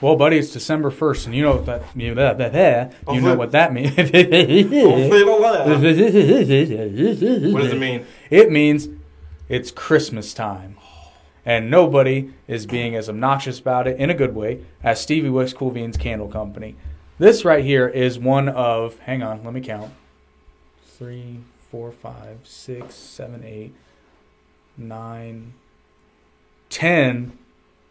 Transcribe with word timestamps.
Well, 0.00 0.16
buddy, 0.16 0.38
it's 0.38 0.52
December 0.52 0.90
first, 0.90 1.26
and 1.26 1.34
you 1.34 1.42
know 1.42 1.56
what 1.56 1.66
that 1.66 1.82
you, 1.94 2.14
that, 2.14 2.38
that, 2.38 2.52
that, 2.52 2.94
you 3.12 3.20
know 3.20 3.34
what 3.34 3.52
that 3.52 3.72
means. 3.72 3.90
what 3.96 4.06
does 4.06 4.12
it 7.72 7.78
mean? 7.78 8.06
It 8.30 8.50
means 8.50 8.88
it's 9.48 9.70
Christmas 9.70 10.32
time. 10.34 10.76
And 11.44 11.70
nobody 11.70 12.32
is 12.48 12.66
being 12.66 12.96
as 12.96 13.08
obnoxious 13.08 13.60
about 13.60 13.86
it 13.86 13.98
in 13.98 14.10
a 14.10 14.14
good 14.14 14.34
way 14.34 14.64
as 14.82 15.00
Stevie 15.00 15.28
Wix 15.28 15.52
Cool 15.52 15.70
Beans 15.70 15.96
Candle 15.96 16.28
Company. 16.28 16.74
This 17.18 17.44
right 17.44 17.64
here 17.64 17.86
is 17.86 18.18
one 18.18 18.48
of, 18.48 18.98
hang 19.00 19.22
on, 19.22 19.44
let 19.44 19.54
me 19.54 19.60
count. 19.60 19.92
Three, 20.84 21.40
four, 21.70 21.92
five, 21.92 22.38
six, 22.42 22.96
seven, 22.96 23.44
eight, 23.44 23.74
nine, 24.76 25.54
ten 26.68 27.38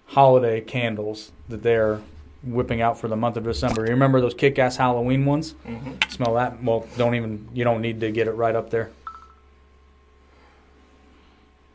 holiday 0.07 0.61
candles 0.61 1.31
that 1.49 1.63
they're 1.63 2.01
whipping 2.43 2.82
out 2.82 3.00
for 3.00 3.07
the 3.07 3.15
month 3.15 3.37
of 3.37 3.43
December. 3.43 3.83
You 3.86 3.91
remember 3.91 4.21
those 4.21 4.33
kick 4.36 4.59
ass 4.59 4.77
Halloween 4.77 5.25
ones? 5.25 5.55
Mm-hmm. 5.68 6.09
Smell 6.09 6.33
that? 6.36 6.61
Well, 6.63 6.86
don't 6.97 7.15
even, 7.15 7.47
you 7.54 7.63
don't 7.63 7.82
need 7.82 8.00
to 8.01 8.11
get 8.11 8.27
it 8.27 8.32
right 8.33 8.55
up 8.55 8.69
there. 8.69 8.91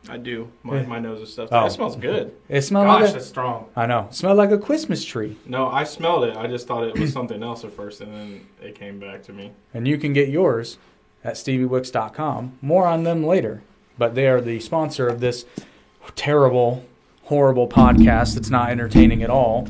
I 0.09 0.17
do. 0.17 0.49
My, 0.63 0.77
Yeah. 0.81 0.87
my 0.87 0.99
nose 0.99 1.21
is 1.21 1.31
stuffed. 1.33 1.53
Oh. 1.53 1.65
It 1.65 1.69
smells 1.71 1.95
good. 1.95 2.33
It 2.49 2.61
smelled 2.63 2.87
Gosh, 2.87 3.01
like 3.01 3.09
a, 3.11 3.13
that's 3.13 3.27
strong. 3.27 3.67
I 3.75 3.85
know. 3.85 4.07
It 4.09 4.15
smelled 4.15 4.37
like 4.37 4.49
a 4.51 4.57
Christmas 4.57 5.05
tree. 5.05 5.37
No, 5.45 5.67
I 5.67 5.83
smelled 5.83 6.23
it. 6.23 6.35
I 6.35 6.47
just 6.47 6.67
thought 6.67 6.83
it 6.85 6.97
was 6.97 7.13
something 7.13 7.43
else 7.43 7.63
at 7.63 7.73
first, 7.73 8.01
and 8.01 8.11
then 8.13 8.47
it 8.61 8.73
came 8.75 8.99
back 8.99 9.21
to 9.23 9.33
me. 9.33 9.51
And 9.73 9.87
you 9.87 9.97
can 9.99 10.11
get 10.13 10.29
yours 10.29 10.79
at 11.23 11.35
steviewix.com. 11.35 12.57
More 12.61 12.87
on 12.87 13.03
them 13.03 13.23
later. 13.23 13.61
But 13.97 14.15
they 14.15 14.27
are 14.27 14.41
the 14.41 14.59
sponsor 14.59 15.07
of 15.07 15.19
this 15.19 15.45
terrible, 16.15 16.83
horrible 17.31 17.65
podcast 17.65 18.33
that's 18.35 18.49
not 18.49 18.71
entertaining 18.71 19.23
at 19.23 19.29
all. 19.29 19.65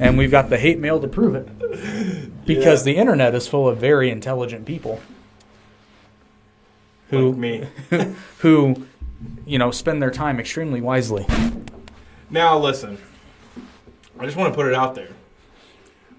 And 0.00 0.16
we've 0.16 0.30
got 0.30 0.48
the 0.48 0.56
hate 0.56 0.78
mail 0.78 0.98
to 0.98 1.06
prove 1.06 1.34
it. 1.34 2.46
Because 2.46 2.84
the 2.84 2.96
internet 2.96 3.34
is 3.34 3.46
full 3.46 3.68
of 3.68 3.76
very 3.76 4.08
intelligent 4.08 4.64
people 4.64 4.98
who 7.10 7.28
Like 7.28 7.38
me. 7.38 7.66
who 8.38 8.86
you 9.44 9.58
know 9.58 9.70
spend 9.70 10.00
their 10.00 10.10
time 10.10 10.40
extremely 10.40 10.80
wisely. 10.80 11.26
Now 12.30 12.58
listen, 12.58 12.96
I 14.18 14.24
just 14.24 14.38
want 14.38 14.50
to 14.50 14.56
put 14.56 14.66
it 14.66 14.74
out 14.74 14.94
there. 14.94 15.10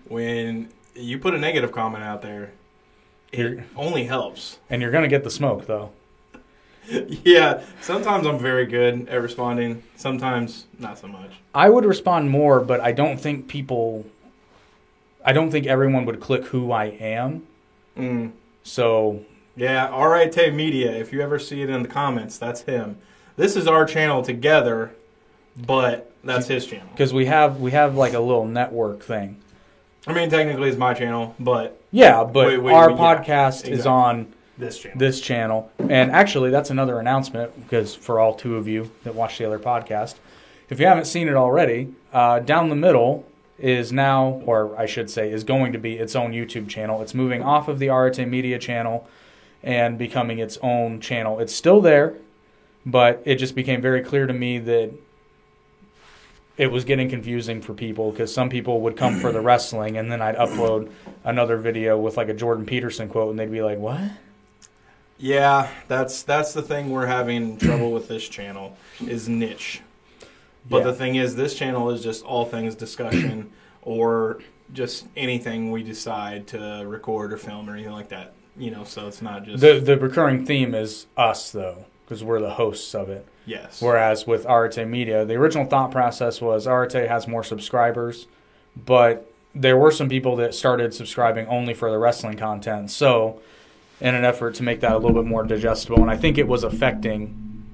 When 0.08 0.70
you 0.96 1.18
put 1.18 1.34
a 1.34 1.40
negative 1.40 1.72
comment 1.72 2.04
out 2.04 2.22
there, 2.22 2.52
it 3.32 3.38
Here. 3.38 3.66
only 3.76 4.04
helps. 4.04 4.60
And 4.70 4.80
you're 4.80 4.92
going 4.92 5.02
to 5.04 5.10
get 5.10 5.24
the 5.24 5.32
smoke 5.32 5.66
though. 5.66 5.92
yeah, 7.24 7.64
sometimes 7.82 8.26
I'm 8.28 8.40
very 8.40 8.66
good 8.66 9.08
at 9.10 9.22
responding. 9.22 9.84
Sometimes 9.96 10.66
not 10.80 11.00
so 11.00 11.08
much. 11.08 11.32
I 11.54 11.70
would 11.70 11.86
respond 11.86 12.30
more, 12.30 12.60
but 12.60 12.82
I 12.82 12.92
don't 12.92 13.20
think 13.20 13.48
people 13.48 14.06
I 15.26 15.34
don't 15.34 15.52
think 15.52 15.66
everyone 15.66 16.06
would 16.06 16.20
click 16.20 16.46
who 16.46 16.72
I 16.72 16.86
am. 16.86 17.44
Mm. 17.98 18.32
So 18.64 19.24
Yeah, 19.56 19.90
Arete 19.94 20.54
Media. 20.54 20.92
If 20.92 21.14
you 21.14 21.22
ever 21.22 21.40
see 21.40 21.62
it 21.62 21.70
in 21.70 21.82
the 21.82 21.88
comments, 21.88 22.38
that's 22.38 22.62
him. 22.62 22.98
This 23.36 23.56
is 23.56 23.68
our 23.68 23.86
channel 23.86 24.22
together, 24.22 24.92
but 25.56 26.12
that's 26.24 26.48
his 26.48 26.66
channel. 26.66 26.88
because 26.92 27.14
we 27.14 27.26
have 27.26 27.60
we 27.60 27.72
have 27.72 27.96
like 27.96 28.14
a 28.14 28.20
little 28.20 28.46
network 28.46 29.02
thing. 29.02 29.38
I 30.06 30.14
mean, 30.14 30.30
technically, 30.30 30.68
it's 30.68 30.78
my 30.78 30.94
channel, 30.94 31.34
but 31.40 31.80
Yeah, 31.92 32.26
but 32.26 32.54
our 32.54 32.60
wait, 32.60 32.72
yeah, 32.72 32.98
podcast 32.98 33.68
is 33.68 33.86
on 33.86 34.33
this 34.58 34.80
channel. 34.80 35.00
this 35.00 35.22
channel. 35.22 35.72
And 35.80 36.12
actually, 36.12 36.50
that's 36.50 36.70
another 36.70 37.00
announcement 37.00 37.56
because 37.64 37.96
for 37.96 38.20
all 38.20 38.34
two 38.34 38.56
of 38.56 38.68
you 38.68 38.92
that 39.04 39.16
watch 39.16 39.38
the 39.38 39.46
other 39.46 39.60
podcast, 39.60 40.16
if 40.70 40.80
you 40.80 40.86
haven't 40.88 41.06
seen 41.06 41.28
it 41.28 41.36
already, 41.36 41.94
uh, 42.12 42.40
down 42.40 42.70
the 42.70 42.76
middle 42.76 43.26
is 43.60 43.92
now, 43.92 44.42
or 44.46 44.78
I 44.78 44.86
should 44.86 45.10
say, 45.10 45.32
is 45.32 45.44
going 45.44 45.74
to 45.74 45.80
be 45.80 45.98
its 45.98 46.16
own 46.16 46.32
YouTube 46.32 46.68
channel. 46.68 47.02
It's 47.02 47.14
moving 47.14 47.44
off 47.44 47.68
of 47.68 47.80
the 47.80 47.90
Arete 47.90 48.28
Media 48.28 48.60
channel 48.60 49.08
and 49.62 49.98
becoming 49.98 50.40
its 50.40 50.58
own 50.62 51.00
channel. 51.00 51.40
It's 51.40 51.54
still 51.54 51.80
there, 51.80 52.16
but 52.86 53.22
it 53.26 53.36
just 53.36 53.56
became 53.56 53.82
very 53.82 54.02
clear 54.02 54.28
to 54.28 54.34
me 54.34 54.58
that 54.60 54.92
it 56.58 56.72
was 56.72 56.86
getting 56.86 57.10
confusing 57.10 57.62
for 57.62 57.74
people 57.74 58.12
because 58.12 58.34
some 58.34 58.50
people 58.50 58.82
would 58.82 58.96
come 58.96 59.20
for 59.20 59.32
the 59.32 59.42
wrestling 59.50 59.98
and 59.98 60.12
then 60.12 60.22
I'd 60.22 60.36
upload 60.36 60.92
another 61.24 61.58
video 61.58 61.98
with 61.98 62.18
like 62.18 62.30
a 62.30 62.34
Jordan 62.34 62.66
Peterson 62.66 63.10
quote 63.10 63.32
and 63.32 63.40
they'd 63.40 63.52
be 63.52 63.64
like, 63.64 63.80
"What?" 63.80 64.02
Yeah, 65.18 65.70
that's 65.88 66.24
that's 66.24 66.54
the 66.54 66.62
thing 66.62 66.90
we're 66.90 67.06
having 67.06 67.58
trouble 67.60 67.92
with 67.92 68.08
this 68.08 68.28
channel 68.28 68.76
is 69.06 69.30
niche. 69.30 69.82
But 70.70 70.78
Yeah. 70.80 70.84
the 70.86 70.94
thing 70.94 71.16
is, 71.16 71.36
this 71.36 71.56
channel 71.56 71.90
is 71.92 72.02
just 72.04 72.24
all 72.24 72.46
things 72.46 72.76
discussion 72.76 73.52
or 73.82 74.40
just 74.74 75.06
anything 75.16 75.72
we 75.72 75.84
decide 75.84 76.48
to 76.48 76.84
record 76.88 77.32
or 77.34 77.38
film 77.38 77.70
or 77.70 77.74
anything 77.74 77.92
like 77.94 78.10
that. 78.10 78.34
You 78.58 78.72
know, 78.72 78.84
so 78.84 79.08
it's 79.08 79.22
not 79.22 79.44
just 79.46 79.62
The 79.62 79.80
the 79.80 79.98
recurring 79.98 80.46
theme 80.46 80.74
is 80.76 81.08
us 81.18 81.52
though, 81.52 81.86
because 82.06 82.24
we're 82.24 82.40
the 82.42 82.52
hosts 82.52 82.94
of 82.96 83.10
it. 83.10 83.26
yes. 83.46 83.82
Whereas 83.82 84.26
with 84.28 84.46
Arete 84.46 84.88
Media, 84.88 85.26
the 85.26 85.36
original 85.36 85.66
thought 85.66 85.92
process 85.92 86.40
was 86.42 86.66
Arete 86.68 87.08
has 87.08 87.28
more 87.28 87.44
subscribers, 87.44 88.28
but 88.76 89.30
there 89.56 89.78
were 89.78 89.92
some 89.92 90.10
people 90.10 90.36
that 90.38 90.54
started 90.56 90.94
subscribing 90.94 91.46
only 91.48 91.74
for 91.74 91.92
the 91.92 91.98
wrestling 91.98 92.38
content. 92.38 92.90
So, 92.90 93.40
in 94.04 94.14
an 94.14 94.26
effort 94.26 94.54
to 94.56 94.64
make 94.64 94.82
that 94.82 94.92
a 94.92 94.98
little 94.98 95.14
bit 95.14 95.26
more 95.26 95.44
digestible, 95.46 96.02
and 96.02 96.12
I 96.12 96.18
think 96.18 96.38
it 96.38 96.48
was 96.48 96.66
affecting 96.66 97.66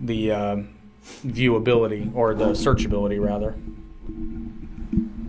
the 0.00 0.32
um, 0.32 0.70
viewability 1.26 2.10
or 2.14 2.34
the 2.34 2.46
searchability 2.52 3.22
rather. 3.22 3.54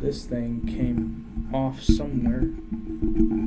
This 0.01 0.25
thing 0.25 0.65
came 0.65 1.49
off 1.53 1.81
somewhere. 1.81 2.43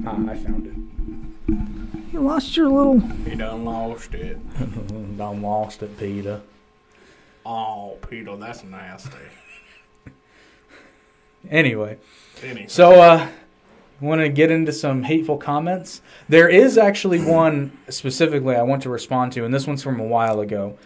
Ah, 0.06 0.30
I 0.30 0.36
found 0.36 0.66
it. 0.66 2.12
You 2.12 2.20
lost 2.20 2.58
your 2.58 2.68
little. 2.68 3.00
he 3.00 3.36
done 3.36 3.64
lost 3.64 4.12
it. 4.12 4.38
done 5.16 5.40
lost 5.40 5.82
it, 5.82 5.98
Peter. 5.98 6.42
Oh, 7.46 7.96
Peter, 8.08 8.36
that's 8.36 8.62
nasty. 8.62 9.16
Anyway, 11.50 11.98
Anyway, 12.44 12.66
so 12.68 13.00
uh, 13.00 13.26
want 14.02 14.20
to 14.20 14.28
get 14.28 14.50
into 14.50 14.72
some 14.72 15.04
hateful 15.04 15.38
comments? 15.38 16.02
There 16.28 16.48
is 16.48 16.76
actually 16.76 17.20
one 17.20 17.78
specifically 17.88 18.56
I 18.56 18.62
want 18.62 18.82
to 18.82 18.90
respond 18.90 19.32
to, 19.32 19.44
and 19.44 19.54
this 19.54 19.66
one's 19.66 19.82
from 19.82 20.00
a 20.00 20.04
while 20.04 20.40
ago. 20.40 20.76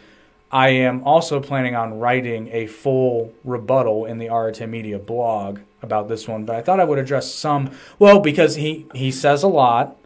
I 0.53 0.69
am 0.69 1.03
also 1.03 1.41
planning 1.41 1.75
on 1.75 1.99
writing 1.99 2.49
a 2.53 2.67
full 2.67 3.33
rebuttal 3.43 4.05
in 4.05 4.19
the 4.19 4.29
Arete 4.29 4.69
Media 4.69 4.99
blog 4.99 5.61
about 5.83 6.09
this 6.09 6.29
one, 6.29 6.45
but 6.45 6.55
I 6.55 6.63
thought 6.63 6.79
I 6.79 6.85
would 6.85 6.99
address 6.99 7.35
some. 7.35 7.71
Well, 7.99 8.21
because 8.21 8.55
he 8.55 8.87
he 8.95 9.11
says 9.11 9.43
a 9.43 9.49
lot, 9.49 9.97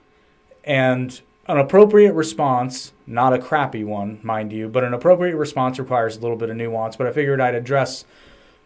and 0.65 1.21
an 1.47 1.59
appropriate 1.59 2.15
response, 2.15 2.93
not 3.07 3.33
a 3.33 3.39
crappy 3.39 3.85
one, 3.85 4.21
mind 4.23 4.53
you, 4.53 4.69
but 4.69 4.85
an 4.85 4.95
appropriate 4.95 5.37
response 5.37 5.79
requires 5.79 6.17
a 6.17 6.21
little 6.21 6.37
bit 6.37 6.49
of 6.49 6.57
nuance. 6.57 6.97
But 6.97 7.07
I 7.07 7.13
figured 7.13 7.41
I'd 7.41 7.55
address 7.55 8.05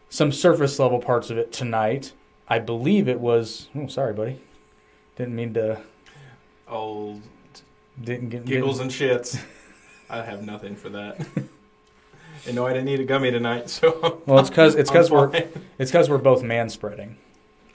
some 0.09 0.31
surface 0.31 0.79
level 0.79 1.01
parts 1.01 1.31
of 1.31 1.39
it 1.39 1.53
tonight. 1.53 2.13
I 2.49 2.59
believe 2.59 3.09
it 3.09 3.21
was. 3.21 3.69
Oh, 3.75 3.87
sorry, 3.87 4.13
buddy. 4.13 4.39
Didn't 5.17 5.35
mean 5.37 5.55
to. 5.55 5.81
old 6.69 7.23
Didn't 8.03 8.29
get 8.31 8.45
giggles 8.45 8.79
didn't- 8.79 9.01
and 9.01 9.23
shits. 9.23 9.43
I 10.11 10.23
have 10.23 10.45
nothing 10.45 10.77
for 10.77 10.91
that. 10.91 11.19
and 12.47 12.55
no, 12.55 12.67
I 12.67 12.73
didn't 12.73 12.89
eat 12.89 13.01
a 13.01 13.05
gummy 13.05 13.31
tonight, 13.31 13.71
so 13.71 14.21
Well, 14.27 14.39
it's 14.41 14.51
because 14.51 14.75
it's 14.75 14.91
because 14.93 15.11
we're 15.11 15.31
it's 15.79 15.91
because 15.91 16.11
we're 16.11 16.19
both 16.19 16.43
man 16.43 16.69
spreading. 16.69 17.17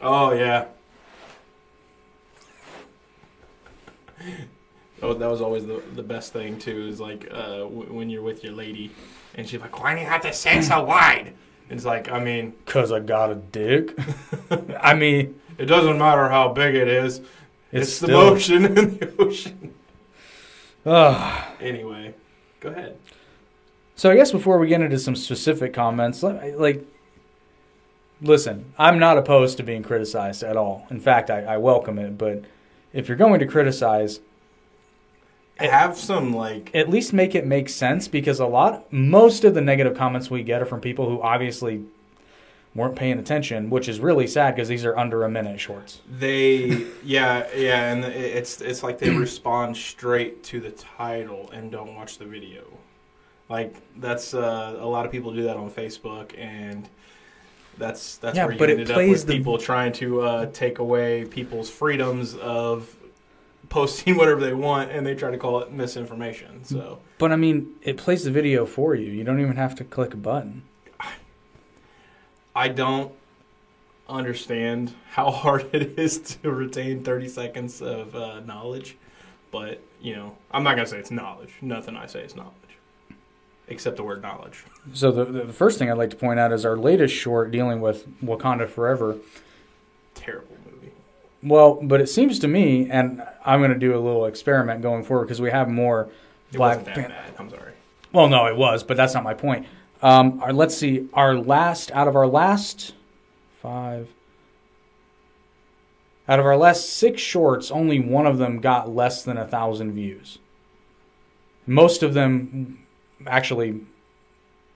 Oh 0.01 0.31
yeah. 0.33 0.65
Oh, 5.01 5.13
that 5.13 5.27
was 5.29 5.41
always 5.41 5.65
the 5.65 5.81
the 5.95 6.03
best 6.03 6.33
thing 6.33 6.59
too. 6.59 6.87
Is 6.87 6.99
like 6.99 7.27
uh, 7.31 7.59
w- 7.59 7.91
when 7.93 8.09
you're 8.09 8.21
with 8.21 8.43
your 8.43 8.53
lady, 8.53 8.91
and 9.35 9.47
she's 9.47 9.61
like, 9.61 9.81
"Why 9.81 9.95
do 9.95 10.01
you 10.01 10.07
have 10.07 10.21
to 10.23 10.33
say 10.33 10.61
so 10.61 10.83
wide?" 10.83 11.33
It's 11.69 11.85
like, 11.85 12.09
I 12.11 12.19
mean, 12.19 12.53
Cause 12.65 12.91
I 12.91 12.99
got 12.99 13.31
a 13.31 13.35
dick. 13.35 13.97
I 14.81 14.93
mean, 14.95 15.39
it 15.57 15.65
doesn't 15.65 15.97
matter 15.97 16.27
how 16.29 16.49
big 16.53 16.75
it 16.75 16.87
is. 16.87 17.19
it's, 17.19 17.27
It's, 17.89 17.99
the 17.99 18.07
still. 18.07 18.29
motion 18.31 18.65
in 18.65 18.73
the 18.97 19.13
ocean. 19.19 19.73
Ugh. 20.85 21.43
Anyway, 21.61 22.13
go 22.59 22.69
ahead. 22.69 22.97
So 23.95 24.09
I 24.09 24.15
guess 24.15 24.31
before 24.31 24.57
we 24.59 24.67
get 24.67 24.81
into 24.81 24.97
some 24.97 25.15
specific 25.15 25.73
comments, 25.73 26.23
let- 26.23 26.59
like, 26.59 26.83
listen, 28.21 28.73
I'm 28.77 28.97
not 28.97 29.17
opposed 29.17 29.57
to 29.57 29.63
being 29.63 29.83
criticized 29.83 30.41
at 30.43 30.57
all. 30.57 30.87
In 30.89 30.99
fact, 30.99 31.29
I, 31.29 31.41
I 31.43 31.57
welcome 31.57 31.99
it. 31.99 32.17
But 32.17 32.45
if 32.93 33.07
you're 33.07 33.17
going 33.17 33.39
to 33.41 33.45
criticize, 33.45 34.21
Have 35.59 35.97
some 35.97 36.33
like 36.33 36.71
at 36.73 36.89
least 36.89 37.11
make 37.13 37.35
it 37.35 37.45
make 37.45 37.69
sense 37.69 38.07
because 38.07 38.39
a 38.39 38.45
lot, 38.45 38.91
most 38.93 39.43
of 39.43 39.53
the 39.53 39.61
negative 39.61 39.95
comments 39.97 40.29
we 40.31 40.41
get 40.43 40.61
are 40.61 40.65
from 40.65 40.79
people 40.81 41.09
who 41.09 41.21
obviously 41.21 41.83
weren't 42.75 42.95
paying 42.95 43.19
attention, 43.19 43.69
which 43.69 43.89
is 43.89 43.99
really 43.99 44.27
sad 44.27 44.55
because 44.55 44.67
these 44.69 44.85
are 44.85 44.97
under 44.97 45.23
a 45.23 45.29
minute 45.29 45.59
shorts. 45.59 46.01
They, 46.19 46.85
yeah, 47.03 47.47
yeah, 47.55 47.91
and 47.91 48.05
it's 48.05 48.61
it's 48.61 48.83
like 48.83 48.99
they 48.99 49.09
respond 49.09 49.75
straight 49.75 50.43
to 50.45 50.59
the 50.59 50.71
title 50.71 51.49
and 51.51 51.71
don't 51.71 51.95
watch 51.95 52.17
the 52.17 52.25
video. 52.25 52.63
Like 53.49 53.75
that's 53.97 54.33
uh, 54.33 54.77
a 54.79 54.85
lot 54.85 55.05
of 55.05 55.11
people 55.11 55.33
do 55.33 55.43
that 55.43 55.57
on 55.57 55.69
Facebook, 55.71 56.37
and 56.39 56.87
That's 57.77 58.17
that's 58.17 58.35
Yeah, 58.37 58.45
where 58.45 58.53
you 58.53 58.59
but 58.59 58.69
it 58.69 58.73
ended 58.73 58.91
up 58.91 58.95
plays 58.95 59.09
with 59.19 59.27
the- 59.27 59.37
people 59.37 59.57
trying 59.57 59.91
to 59.93 60.21
uh, 60.21 60.45
take 60.53 60.79
away 60.79 61.25
people's 61.25 61.69
freedoms 61.69 62.35
of 62.35 62.95
posting 63.69 64.17
whatever 64.17 64.41
they 64.41 64.53
want, 64.53 64.91
and 64.91 65.05
they 65.05 65.15
try 65.15 65.31
to 65.31 65.37
call 65.37 65.59
it 65.61 65.71
misinformation. 65.71 66.63
So 66.63 66.99
But 67.17 67.31
I 67.31 67.35
mean, 67.35 67.75
it 67.81 67.97
plays 67.97 68.23
the 68.23 68.31
video 68.31 68.65
for 68.65 68.95
you. 68.95 69.11
You 69.11 69.23
don't 69.23 69.39
even 69.39 69.55
have 69.55 69.75
to 69.75 69.83
click 69.83 70.13
a 70.13 70.17
button. 70.17 70.63
I 72.55 72.67
don't 72.67 73.13
understand 74.09 74.93
how 75.11 75.31
hard 75.43 75.69
it 75.73 75.97
is 75.97 76.19
to 76.19 76.51
retain 76.51 77.03
30 77.03 77.27
seconds 77.27 77.81
of 77.81 78.15
uh, 78.15 78.39
knowledge, 78.41 78.97
but 79.51 79.81
you 80.01 80.15
know, 80.15 80.35
I'm 80.51 80.63
not 80.63 80.75
gonna 80.75 80.87
say 80.87 80.97
it's 80.97 81.11
knowledge. 81.11 81.53
Nothing 81.61 81.95
I 81.95 82.07
say 82.07 82.21
is 82.21 82.35
knowledge, 82.35 82.53
except 83.67 83.97
the 83.97 84.03
word 84.03 84.21
knowledge. 84.21 84.63
So 84.93 85.11
the, 85.11 85.25
the 85.25 85.53
first 85.53 85.77
thing 85.77 85.91
I'd 85.91 85.97
like 85.97 86.09
to 86.09 86.15
point 86.15 86.39
out 86.39 86.51
is 86.51 86.65
our 86.65 86.77
latest 86.77 87.13
short 87.13 87.51
dealing 87.51 87.81
with 87.81 88.07
Wakanda 88.21 88.67
Forever. 88.67 89.17
Terrible. 90.15 90.57
Well, 91.41 91.79
but 91.81 92.01
it 92.01 92.07
seems 92.07 92.39
to 92.39 92.47
me, 92.47 92.89
and 92.89 93.23
I'm 93.45 93.59
going 93.61 93.71
to 93.71 93.79
do 93.79 93.95
a 93.95 93.99
little 93.99 94.25
experiment 94.25 94.81
going 94.81 95.03
forward 95.03 95.25
because 95.25 95.39
we 95.39 95.51
have 95.51 95.69
more 95.69 96.09
It 96.51 96.57
Black 96.57 96.79
wasn't 96.79 96.85
that 96.87 96.95
Pan- 96.95 97.09
bad. 97.11 97.33
I'm 97.39 97.49
sorry. 97.49 97.73
Well, 98.11 98.27
no, 98.27 98.47
it 98.47 98.57
was, 98.57 98.83
but 98.83 98.97
that's 98.97 99.13
not 99.13 99.23
my 99.23 99.33
point. 99.33 99.65
Um, 100.01 100.41
our, 100.41 100.51
let's 100.51 100.75
see, 100.75 101.07
our 101.13 101.35
last 101.35 101.91
out 101.91 102.07
of 102.07 102.15
our 102.15 102.27
last 102.27 102.93
five, 103.61 104.09
out 106.27 106.39
of 106.39 106.45
our 106.45 106.57
last 106.57 106.89
six 106.89 107.21
shorts, 107.21 107.71
only 107.71 107.99
one 107.99 108.25
of 108.25 108.37
them 108.37 108.59
got 108.59 108.93
less 108.93 109.23
than 109.23 109.37
a 109.37 109.47
thousand 109.47 109.93
views. 109.93 110.39
Most 111.65 112.01
of 112.03 112.13
them, 112.13 112.85
actually, 113.27 113.81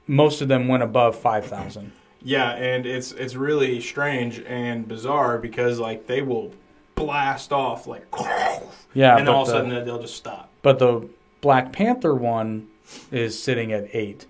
most 0.07 0.41
of 0.41 0.47
them 0.47 0.67
went 0.67 0.83
above 0.83 1.15
five 1.17 1.45
thousand. 1.45 1.91
Yeah, 2.23 2.51
and 2.51 2.85
it's 2.85 3.11
it's 3.11 3.35
really 3.35 3.81
strange 3.81 4.39
and 4.47 4.87
bizarre 4.87 5.37
because 5.37 5.79
like 5.79 6.07
they 6.07 6.21
will 6.21 6.53
blast 6.95 7.51
off 7.51 7.85
like, 7.87 8.05
Yeah, 8.93 9.17
and 9.17 9.27
then 9.27 9.33
all 9.33 9.43
of 9.43 9.49
a 9.49 9.51
the- 9.51 9.57
sudden 9.57 9.85
they'll 9.85 10.01
just 10.01 10.15
stop. 10.15 10.49
But 10.61 10.79
the 10.79 11.09
Black 11.41 11.73
Panther 11.73 12.15
one 12.15 12.69
is 13.11 13.41
sitting 13.41 13.71
at 13.73 13.93
eight. 13.93 14.25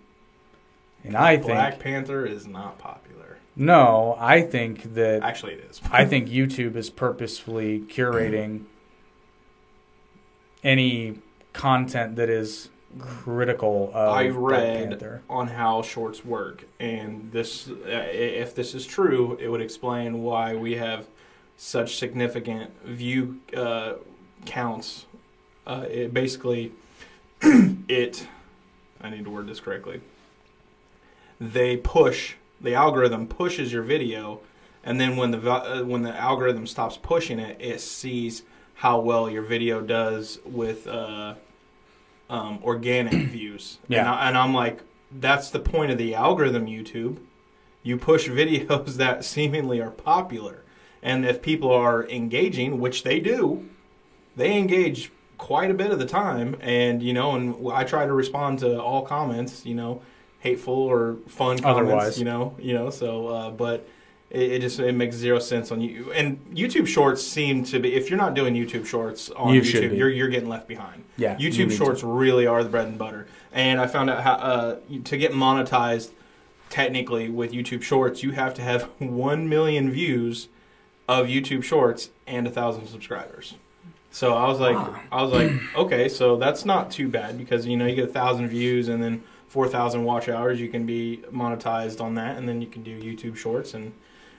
And 1.03 1.15
I 1.17 1.35
think 1.35 1.47
Black 1.51 1.79
Panther 1.79 2.25
is 2.25 2.47
not 2.47 2.79
popular. 2.79 3.37
no, 3.55 4.15
I 4.19 4.41
think 4.41 4.95
that 4.95 5.21
Actually, 5.21 5.53
it 5.53 5.67
is. 5.69 5.81
I 5.91 6.05
think 6.05 6.29
YouTube 6.29 6.75
is 6.75 6.89
purposefully 6.89 7.81
curating 7.81 8.63
any 10.63 11.19
content 11.51 12.15
that 12.15 12.29
is 12.29 12.69
critical 12.99 13.91
of 13.93 14.09
I 14.13 14.27
read 14.27 15.21
on 15.29 15.47
how 15.47 15.81
shorts 15.81 16.23
work, 16.23 16.65
and 16.79 17.31
this, 17.31 17.69
uh, 17.69 18.07
if 18.11 18.55
this 18.55 18.73
is 18.75 18.85
true, 18.85 19.37
it 19.39 19.49
would 19.49 19.61
explain 19.61 20.23
why 20.23 20.55
we 20.55 20.75
have 20.75 21.07
such 21.57 21.97
significant 21.97 22.71
view 22.83 23.39
uh, 23.55 23.93
counts. 24.45 25.05
Uh, 25.65 25.85
it 25.89 26.13
basically, 26.13 26.71
it. 27.41 28.27
I 29.01 29.09
need 29.09 29.25
to 29.25 29.29
word 29.29 29.47
this 29.47 29.59
correctly. 29.59 30.01
They 31.39 31.77
push 31.77 32.35
the 32.61 32.73
algorithm 32.73 33.27
pushes 33.27 33.71
your 33.73 33.83
video, 33.83 34.39
and 34.83 34.99
then 34.99 35.17
when 35.17 35.31
the 35.31 35.51
uh, 35.51 35.83
when 35.83 36.01
the 36.01 36.15
algorithm 36.15 36.65
stops 36.65 36.97
pushing 36.97 37.39
it, 37.39 37.57
it 37.59 37.81
sees 37.81 38.43
how 38.75 38.99
well 38.99 39.29
your 39.29 39.43
video 39.43 39.81
does 39.81 40.39
with 40.45 40.87
uh, 40.87 41.35
um, 42.33 42.59
organic 42.63 43.13
views. 43.29 43.77
Yeah. 43.87 43.99
And, 43.99 44.09
I, 44.09 44.27
and 44.27 44.37
I'm 44.37 44.53
like, 44.53 44.81
that's 45.11 45.51
the 45.51 45.59
point 45.59 45.91
of 45.91 45.97
the 45.97 46.15
algorithm, 46.15 46.65
YouTube. 46.65 47.19
You 47.83 47.97
push 47.97 48.27
videos 48.41 48.95
that 48.95 49.23
seemingly 49.23 49.79
are 49.79 49.91
popular. 49.91 50.63
And 51.01 51.25
if 51.25 51.41
people 51.41 51.71
are 51.71 52.07
engaging, 52.09 52.79
which 52.79 53.03
they 53.03 53.19
do, 53.19 53.69
they 54.35 54.57
engage 54.57 55.11
quite 55.37 55.69
a 55.69 55.73
bit 55.73 55.91
of 55.91 55.99
the 55.99 56.05
time. 56.05 56.55
And, 56.59 57.03
you 57.03 57.13
know, 57.13 57.35
and 57.35 57.55
I 57.71 57.83
try 57.83 58.05
to 58.05 58.13
respond 58.13 58.59
to 58.59 58.81
all 58.81 59.03
comments, 59.03 59.65
you 59.65 59.75
know, 59.75 60.01
hateful 60.39 60.73
or 60.73 61.17
fun 61.27 61.59
comments, 61.59 61.65
Otherwise. 61.65 62.19
you 62.19 62.25
know, 62.25 62.55
you 62.57 62.73
know, 62.73 62.89
so, 62.89 63.27
uh, 63.27 63.51
but 63.51 63.87
it, 64.33 64.51
it 64.53 64.59
just, 64.59 64.79
it 64.79 64.93
makes 64.93 65.15
zero 65.15 65.39
sense 65.39 65.71
on 65.71 65.79
you. 65.79 66.11
And 66.11 66.43
YouTube 66.53 66.87
shorts 66.87 67.25
seem 67.25 67.63
to 67.65 67.79
be, 67.79 67.93
if 67.93 68.09
you're 68.09 68.19
not 68.19 68.33
doing 68.33 68.55
YouTube 68.55 68.85
shorts 68.85 69.29
on 69.29 69.53
You 69.53 69.61
YouTube, 69.61 69.95
you're, 69.95 70.09
you're 70.09 70.27
getting 70.27 70.49
left 70.49 70.67
behind. 70.67 71.03
Yeah, 71.15 71.35
YouTube 71.35 71.69
need 71.69 71.77
Shorts 71.77 72.03
really 72.03 72.47
are 72.47 72.63
the 72.63 72.69
bread 72.69 72.87
and 72.87 72.97
butter. 72.97 73.27
And 73.51 73.79
I 73.79 73.85
found 73.85 74.09
out 74.09 74.23
how 74.23 74.33
uh, 74.33 74.79
to 75.03 75.17
get 75.17 75.31
monetized 75.31 76.09
technically 76.69 77.29
with 77.29 77.51
YouTube 77.51 77.83
Shorts, 77.83 78.23
you 78.23 78.31
have 78.31 78.55
to 78.55 78.63
have 78.63 78.83
1 78.97 79.47
million 79.47 79.91
views 79.91 80.49
of 81.07 81.27
YouTube 81.27 81.63
Shorts 81.63 82.09
and 82.25 82.47
a 82.47 82.49
1,000 82.49 82.87
subscribers. 82.87 83.53
So 84.09 84.33
I 84.35 84.47
was 84.47 84.59
like, 84.59 84.77
I 85.11 85.21
was 85.23 85.31
like, 85.31 85.51
okay, 85.75 86.09
so 86.09 86.37
that's 86.37 86.65
not 86.65 86.91
too 86.91 87.07
bad 87.07 87.37
because 87.37 87.65
you 87.65 87.77
know 87.77 87.85
you 87.87 87.95
get 87.95 88.09
a 88.09 88.13
thousand 88.13 88.47
views 88.47 88.87
and 88.87 89.01
then 89.01 89.23
four 89.47 89.67
thousand 89.67 90.03
watch 90.03 90.29
hours. 90.29 90.61
You 90.61 90.69
can 90.69 90.85
be 90.85 91.23
monetized 91.31 91.99
on 91.99 92.13
that, 92.15 92.37
and 92.37 92.47
then 92.47 92.61
you 92.61 92.67
can 92.67 92.83
do 92.83 93.01
YouTube 93.01 93.35
Shorts. 93.35 93.73
And 93.73 93.91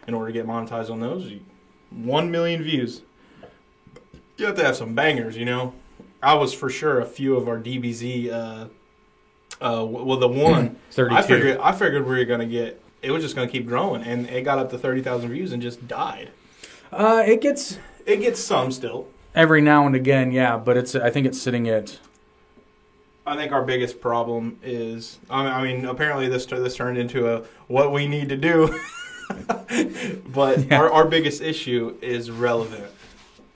in 0.06 0.14
order 0.14 0.28
to 0.28 0.32
get 0.32 0.46
monetized 0.46 0.90
on 0.90 1.00
those, 1.00 1.26
you, 1.26 1.40
one 1.90 2.30
million 2.30 2.62
views. 2.62 3.02
You 4.36 4.46
have 4.46 4.56
to 4.56 4.64
have 4.64 4.76
some 4.76 4.94
bangers, 4.94 5.36
you 5.36 5.44
know. 5.44 5.74
I 6.22 6.34
was 6.34 6.52
for 6.52 6.70
sure 6.70 7.00
a 7.00 7.06
few 7.06 7.36
of 7.36 7.48
our 7.48 7.58
DBZ. 7.58 8.30
Uh, 8.32 8.66
uh, 9.60 9.84
well, 9.84 10.18
the 10.18 10.28
one 10.28 10.76
I 10.98 11.22
figured 11.22 11.58
I 11.58 11.72
figured 11.72 12.06
we 12.06 12.16
were 12.16 12.24
gonna 12.24 12.46
get. 12.46 12.82
It 13.02 13.10
was 13.10 13.22
just 13.22 13.36
gonna 13.36 13.50
keep 13.50 13.66
growing, 13.66 14.02
and 14.02 14.28
it 14.28 14.42
got 14.42 14.58
up 14.58 14.70
to 14.70 14.78
thirty 14.78 15.02
thousand 15.02 15.30
views 15.30 15.52
and 15.52 15.62
just 15.62 15.86
died. 15.86 16.30
Uh, 16.90 17.22
it 17.26 17.40
gets 17.40 17.78
It 18.06 18.16
gets 18.18 18.40
some 18.40 18.72
still. 18.72 19.08
every 19.34 19.60
now 19.60 19.86
and 19.86 19.94
again, 19.94 20.32
yeah, 20.32 20.56
but 20.56 20.76
it's 20.76 20.94
I 20.94 21.10
think 21.10 21.26
it's 21.26 21.40
sitting 21.40 21.68
at 21.68 21.98
I 23.26 23.36
think 23.36 23.52
our 23.52 23.62
biggest 23.62 24.00
problem 24.00 24.58
is. 24.62 25.18
I 25.30 25.44
mean, 25.44 25.52
I 25.52 25.62
mean 25.62 25.84
apparently 25.86 26.28
this 26.28 26.46
this 26.46 26.76
turned 26.76 26.98
into 26.98 27.32
a 27.32 27.42
what 27.68 27.92
we 27.92 28.06
need 28.06 28.28
to 28.30 28.36
do, 28.36 28.78
but 30.32 30.67
Yeah. 30.67 30.79
our 30.81 30.91
our 30.91 31.05
biggest 31.06 31.41
issue 31.43 31.97
is 32.03 32.31
relevant 32.31 32.87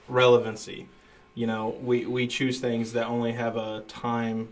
relevancy. 0.09 0.88
You 1.35 1.47
know, 1.47 1.76
we 1.82 2.06
we 2.06 2.26
choose 2.26 2.61
things 2.61 2.93
that 2.94 3.06
only 3.06 3.32
have 3.32 3.56
a 3.56 3.82
time. 3.88 4.49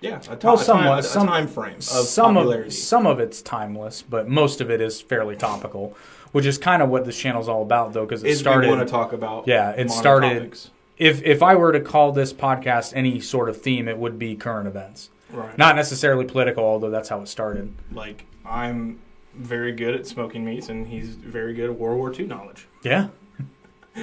Yeah, 0.00 0.16
a, 0.28 0.36
ti- 0.36 0.46
Well, 0.46 0.54
a 0.54 0.56
time, 0.56 0.64
somewhat. 0.64 0.98
a 0.98 1.02
Some- 1.02 1.26
time 1.28 1.46
frame 1.46 1.76
of 1.76 1.82
some 1.84 2.34
popularity. 2.34 2.68
of 2.68 2.72
some 2.74 3.06
of 3.06 3.20
it's 3.20 3.40
timeless, 3.40 4.02
but 4.02 4.28
most 4.28 4.60
of 4.60 4.70
it 4.70 4.80
is 4.80 5.00
fairly 5.00 5.36
topical, 5.36 5.96
which 6.32 6.44
is 6.44 6.58
kind 6.58 6.82
of 6.82 6.88
what 6.88 7.04
this 7.04 7.16
channel's 7.16 7.48
all 7.48 7.62
about, 7.62 7.92
though, 7.92 8.04
because 8.04 8.24
it 8.24 8.30
is 8.30 8.40
started. 8.40 8.68
we 8.68 8.74
want 8.76 8.86
to 8.86 8.90
talk 8.90 9.12
about 9.12 9.46
Yeah, 9.46 9.70
it 9.70 9.90
started- 9.90 10.34
topics. 10.38 10.70
if 10.98 11.22
if 11.22 11.40
I 11.42 11.54
were 11.54 11.70
to 11.72 11.80
call 11.80 12.10
this 12.12 12.32
podcast 12.32 12.92
any 12.96 13.20
sort 13.20 13.48
of 13.48 13.60
theme, 13.62 13.86
it 13.86 13.96
would 13.98 14.18
be 14.18 14.34
current 14.34 14.66
events, 14.66 15.08
right 15.32 15.56
not 15.56 15.76
necessarily 15.76 16.24
political, 16.24 16.64
although 16.64 16.90
that's 16.90 17.08
how 17.10 17.20
it 17.20 17.28
started. 17.28 17.72
like 17.92 18.24
I'm 18.44 18.98
very 19.34 19.72
good 19.72 19.94
at 19.94 20.06
smoking 20.06 20.44
meats, 20.44 20.68
and 20.68 20.86
he's 20.86 21.10
very 21.14 21.54
good 21.54 21.70
at 21.70 21.78
World 21.78 21.98
War 21.98 22.12
II 22.12 22.26
knowledge. 22.26 22.66
Yeah, 22.82 23.08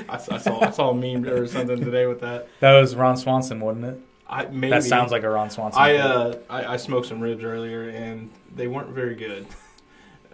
I, 0.07 0.17
saw- 0.17 0.35
I 0.35 0.37
saw 0.37 0.59
I 0.65 0.71
saw 0.71 0.89
a 0.91 0.95
meme 0.95 1.27
or 1.27 1.47
something 1.47 1.79
today 1.83 2.05
with 2.05 2.21
that. 2.21 2.47
that 2.59 2.79
was 2.79 2.95
Ron 2.95 3.17
Swanson, 3.17 3.59
wasn't 3.59 3.85
it? 3.85 3.99
I 4.27 4.45
maybe 4.45 4.69
That 4.71 4.83
sounds 4.83 5.11
like 5.11 5.23
a 5.23 5.29
Ron 5.29 5.49
Swanson. 5.49 5.81
I 5.81 5.95
uh 5.97 6.37
I, 6.49 6.73
I 6.73 6.77
smoked 6.77 7.07
some 7.07 7.19
ribs 7.19 7.43
earlier, 7.43 7.89
and 7.89 8.29
they 8.55 8.67
weren't 8.67 8.89
very 8.89 9.15
good. 9.15 9.45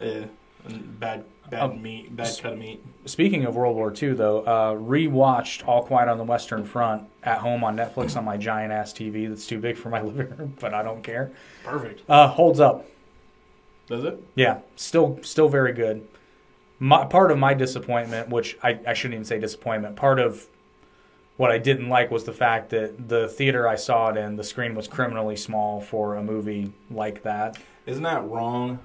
uh, 0.01 0.25
bad 0.99 1.23
bad 1.49 1.61
Oh. 1.61 1.73
meat, 1.73 2.15
bad 2.15 2.35
cut 2.41 2.53
of 2.53 2.59
meat. 2.59 2.83
Speaking 3.05 3.45
of 3.45 3.55
World 3.55 3.75
War 3.75 3.93
II, 3.95 4.13
though, 4.13 4.41
uh, 4.41 4.73
rewatched 4.73 5.67
All 5.67 5.83
Quiet 5.83 6.09
on 6.09 6.17
the 6.17 6.23
Western 6.23 6.65
Front 6.65 7.03
at 7.23 7.37
home 7.37 7.63
on 7.63 7.77
Netflix 7.77 8.17
on 8.17 8.25
my 8.25 8.35
giant 8.35 8.73
ass 8.73 8.91
TV 8.91 9.29
that's 9.29 9.45
too 9.45 9.59
big 9.59 9.77
for 9.77 9.89
my 9.89 10.01
living 10.01 10.35
room, 10.35 10.55
but 10.59 10.73
I 10.73 10.81
don't 10.83 11.03
care. 11.03 11.31
Perfect. 11.63 12.01
Uh, 12.09 12.27
holds 12.27 12.59
up. 12.59 12.85
Does 13.87 14.03
it? 14.03 14.21
Yeah, 14.35 14.59
still 14.75 15.19
still 15.21 15.49
very 15.49 15.73
good. 15.73 16.07
My, 16.79 17.05
part 17.05 17.31
of 17.31 17.37
my 17.37 17.53
disappointment, 17.53 18.29
which 18.29 18.57
I, 18.61 18.79
I 18.85 18.93
shouldn't 18.93 19.13
even 19.15 19.25
say 19.25 19.39
disappointment, 19.39 19.95
part 19.95 20.19
of 20.19 20.47
what 21.37 21.51
I 21.51 21.57
didn't 21.57 21.89
like 21.89 22.11
was 22.11 22.23
the 22.23 22.33
fact 22.33 22.69
that 22.71 23.07
the 23.09 23.27
theater 23.27 23.67
I 23.67 23.75
saw 23.75 24.09
it 24.09 24.17
in, 24.17 24.35
the 24.35 24.43
screen 24.43 24.75
was 24.75 24.87
criminally 24.87 25.35
small 25.35 25.81
for 25.81 26.15
a 26.15 26.23
movie 26.23 26.73
like 26.89 27.23
that. 27.23 27.57
Isn't 27.85 28.03
that 28.03 28.23
wrong? 28.27 28.79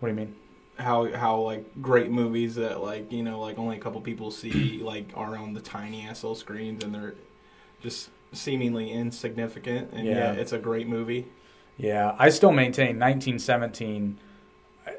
What 0.00 0.08
do 0.08 0.14
you 0.14 0.20
mean? 0.20 0.34
How 0.78 1.12
how 1.14 1.40
like 1.40 1.64
great 1.80 2.10
movies 2.10 2.56
that 2.56 2.82
like 2.82 3.10
you 3.12 3.22
know 3.22 3.40
like 3.40 3.58
only 3.58 3.76
a 3.76 3.80
couple 3.80 4.00
people 4.00 4.30
see 4.30 4.78
like 4.82 5.06
are 5.14 5.36
on 5.36 5.54
the 5.54 5.60
tiny 5.60 6.06
ass 6.06 6.22
little 6.22 6.34
screens 6.34 6.82
and 6.84 6.94
they're 6.94 7.14
just 7.82 8.10
seemingly 8.32 8.90
insignificant 8.90 9.90
and 9.92 10.06
Yeah. 10.06 10.32
yeah, 10.32 10.40
it's 10.40 10.52
a 10.52 10.58
great 10.58 10.88
movie. 10.88 11.26
Yeah, 11.76 12.14
I 12.18 12.28
still 12.30 12.52
maintain 12.52 12.98
1917. 12.98 14.18
I- 14.86 14.92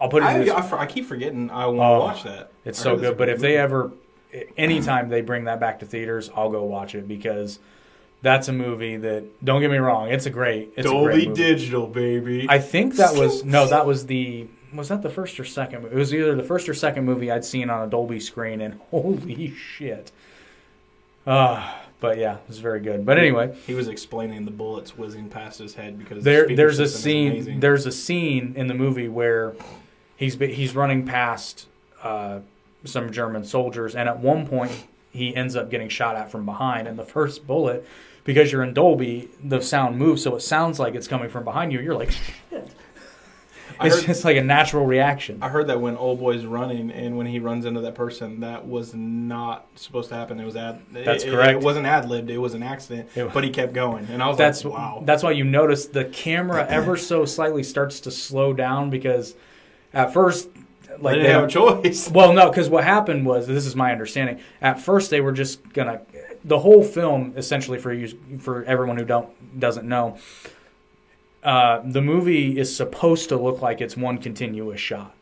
I'll 0.00 0.08
put 0.08 0.22
it 0.22 0.26
I, 0.26 0.38
this 0.38 0.50
I, 0.50 0.78
I 0.78 0.86
keep 0.86 1.06
forgetting 1.06 1.50
I 1.50 1.66
want 1.66 1.76
to 1.78 1.82
Oh, 1.84 1.98
watch 2.00 2.22
that. 2.24 2.52
It's 2.64 2.78
so 2.78 2.90
heard 2.90 2.98
it's 2.98 3.02
a 3.02 3.10
good. 3.10 3.18
But 3.18 3.28
if 3.30 3.38
they 3.40 3.56
ever, 3.56 3.90
anytime 4.56 5.08
they 5.08 5.20
bring 5.22 5.44
that 5.44 5.60
back 5.60 5.80
to 5.80 5.86
theaters, 5.86 6.30
I'll 6.36 6.50
go 6.50 6.62
watch 6.64 6.94
it 6.94 7.06
because 7.08 7.58
That's 8.22 8.48
a 8.48 8.52
movie 8.52 8.98
that 8.98 9.42
don't 9.44 9.60
get 9.62 9.70
me 9.70 9.78
wrong, 9.78 10.08
it's 10.10 10.26
a 10.26 10.30
great 10.30 10.74
it's 10.76 10.86
a 10.86 10.90
Dolby 10.90 11.04
great 11.06 11.28
movie. 11.28 11.42
Digital, 11.42 11.86
baby. 11.86 12.46
I 12.48 12.58
think 12.58 12.96
that 12.96 13.14
was 13.14 13.44
no, 13.44 13.66
that 13.68 13.86
was 13.86 14.06
the 14.06 14.46
was 14.74 14.88
that 14.88 15.00
the 15.02 15.08
first 15.10 15.40
or 15.40 15.44
second? 15.44 15.86
It 15.86 15.94
was 15.94 16.12
either 16.14 16.34
the 16.36 16.42
first 16.44 16.68
or 16.68 16.74
second 16.74 17.04
movie 17.06 17.30
I'd 17.30 17.44
seen 17.46 17.70
on 17.70 17.86
a 17.86 17.90
Dolby 17.90 18.20
screen, 18.20 18.60
and 18.60 18.74
holy 18.90 19.54
shit! 19.54 20.12
Uh, 21.26 21.72
but 22.00 22.18
yeah, 22.18 22.36
it 22.36 22.48
was 22.48 22.58
very 22.58 22.80
good. 22.80 23.04
But 23.04 23.18
anyway, 23.18 23.54
he 23.66 23.74
was 23.74 23.88
explaining 23.88 24.44
the 24.44 24.50
bullets 24.50 24.96
whizzing 24.96 25.28
past 25.28 25.58
his 25.58 25.74
head 25.74 25.98
because 25.98 26.24
there 26.24 26.46
the 26.46 26.54
there's 26.54 26.78
a 26.78 26.88
scene 26.88 27.60
there's 27.60 27.86
a 27.86 27.92
scene 27.92 28.54
in 28.56 28.66
the 28.66 28.74
movie 28.74 29.08
where 29.08 29.54
he's 30.16 30.34
he's 30.34 30.74
running 30.74 31.06
past 31.06 31.66
uh, 32.02 32.40
some 32.84 33.12
German 33.12 33.44
soldiers, 33.44 33.94
and 33.94 34.08
at 34.08 34.18
one 34.18 34.46
point 34.46 34.72
he 35.12 35.34
ends 35.34 35.56
up 35.56 35.70
getting 35.70 35.88
shot 35.88 36.16
at 36.16 36.30
from 36.30 36.44
behind, 36.46 36.88
and 36.88 36.98
the 36.98 37.04
first 37.04 37.46
bullet. 37.46 37.86
Because 38.22 38.52
you're 38.52 38.62
in 38.62 38.74
Dolby, 38.74 39.30
the 39.42 39.62
sound 39.62 39.96
moves, 39.96 40.22
so 40.22 40.36
it 40.36 40.40
sounds 40.40 40.78
like 40.78 40.94
it's 40.94 41.08
coming 41.08 41.30
from 41.30 41.42
behind 41.42 41.72
you. 41.72 41.80
You're 41.80 41.94
like, 41.94 42.10
shit. 42.10 42.70
It's 43.86 43.96
heard, 43.96 44.06
just 44.06 44.24
like 44.24 44.36
a 44.36 44.42
natural 44.42 44.84
reaction. 44.86 45.38
I 45.42 45.48
heard 45.48 45.66
that 45.68 45.80
when 45.80 45.96
old 45.96 46.18
boy's 46.20 46.44
running 46.44 46.90
and 46.90 47.16
when 47.16 47.26
he 47.26 47.38
runs 47.40 47.64
into 47.64 47.80
that 47.80 47.94
person, 47.94 48.40
that 48.40 48.66
was 48.66 48.94
not 48.94 49.66
supposed 49.74 50.08
to 50.10 50.14
happen. 50.14 50.38
It 50.38 50.44
was 50.44 50.56
ad. 50.56 50.80
That's 50.92 51.24
it, 51.24 51.28
it- 51.28 51.30
correct. 51.32 51.60
It, 51.62 51.64
wasn't 51.64 51.86
ad 51.86 52.08
libbed. 52.08 52.30
It 52.30 52.38
was 52.38 52.54
an 52.54 52.62
accident. 52.62 53.08
It- 53.14 53.32
but 53.32 53.42
he 53.44 53.50
kept 53.50 53.72
going, 53.72 54.06
and 54.10 54.22
I 54.22 54.28
was 54.28 54.36
that's 54.36 54.64
like, 54.64 54.74
"Wow." 54.74 55.02
that's 55.04 55.22
why 55.22 55.30
you 55.32 55.44
notice 55.44 55.86
the 55.86 56.04
camera 56.06 56.66
ever 56.68 56.96
so 56.96 57.24
slightly 57.24 57.62
starts 57.62 58.00
to 58.00 58.10
slow 58.10 58.52
down 58.52 58.90
because 58.90 59.34
at 59.92 60.12
first 60.12 60.48
Like 60.98 61.16
they 61.16 61.22
they 61.22 61.28
have 61.30 61.44
a 61.44 61.48
choice. 61.48 62.10
well 62.10 62.32
no 62.32 62.50
because 62.50 62.68
what 62.68 62.84
happened 62.84 63.24
was 63.24 63.46
this 63.46 63.64
is 63.66 63.74
my 63.76 63.92
understanding 63.92 64.40
at 64.60 64.80
first 64.80 65.10
they 65.10 65.20
were 65.20 65.32
just 65.32 65.66
gonna 65.72 66.00
the 66.44 66.58
whole 66.58 66.82
film 66.82 67.32
essentially 67.36 67.78
for 67.78 67.92
you 67.92 68.18
for 68.38 68.64
everyone 68.64 68.96
who 68.96 69.04
don't 69.04 69.28
doesn't 69.58 69.88
know 69.88 70.18
uh, 71.42 71.80
the 71.84 72.02
movie 72.02 72.58
is 72.58 72.74
supposed 72.74 73.28
to 73.30 73.36
look 73.36 73.62
like 73.62 73.80
it's 73.80 73.96
one 73.96 74.18
continuous 74.18 74.80
shot. 74.80 75.14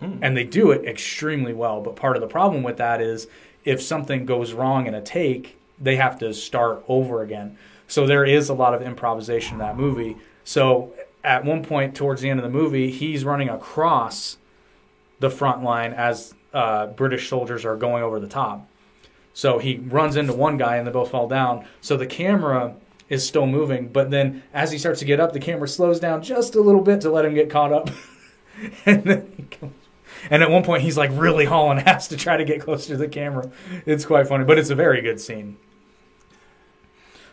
Hmm. 0.00 0.18
and 0.22 0.36
they 0.36 0.44
do 0.44 0.70
it 0.70 0.84
extremely 0.86 1.52
well 1.52 1.80
but 1.80 1.96
part 1.96 2.14
of 2.14 2.20
the 2.20 2.28
problem 2.28 2.62
with 2.62 2.76
that 2.76 3.00
is 3.00 3.26
if 3.64 3.82
something 3.82 4.26
goes 4.26 4.52
wrong 4.52 4.86
in 4.86 4.94
a 4.94 5.02
take 5.02 5.58
they 5.80 5.96
have 5.96 6.18
to 6.18 6.32
start 6.34 6.84
over 6.88 7.22
again. 7.22 7.56
So 7.86 8.06
there 8.06 8.24
is 8.24 8.48
a 8.48 8.54
lot 8.54 8.74
of 8.74 8.82
improvisation 8.82 9.54
in 9.54 9.58
that 9.58 9.76
movie. 9.76 10.16
So 10.44 10.92
at 11.24 11.44
one 11.44 11.64
point 11.64 11.94
towards 11.94 12.20
the 12.20 12.30
end 12.30 12.38
of 12.38 12.44
the 12.44 12.50
movie 12.50 12.90
he's 12.90 13.24
running 13.24 13.48
across 13.48 14.38
the 15.20 15.30
front 15.30 15.62
line 15.62 15.92
as 15.92 16.34
uh, 16.54 16.86
british 16.86 17.28
soldiers 17.28 17.64
are 17.64 17.76
going 17.76 18.02
over 18.02 18.20
the 18.20 18.28
top. 18.28 18.68
So 19.34 19.58
he 19.58 19.76
runs 19.76 20.16
into 20.16 20.32
one 20.32 20.56
guy 20.56 20.76
and 20.76 20.86
they 20.86 20.92
both 20.92 21.10
fall 21.10 21.28
down. 21.28 21.64
So 21.80 21.96
the 21.96 22.06
camera 22.06 22.74
is 23.08 23.26
still 23.26 23.46
moving 23.46 23.88
but 23.88 24.10
then 24.10 24.42
as 24.52 24.70
he 24.70 24.78
starts 24.78 25.00
to 25.00 25.04
get 25.04 25.20
up 25.20 25.32
the 25.32 25.40
camera 25.40 25.68
slows 25.68 26.00
down 26.00 26.22
just 26.22 26.54
a 26.54 26.60
little 26.60 26.82
bit 26.82 27.00
to 27.00 27.10
let 27.10 27.24
him 27.24 27.34
get 27.34 27.48
caught 27.50 27.72
up 27.72 27.90
and 28.86 29.04
then 29.04 29.32
he 29.36 29.42
comes 29.44 29.72
and 30.30 30.42
at 30.42 30.50
one 30.50 30.64
point, 30.64 30.82
he's 30.82 30.96
like 30.96 31.10
really 31.12 31.44
hauling 31.44 31.78
ass 31.78 32.08
to 32.08 32.16
try 32.16 32.36
to 32.36 32.44
get 32.44 32.60
closer 32.60 32.88
to 32.88 32.96
the 32.96 33.08
camera. 33.08 33.50
It's 33.86 34.04
quite 34.04 34.26
funny, 34.26 34.44
but 34.44 34.58
it's 34.58 34.70
a 34.70 34.74
very 34.74 35.00
good 35.00 35.20
scene. 35.20 35.56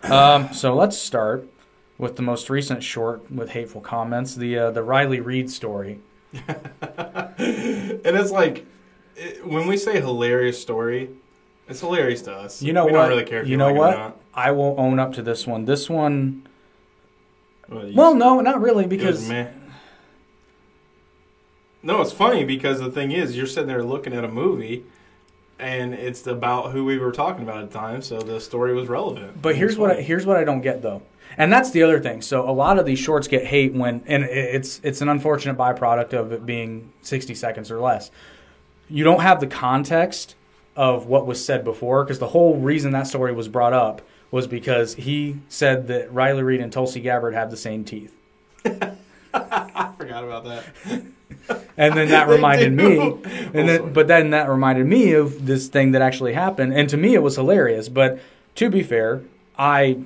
Um, 0.03 0.53
so 0.53 0.75
let's 0.75 0.97
start 0.97 1.47
with 1.97 2.15
the 2.15 2.21
most 2.21 2.49
recent 2.49 2.83
short 2.83 3.31
with 3.31 3.49
hateful 3.49 3.81
comments, 3.81 4.35
the 4.35 4.57
uh, 4.57 4.71
the 4.71 4.83
Riley 4.83 5.19
Reid 5.19 5.49
story. 5.49 5.99
and 6.33 8.03
it's 8.03 8.31
like 8.31 8.65
it, 9.15 9.45
when 9.45 9.67
we 9.67 9.77
say 9.77 9.99
hilarious 9.99 10.61
story, 10.61 11.09
it's 11.67 11.79
hilarious 11.79 12.21
to 12.23 12.33
us. 12.33 12.61
You 12.61 12.73
know 12.73 12.85
we 12.85 12.91
what? 12.91 12.99
don't 12.99 13.09
really 13.09 13.23
care 13.23 13.41
if 13.41 13.47
you 13.47 13.51
you, 13.51 13.57
know 13.57 13.73
like 13.73 13.97
what? 13.97 14.19
It 14.35 14.39
or 14.39 14.43
not. 14.43 14.47
I 14.47 14.51
will 14.51 14.75
own 14.77 14.99
up 14.99 15.13
to 15.13 15.21
this 15.21 15.47
one. 15.47 15.65
This 15.65 15.89
one, 15.89 16.47
Well, 17.69 17.91
well, 17.93 18.15
no, 18.15 18.41
not 18.41 18.61
really, 18.61 18.85
because. 18.85 19.29
No, 21.83 22.01
it's 22.01 22.11
funny 22.11 22.43
because 22.43 22.79
the 22.79 22.91
thing 22.91 23.11
is, 23.11 23.37
you're 23.37 23.45
sitting 23.45 23.67
there 23.67 23.83
looking 23.83 24.13
at 24.13 24.23
a 24.23 24.27
movie, 24.27 24.85
and 25.59 25.93
it's 25.93 26.25
about 26.25 26.71
who 26.71 26.83
we 26.83 26.97
were 26.97 27.11
talking 27.11 27.43
about 27.43 27.61
at 27.61 27.71
the 27.71 27.77
time, 27.77 28.01
so 28.01 28.19
the 28.19 28.39
story 28.39 28.73
was 28.73 28.87
relevant. 28.89 29.39
But 29.39 29.55
here's 29.55 29.77
what 29.77 29.91
I, 29.91 30.01
here's 30.01 30.25
what 30.25 30.37
I 30.37 30.43
don't 30.43 30.61
get 30.61 30.81
though, 30.81 31.03
and 31.37 31.53
that's 31.53 31.69
the 31.69 31.83
other 31.83 31.99
thing. 31.99 32.23
So 32.23 32.49
a 32.49 32.51
lot 32.51 32.79
of 32.79 32.87
these 32.87 32.97
shorts 32.97 33.27
get 33.27 33.45
hate 33.45 33.73
when, 33.73 34.03
and 34.07 34.23
it's 34.23 34.81
it's 34.83 35.01
an 35.01 35.09
unfortunate 35.09 35.57
byproduct 35.57 36.13
of 36.13 36.31
it 36.31 36.43
being 36.45 36.91
60 37.03 37.35
seconds 37.35 37.69
or 37.69 37.79
less. 37.79 38.09
You 38.89 39.03
don't 39.03 39.21
have 39.21 39.39
the 39.39 39.47
context 39.47 40.33
of 40.75 41.05
what 41.05 41.27
was 41.27 41.43
said 41.43 41.63
before, 41.63 42.03
because 42.03 42.17
the 42.17 42.29
whole 42.29 42.57
reason 42.57 42.91
that 42.93 43.05
story 43.05 43.31
was 43.31 43.47
brought 43.47 43.73
up 43.73 44.01
was 44.35 44.47
because 44.47 44.95
he 44.95 45.37
said 45.47 45.87
that 45.87 46.11
Riley 46.13 46.43
Reid 46.43 46.59
and 46.59 46.69
Tulsi 46.69 46.99
Gabbard 46.99 47.33
have 47.33 47.49
the 47.49 47.55
same 47.55 47.85
teeth, 47.85 48.13
I 48.65 49.93
forgot 49.97 50.25
about 50.25 50.43
that. 50.43 50.65
and 51.77 51.95
then 51.95 52.09
that 52.09 52.27
reminded 52.27 52.73
me, 52.73 52.99
and 52.99 53.53
then 53.53 53.93
but 53.93 54.09
then 54.09 54.31
that 54.31 54.49
reminded 54.49 54.87
me 54.87 55.13
of 55.13 55.45
this 55.45 55.69
thing 55.69 55.93
that 55.93 56.01
actually 56.01 56.33
happened, 56.33 56.73
and 56.73 56.89
to 56.89 56.97
me 56.97 57.15
it 57.15 57.23
was 57.23 57.37
hilarious. 57.37 57.87
But 57.87 58.19
to 58.55 58.69
be 58.69 58.83
fair, 58.83 59.23
I 59.57 60.03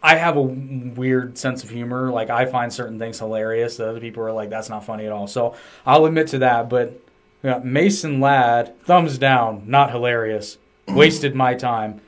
I 0.00 0.14
have 0.14 0.36
a 0.36 0.42
weird 0.42 1.36
sense 1.36 1.64
of 1.64 1.70
humor. 1.70 2.12
Like 2.12 2.30
I 2.30 2.46
find 2.46 2.72
certain 2.72 3.00
things 3.00 3.18
hilarious 3.18 3.76
that 3.78 3.88
other 3.88 3.98
people 3.98 4.22
are 4.22 4.32
like, 4.32 4.50
"That's 4.50 4.68
not 4.68 4.84
funny 4.84 5.04
at 5.04 5.10
all." 5.10 5.26
So 5.26 5.56
I'll 5.84 6.06
admit 6.06 6.28
to 6.28 6.38
that. 6.38 6.70
But 6.70 7.02
yeah, 7.42 7.58
Mason 7.58 8.20
Ladd, 8.20 8.80
thumbs 8.82 9.18
down, 9.18 9.64
not 9.66 9.90
hilarious. 9.90 10.58
Wasted 10.86 11.34
my 11.34 11.54
time, 11.54 12.00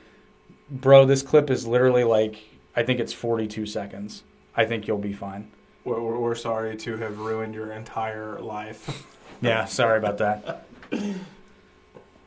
bro. 0.71 1.05
This 1.05 1.21
clip 1.21 1.49
is 1.49 1.67
literally 1.67 2.03
like 2.03 2.39
I 2.75 2.83
think 2.83 2.99
it's 2.99 3.13
42 3.13 3.65
seconds. 3.65 4.23
I 4.55 4.65
think 4.65 4.87
you'll 4.87 4.97
be 4.97 5.13
fine. 5.13 5.51
We're, 5.85 5.99
we're, 5.99 6.35
sorry 6.35 6.75
to 6.77 6.97
have 6.97 7.19
ruined 7.19 7.53
your 7.55 7.71
entire 7.73 8.39
life. 8.39 9.05
Yeah, 9.41 9.63
sorry 9.63 9.97
about 9.97 10.17
that. 10.17 10.65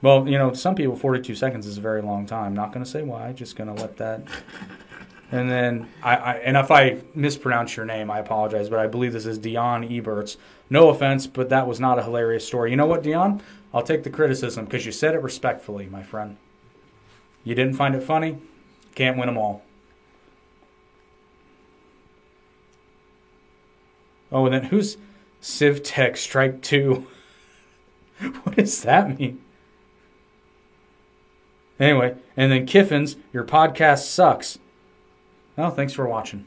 Well, 0.00 0.26
you 0.26 0.38
know, 0.38 0.54
some 0.54 0.75
people 0.75 0.96
42 0.96 1.34
seconds 1.34 1.66
is 1.66 1.76
a 1.76 1.80
very 1.82 2.00
long 2.00 2.25
time. 2.25 2.54
Not 2.54 2.72
going 2.72 2.82
to 2.82 2.90
say 2.90 3.02
why. 3.02 3.32
Just 3.32 3.54
going 3.54 3.75
to 3.75 3.80
let 3.80 3.99
that. 3.99 4.22
And 5.30 5.50
then 5.50 5.88
I, 6.02 6.16
I 6.16 6.34
and 6.37 6.56
if 6.56 6.70
I 6.70 7.00
mispronounce 7.14 7.76
your 7.76 7.87
name, 7.87 8.11
I 8.11 8.18
apologize, 8.18 8.68
but 8.68 8.78
I 8.78 8.87
believe 8.87 9.12
this 9.12 9.26
is 9.26 9.38
Dion 9.38 9.88
Eberts. 9.88 10.37
No 10.68 10.88
offense, 10.88 11.26
but 11.26 11.49
that 11.50 11.66
was 11.66 11.80
not 11.80 11.99
a 11.99 12.02
hilarious 12.02 12.46
story. 12.46 12.70
You 12.70 12.76
know 12.76 12.87
what, 12.87 13.02
Dion? 13.02 13.42
I'll 13.72 13.82
take 13.82 14.02
the 14.02 14.11
criticism 14.11 14.64
because 14.64 14.84
you 14.84 14.92
said 14.92 15.14
it 15.14 15.22
respectfully, 15.22 15.87
my 15.87 16.02
friend. 16.02 16.37
You 17.44 17.54
didn't 17.54 17.75
find 17.75 17.94
it 17.94 18.02
funny. 18.02 18.38
Can't 18.94 19.16
win 19.16 19.26
them 19.26 19.38
all. 19.38 19.62
Oh, 24.30 24.46
and 24.46 24.54
then 24.54 24.64
who's 24.64 24.96
Civ 25.40 25.82
Tech 25.82 26.16
Strike 26.16 26.62
2? 26.62 27.06
what 28.42 28.56
does 28.56 28.82
that 28.82 29.18
mean? 29.18 29.42
Anyway, 31.78 32.14
and 32.37 32.52
then 32.52 32.66
Kiffins, 32.66 33.16
your 33.32 33.44
podcast 33.44 34.04
sucks. 34.04 34.58
Oh, 35.58 35.70
thanks 35.70 35.92
for 35.92 36.06
watching. 36.06 36.46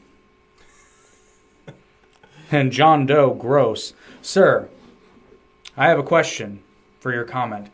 and 2.50 2.72
John 2.72 3.06
Doe, 3.06 3.34
gross. 3.34 3.92
Sir, 4.22 4.68
I 5.76 5.88
have 5.88 5.98
a 5.98 6.02
question 6.02 6.62
for 6.98 7.12
your 7.12 7.24
comment. 7.24 7.68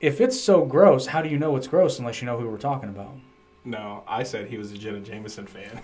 If 0.00 0.20
it's 0.20 0.40
so 0.40 0.64
gross, 0.64 1.06
how 1.06 1.22
do 1.22 1.28
you 1.28 1.38
know 1.38 1.56
it's 1.56 1.66
gross 1.66 1.98
unless 1.98 2.20
you 2.20 2.26
know 2.26 2.38
who 2.38 2.48
we're 2.48 2.58
talking 2.58 2.88
about? 2.88 3.14
no, 3.68 4.02
I 4.08 4.22
said 4.22 4.48
he 4.48 4.56
was 4.56 4.72
a 4.72 4.78
Jenna 4.78 5.00
Jameson 5.00 5.46
fan. 5.46 5.82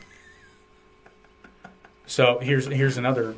So 2.06 2.38
here's 2.40 2.66
here's 2.66 2.96
another. 2.96 3.34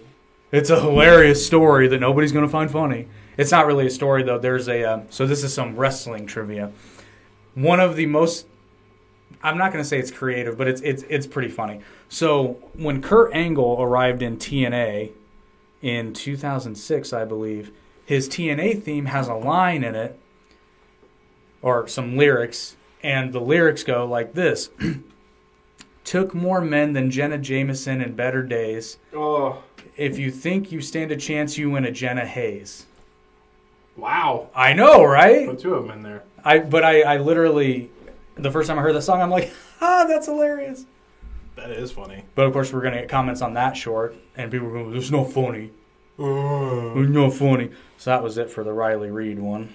It's 0.52 0.70
a 0.70 0.80
hilarious 0.80 1.44
story 1.44 1.88
that 1.88 2.00
nobody's 2.00 2.32
going 2.32 2.44
to 2.44 2.50
find 2.50 2.70
funny. 2.70 3.08
It's 3.36 3.50
not 3.50 3.66
really 3.66 3.86
a 3.86 3.90
story 3.90 4.22
though. 4.22 4.38
There's 4.38 4.68
a 4.68 4.84
uh, 4.84 5.00
so 5.10 5.26
this 5.26 5.42
is 5.42 5.52
some 5.52 5.76
wrestling 5.76 6.26
trivia. 6.26 6.72
One 7.54 7.80
of 7.80 7.96
the 7.96 8.06
most 8.06 8.46
I'm 9.42 9.58
not 9.58 9.72
going 9.72 9.82
to 9.82 9.88
say 9.88 9.98
it's 9.98 10.10
creative, 10.10 10.56
but 10.56 10.68
it's 10.68 10.80
it's 10.82 11.04
it's 11.08 11.26
pretty 11.26 11.48
funny. 11.48 11.80
So 12.08 12.58
when 12.74 13.02
Kurt 13.02 13.34
Angle 13.34 13.80
arrived 13.80 14.22
in 14.22 14.36
TNA 14.36 15.10
in 15.82 16.12
2006, 16.12 17.12
I 17.12 17.24
believe, 17.24 17.72
his 18.04 18.28
TNA 18.28 18.82
theme 18.82 19.06
has 19.06 19.28
a 19.28 19.34
line 19.34 19.84
in 19.84 19.94
it 19.94 20.18
or 21.66 21.88
some 21.88 22.16
lyrics, 22.16 22.76
and 23.02 23.32
the 23.32 23.40
lyrics 23.40 23.82
go 23.82 24.06
like 24.06 24.34
this. 24.34 24.70
Took 26.04 26.32
more 26.32 26.60
men 26.60 26.92
than 26.92 27.10
Jenna 27.10 27.38
Jameson 27.38 28.00
in 28.00 28.14
better 28.14 28.40
days. 28.44 28.98
Oh, 29.12 29.64
If 29.96 30.16
you 30.16 30.30
think 30.30 30.70
you 30.70 30.80
stand 30.80 31.10
a 31.10 31.16
chance, 31.16 31.58
you 31.58 31.68
win 31.70 31.84
a 31.84 31.90
Jenna 31.90 32.24
Haze. 32.24 32.86
wow. 33.96 34.48
I 34.54 34.74
know, 34.74 35.02
right? 35.02 35.48
Put 35.48 35.58
two 35.58 35.74
of 35.74 35.88
them 35.88 35.96
in 35.96 36.02
there. 36.04 36.22
I 36.44 36.60
but 36.60 36.84
I, 36.84 37.02
I 37.02 37.16
literally 37.16 37.90
the 38.36 38.52
first 38.52 38.68
time 38.68 38.78
I 38.78 38.82
heard 38.82 38.94
the 38.94 39.02
song, 39.02 39.20
I'm 39.20 39.30
like, 39.30 39.52
ah, 39.80 40.04
that's 40.06 40.26
hilarious. 40.26 40.86
That 41.56 41.72
is 41.72 41.90
funny. 41.90 42.22
But 42.36 42.46
of 42.46 42.52
course, 42.52 42.72
we're 42.72 42.82
gonna 42.82 43.00
get 43.00 43.08
comments 43.08 43.42
on 43.42 43.54
that 43.54 43.76
short, 43.76 44.14
and 44.36 44.52
people 44.52 44.68
are 44.68 44.72
going, 44.72 44.94
"It's 44.96 45.10
not 45.10 45.32
funny. 45.32 45.72
Oh. 46.16 46.92
It's 47.00 47.10
not 47.10 47.32
funny." 47.32 47.70
So 47.96 48.10
that 48.10 48.22
was 48.22 48.38
it 48.38 48.50
for 48.50 48.62
the 48.62 48.72
Riley 48.72 49.10
Reid 49.10 49.40
one. 49.40 49.74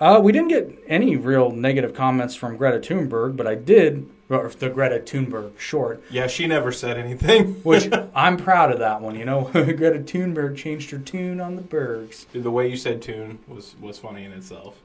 Uh, 0.00 0.20
we 0.22 0.30
didn't 0.32 0.48
get 0.48 0.78
any 0.86 1.16
real 1.16 1.50
negative 1.50 1.94
comments 1.94 2.34
from 2.34 2.56
Greta 2.56 2.78
Thunberg, 2.78 3.34
but 3.36 3.46
I 3.46 3.54
did, 3.54 4.06
or 4.28 4.48
the 4.50 4.68
Greta 4.68 4.98
Thunberg 4.98 5.58
short, 5.58 6.02
Yeah, 6.10 6.26
she 6.26 6.46
never 6.46 6.70
said 6.70 6.98
anything. 6.98 7.54
which 7.62 7.88
I'm 8.14 8.36
proud 8.36 8.70
of 8.72 8.78
that 8.80 9.00
one. 9.00 9.16
You 9.18 9.24
know, 9.24 9.44
Greta 9.52 10.00
Thunberg 10.00 10.56
changed 10.56 10.90
her 10.90 10.98
tune 10.98 11.40
on 11.40 11.56
the 11.56 11.62
Bergs. 11.62 12.26
the 12.34 12.50
way 12.50 12.68
you 12.68 12.76
said 12.76 13.00
tune 13.00 13.38
was 13.48 13.74
was 13.80 13.98
funny 13.98 14.24
in 14.24 14.32
itself. 14.32 14.76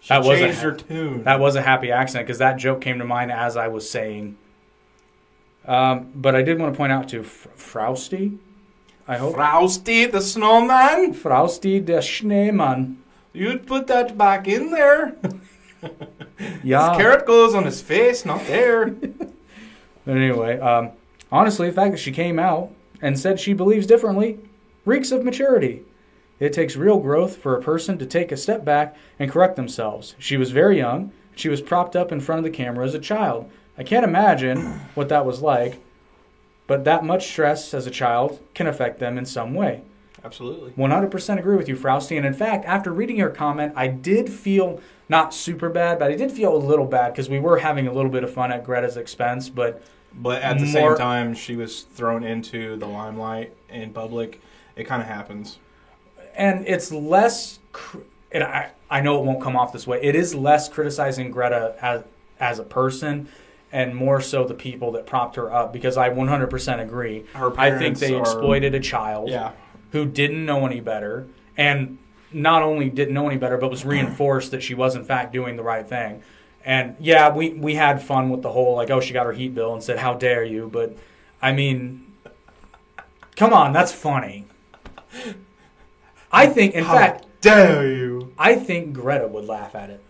She 0.00 0.08
That 0.08 0.24
was 0.24 0.40
a- 0.40 0.44
changed 0.46 0.60
her 0.60 0.72
tune. 0.72 1.22
That 1.24 1.38
was 1.38 1.54
a 1.56 1.62
happy 1.62 1.92
accident 1.92 2.26
because 2.26 2.38
that 2.38 2.56
joke 2.56 2.80
came 2.80 2.98
to 2.98 3.04
mind 3.04 3.30
as 3.30 3.56
I 3.56 3.68
was 3.68 3.88
saying. 3.88 4.36
Um, 5.66 6.10
but 6.14 6.34
I 6.34 6.42
did 6.42 6.58
want 6.58 6.72
to 6.72 6.76
point 6.76 6.90
out 6.90 7.08
to 7.10 7.20
F- 7.20 7.46
Frosty, 7.54 8.38
I 9.06 9.18
hope. 9.18 9.34
Frosty 9.34 10.06
the 10.06 10.22
snowman. 10.22 11.12
Frosty 11.12 11.78
the 11.78 11.94
Schneemann. 12.00 12.96
You'd 13.32 13.66
put 13.66 13.86
that 13.86 14.16
back 14.18 14.48
in 14.48 14.70
there. 14.70 15.16
Yeah. 16.62 16.90
His 16.90 16.96
carrot 16.98 17.26
goes 17.26 17.54
on 17.54 17.64
his 17.64 17.80
face, 17.82 18.24
not 18.24 18.46
there. 18.46 18.86
But 18.86 19.28
anyway, 20.06 20.58
um, 20.58 20.90
honestly, 21.30 21.68
the 21.68 21.74
fact 21.74 21.92
that 21.92 21.98
she 21.98 22.12
came 22.12 22.38
out 22.38 22.70
and 23.02 23.18
said 23.18 23.40
she 23.40 23.52
believes 23.52 23.86
differently 23.86 24.38
reeks 24.84 25.12
of 25.12 25.24
maturity. 25.24 25.82
It 26.38 26.52
takes 26.52 26.76
real 26.76 26.98
growth 26.98 27.36
for 27.36 27.56
a 27.56 27.62
person 27.62 27.98
to 27.98 28.06
take 28.06 28.32
a 28.32 28.36
step 28.36 28.64
back 28.64 28.96
and 29.18 29.30
correct 29.30 29.56
themselves. 29.56 30.14
She 30.18 30.38
was 30.38 30.50
very 30.50 30.78
young. 30.78 31.12
She 31.36 31.48
was 31.50 31.60
propped 31.60 31.94
up 31.94 32.10
in 32.12 32.20
front 32.20 32.38
of 32.38 32.44
the 32.44 32.56
camera 32.56 32.86
as 32.86 32.94
a 32.94 32.98
child. 32.98 33.50
I 33.76 33.82
can't 33.82 34.04
imagine 34.04 34.80
what 34.94 35.08
that 35.10 35.26
was 35.26 35.42
like, 35.42 35.80
but 36.66 36.84
that 36.84 37.04
much 37.04 37.26
stress 37.26 37.74
as 37.74 37.86
a 37.86 37.90
child 37.90 38.40
can 38.54 38.66
affect 38.66 38.98
them 38.98 39.18
in 39.18 39.26
some 39.26 39.54
way. 39.54 39.82
Absolutely. 40.24 40.70
100% 40.72 41.38
agree 41.38 41.56
with 41.56 41.68
you, 41.68 41.76
Frosty. 41.76 42.16
And 42.16 42.26
in 42.26 42.34
fact, 42.34 42.64
after 42.66 42.92
reading 42.92 43.16
your 43.16 43.30
comment, 43.30 43.72
I 43.76 43.86
did 43.88 44.28
feel 44.30 44.80
not 45.08 45.32
super 45.34 45.68
bad, 45.68 45.98
but 45.98 46.10
I 46.10 46.14
did 46.16 46.30
feel 46.30 46.54
a 46.54 46.58
little 46.58 46.84
bad 46.86 47.12
because 47.12 47.28
we 47.28 47.38
were 47.40 47.58
having 47.58 47.86
a 47.86 47.92
little 47.92 48.10
bit 48.10 48.22
of 48.24 48.32
fun 48.32 48.52
at 48.52 48.64
Greta's 48.64 48.96
expense. 48.96 49.48
But 49.48 49.82
But 50.12 50.42
at 50.42 50.58
the 50.58 50.64
More- 50.64 50.72
same 50.72 50.96
time, 50.96 51.34
she 51.34 51.54
was 51.56 51.82
thrown 51.82 52.24
into 52.24 52.76
the 52.76 52.86
limelight 52.86 53.52
in 53.68 53.90
public. 53.92 54.40
It 54.76 54.84
kind 54.84 55.00
of 55.02 55.08
happens. 55.08 55.58
and 56.36 56.66
it's 56.66 56.90
less. 56.92 57.58
cr- 57.72 57.98
And 58.32 58.44
I 58.44 58.70
I 58.88 59.00
know 59.00 59.18
it 59.18 59.24
won't 59.24 59.40
come 59.40 59.56
off 59.56 59.72
this 59.72 59.86
way. 59.86 60.00
It 60.02 60.14
is 60.14 60.34
less 60.34 60.68
criticizing 60.68 61.30
Greta 61.30 61.74
as 61.82 62.02
as 62.40 62.58
a 62.58 62.62
person, 62.64 63.28
and 63.72 63.94
more 63.94 64.20
so 64.20 64.44
the 64.44 64.54
people 64.54 64.92
that 64.92 65.06
propped 65.06 65.36
her 65.36 65.52
up. 65.52 65.72
Because 65.72 65.96
I 65.96 66.08
100% 66.10 66.80
agree. 66.80 67.24
Her 67.34 67.52
I 67.58 67.76
think 67.78 67.98
they 67.98 68.14
are- 68.14 68.20
exploited 68.20 68.74
a 68.74 68.80
child. 68.80 69.28
Yeah. 69.28 69.50
Who 69.92 70.06
didn't 70.06 70.44
know 70.44 70.66
any 70.66 70.80
better 70.80 71.26
and 71.56 71.98
not 72.32 72.62
only 72.62 72.88
didn't 72.88 73.14
know 73.14 73.26
any 73.28 73.36
better 73.36 73.56
but 73.58 73.70
was 73.70 73.84
reinforced 73.84 74.50
that 74.52 74.62
she 74.62 74.74
was 74.74 74.94
in 74.94 75.04
fact 75.04 75.32
doing 75.32 75.56
the 75.56 75.62
right 75.62 75.86
thing. 75.88 76.22
And 76.64 76.94
yeah 77.00 77.34
we 77.34 77.50
we 77.50 77.74
had 77.74 78.02
fun 78.02 78.30
with 78.30 78.42
the 78.42 78.50
whole 78.52 78.76
like 78.76 78.90
oh 78.90 79.00
she 79.00 79.12
got 79.12 79.26
her 79.26 79.32
heat 79.32 79.54
bill 79.54 79.72
and 79.74 79.82
said 79.82 79.98
how 79.98 80.14
dare 80.14 80.44
you? 80.44 80.68
But 80.72 80.96
i 81.42 81.52
mean 81.52 82.12
come 83.36 83.52
on 83.52 83.72
that's 83.72 83.92
funny. 83.92 84.46
I 86.32 86.46
think 86.46 86.74
in 86.74 86.84
How 86.84 86.94
fact 86.94 87.26
dare 87.40 87.90
you? 87.90 88.32
i 88.38 88.54
think 88.54 88.92
greta 88.92 89.26
would 89.26 89.46
laugh 89.46 89.74
at 89.74 89.90
it. 89.90 90.02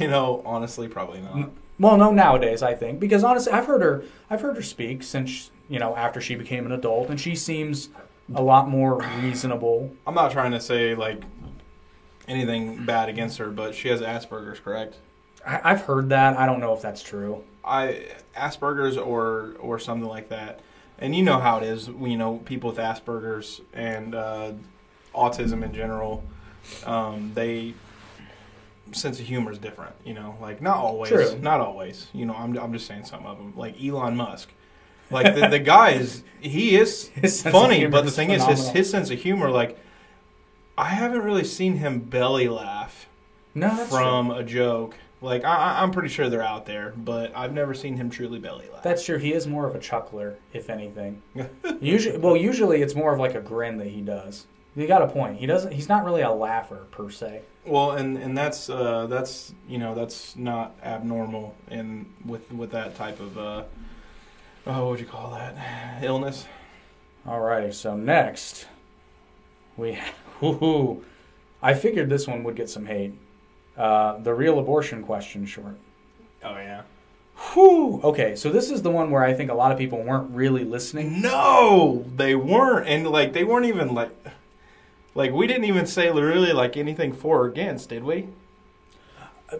You 0.00 0.08
know, 0.08 0.40
honestly, 0.46 0.88
probably 0.88 1.20
not. 1.20 1.50
well 1.78 1.96
no 1.96 2.12
nowadays 2.12 2.62
i 2.62 2.74
think. 2.74 3.00
Because 3.00 3.24
honestly 3.24 3.52
i've 3.52 3.66
heard 3.66 3.82
her 3.82 4.04
i've 4.30 4.40
heard 4.42 4.56
her 4.56 4.62
speak 4.62 5.02
since 5.02 5.50
you 5.68 5.78
know 5.78 5.96
after 5.96 6.20
she 6.20 6.34
became 6.36 6.64
an 6.66 6.72
adult 6.72 7.08
and 7.10 7.20
she 7.20 7.34
seems 7.34 7.88
a 8.34 8.42
lot 8.42 8.68
more 8.68 9.02
reasonable 9.20 9.94
I'm 10.06 10.14
not 10.14 10.32
trying 10.32 10.52
to 10.52 10.60
say 10.60 10.94
like 10.94 11.22
anything 12.26 12.84
bad 12.86 13.08
against 13.08 13.38
her, 13.38 13.50
but 13.50 13.74
she 13.74 13.88
has 13.88 14.00
Asperger's, 14.00 14.60
correct? 14.60 14.96
I, 15.46 15.72
i've 15.72 15.82
heard 15.82 16.08
that 16.08 16.38
i 16.38 16.46
don't 16.46 16.58
know 16.60 16.72
if 16.72 16.80
that's 16.80 17.02
true 17.02 17.44
I 17.64 18.06
Asperger's 18.36 18.96
or 18.96 19.54
or 19.58 19.78
something 19.78 20.08
like 20.08 20.28
that. 20.28 20.60
And 20.98 21.14
you 21.14 21.22
know 21.22 21.40
how 21.40 21.58
it 21.58 21.64
is, 21.64 21.88
you 21.88 22.16
know, 22.16 22.38
people 22.44 22.70
with 22.70 22.78
Asperger's 22.78 23.60
and 23.72 24.14
uh, 24.14 24.52
autism 25.14 25.64
in 25.64 25.74
general, 25.74 26.22
um, 26.86 27.32
they 27.34 27.74
sense 28.92 29.18
of 29.18 29.26
humor 29.26 29.50
is 29.50 29.58
different. 29.58 29.94
You 30.04 30.14
know, 30.14 30.36
like 30.40 30.62
not 30.62 30.76
always, 30.76 31.10
True. 31.10 31.38
not 31.40 31.60
always. 31.60 32.08
You 32.12 32.26
know, 32.26 32.34
I'm 32.34 32.56
I'm 32.58 32.72
just 32.72 32.86
saying 32.86 33.06
some 33.06 33.26
of 33.26 33.38
them, 33.38 33.54
like 33.56 33.82
Elon 33.82 34.16
Musk. 34.16 34.50
Like 35.14 35.34
the, 35.34 35.48
the 35.48 35.58
guy 35.60 35.90
is 35.92 36.22
he 36.40 36.76
is 36.76 37.08
funny, 37.42 37.86
but 37.86 38.02
the 38.02 38.08
is 38.08 38.16
thing 38.16 38.30
is 38.30 38.44
his 38.44 38.68
his 38.68 38.90
sense 38.90 39.10
of 39.10 39.18
humor, 39.18 39.50
like 39.50 39.78
I 40.76 40.86
haven't 40.86 41.22
really 41.22 41.44
seen 41.44 41.76
him 41.76 42.00
belly 42.00 42.48
laugh 42.48 43.06
No, 43.54 43.70
from 43.86 44.26
true. 44.28 44.36
a 44.38 44.42
joke. 44.44 44.96
Like 45.20 45.44
I, 45.44 45.54
I- 45.56 45.82
I'm 45.82 45.90
pretty 45.92 46.08
sure 46.10 46.28
they're 46.28 46.42
out 46.42 46.66
there, 46.66 46.92
but 46.96 47.32
I've 47.34 47.52
never 47.54 47.72
seen 47.72 47.96
him 47.96 48.10
truly 48.10 48.38
belly 48.40 48.66
laugh. 48.72 48.82
That's 48.82 49.04
true. 49.04 49.16
He 49.18 49.32
is 49.32 49.46
more 49.46 49.66
of 49.66 49.74
a 49.74 49.78
chuckler, 49.78 50.36
if 50.52 50.68
anything. 50.68 51.22
usually, 51.80 52.18
well, 52.18 52.36
usually 52.36 52.82
it's 52.82 52.94
more 52.94 53.14
of 53.14 53.20
like 53.20 53.34
a 53.34 53.40
grin 53.40 53.78
that 53.78 53.86
he 53.88 54.02
does. 54.02 54.46
You 54.76 54.86
got 54.88 55.00
a 55.02 55.06
point. 55.06 55.38
He 55.38 55.46
doesn't. 55.46 55.72
He's 55.72 55.88
not 55.88 56.04
really 56.04 56.22
a 56.22 56.32
laugher 56.32 56.84
per 56.90 57.08
se. 57.08 57.42
well, 57.64 57.92
and 57.92 58.18
and 58.18 58.36
that's 58.36 58.68
uh, 58.68 59.06
that's 59.06 59.54
you 59.68 59.78
know 59.78 59.94
that's 59.94 60.34
not 60.36 60.74
abnormal 60.82 61.54
in 61.70 62.06
with 62.26 62.50
with 62.52 62.72
that 62.72 62.96
type 62.96 63.20
of 63.20 63.38
uh, 63.38 63.62
oh 64.66 64.82
what 64.82 64.90
would 64.90 65.00
you 65.00 65.06
call 65.06 65.30
that 65.32 66.02
illness? 66.02 66.46
Alrighty. 67.26 67.72
So 67.72 67.96
next, 67.96 68.66
we. 69.76 69.98
Whoo, 70.40 71.04
I 71.62 71.74
figured 71.74 72.10
this 72.10 72.26
one 72.26 72.42
would 72.44 72.56
get 72.56 72.68
some 72.68 72.86
hate. 72.86 73.14
Uh, 73.76 74.18
the 74.18 74.34
real 74.34 74.58
abortion 74.58 75.02
question 75.02 75.46
short. 75.46 75.76
Oh 76.42 76.56
yeah. 76.56 76.82
Whew. 77.36 78.00
Okay, 78.04 78.36
so 78.36 78.50
this 78.50 78.70
is 78.70 78.82
the 78.82 78.90
one 78.90 79.10
where 79.10 79.24
I 79.24 79.32
think 79.32 79.50
a 79.50 79.54
lot 79.54 79.72
of 79.72 79.78
people 79.78 80.02
weren't 80.02 80.30
really 80.30 80.64
listening. 80.64 81.20
No, 81.20 82.04
they 82.14 82.34
weren't, 82.34 82.86
and 82.86 83.08
like 83.08 83.32
they 83.32 83.44
weren't 83.44 83.66
even 83.66 83.94
like 83.94 84.10
like 85.14 85.32
we 85.32 85.46
didn't 85.46 85.64
even 85.64 85.86
say 85.86 86.10
really 86.10 86.52
like 86.52 86.76
anything 86.76 87.12
for 87.12 87.42
or 87.42 87.46
against, 87.46 87.88
did 87.88 88.04
we? 88.04 88.28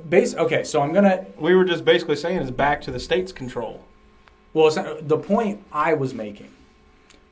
Base. 0.08 0.34
Okay, 0.34 0.64
so 0.64 0.82
I'm 0.82 0.92
gonna 0.92 1.26
We 1.38 1.54
were 1.54 1.64
just 1.64 1.84
basically 1.84 2.16
saying 2.16 2.38
it's 2.38 2.50
back 2.50 2.80
to 2.82 2.90
the 2.90 3.00
state's 3.00 3.32
control. 3.32 3.84
Well, 4.54 4.70
the 5.02 5.18
point 5.18 5.64
I 5.72 5.94
was 5.94 6.14
making, 6.14 6.50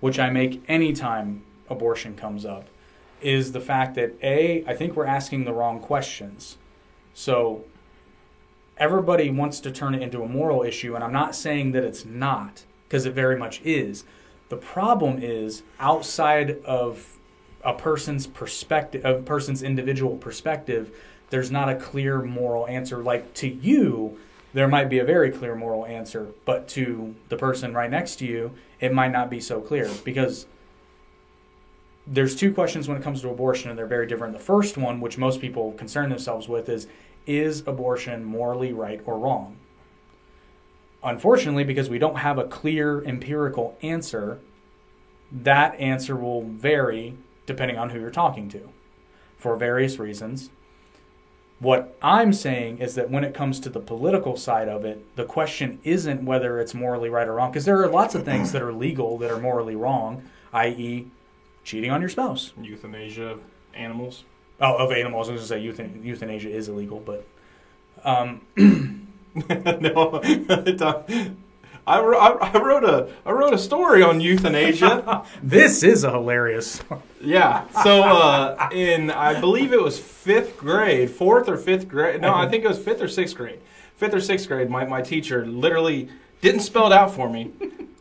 which 0.00 0.18
I 0.18 0.28
make 0.28 0.62
anytime 0.68 1.44
abortion 1.70 2.16
comes 2.16 2.44
up, 2.44 2.66
is 3.20 3.52
the 3.52 3.60
fact 3.60 3.94
that 3.94 4.16
A, 4.24 4.64
I 4.66 4.74
think 4.74 4.96
we're 4.96 5.06
asking 5.06 5.44
the 5.44 5.52
wrong 5.52 5.78
questions. 5.78 6.58
So 7.14 7.64
everybody 8.76 9.30
wants 9.30 9.60
to 9.60 9.70
turn 9.70 9.94
it 9.94 10.02
into 10.02 10.22
a 10.22 10.28
moral 10.28 10.64
issue, 10.64 10.96
and 10.96 11.04
I'm 11.04 11.12
not 11.12 11.36
saying 11.36 11.70
that 11.72 11.84
it's 11.84 12.04
not, 12.04 12.64
because 12.88 13.06
it 13.06 13.14
very 13.14 13.36
much 13.36 13.60
is. 13.62 14.02
The 14.48 14.56
problem 14.56 15.22
is 15.22 15.62
outside 15.78 16.60
of 16.64 17.18
a 17.64 17.72
person's 17.72 18.26
perspective, 18.26 19.04
a 19.04 19.22
person's 19.22 19.62
individual 19.62 20.16
perspective, 20.16 20.90
there's 21.30 21.52
not 21.52 21.68
a 21.68 21.76
clear 21.76 22.20
moral 22.20 22.66
answer. 22.66 22.98
Like 22.98 23.32
to 23.34 23.48
you, 23.48 24.18
there 24.54 24.68
might 24.68 24.90
be 24.90 24.98
a 24.98 25.04
very 25.04 25.30
clear 25.30 25.54
moral 25.54 25.86
answer, 25.86 26.28
but 26.44 26.68
to 26.68 27.14
the 27.28 27.36
person 27.36 27.72
right 27.72 27.90
next 27.90 28.16
to 28.16 28.26
you, 28.26 28.52
it 28.80 28.92
might 28.92 29.12
not 29.12 29.30
be 29.30 29.40
so 29.40 29.60
clear 29.60 29.90
because 30.04 30.46
there's 32.06 32.36
two 32.36 32.52
questions 32.52 32.88
when 32.88 32.96
it 32.96 33.02
comes 33.02 33.22
to 33.22 33.30
abortion 33.30 33.70
and 33.70 33.78
they're 33.78 33.86
very 33.86 34.06
different. 34.06 34.32
The 34.32 34.40
first 34.40 34.76
one, 34.76 35.00
which 35.00 35.18
most 35.18 35.40
people 35.40 35.72
concern 35.72 36.10
themselves 36.10 36.48
with, 36.48 36.68
is 36.68 36.86
is 37.24 37.60
abortion 37.66 38.24
morally 38.24 38.72
right 38.72 39.00
or 39.06 39.16
wrong? 39.16 39.56
Unfortunately, 41.04 41.64
because 41.64 41.88
we 41.88 41.98
don't 41.98 42.16
have 42.16 42.38
a 42.38 42.44
clear 42.44 43.02
empirical 43.04 43.76
answer, 43.80 44.40
that 45.30 45.78
answer 45.78 46.16
will 46.16 46.42
vary 46.42 47.16
depending 47.46 47.78
on 47.78 47.90
who 47.90 48.00
you're 48.00 48.10
talking 48.10 48.48
to 48.50 48.68
for 49.38 49.56
various 49.56 49.98
reasons. 49.98 50.50
What 51.62 51.96
I'm 52.02 52.32
saying 52.32 52.78
is 52.78 52.96
that 52.96 53.08
when 53.08 53.22
it 53.22 53.34
comes 53.34 53.60
to 53.60 53.68
the 53.68 53.78
political 53.78 54.36
side 54.36 54.68
of 54.68 54.84
it, 54.84 55.14
the 55.14 55.24
question 55.24 55.78
isn't 55.84 56.24
whether 56.24 56.58
it's 56.58 56.74
morally 56.74 57.08
right 57.08 57.28
or 57.28 57.34
wrong, 57.34 57.52
because 57.52 57.64
there 57.64 57.80
are 57.80 57.86
lots 57.86 58.16
of 58.16 58.24
things 58.24 58.50
that 58.50 58.62
are 58.62 58.72
legal 58.72 59.16
that 59.18 59.30
are 59.30 59.38
morally 59.38 59.76
wrong, 59.76 60.28
i.e., 60.52 61.06
cheating 61.62 61.92
on 61.92 62.00
your 62.00 62.10
spouse. 62.10 62.52
Euthanasia 62.60 63.26
of 63.26 63.40
animals. 63.74 64.24
Oh, 64.60 64.74
of 64.74 64.90
animals. 64.90 65.28
I 65.28 65.34
was 65.34 65.48
going 65.48 65.62
to 65.62 65.76
say 65.76 65.84
euthan- 65.84 66.04
euthanasia 66.04 66.50
is 66.50 66.68
illegal, 66.68 66.98
but 66.98 67.24
um, 68.02 68.40
no, 69.36 70.20
I, 71.86 72.00
wrote, 72.00 72.38
I 72.40 72.58
wrote 72.58 72.84
a 72.84 73.08
I 73.26 73.32
wrote 73.32 73.52
a 73.54 73.58
story 73.58 74.02
on 74.02 74.20
euthanasia. 74.20 75.24
this 75.42 75.82
is 75.82 76.04
a 76.04 76.10
hilarious. 76.10 76.80
yeah. 77.20 77.66
So 77.82 78.02
uh, 78.02 78.68
in 78.72 79.10
I 79.10 79.40
believe 79.40 79.72
it 79.72 79.82
was 79.82 79.98
fifth 79.98 80.56
grade, 80.56 81.10
fourth 81.10 81.48
or 81.48 81.56
fifth 81.56 81.88
grade. 81.88 82.20
No, 82.20 82.34
I 82.34 82.48
think 82.48 82.64
it 82.64 82.68
was 82.68 82.78
fifth 82.78 83.02
or 83.02 83.08
sixth 83.08 83.36
grade. 83.36 83.60
Fifth 83.96 84.14
or 84.14 84.20
sixth 84.20 84.46
grade. 84.48 84.70
My 84.70 84.84
my 84.84 85.02
teacher 85.02 85.44
literally 85.46 86.08
Didn't 86.40 86.60
spell 86.60 86.86
it 86.86 86.92
out 86.92 87.14
for 87.14 87.28
me. 87.28 87.52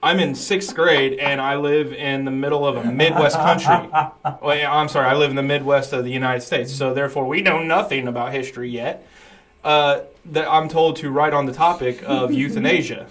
I'm 0.04 0.20
in 0.20 0.34
sixth 0.34 0.74
grade 0.74 1.20
and 1.20 1.40
I 1.40 1.58
live 1.58 1.94
in 1.94 2.26
the 2.26 2.32
middle 2.32 2.66
of 2.66 2.76
a 2.78 2.84
Midwest 2.92 3.38
country. 3.38 3.88
Well, 4.42 4.72
I'm 4.72 4.88
sorry, 4.90 5.08
I 5.08 5.16
live 5.16 5.30
in 5.30 5.36
the 5.36 5.44
Midwest 5.44 5.94
of 5.94 6.04
the 6.04 6.10
United 6.12 6.42
States, 6.42 6.74
so 6.74 6.94
therefore 6.96 7.28
we 7.28 7.42
know 7.42 7.62
nothing 7.62 8.08
about 8.08 8.34
history 8.34 8.70
yet. 8.72 9.06
Uh, 9.64 10.02
that 10.26 10.48
I'm 10.50 10.70
told 10.70 10.96
to 10.98 11.10
write 11.12 11.34
on 11.34 11.46
the 11.46 11.54
topic 11.54 12.04
of 12.06 12.32
euthanasia. 12.42 13.08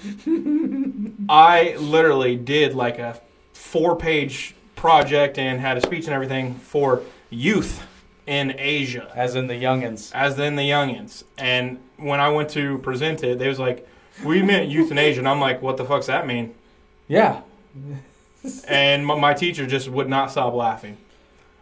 I 1.29 1.77
literally 1.79 2.37
did 2.37 2.75
like 2.75 2.99
a 2.99 3.21
four 3.53 3.97
page 3.97 4.55
project 4.77 5.39
and 5.39 5.61
had 5.61 5.77
a 5.77 5.81
speech 5.81 6.07
and 6.07 6.15
everything 6.15 6.55
for 6.55 7.03
youth 7.31 7.87
in 8.27 8.55
Asia 8.59 9.11
As 9.15 9.35
in 9.35 9.47
the 9.49 9.55
youngins. 9.55 10.13
as 10.15 10.39
in 10.39 10.57
the 10.57 10.63
youngins. 10.69 11.25
And 11.39 11.79
when 11.97 12.21
I 12.21 12.29
went 12.31 12.51
to 12.51 12.79
present 12.79 13.23
it, 13.25 13.39
they 13.39 13.49
was 13.49 13.59
like, 13.59 13.87
"We 14.25 14.43
meant 14.43 14.69
euthanasia," 14.69 15.19
and 15.21 15.29
I'm 15.29 15.41
like, 15.41 15.63
"What 15.63 15.77
the 15.77 15.85
fuck's 15.85 16.07
that 16.07 16.27
mean?" 16.27 16.55
Yeah. 17.09 17.43
And 18.69 19.05
my, 19.07 19.17
my 19.19 19.35
teacher 19.35 19.67
just 19.67 19.89
would 19.89 20.09
not 20.09 20.31
stop 20.31 20.55
laughing. 20.55 20.97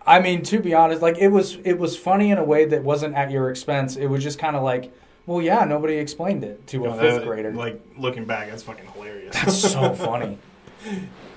I 0.09 0.21
mean, 0.21 0.43
to 0.45 0.59
be 0.61 0.75
honest, 0.75 1.03
like 1.03 1.19
it 1.19 1.29
was 1.29 1.57
it 1.65 1.79
was 1.79 1.97
funny 1.97 2.31
in 2.31 2.39
a 2.39 2.45
way 2.45 2.65
that 2.65 2.83
wasn't 2.83 3.15
at 3.15 3.31
your 3.31 3.51
expense. 3.51 3.97
It 3.97 4.07
was 4.07 4.23
just 4.23 4.39
kind 4.39 4.57
of 4.57 4.63
like, 4.63 4.93
well, 5.27 5.43
yeah, 5.43 5.65
nobody 5.65 5.95
explained 5.97 6.45
it 6.45 6.67
to 6.69 6.87
a 6.87 6.95
fifth 6.99 7.17
that- 7.17 7.25
grader. 7.27 7.53
Like 7.53 7.81
looking 7.99 8.25
back, 8.25 8.49
that's 8.51 8.63
fucking 8.63 8.87
hilarious. 8.95 9.35
That's 9.37 9.57
so 9.57 9.93
funny. 10.09 10.39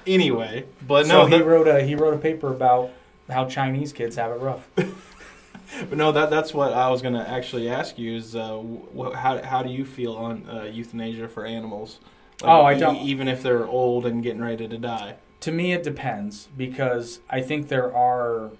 anyway, 0.08 0.66
but 0.88 1.06
so 1.06 1.24
no, 1.24 1.26
he 1.28 1.38
that, 1.38 1.46
wrote 1.46 1.68
a 1.68 1.82
he 1.84 1.96
wrote 1.96 2.14
a 2.14 2.18
paper 2.18 2.48
about 2.52 2.92
how 3.30 3.46
Chinese 3.46 3.94
kids 3.94 4.16
have 4.16 4.32
it 4.32 4.40
rough. 4.40 4.68
but 4.76 5.98
no, 5.98 6.12
that 6.12 6.30
that's 6.30 6.54
what 6.54 6.74
I 6.74 6.90
was 6.90 7.02
gonna 7.02 7.26
actually 7.28 7.70
ask 7.70 7.98
you 7.98 8.16
is 8.16 8.36
uh, 8.36 8.58
wh- 8.98 9.14
how 9.14 9.42
how 9.44 9.64
do 9.64 9.70
you 9.70 9.86
feel 9.86 10.14
on 10.14 10.48
uh, 10.50 10.64
euthanasia 10.64 11.28
for 11.28 11.46
animals? 11.46 12.00
Oh, 12.44 12.64
I 12.64 12.74
don't- 12.74 12.96
Even 12.98 13.28
if 13.28 13.44
they're 13.44 13.68
old 13.68 14.06
and 14.06 14.24
getting 14.24 14.42
ready 14.42 14.68
to 14.68 14.78
die. 14.78 15.16
To 15.42 15.52
me, 15.52 15.74
it 15.74 15.84
depends 15.84 16.48
because 16.58 17.20
I 17.30 17.42
think 17.42 17.68
there 17.68 17.96
are. 17.96 18.52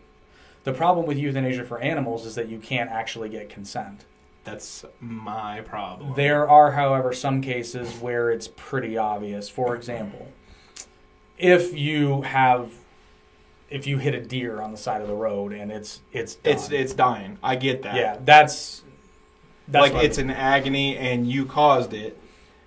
The 0.64 0.74
problem 0.74 1.06
with 1.06 1.18
euthanasia 1.18 1.66
for 1.66 1.80
animals 1.80 2.26
is 2.26 2.36
that 2.36 2.48
you 2.48 2.60
can't 2.60 2.90
actually 2.90 3.30
get 3.30 3.50
consent. 3.50 4.06
That's 4.44 4.86
my 5.00 5.62
problem. 5.62 6.14
There 6.16 6.50
are, 6.50 6.72
however, 6.72 7.14
some 7.14 7.42
cases 7.42 7.94
where 7.96 8.32
it's 8.32 8.48
pretty 8.48 8.98
obvious. 8.98 9.50
For 9.50 9.76
example, 9.76 10.32
if 11.38 11.78
you 11.78 12.24
have, 12.24 12.72
if 13.70 13.86
you 13.86 13.98
hit 14.00 14.16
a 14.16 14.22
deer 14.22 14.62
on 14.62 14.72
the 14.72 14.78
side 14.78 15.02
of 15.02 15.08
the 15.08 15.14
road 15.16 15.54
and 15.54 15.72
it's 15.72 16.02
it's 16.12 16.38
it's 16.44 16.72
it's 16.72 16.94
dying. 16.94 17.38
I 17.44 17.56
get 17.56 17.84
that. 17.84 17.96
yeah, 17.96 18.18
that's 18.24 18.84
that's 19.68 19.84
like 19.84 19.94
what 19.94 20.04
I 20.04 20.06
it's 20.06 20.18
mean. 20.18 20.32
an 20.32 20.36
agony 20.36 20.98
and 20.98 21.30
you 21.30 21.46
caused 21.46 21.94
it 21.94 22.18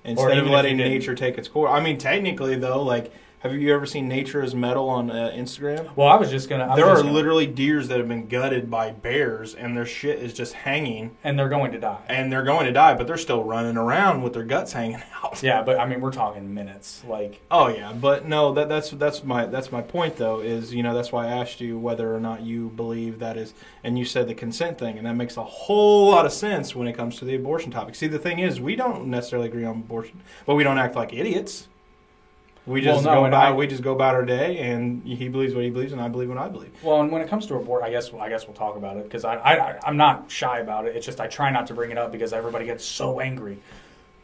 instead 0.04 0.38
of 0.38 0.46
letting 0.46 0.76
nature 0.76 1.14
take 1.14 1.38
its 1.38 1.48
course. 1.48 1.70
I 1.72 1.80
mean, 1.80 1.98
technically 1.98 2.56
though, 2.56 2.82
like, 2.82 3.12
have 3.44 3.54
you 3.54 3.74
ever 3.74 3.84
seen 3.86 4.08
Nature 4.08 4.42
is 4.42 4.54
Metal 4.54 4.88
on 4.88 5.10
uh, 5.10 5.30
Instagram? 5.34 5.94
Well, 5.94 6.08
I 6.08 6.16
was 6.16 6.30
just 6.30 6.48
gonna. 6.48 6.66
I 6.66 6.76
there 6.76 6.86
are 6.86 6.96
gonna- 6.96 7.12
literally 7.12 7.46
deers 7.46 7.88
that 7.88 7.98
have 7.98 8.08
been 8.08 8.26
gutted 8.26 8.70
by 8.70 8.90
bears, 8.90 9.54
and 9.54 9.76
their 9.76 9.84
shit 9.86 10.18
is 10.20 10.32
just 10.32 10.54
hanging, 10.54 11.16
and 11.22 11.38
they're 11.38 11.48
going 11.50 11.70
to 11.72 11.78
die. 11.78 12.00
and 12.08 12.32
they're 12.32 12.42
going 12.42 12.64
to 12.66 12.72
die, 12.72 12.94
but 12.94 13.06
they're 13.06 13.16
still 13.18 13.44
running 13.44 13.76
around 13.76 14.22
with 14.22 14.32
their 14.32 14.44
guts 14.44 14.72
hanging 14.72 15.02
out. 15.22 15.42
Yeah, 15.42 15.62
but 15.62 15.78
I 15.78 15.86
mean, 15.86 16.00
we're 16.00 16.10
talking 16.10 16.52
minutes. 16.54 17.02
Like, 17.06 17.40
Oh 17.50 17.68
yeah, 17.68 17.92
but 17.92 18.26
no, 18.26 18.52
that 18.54 18.68
that's 18.68 18.90
that's 18.90 19.22
my 19.22 19.46
that's 19.46 19.70
my 19.70 19.82
point 19.82 20.16
though. 20.16 20.40
Is 20.40 20.74
you 20.74 20.82
know 20.82 20.94
that's 20.94 21.12
why 21.12 21.26
I 21.26 21.32
asked 21.32 21.60
you 21.60 21.78
whether 21.78 22.14
or 22.14 22.20
not 22.20 22.40
you 22.42 22.70
believe 22.70 23.18
that 23.18 23.36
is, 23.36 23.52
and 23.84 23.98
you 23.98 24.04
said 24.06 24.26
the 24.26 24.34
consent 24.34 24.78
thing, 24.78 24.96
and 24.96 25.06
that 25.06 25.14
makes 25.14 25.36
a 25.36 25.44
whole 25.44 26.10
lot 26.10 26.24
of 26.24 26.32
sense 26.32 26.74
when 26.74 26.88
it 26.88 26.94
comes 26.94 27.16
to 27.18 27.24
the 27.26 27.34
abortion 27.34 27.70
topic. 27.70 27.94
See, 27.94 28.06
the 28.06 28.18
thing 28.18 28.38
is, 28.38 28.58
we 28.60 28.74
don't 28.74 29.06
necessarily 29.08 29.48
agree 29.48 29.64
on 29.66 29.76
abortion, 29.76 30.20
but 30.46 30.54
we 30.54 30.64
don't 30.64 30.78
act 30.78 30.96
like 30.96 31.12
idiots. 31.12 31.68
We 32.66 32.80
Well, 32.80 32.94
just 32.94 33.04
no, 33.04 33.14
go 33.16 33.24
about 33.26 33.46
I- 33.46 33.52
we 33.52 33.66
just 33.66 33.82
go 33.82 33.92
about 33.92 34.14
our 34.14 34.24
day, 34.24 34.56
and 34.58 35.02
he 35.04 35.28
believes 35.28 35.54
what 35.54 35.64
he 35.64 35.70
believes, 35.70 35.92
and 35.92 36.00
I 36.00 36.08
believe 36.08 36.30
what 36.30 36.38
I 36.38 36.48
believe. 36.48 36.72
well, 36.82 37.00
and 37.02 37.12
when 37.12 37.20
it 37.20 37.28
comes 37.28 37.46
to 37.48 37.56
abort, 37.56 37.82
I 37.82 37.90
guess 37.90 38.10
I 38.18 38.28
guess 38.30 38.46
we'll 38.46 38.56
talk 38.56 38.76
about 38.76 38.96
it 38.96 39.04
because 39.04 39.24
I, 39.24 39.34
I 39.36 39.78
I'm 39.84 39.98
not 39.98 40.30
shy 40.30 40.60
about 40.60 40.86
it. 40.86 40.96
It's 40.96 41.04
just 41.04 41.20
I 41.20 41.26
try 41.26 41.50
not 41.50 41.66
to 41.66 41.74
bring 41.74 41.90
it 41.90 41.98
up 41.98 42.10
because 42.10 42.32
everybody 42.32 42.64
gets 42.64 42.84
so 42.84 43.20
angry. 43.20 43.58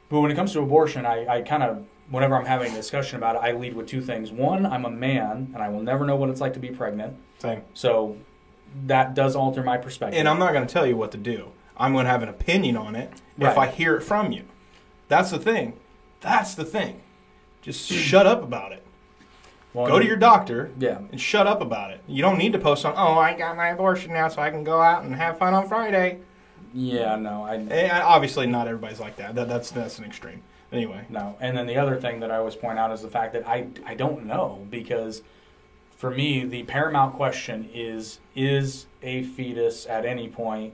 But 0.08 0.20
when 0.20 0.30
it 0.30 0.34
comes 0.36 0.52
to 0.54 0.60
abortion, 0.60 1.04
I, 1.04 1.26
I 1.36 1.42
kind 1.42 1.62
of 1.62 1.84
whenever 2.10 2.34
I'm 2.34 2.46
having 2.46 2.72
a 2.72 2.74
discussion 2.74 3.18
about 3.18 3.36
it, 3.36 3.42
I 3.42 3.52
lead 3.52 3.74
with 3.74 3.86
two 3.86 4.00
things. 4.00 4.32
One, 4.32 4.64
I'm 4.64 4.84
a 4.86 4.90
man, 4.90 5.50
and 5.54 5.62
I 5.62 5.68
will 5.68 5.82
never 5.82 6.06
know 6.06 6.16
what 6.16 6.30
it's 6.30 6.40
like 6.40 6.54
to 6.54 6.60
be 6.60 6.70
pregnant. 6.70 7.16
Same. 7.40 7.60
So 7.74 8.16
that 8.86 9.14
does 9.14 9.36
alter 9.36 9.62
my 9.62 9.76
perspective. 9.76 10.18
And 10.18 10.28
I'm 10.28 10.38
not 10.38 10.52
going 10.54 10.66
to 10.66 10.72
tell 10.72 10.86
you 10.86 10.96
what 10.96 11.12
to 11.12 11.18
do. 11.18 11.48
I'm 11.76 11.92
going 11.92 12.06
to 12.06 12.10
have 12.10 12.22
an 12.22 12.28
opinion 12.28 12.76
on 12.76 12.96
it 12.96 13.10
Right. 13.38 13.52
if 13.52 13.58
I 13.58 13.66
hear 13.68 13.96
it 13.96 14.02
from 14.02 14.32
you. 14.32 14.44
That's 15.08 15.30
the 15.30 15.38
thing. 15.38 15.74
That's 16.20 16.54
the 16.54 16.64
thing. 16.64 17.00
Just 17.62 17.90
shut 17.90 18.26
up 18.26 18.42
about 18.42 18.72
it. 18.72 18.82
Well, 19.72 19.86
Go 19.86 19.98
to 19.98 20.04
your 20.06 20.16
doctor 20.16 20.70
yeah. 20.78 20.98
and 21.12 21.20
shut 21.20 21.46
up 21.46 21.60
about 21.60 21.92
it. 21.92 22.00
You 22.08 22.22
don't 22.22 22.38
need 22.38 22.52
to 22.54 22.58
post 22.58 22.84
on, 22.84 22.94
oh, 22.96 23.18
I 23.18 23.36
got 23.36 23.56
my 23.56 23.68
abortion 23.68 24.12
now 24.12 24.28
so 24.28 24.42
I 24.42 24.50
can 24.50 24.64
go 24.64 24.80
out 24.80 25.04
and 25.04 25.14
have 25.14 25.38
fun 25.38 25.54
on 25.54 25.68
Friday. 25.68 26.18
Yeah, 26.74 27.16
no, 27.16 27.42
I 27.44 27.56
Eh, 27.70 28.00
obviously, 28.02 28.46
not 28.46 28.66
everybody's 28.66 29.00
like 29.00 29.16
that. 29.16 29.34
that 29.36 29.48
that's, 29.48 29.70
that's 29.70 29.98
an 29.98 30.04
extreme. 30.04 30.42
Anyway, 30.72 31.04
No, 31.08 31.36
and 31.40 31.56
then 31.56 31.66
the 31.66 31.76
other 31.76 31.96
thing 31.96 32.20
that 32.20 32.30
I 32.30 32.36
always 32.36 32.54
point 32.54 32.78
out 32.78 32.92
is 32.92 33.02
the 33.02 33.08
fact 33.08 33.32
that 33.32 33.46
I 33.46 33.66
I 33.84 33.94
don't 33.94 34.24
know 34.24 34.64
because 34.70 35.22
for 35.96 36.12
me 36.12 36.44
the 36.44 36.62
paramount 36.62 37.16
question 37.16 37.68
is 37.74 38.20
is 38.36 38.86
a 39.02 39.24
fetus 39.24 39.84
at 39.88 40.04
any 40.04 40.28
point, 40.28 40.72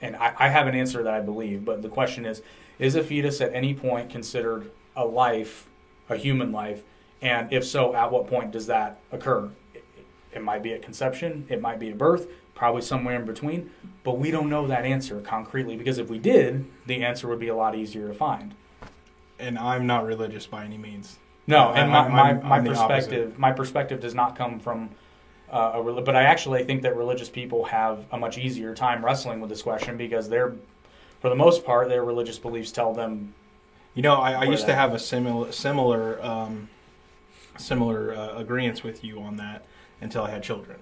and 0.00 0.14
I, 0.14 0.34
I 0.38 0.48
have 0.50 0.68
an 0.68 0.76
answer 0.76 1.02
that 1.02 1.12
I 1.12 1.18
believe, 1.20 1.64
but 1.64 1.82
the 1.82 1.88
question 1.88 2.24
is 2.24 2.42
is 2.78 2.94
a 2.94 3.02
fetus 3.02 3.40
at 3.40 3.52
any 3.52 3.74
point 3.74 4.08
considered 4.08 4.70
a 4.96 5.04
life, 5.04 5.68
a 6.08 6.16
human 6.16 6.52
life, 6.52 6.82
and 7.22 7.52
if 7.52 7.64
so, 7.64 7.94
at 7.94 8.10
what 8.10 8.26
point 8.26 8.50
does 8.50 8.66
that 8.66 9.00
occur? 9.12 9.50
It, 9.74 9.84
it 10.32 10.42
might 10.42 10.62
be 10.62 10.72
at 10.72 10.82
conception, 10.82 11.46
it 11.48 11.60
might 11.60 11.78
be 11.78 11.90
at 11.90 11.98
birth, 11.98 12.28
probably 12.54 12.82
somewhere 12.82 13.16
in 13.16 13.24
between, 13.24 13.70
but 14.04 14.18
we 14.18 14.30
don't 14.30 14.48
know 14.48 14.66
that 14.66 14.84
answer 14.84 15.20
concretely 15.20 15.76
because 15.76 15.98
if 15.98 16.08
we 16.08 16.18
did, 16.18 16.66
the 16.86 17.02
answer 17.02 17.28
would 17.28 17.38
be 17.40 17.48
a 17.48 17.56
lot 17.56 17.74
easier 17.74 18.08
to 18.08 18.14
find. 18.14 18.54
and 19.38 19.58
I'm 19.58 19.86
not 19.86 20.04
religious 20.04 20.46
by 20.46 20.64
any 20.64 20.76
means. 20.78 21.18
No, 21.46 21.72
and 21.72 21.90
my, 21.90 22.06
my, 22.08 22.32
my 22.34 22.60
perspective 22.60 23.38
my 23.38 23.52
perspective 23.52 24.00
does 24.00 24.14
not 24.14 24.36
come 24.36 24.60
from 24.60 24.90
uh, 25.50 25.72
a 25.74 26.02
but 26.02 26.14
I 26.14 26.22
actually 26.22 26.62
think 26.64 26.82
that 26.82 26.96
religious 26.96 27.28
people 27.28 27.64
have 27.64 28.04
a 28.12 28.18
much 28.18 28.38
easier 28.38 28.74
time 28.74 29.04
wrestling 29.04 29.40
with 29.40 29.50
this 29.50 29.62
question 29.62 29.96
because 29.96 30.28
they're 30.28 30.54
for 31.20 31.28
the 31.28 31.34
most 31.34 31.64
part 31.64 31.88
their 31.88 32.04
religious 32.04 32.38
beliefs 32.38 32.70
tell 32.70 32.94
them 32.94 33.34
You 33.94 34.02
know, 34.02 34.14
I, 34.14 34.32
I 34.32 34.44
used 34.44 34.66
to 34.66 34.74
have 34.74 34.94
a 34.94 34.98
similar 34.98 35.52
similar 35.52 36.24
um, 36.24 36.68
similar 37.58 38.14
uh, 38.14 38.36
agreements 38.38 38.82
with 38.82 39.02
you 39.04 39.20
on 39.20 39.36
that 39.36 39.64
until 40.00 40.22
I 40.22 40.30
had 40.30 40.42
children. 40.42 40.78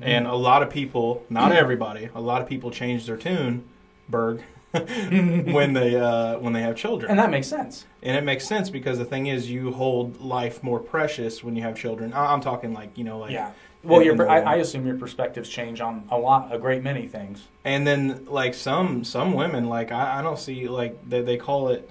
And 0.00 0.26
a 0.26 0.34
lot 0.34 0.62
of 0.62 0.70
people, 0.70 1.24
not 1.28 1.52
everybody, 1.52 2.08
a 2.14 2.20
lot 2.20 2.40
of 2.40 2.48
people 2.48 2.70
change 2.70 3.04
their 3.06 3.18
tune, 3.18 3.64
Berg, 4.08 4.42
when 4.72 5.74
they 5.74 5.96
uh, 5.96 6.38
when 6.38 6.52
they 6.54 6.62
have 6.62 6.76
children. 6.76 7.10
and 7.10 7.18
that 7.20 7.28
makes 7.30 7.46
sense. 7.46 7.84
And 8.02 8.16
it 8.16 8.24
makes 8.24 8.46
sense 8.46 8.70
because 8.70 8.98
the 8.98 9.04
thing 9.04 9.26
is, 9.26 9.50
you 9.50 9.72
hold 9.72 10.20
life 10.20 10.62
more 10.62 10.78
precious 10.80 11.44
when 11.44 11.56
you 11.56 11.62
have 11.62 11.76
children. 11.76 12.12
I- 12.14 12.32
I'm 12.32 12.40
talking 12.40 12.72
like 12.72 12.96
you 12.96 13.04
know, 13.04 13.18
like 13.18 13.32
yeah. 13.32 13.50
Well, 13.82 14.00
in- 14.00 14.06
your 14.06 14.14
in 14.14 14.20
I. 14.30 14.52
I 14.52 14.54
assume 14.56 14.86
your 14.86 14.96
perspectives 14.96 15.48
change 15.48 15.80
on 15.80 16.06
a 16.10 16.16
lot 16.16 16.54
a 16.54 16.58
great 16.58 16.82
many 16.82 17.06
things. 17.06 17.48
And 17.64 17.86
then 17.86 18.26
like 18.26 18.54
some 18.54 19.04
some 19.04 19.34
women, 19.34 19.68
like 19.68 19.92
I, 19.92 20.20
I 20.20 20.22
don't 20.22 20.38
see 20.38 20.68
like 20.68 20.96
they 21.08 21.20
they 21.20 21.36
call 21.36 21.68
it. 21.68 21.90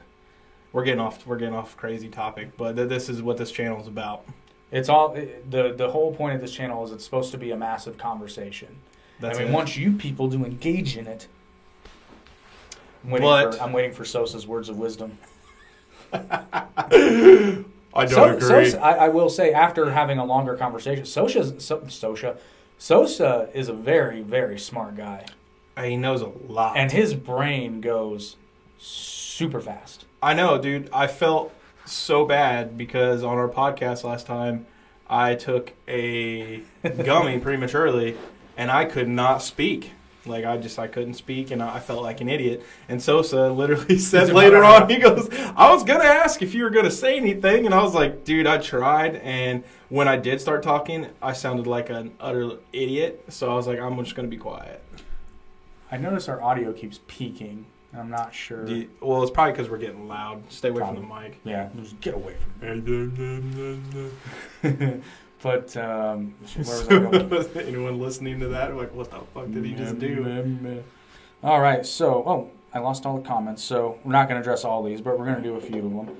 We're 0.73 0.83
getting 0.85 1.01
off 1.01 1.25
we're 1.27 1.37
getting 1.37 1.55
off 1.55 1.75
crazy 1.77 2.07
topic, 2.09 2.55
but 2.57 2.75
th- 2.75 2.87
this 2.89 3.09
is 3.09 3.21
what 3.21 3.37
this 3.37 3.51
channel 3.51 3.79
is 3.81 3.87
about. 3.87 4.25
It's 4.71 4.87
all 4.89 5.09
the 5.13 5.73
the 5.75 5.89
whole 5.91 6.13
point 6.15 6.35
of 6.35 6.41
this 6.41 6.53
channel 6.53 6.83
is 6.85 6.91
it's 6.91 7.03
supposed 7.03 7.31
to 7.31 7.37
be 7.37 7.51
a 7.51 7.57
massive 7.57 7.97
conversation. 7.97 8.77
That's 9.19 9.37
I 9.37 9.43
mean, 9.43 9.51
it. 9.51 9.55
once 9.55 9.75
you 9.77 9.91
people 9.93 10.27
do 10.29 10.45
engage 10.45 10.97
in 10.97 11.07
it. 11.07 11.27
I'm 13.03 13.11
waiting, 13.11 13.27
But- 13.27 13.55
for, 13.55 13.61
I'm 13.63 13.73
waiting 13.73 13.91
for 13.93 14.05
Sosa's 14.05 14.47
words 14.47 14.69
of 14.69 14.77
wisdom. 14.77 15.17
I 16.13 18.05
So- 18.07 18.39
Sosa, 18.39 18.81
I, 18.81 19.05
I 19.05 19.07
will 19.09 19.29
say, 19.29 19.53
after 19.53 19.91
having 19.91 20.17
a 20.17 20.25
longer 20.25 20.55
conversation, 20.55 21.05
Sosa's, 21.05 21.63
so, 21.63 21.83
Sosa, 21.87 22.37
Sosa 22.77 23.49
is 23.53 23.69
a 23.69 23.73
very, 23.73 24.21
very 24.21 24.57
smart 24.57 24.95
guy, 24.95 25.25
he 25.83 25.97
knows 25.97 26.21
a 26.21 26.27
lot. 26.47 26.77
and 26.77 26.91
his 26.91 27.13
brain 27.13 27.81
goes 27.81 28.37
super 28.77 29.59
fast. 29.59 30.05
I 30.23 30.33
know, 30.33 30.57
dude. 30.59 30.89
I 30.93 31.07
felt 31.07 31.53
so 31.85 32.25
bad 32.25 32.77
because 32.77 33.23
on 33.23 33.37
our 33.37 33.49
podcast 33.49 34.03
last 34.03 34.27
time, 34.27 34.67
I 35.09 35.35
took 35.35 35.73
a 35.87 36.61
gummy 37.03 37.39
prematurely, 37.39 38.15
and 38.55 38.69
I 38.69 38.85
could 38.85 39.09
not 39.09 39.41
speak. 39.41 39.91
Like 40.27 40.45
I 40.45 40.57
just 40.57 40.77
I 40.77 40.85
couldn't 40.85 41.15
speak, 41.15 41.49
and 41.49 41.63
I 41.63 41.79
felt 41.79 42.03
like 42.03 42.21
an 42.21 42.29
idiot. 42.29 42.63
And 42.87 43.01
Sosa 43.01 43.49
literally 43.49 43.97
said 44.11 44.31
later 44.31 44.63
on, 44.63 44.87
he 44.87 44.97
goes, 44.97 45.27
"I 45.55 45.73
was 45.73 45.83
gonna 45.83 46.03
ask 46.03 46.43
if 46.43 46.53
you 46.53 46.63
were 46.63 46.69
gonna 46.69 46.91
say 46.91 47.17
anything," 47.17 47.65
and 47.65 47.73
I 47.73 47.81
was 47.81 47.95
like, 47.95 48.23
"Dude, 48.23 48.45
I 48.45 48.59
tried." 48.59 49.15
And 49.15 49.63
when 49.89 50.07
I 50.07 50.17
did 50.17 50.39
start 50.39 50.61
talking, 50.61 51.07
I 51.21 51.33
sounded 51.33 51.65
like 51.65 51.89
an 51.89 52.13
utter 52.19 52.51
idiot. 52.71 53.25
So 53.29 53.51
I 53.51 53.55
was 53.55 53.65
like, 53.65 53.79
"I'm 53.79 53.97
just 54.03 54.15
gonna 54.15 54.27
be 54.27 54.37
quiet." 54.37 54.83
I 55.91 55.97
notice 55.97 56.29
our 56.29 56.41
audio 56.41 56.71
keeps 56.71 56.99
peaking. 57.07 57.65
I'm 57.93 58.09
not 58.09 58.33
sure. 58.33 58.65
Do 58.65 58.75
you- 58.75 58.89
well, 59.01 59.21
it's 59.21 59.31
probably 59.31 59.51
because 59.53 59.69
we're 59.69 59.77
getting 59.77 60.07
loud. 60.07 60.43
Stay 60.49 60.69
away 60.69 60.79
from 60.79 60.95
the 60.95 61.01
mic. 61.01 61.39
yeah, 61.43 61.69
just 61.75 61.99
get 61.99 62.13
away 62.13 62.35
from 62.59 62.85
me. 64.61 65.01
but 65.41 65.75
um, 65.77 66.33
where 66.55 66.65
was 66.65 66.87
I 66.87 66.99
going? 66.99 67.49
Anyone 67.67 67.99
listening 67.99 68.39
to 68.39 68.47
that, 68.49 68.75
like, 68.75 68.93
what 68.93 69.11
the 69.11 69.19
fuck 69.33 69.51
did 69.51 69.65
he 69.65 69.73
just 69.73 69.99
do? 69.99 70.81
All 71.43 71.59
right, 71.59 71.85
so 71.85 72.23
oh, 72.25 72.49
I 72.73 72.79
lost 72.79 73.05
all 73.05 73.17
the 73.17 73.27
comments, 73.27 73.61
so 73.63 73.99
we're 74.05 74.11
not 74.13 74.29
going 74.29 74.35
to 74.35 74.41
address 74.41 74.63
all 74.63 74.83
these, 74.83 75.01
but 75.01 75.19
we're 75.19 75.25
going 75.25 75.37
to 75.37 75.43
do 75.43 75.55
a 75.55 75.61
few 75.61 75.85
of 75.85 76.07
them. 76.07 76.17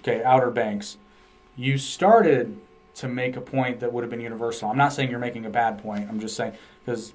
Okay, 0.00 0.22
Outer 0.24 0.50
Banks. 0.50 0.96
You 1.56 1.78
started 1.78 2.58
to 2.96 3.08
make 3.08 3.36
a 3.36 3.40
point 3.40 3.80
that 3.80 3.92
would 3.92 4.02
have 4.02 4.10
been 4.10 4.20
universal. 4.20 4.68
I'm 4.68 4.76
not 4.76 4.92
saying 4.92 5.10
you're 5.10 5.18
making 5.18 5.46
a 5.46 5.50
bad 5.50 5.82
point. 5.82 6.08
I'm 6.08 6.20
just 6.20 6.36
saying 6.36 6.52
because 6.84 7.12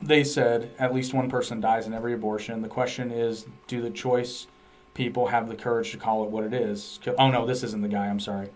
they 0.00 0.24
said 0.24 0.70
at 0.78 0.94
least 0.94 1.14
one 1.14 1.30
person 1.30 1.60
dies 1.60 1.86
in 1.86 1.94
every 1.94 2.12
abortion. 2.12 2.62
The 2.62 2.68
question 2.68 3.10
is, 3.10 3.46
do 3.66 3.80
the 3.80 3.90
choice 3.90 4.46
people 4.94 5.28
have 5.28 5.48
the 5.48 5.54
courage 5.54 5.90
to 5.92 5.96
call 5.96 6.24
it 6.24 6.30
what 6.30 6.44
it 6.44 6.52
is? 6.52 6.98
Oh 7.18 7.30
no, 7.30 7.46
this 7.46 7.62
isn't 7.62 7.82
the 7.82 7.88
guy. 7.88 8.06
I'm 8.06 8.20
sorry. 8.20 8.48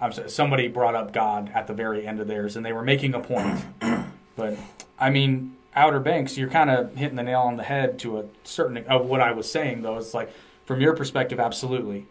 I'm 0.00 0.12
sorry. 0.12 0.30
Somebody 0.30 0.68
brought 0.68 0.94
up 0.94 1.12
God 1.12 1.50
at 1.54 1.66
the 1.66 1.74
very 1.74 2.06
end 2.06 2.20
of 2.20 2.26
theirs, 2.26 2.56
and 2.56 2.64
they 2.64 2.72
were 2.72 2.82
making 2.82 3.14
a 3.14 3.20
point. 3.20 3.64
but 4.36 4.56
I 4.98 5.10
mean, 5.10 5.56
Outer 5.74 6.00
Banks, 6.00 6.36
you're 6.36 6.48
kind 6.48 6.70
of 6.70 6.94
hitting 6.96 7.16
the 7.16 7.22
nail 7.22 7.40
on 7.40 7.56
the 7.56 7.62
head 7.62 7.98
to 8.00 8.18
a 8.18 8.24
certain 8.44 8.78
of 8.86 9.06
what 9.06 9.20
I 9.20 9.32
was 9.32 9.50
saying. 9.50 9.82
Though 9.82 9.98
it's 9.98 10.14
like, 10.14 10.32
from 10.64 10.80
your 10.80 10.94
perspective, 10.94 11.38
absolutely, 11.40 12.06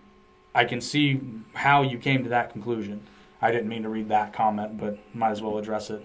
I 0.60 0.66
can 0.66 0.82
see 0.82 1.22
how 1.54 1.84
you 1.84 1.98
came 1.98 2.24
to 2.24 2.30
that 2.32 2.52
conclusion. 2.52 3.00
I 3.42 3.50
didn't 3.54 3.70
mean 3.70 3.84
to 3.84 3.90
read 3.90 4.10
that 4.10 4.34
comment, 4.34 4.78
but 4.78 5.00
might 5.16 5.30
as 5.30 5.42
well 5.42 5.58
address 5.58 5.90
it. 5.90 6.04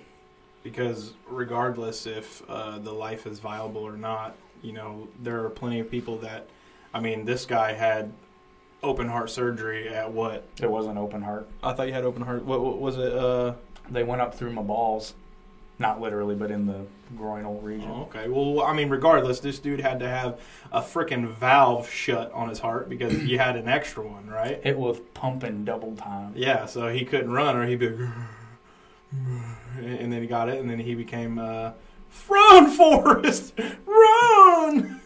Because 0.63 1.15
regardless 1.29 2.07
if 2.07 2.41
uh, 2.49 2.79
the 2.79 2.93
life 2.93 3.27
is 3.27 3.41
viable 3.41 3.83
or 3.83 3.97
not, 3.97 4.37
you 4.63 4.73
know, 4.73 5.09
there 5.21 5.45
are 5.45 5.51
plenty 5.51 5.81
of 5.81 5.91
people 5.91 6.19
that, 6.19 6.47
I 6.95 7.01
mean, 7.01 7.25
this 7.25 7.47
guy 7.47 7.73
had 7.73 8.13
open 8.81 9.09
heart 9.09 9.29
surgery 9.31 9.89
at 9.89 10.13
what? 10.13 10.47
It 10.63 10.71
wasn't 10.71 10.99
open 10.99 11.21
heart. 11.21 11.49
I 11.61 11.73
thought 11.73 11.89
you 11.89 11.93
had 11.93 12.05
open 12.05 12.23
heart. 12.23 12.45
What, 12.45 12.61
what 12.61 12.79
was 12.79 12.97
it? 12.97 13.13
Uh, 13.13 13.55
They 13.91 14.05
went 14.05 14.23
up 14.23 14.37
through 14.37 14.53
my 14.53 14.63
balls, 14.63 15.15
not 15.79 16.01
literally, 16.01 16.35
but 16.35 16.51
in 16.51 16.67
the 16.67 16.87
groinal 17.17 17.63
region. 17.63 17.91
oh, 17.91 18.03
okay. 18.03 18.29
Well, 18.29 18.63
I 18.63 18.73
mean, 18.73 18.89
regardless, 18.89 19.41
this 19.41 19.59
dude 19.59 19.81
had 19.81 19.99
to 20.01 20.09
have 20.09 20.41
a 20.73 20.81
freaking 20.81 21.29
valve 21.29 21.91
shut 21.91 22.33
on 22.33 22.49
his 22.49 22.59
heart 22.61 22.89
because 22.89 23.13
he 23.13 23.37
had 23.37 23.57
an 23.57 23.69
extra 23.69 24.07
one, 24.07 24.27
right? 24.29 24.61
It 24.65 24.79
was 24.79 24.99
pumping 25.15 25.65
double 25.65 25.97
time. 25.97 26.33
Yeah, 26.37 26.67
so 26.67 26.89
he 26.89 27.05
couldn't 27.05 27.33
run 27.33 27.57
or 27.57 27.67
he'd 27.67 27.81
be. 27.81 27.87
And 29.79 30.13
then 30.13 30.21
he 30.23 30.27
got 30.27 30.49
it, 30.49 30.61
and 30.61 30.69
then 30.69 30.79
he 30.79 30.95
became. 30.95 31.39
Uh, 31.39 31.73
run, 32.29 32.71
Forrest! 32.71 33.55
Run! 33.87 35.01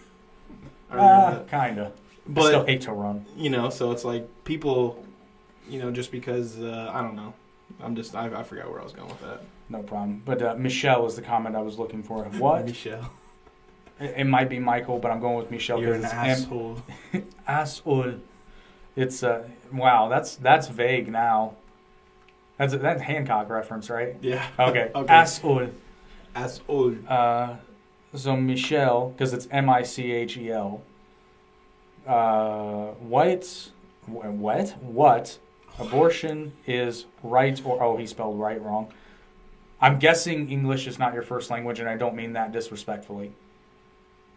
I 0.91 0.97
Uh, 0.99 1.43
kinda. 1.45 1.93
I 1.95 2.01
But 2.31 2.47
still 2.47 2.65
hate 2.67 2.83
to 2.83 2.93
run. 2.93 3.25
you 3.37 3.51
know, 3.51 3.71
so 3.71 3.91
it's 3.91 4.05
like 4.05 4.27
people, 4.45 5.05
you 5.69 5.79
know, 5.79 5.91
just 5.91 6.11
because 6.13 6.59
uh, 6.61 6.91
I 6.95 7.03
don't 7.03 7.17
know, 7.17 7.33
I'm 7.83 7.95
just 7.97 8.15
I, 8.15 8.27
I 8.35 8.43
forgot 8.43 8.71
where 8.71 8.81
I 8.81 8.85
was 8.85 8.93
going 8.93 9.09
with 9.09 9.21
that. 9.23 9.43
No 9.69 9.83
problem. 9.83 10.23
But 10.25 10.43
uh, 10.43 10.55
Michelle 10.57 11.07
is 11.07 11.15
the 11.17 11.23
comment 11.23 11.55
I 11.57 11.61
was 11.63 11.79
looking 11.79 12.03
for. 12.03 12.25
What? 12.39 12.67
Michelle? 12.67 13.11
It, 14.01 14.15
it 14.19 14.25
might 14.25 14.49
be 14.49 14.59
Michael, 14.59 14.99
but 14.99 15.11
I'm 15.11 15.21
going 15.21 15.37
with 15.37 15.51
Michelle. 15.51 15.81
You're 15.81 15.95
an 15.95 16.03
'cause 16.03 16.13
it's 16.13 16.15
M- 16.15 16.31
asshole. 16.31 16.83
asshole. 17.47 18.15
It's 18.97 19.23
uh 19.23 19.45
wow. 19.73 20.09
That's 20.09 20.37
that's 20.37 20.69
vague 20.69 21.09
now. 21.09 21.55
That's 22.57 22.73
a, 22.73 22.79
that's 22.79 23.03
Hancock 23.03 23.49
reference, 23.51 23.89
right? 23.91 24.17
Yeah. 24.21 24.45
Okay. 24.59 24.91
okay. 24.95 25.13
Asshole. 25.13 25.69
asshole. 26.35 26.97
Uh, 27.07 27.57
so 28.15 28.35
Michelle, 28.37 29.11
because 29.11 29.33
it's 29.33 29.47
M 29.51 29.69
I 29.71 29.83
C 29.83 30.11
H 30.13 30.37
E 30.37 30.51
L. 30.51 30.83
Uh, 32.07 32.93
what? 33.01 33.71
What? 34.07 34.71
What? 34.83 35.39
Abortion 35.79 36.53
is 36.67 37.05
right 37.23 37.61
or 37.65 37.81
oh 37.83 37.97
he 37.97 38.07
spelled 38.07 38.41
right 38.41 38.61
wrong. 38.61 38.93
I'm 39.81 39.99
guessing 39.99 40.51
English 40.51 40.87
is 40.87 40.99
not 40.99 41.15
your 41.15 41.23
first 41.23 41.51
language, 41.51 41.79
and 41.81 41.89
I 41.89 41.97
don't 41.97 42.15
mean 42.17 42.33
that 42.33 42.53
disrespectfully. 42.53 43.33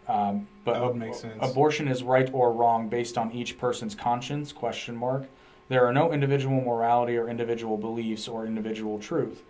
Um, 0.08 0.46
but 0.64 0.74
That 0.74 0.84
would 0.84 0.96
make 0.96 1.14
sense. 1.14 1.34
abortion 1.40 1.88
is 1.88 2.02
right 2.02 2.28
or 2.32 2.52
wrong 2.52 2.88
based 2.88 3.16
on 3.16 3.32
each 3.32 3.58
person's 3.58 3.94
conscience? 3.94 4.52
Question 4.52 4.96
mark. 4.96 5.26
There 5.68 5.86
are 5.86 5.92
no 5.92 6.12
individual 6.12 6.60
morality 6.60 7.16
or 7.16 7.28
individual 7.28 7.76
beliefs 7.76 8.28
or 8.28 8.44
individual 8.46 8.98
truth. 8.98 9.42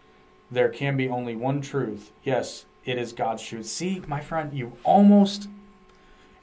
There 0.50 0.68
can 0.68 0.96
be 0.96 1.08
only 1.08 1.34
one 1.34 1.60
truth. 1.62 2.12
Yes, 2.22 2.66
it 2.84 2.98
is 2.98 3.12
God's 3.12 3.42
truth. 3.42 3.66
See, 3.66 4.02
my 4.06 4.20
friend, 4.20 4.52
you 4.52 4.72
almost, 4.84 5.48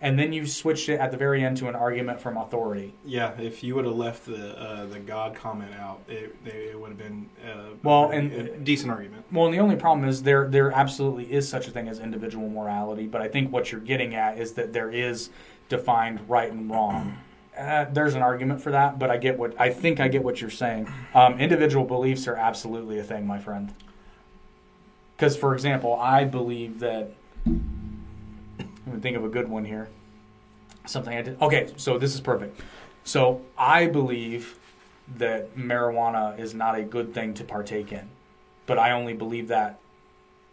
and 0.02 0.18
then 0.18 0.32
you 0.32 0.46
switched 0.46 0.88
it 0.90 1.00
at 1.00 1.12
the 1.12 1.18
very 1.18 1.44
end 1.44 1.58
to 1.58 1.68
an 1.68 1.76
argument 1.76 2.22
from 2.22 2.38
authority. 2.38 2.94
Yeah, 3.04 3.32
if 3.40 3.64
you 3.64 3.76
would 3.76 3.86
have 3.86 3.96
left 3.96 4.26
the 4.26 4.58
uh, 4.58 4.86
the 4.86 5.00
God 5.00 5.36
comment 5.36 5.74
out, 5.80 6.02
it, 6.08 6.36
it 6.46 6.80
would 6.80 6.90
have 6.90 6.98
been 6.98 7.30
uh, 7.46 7.76
Well, 7.84 8.06
a, 8.06 8.10
and- 8.16 8.32
a 8.32 8.58
decent 8.58 8.92
argument. 8.92 9.26
Well, 9.32 9.46
and 9.46 9.54
the 9.54 9.60
only 9.60 9.76
problem 9.76 10.08
is 10.08 10.24
there 10.24 10.48
there 10.48 10.72
absolutely 10.72 11.32
is 11.32 11.48
such 11.50 11.68
a 11.68 11.72
thing 11.72 11.88
as 11.88 12.00
individual 12.00 12.50
morality, 12.50 13.08
but 13.08 13.22
I 13.22 13.28
think 13.28 13.52
what 13.52 13.72
you're 13.72 13.82
getting 13.82 14.16
at 14.16 14.38
is 14.38 14.54
that 14.54 14.72
there 14.74 14.90
is 14.90 15.30
defined 15.68 16.22
right 16.30 16.52
and 16.52 16.70
wrong. 16.70 17.18
Uh, 17.58 17.84
there's 17.92 18.16
an 18.16 18.22
argument 18.22 18.62
for 18.62 18.72
that, 18.72 18.98
but 18.98 19.10
I 19.10 19.18
get 19.18 19.38
what 19.38 19.54
I 19.60 19.70
think 19.70 20.00
I 20.00 20.08
get 20.08 20.24
what 20.24 20.40
you're 20.40 20.50
saying. 20.50 20.88
Um, 21.14 21.42
individual 21.42 21.84
beliefs 21.84 22.26
are 22.26 22.38
absolutely 22.38 23.00
a 23.00 23.04
thing, 23.04 23.28
my 23.28 23.38
friend. 23.38 23.74
Because, 25.18 25.36
for 25.36 25.54
example, 25.54 25.94
I 25.96 26.24
believe 26.24 26.80
that. 26.80 27.12
Let 28.90 28.98
me 28.98 29.02
think 29.02 29.18
of 29.18 29.24
a 29.26 29.30
good 29.30 29.48
one 29.48 29.66
here. 29.66 29.88
Something 30.86 31.18
I 31.18 31.22
did. 31.22 31.42
Okay, 31.42 31.72
so 31.78 31.98
this 31.98 32.14
is 32.14 32.22
perfect. 32.22 32.60
So 33.04 33.42
I 33.58 33.88
believe 33.88 34.58
that 35.18 35.56
marijuana 35.56 36.38
is 36.38 36.54
not 36.54 36.78
a 36.78 36.84
good 36.84 37.14
thing 37.14 37.34
to 37.36 37.44
partake 37.44 37.92
in 37.92 38.10
but 38.70 38.78
I 38.78 38.92
only 38.92 39.14
believe 39.14 39.48
that. 39.48 39.80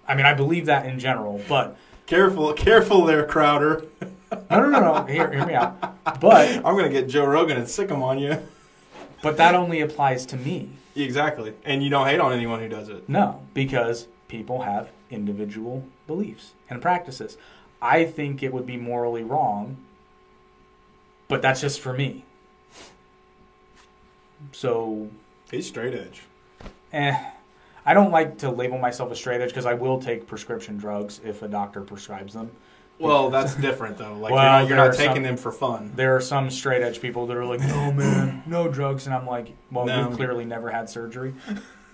I 0.08 0.14
mean, 0.14 0.24
I 0.24 0.32
believe 0.32 0.66
that 0.66 0.86
in 0.86 0.98
general, 0.98 1.40
but 1.48 1.76
Careful, 2.06 2.52
careful 2.54 3.04
there, 3.04 3.26
Crowder. 3.26 3.84
no, 4.32 4.60
no, 4.60 4.70
no, 4.70 4.80
no. 4.80 5.04
Hear, 5.04 5.30
hear 5.30 5.44
me 5.44 5.54
out. 5.54 5.78
But 6.20 6.48
I'm 6.56 6.76
gonna 6.76 6.88
get 6.88 7.08
Joe 7.08 7.26
Rogan 7.26 7.58
and 7.58 7.68
sick 7.68 7.90
him 7.90 8.02
on 8.02 8.18
you. 8.18 8.38
but 9.22 9.36
that 9.36 9.54
only 9.54 9.80
applies 9.80 10.24
to 10.26 10.36
me. 10.36 10.70
exactly, 10.94 11.52
and 11.64 11.82
you 11.82 11.90
don't 11.90 12.06
hate 12.06 12.20
on 12.20 12.32
anyone 12.32 12.60
who 12.60 12.68
does 12.68 12.88
it. 12.88 13.06
No, 13.06 13.42
because 13.52 14.06
people 14.28 14.62
have 14.62 14.90
individual 15.10 15.84
beliefs 16.06 16.52
and 16.70 16.80
practices. 16.80 17.36
I 17.86 18.04
think 18.04 18.42
it 18.42 18.52
would 18.52 18.66
be 18.66 18.76
morally 18.76 19.22
wrong, 19.22 19.76
but 21.28 21.40
that's 21.42 21.60
just 21.60 21.80
for 21.80 21.92
me. 21.92 22.24
So, 24.52 25.08
He's 25.50 25.66
straight 25.68 25.94
edge. 25.94 26.22
eh. 26.92 27.16
I 27.88 27.94
don't 27.94 28.10
like 28.10 28.38
to 28.38 28.50
label 28.50 28.78
myself 28.78 29.12
a 29.12 29.16
straight 29.16 29.40
edge 29.40 29.50
because 29.50 29.64
I 29.66 29.74
will 29.74 30.00
take 30.00 30.26
prescription 30.26 30.76
drugs 30.76 31.20
if 31.24 31.42
a 31.42 31.48
doctor 31.48 31.82
prescribes 31.82 32.34
them. 32.34 32.50
Well, 32.98 33.30
that's 33.30 33.54
different 33.54 33.96
though. 33.98 34.14
Like 34.14 34.32
Well, 34.32 34.42
you're 34.66 34.76
not, 34.76 34.82
you're 34.82 34.88
not 34.88 34.96
taking 34.96 35.16
some- 35.16 35.22
them 35.22 35.36
for 35.36 35.52
fun. 35.52 35.92
There 35.94 36.16
are 36.16 36.20
some 36.20 36.50
straight 36.50 36.82
edge 36.82 37.00
people 37.00 37.26
that 37.28 37.36
are 37.36 37.44
like, 37.44 37.60
"No, 37.60 37.92
man, 37.92 38.42
no 38.46 38.66
drugs," 38.68 39.06
and 39.06 39.14
I'm 39.14 39.26
like, 39.26 39.52
"Well, 39.70 39.84
No. 39.86 40.10
you 40.10 40.16
clearly 40.16 40.44
never 40.44 40.70
had 40.70 40.88
surgery." 40.90 41.34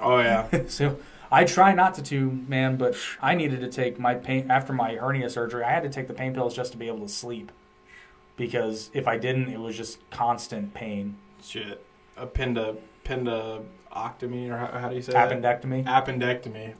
Oh 0.00 0.18
yeah. 0.20 0.46
so 0.68 0.96
I 1.32 1.44
try 1.44 1.72
not 1.72 1.94
to, 1.94 2.02
to 2.02 2.30
man, 2.46 2.76
but 2.76 2.94
I 3.22 3.34
needed 3.34 3.60
to 3.60 3.70
take 3.70 3.98
my 3.98 4.14
pain 4.14 4.50
after 4.50 4.74
my 4.74 4.96
hernia 4.96 5.30
surgery. 5.30 5.64
I 5.64 5.70
had 5.70 5.82
to 5.82 5.88
take 5.88 6.06
the 6.06 6.12
pain 6.12 6.34
pills 6.34 6.54
just 6.54 6.72
to 6.72 6.78
be 6.78 6.88
able 6.88 7.00
to 7.00 7.08
sleep 7.08 7.50
because 8.36 8.90
if 8.92 9.08
I 9.08 9.16
didn't, 9.16 9.48
it 9.48 9.58
was 9.58 9.74
just 9.74 9.98
constant 10.10 10.74
pain. 10.74 11.16
Shit. 11.42 11.82
A 12.18 12.26
penda 12.26 12.76
pendaoctomy 13.06 14.50
or 14.50 14.58
how, 14.58 14.78
how 14.78 14.88
do 14.90 14.94
you 14.94 15.00
say 15.00 15.12
that? 15.12 15.30
Appendectomy. 15.30 15.86
Appendectomy. 15.86 16.74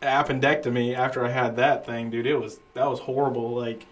Appendectomy. 0.00 0.94
After 0.94 1.24
I 1.24 1.30
had 1.30 1.56
that 1.56 1.84
thing, 1.84 2.08
dude, 2.08 2.26
it 2.26 2.36
was 2.36 2.60
that 2.72 2.88
was 2.88 3.00
horrible. 3.00 3.54
Like 3.54 3.84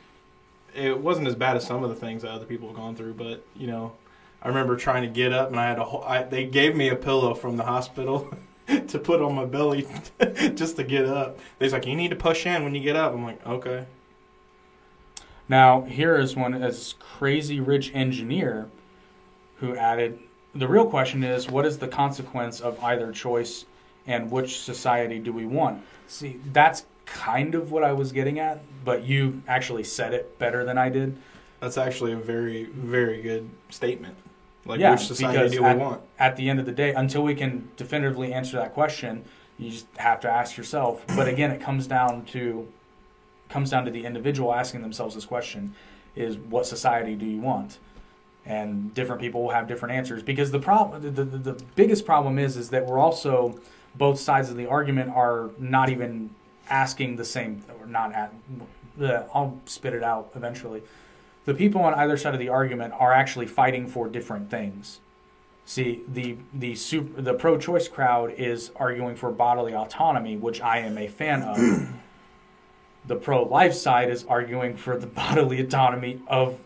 it 0.74 0.98
wasn't 0.98 1.28
as 1.28 1.34
bad 1.34 1.58
as 1.58 1.66
some 1.66 1.84
of 1.84 1.90
the 1.90 1.96
things 1.96 2.22
that 2.22 2.30
other 2.30 2.46
people 2.46 2.68
have 2.68 2.76
gone 2.76 2.96
through, 2.96 3.14
but 3.14 3.44
you 3.54 3.66
know, 3.66 3.92
I 4.42 4.48
remember 4.48 4.76
trying 4.76 5.02
to 5.02 5.08
get 5.08 5.34
up 5.34 5.50
and 5.50 5.60
I 5.60 5.68
had 5.68 5.78
a 5.78 5.84
whole, 5.84 6.02
I, 6.04 6.22
they 6.22 6.46
gave 6.46 6.74
me 6.74 6.88
a 6.88 6.96
pillow 6.96 7.34
from 7.34 7.58
the 7.58 7.64
hospital 7.64 8.34
to 8.88 8.98
put 8.98 9.20
on 9.20 9.34
my 9.34 9.44
belly 9.44 9.86
just 10.54 10.76
to 10.76 10.84
get 10.84 11.06
up. 11.06 11.38
They're 11.58 11.70
like, 11.70 11.86
you 11.86 11.96
need 11.96 12.10
to 12.10 12.16
push 12.16 12.46
in 12.46 12.64
when 12.64 12.74
you 12.74 12.80
get 12.80 12.96
up. 12.96 13.12
I'm 13.12 13.24
like, 13.24 13.44
okay. 13.46 13.86
Now 15.48 15.82
here 15.82 16.16
is 16.16 16.36
one 16.36 16.54
as 16.54 16.94
crazy 16.98 17.60
rich 17.60 17.90
engineer 17.94 18.68
who 19.56 19.76
added. 19.76 20.18
The 20.54 20.68
real 20.68 20.86
question 20.86 21.24
is, 21.24 21.48
what 21.48 21.66
is 21.66 21.78
the 21.78 21.88
consequence 21.88 22.60
of 22.60 22.82
either 22.82 23.10
choice, 23.12 23.64
and 24.06 24.30
which 24.30 24.60
society 24.60 25.18
do 25.18 25.32
we 25.32 25.46
want? 25.46 25.82
See, 26.08 26.40
that's 26.52 26.84
kind 27.06 27.54
of 27.54 27.70
what 27.72 27.84
I 27.84 27.92
was 27.92 28.12
getting 28.12 28.38
at, 28.38 28.60
but 28.84 29.04
you 29.04 29.42
actually 29.48 29.84
said 29.84 30.12
it 30.12 30.38
better 30.38 30.64
than 30.64 30.78
I 30.78 30.88
did. 30.88 31.16
That's 31.60 31.78
actually 31.78 32.12
a 32.12 32.16
very, 32.16 32.64
very 32.64 33.22
good 33.22 33.48
statement. 33.70 34.16
Like, 34.64 34.80
Yeah, 34.80 34.92
which 34.92 35.00
society 35.06 35.38
because 35.38 35.52
do 35.52 35.62
we 35.62 35.68
at- 35.68 35.78
want? 35.78 36.00
At 36.18 36.36
the 36.36 36.48
end 36.48 36.60
of 36.60 36.66
the 36.66 36.72
day, 36.72 36.92
until 36.94 37.22
we 37.22 37.34
can 37.34 37.68
definitively 37.76 38.32
answer 38.32 38.56
that 38.58 38.74
question, 38.74 39.24
You 39.58 39.70
just 39.70 39.86
have 39.98 40.18
to 40.20 40.30
ask 40.30 40.56
yourself. 40.56 41.04
But 41.14 41.28
again, 41.28 41.50
it 41.50 41.60
comes 41.60 41.86
down 41.86 42.24
to 42.26 42.66
comes 43.48 43.70
down 43.70 43.84
to 43.84 43.90
the 43.90 44.04
individual 44.06 44.52
asking 44.54 44.82
themselves 44.82 45.14
this 45.14 45.26
question: 45.26 45.74
Is 46.16 46.36
what 46.38 46.66
society 46.66 47.14
do 47.14 47.26
you 47.26 47.40
want? 47.40 47.78
And 48.46 48.92
different 48.94 49.20
people 49.20 49.42
will 49.42 49.50
have 49.50 49.68
different 49.68 49.94
answers 49.94 50.22
because 50.22 50.50
the 50.50 50.58
problem, 50.58 51.00
the, 51.02 51.10
the, 51.24 51.52
the 51.52 51.64
biggest 51.76 52.04
problem 52.04 52.38
is, 52.40 52.56
is 52.56 52.70
that 52.70 52.86
we're 52.86 52.98
also 52.98 53.60
both 53.94 54.18
sides 54.18 54.50
of 54.50 54.56
the 54.56 54.66
argument 54.66 55.10
are 55.14 55.50
not 55.58 55.90
even 55.90 56.30
asking 56.68 57.16
the 57.16 57.24
same, 57.24 57.62
or 57.78 57.86
not 57.86 58.12
at. 58.14 58.32
The, 58.96 59.26
I'll 59.34 59.60
spit 59.66 59.94
it 59.94 60.02
out 60.02 60.30
eventually. 60.34 60.82
The 61.44 61.54
people 61.54 61.82
on 61.82 61.94
either 61.94 62.16
side 62.16 62.34
of 62.34 62.40
the 62.40 62.48
argument 62.48 62.94
are 62.98 63.12
actually 63.12 63.46
fighting 63.46 63.86
for 63.86 64.08
different 64.08 64.50
things. 64.50 65.00
See, 65.64 66.02
the 66.08 66.36
the 66.52 66.74
super, 66.74 67.22
the 67.22 67.34
pro-choice 67.34 67.88
crowd 67.88 68.34
is 68.36 68.70
arguing 68.76 69.16
for 69.16 69.30
bodily 69.30 69.74
autonomy, 69.74 70.36
which 70.36 70.60
I 70.60 70.78
am 70.78 70.98
a 70.98 71.08
fan 71.08 71.42
of. 71.42 71.88
the 73.06 73.16
pro-life 73.16 73.74
side 73.74 74.10
is 74.10 74.24
arguing 74.24 74.76
for 74.76 74.96
the 74.96 75.06
bodily 75.22 75.60
autonomy 75.60 76.20
of 76.26 76.58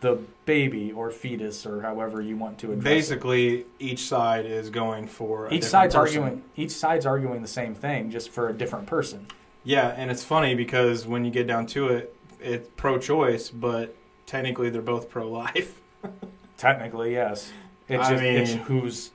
the 0.00 0.18
baby 0.44 0.90
or 0.92 1.10
fetus 1.10 1.64
or 1.64 1.82
however 1.82 2.20
you 2.20 2.36
want 2.36 2.58
to 2.58 2.72
address 2.72 2.80
it. 2.80 2.84
Basically, 2.84 3.66
each 3.78 4.00
side 4.00 4.44
is 4.44 4.70
going 4.70 5.06
for 5.06 5.46
a 5.46 5.54
Each 5.54 5.64
side's 5.64 5.94
person. 5.94 6.22
arguing. 6.22 6.42
Each 6.56 6.72
side's 6.72 7.06
arguing 7.06 7.42
the 7.42 7.48
same 7.48 7.74
thing, 7.74 8.10
just 8.10 8.30
for 8.30 8.48
a 8.48 8.52
different 8.52 8.86
person. 8.86 9.26
Yeah, 9.64 9.94
and 9.96 10.10
it's 10.10 10.24
funny 10.24 10.56
because 10.56 11.06
when 11.06 11.24
you 11.24 11.30
get 11.30 11.46
down 11.46 11.66
to 11.68 11.88
it, 11.88 12.16
it's 12.40 12.68
pro-choice, 12.76 13.50
but 13.50 13.94
technically 14.32 14.70
they're 14.70 14.80
both 14.82 15.10
pro-life. 15.10 15.78
Technically, 16.56 17.12
yes. 17.12 17.52
It's 17.88 18.02
I 18.04 18.10
just 18.12 18.22
it's 18.24 18.50
mean- 18.54 18.58
who's 18.64 19.10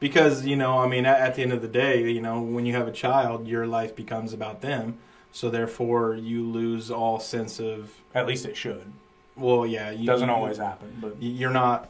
because 0.00 0.44
you 0.44 0.56
know, 0.56 0.78
I 0.78 0.88
mean, 0.88 1.06
at, 1.06 1.20
at 1.20 1.34
the 1.36 1.42
end 1.42 1.52
of 1.52 1.62
the 1.62 1.68
day, 1.68 2.10
you 2.10 2.20
know, 2.20 2.40
when 2.40 2.66
you 2.66 2.74
have 2.74 2.88
a 2.88 2.92
child, 2.92 3.46
your 3.46 3.66
life 3.66 3.94
becomes 3.94 4.32
about 4.32 4.60
them. 4.60 4.98
So 5.30 5.48
therefore, 5.50 6.14
you 6.16 6.42
lose 6.44 6.90
all 6.90 7.20
sense 7.20 7.60
of 7.60 7.92
at 8.14 8.26
least 8.26 8.44
it 8.46 8.56
should. 8.56 8.92
well, 9.36 9.64
yeah, 9.66 9.90
you, 9.90 10.06
Doesn't 10.06 10.28
you- 10.28 10.34
always 10.34 10.58
happen, 10.58 10.98
but 11.00 11.22
You're 11.22 11.50
not. 11.50 11.88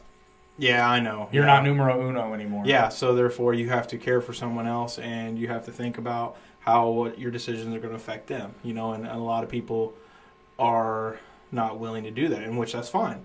Yeah, 0.57 0.87
I 0.87 0.99
know. 0.99 1.29
you're 1.31 1.45
yeah. 1.45 1.53
not 1.53 1.63
numero 1.63 2.07
uno 2.09 2.33
anymore. 2.33 2.63
Yeah, 2.65 2.89
so 2.89 3.15
therefore 3.15 3.53
you 3.53 3.69
have 3.69 3.87
to 3.87 3.97
care 3.97 4.19
for 4.19 4.33
someone 4.33 4.67
else, 4.67 4.99
and 4.99 5.39
you 5.39 5.47
have 5.47 5.63
to 5.65 5.71
think 5.71 5.97
about 5.97 6.35
how 6.59 6.89
what 6.89 7.17
your 7.17 7.31
decisions 7.31 7.73
are 7.73 7.79
going 7.79 7.91
to 7.91 7.95
affect 7.95 8.27
them. 8.27 8.53
You 8.61 8.73
know, 8.73 8.91
and, 8.91 9.07
a 9.07 9.17
lot 9.17 9.43
of 9.45 9.49
people 9.49 9.93
are 10.59 11.17
not 11.51 11.79
willing 11.79 12.03
to 12.03 12.11
do 12.11 12.27
that, 12.29 12.43
in 12.43 12.57
which 12.57 12.73
that's 12.73 12.89
fine. 12.89 13.21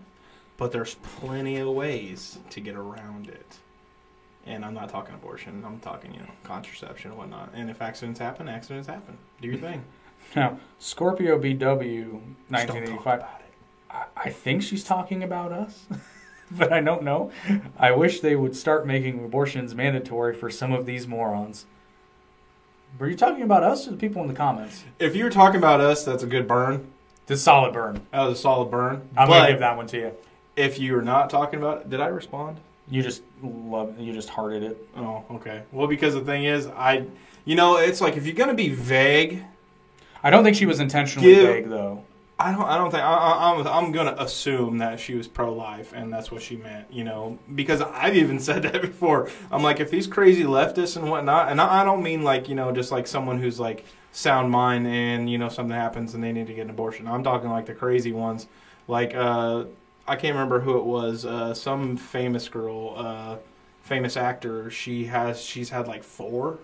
But 0.57 0.73
there's 0.73 0.95
plenty 0.97 1.57
of 1.59 1.69
ways 1.69 2.39
to 2.51 2.61
get 2.61 2.77
around 2.77 3.29
it. 3.29 3.57
And 4.47 4.65
I'm 4.65 4.75
not 4.75 4.89
talking 4.89 5.15
abortion. 5.15 5.65
I'm 5.67 5.81
talking, 5.81 6.13
you 6.13 6.21
know, 6.21 6.31
contraception 6.45 7.11
and 7.11 7.19
whatnot. 7.19 7.51
And 7.55 7.71
if 7.71 7.81
accidents 7.81 8.21
happen, 8.21 8.49
accidents 8.49 8.87
happen. 8.87 9.17
Do 9.41 9.49
your 9.49 9.59
thing. 9.59 9.85
Now, 10.35 10.59
Scorpio 10.79 11.39
BW 11.39 11.51
Just 11.51 11.61
don't 11.61 11.77
talk 11.77 12.51
1985. 12.51 13.19
about 13.19 13.41
it. 13.41 13.53
I, 13.91 14.05
I 14.17 14.31
think 14.31 14.63
she's 14.63 14.83
talking 14.83 15.23
about 15.23 15.53
us, 15.53 15.85
but 16.51 16.73
I 16.73 16.81
don't 16.81 17.03
know. 17.03 17.31
I 17.79 17.93
wish 17.93 18.21
they 18.21 18.35
would 18.35 18.57
start 18.57 18.87
making 18.87 19.23
abortions 19.23 19.75
mandatory 19.75 20.35
for 20.35 20.51
some 20.51 20.73
of 20.73 20.87
these 20.87 21.07
morons. 21.07 21.67
Were 22.99 23.09
you 23.09 23.17
talking 23.17 23.43
about 23.43 23.63
us 23.65 23.87
or 23.87 23.91
the 23.91 23.97
people 23.99 24.23
in 24.23 24.29
the 24.29 24.35
comments? 24.35 24.85
If 24.99 25.15
you're 25.15 25.31
talking 25.31 25.59
about 25.59 25.81
us, 25.81 26.05
that's 26.05 26.23
a 26.23 26.27
good 26.27 26.49
burn. 26.49 26.91
The 27.27 27.37
solid 27.37 27.73
burn. 27.73 28.01
That 28.13 28.23
was 28.25 28.39
a 28.39 28.43
solid 28.43 28.71
burn. 28.71 29.09
I'm 29.17 29.29
but 29.29 29.39
gonna 29.39 29.51
give 29.53 29.61
that 29.61 29.77
one 29.77 29.87
to 29.89 29.97
you. 29.99 30.13
if 30.57 30.79
you're 30.79 31.03
not 31.03 31.31
talking 31.31 31.59
about 31.59 31.83
it, 31.83 31.91
did 31.91 32.01
I 32.01 32.07
respond? 32.07 32.59
You 32.91 33.03
just 33.03 33.23
love. 33.43 33.99
You 33.99 34.13
just 34.13 34.29
hearted 34.29 34.63
it. 34.63 34.89
Oh, 34.97 35.25
okay. 35.33 35.63
Well, 35.73 35.87
because 35.87 36.13
the 36.15 36.21
thing 36.21 36.45
is, 36.45 36.67
I, 36.67 37.07
you 37.47 37.57
know, 37.57 37.77
it's 37.79 38.01
like 38.03 38.17
if 38.17 38.27
you're 38.27 38.35
gonna 38.35 38.53
be 38.55 38.69
vague, 38.69 39.43
I 40.23 40.31
don't 40.31 40.45
think 40.45 40.57
she 40.57 40.67
was 40.67 40.81
intentionally 40.81 41.35
Give- 41.35 41.47
vague 41.49 41.69
though. 41.69 42.05
I 42.37 42.51
don't, 42.51 42.63
I 42.65 42.77
don't 42.77 42.91
think 42.91 43.05
I, 43.05 43.13
I, 43.13 43.53
I'm, 43.53 43.67
I'm 43.67 43.93
gonna 43.93 44.17
assume 44.19 44.79
that 44.79 44.99
she 44.99 45.15
was 45.15 45.29
pro-life 45.29 45.93
and 45.95 46.13
that's 46.13 46.33
what 46.33 46.43
she 46.43 46.57
meant, 46.57 46.93
you 46.93 47.05
know, 47.05 47.39
because 47.55 47.81
I've 47.81 48.17
even 48.17 48.41
said 48.49 48.65
that 48.65 48.83
before. 48.83 49.31
I'm 49.53 49.63
like, 49.63 49.79
if 49.79 49.89
these 49.89 50.09
crazy 50.09 50.43
leftists 50.43 50.97
and 50.97 51.09
whatnot, 51.09 51.51
and 51.51 51.61
I, 51.61 51.83
I 51.83 51.85
don't 51.85 52.03
mean 52.03 52.23
like, 52.25 52.49
you 52.49 52.57
know, 52.57 52.73
just 52.73 52.91
like 52.91 53.07
someone 53.07 53.39
who's 53.39 53.61
like 53.61 53.85
sound 54.15 54.49
mind 54.49 54.87
and 54.87 55.29
you 55.29 55.37
know 55.37 55.49
something 55.49 55.77
happens 55.77 56.15
and 56.15 56.23
they 56.23 56.33
need 56.33 56.47
to 56.47 56.55
get 56.55 56.63
an 56.63 56.71
abortion. 56.71 57.07
I'm 57.07 57.25
talking 57.25 57.51
like 57.51 57.67
the 57.67 57.75
crazy 57.75 58.13
ones, 58.13 58.47
like 58.89 59.15
uh, 59.15 59.65
I 60.07 60.17
can't 60.17 60.35
remember 60.35 60.61
who 60.61 60.79
it 60.79 60.85
was, 60.85 61.25
uh, 61.25 61.55
some 61.55 61.97
famous 61.97 62.49
girl, 62.49 62.95
uh, 62.97 63.37
famous 63.83 64.17
actor. 64.17 64.71
She 64.71 65.07
has, 65.07 65.43
she's 65.43 65.71
had 65.71 65.89
like 65.89 66.05
four 66.05 66.59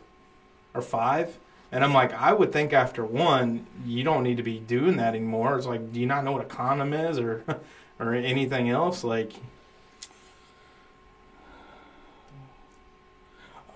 or 0.75 0.83
five. 0.83 1.39
And 1.73 1.85
I'm 1.85 1.95
like, 1.95 2.13
I 2.13 2.33
would 2.33 2.53
think 2.53 2.73
after 2.73 3.05
one, 3.05 3.67
you 3.87 4.03
don't 4.03 4.25
need 4.25 4.37
to 4.39 4.43
be 4.43 4.59
doing 4.59 4.97
that 4.97 5.15
anymore. 5.15 5.57
It's 5.57 5.67
like, 5.67 5.93
do 5.93 6.01
you 6.01 6.07
not 6.07 6.25
know 6.25 6.33
what 6.33 6.43
a 6.43 6.47
condom 6.47 6.93
is 6.93 7.19
or 7.19 7.45
or 8.01 8.15
anything 8.15 8.69
else? 8.69 9.05
Like, 9.05 9.33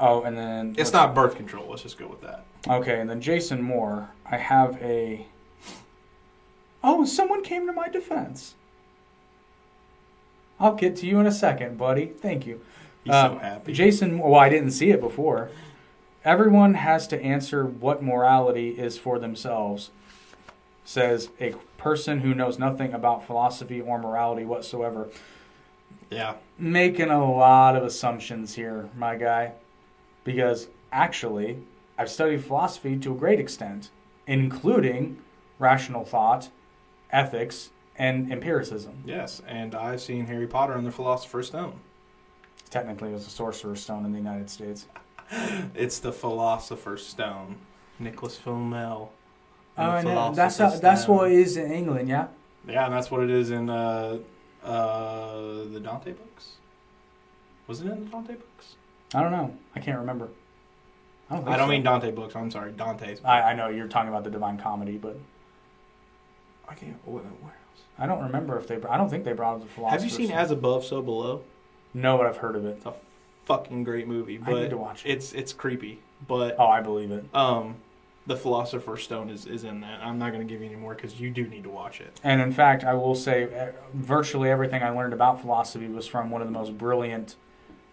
Oh, 0.00 0.22
and 0.22 0.36
then 0.36 0.74
it's 0.78 0.92
not 0.92 1.14
birth 1.14 1.36
control. 1.36 1.68
Let's 1.70 1.82
just 1.82 1.98
go 1.98 2.06
with 2.06 2.20
that. 2.22 2.44
Okay, 2.68 3.00
and 3.00 3.08
then 3.08 3.20
Jason 3.20 3.62
Moore. 3.62 4.10
I 4.30 4.36
have 4.36 4.76
a. 4.82 5.26
Oh, 6.82 7.04
someone 7.04 7.42
came 7.42 7.66
to 7.66 7.72
my 7.72 7.88
defense. 7.88 8.54
I'll 10.60 10.74
get 10.74 10.96
to 10.96 11.06
you 11.06 11.18
in 11.20 11.26
a 11.26 11.32
second, 11.32 11.78
buddy. 11.78 12.06
Thank 12.06 12.46
you. 12.46 12.60
He's 13.04 13.12
so 13.12 13.32
Um, 13.32 13.38
happy. 13.40 13.72
Jason, 13.72 14.18
well, 14.18 14.34
I 14.34 14.48
didn't 14.48 14.70
see 14.70 14.90
it 14.90 15.00
before. 15.00 15.50
Everyone 16.24 16.74
has 16.74 17.06
to 17.08 17.20
answer 17.22 17.64
what 17.66 18.02
morality 18.02 18.70
is 18.70 18.96
for 18.96 19.18
themselves, 19.18 19.90
says 20.84 21.28
a 21.40 21.54
person 21.76 22.20
who 22.20 22.34
knows 22.34 22.58
nothing 22.58 22.94
about 22.94 23.26
philosophy 23.26 23.80
or 23.80 23.98
morality 23.98 24.44
whatsoever. 24.44 25.08
yeah, 26.10 26.34
Making 26.58 27.10
a 27.10 27.30
lot 27.30 27.76
of 27.76 27.82
assumptions 27.82 28.54
here, 28.54 28.88
my 28.96 29.16
guy, 29.16 29.52
because 30.24 30.68
actually, 30.90 31.58
I've 31.98 32.10
studied 32.10 32.44
philosophy 32.44 32.98
to 32.98 33.12
a 33.12 33.14
great 33.14 33.38
extent, 33.38 33.90
including 34.26 35.18
rational 35.58 36.04
thought, 36.04 36.48
ethics, 37.10 37.70
and 37.96 38.32
empiricism. 38.32 39.04
yes. 39.06 39.40
And 39.46 39.74
I've 39.74 40.00
seen 40.00 40.26
Harry 40.26 40.48
Potter 40.48 40.72
and 40.72 40.84
the 40.86 40.90
Philosopher's 40.90 41.46
Stone. 41.46 41.78
Technically, 42.70 43.10
it 43.10 43.12
was 43.12 43.26
a 43.26 43.30
sorcerer's 43.30 43.80
stone 43.80 44.04
in 44.04 44.10
the 44.10 44.18
United 44.18 44.50
States. 44.50 44.86
It's 45.74 46.00
the 46.00 46.12
Philosopher's 46.12 47.06
Stone. 47.06 47.56
Nicholas 47.98 48.36
Flamel. 48.36 49.12
Oh, 49.78 49.86
the 49.86 49.92
I 49.92 50.02
know. 50.02 50.32
That's 50.34 50.58
how, 50.58 50.70
that's 50.70 51.08
what 51.08 51.30
it 51.30 51.38
is 51.38 51.56
in 51.56 51.72
England, 51.72 52.08
yeah. 52.08 52.26
Yeah, 52.68 52.86
and 52.86 52.94
that's 52.94 53.10
what 53.10 53.22
it 53.22 53.30
is 53.30 53.50
in 53.50 53.70
uh, 53.70 54.18
uh, 54.62 55.36
the 55.72 55.80
Dante 55.82 56.12
books. 56.12 56.56
Was 57.66 57.80
it 57.80 57.86
in 57.86 58.04
the 58.04 58.10
Dante 58.10 58.34
books? 58.34 58.76
I 59.14 59.22
don't 59.22 59.32
know. 59.32 59.56
I 59.76 59.80
can't 59.80 59.98
remember. 59.98 60.28
I 61.30 61.36
don't. 61.36 61.48
I 61.48 61.56
don't 61.56 61.68
so. 61.68 61.72
mean 61.72 61.82
Dante 61.82 62.10
books. 62.10 62.36
I'm 62.36 62.50
sorry, 62.50 62.72
Dante's. 62.72 63.20
I, 63.24 63.42
I 63.42 63.54
know 63.54 63.68
you're 63.68 63.88
talking 63.88 64.08
about 64.10 64.24
the 64.24 64.30
Divine 64.30 64.58
Comedy, 64.58 64.98
but 64.98 65.16
I 66.68 66.74
can't. 66.74 66.96
Where, 67.06 67.22
where 67.22 67.52
else? 67.52 67.82
I 67.98 68.06
don't 68.06 68.22
remember 68.22 68.58
if 68.58 68.66
they. 68.66 68.76
I 68.88 68.96
don't 68.96 69.08
think 69.08 69.24
they 69.24 69.32
brought 69.32 69.56
up 69.56 69.62
the 69.62 69.68
philosopher. 69.68 70.02
Have 70.02 70.04
you 70.04 70.10
seen 70.10 70.30
As 70.30 70.50
Above, 70.50 70.84
So 70.84 71.00
Below? 71.00 71.42
No, 71.94 72.18
but 72.18 72.26
I've 72.26 72.38
heard 72.38 72.56
of 72.56 72.64
it. 72.66 72.76
It's 72.76 72.86
a 72.86 72.94
fucking 73.44 73.84
great 73.84 74.08
movie, 74.08 74.36
But 74.36 74.54
I 74.54 74.62
need 74.62 74.70
to 74.70 74.76
watch 74.76 75.04
it. 75.06 75.10
it's 75.10 75.32
it's 75.32 75.52
creepy. 75.52 76.00
But 76.26 76.56
Oh, 76.58 76.66
I 76.66 76.80
believe 76.80 77.10
it. 77.10 77.24
um, 77.34 77.76
the 78.26 78.36
Philosopher's 78.36 79.02
Stone 79.02 79.28
is, 79.28 79.44
is 79.46 79.64
in 79.64 79.80
that. 79.82 80.00
I'm 80.02 80.18
not 80.18 80.32
going 80.32 80.46
to 80.46 80.50
give 80.50 80.62
you 80.62 80.66
any 80.66 80.76
more 80.76 80.94
because 80.94 81.20
you 81.20 81.30
do 81.30 81.46
need 81.46 81.62
to 81.64 81.68
watch 81.70 82.00
it. 82.00 82.18
And 82.24 82.40
in 82.40 82.52
fact, 82.52 82.82
I 82.82 82.94
will 82.94 83.14
say, 83.14 83.44
uh, 83.44 83.72
virtually 83.92 84.50
everything 84.50 84.82
I 84.82 84.88
learned 84.90 85.12
about 85.12 85.42
philosophy 85.42 85.88
was 85.88 86.06
from 86.06 86.30
one 86.30 86.40
of 86.40 86.48
the 86.48 86.52
most 86.52 86.78
brilliant 86.78 87.36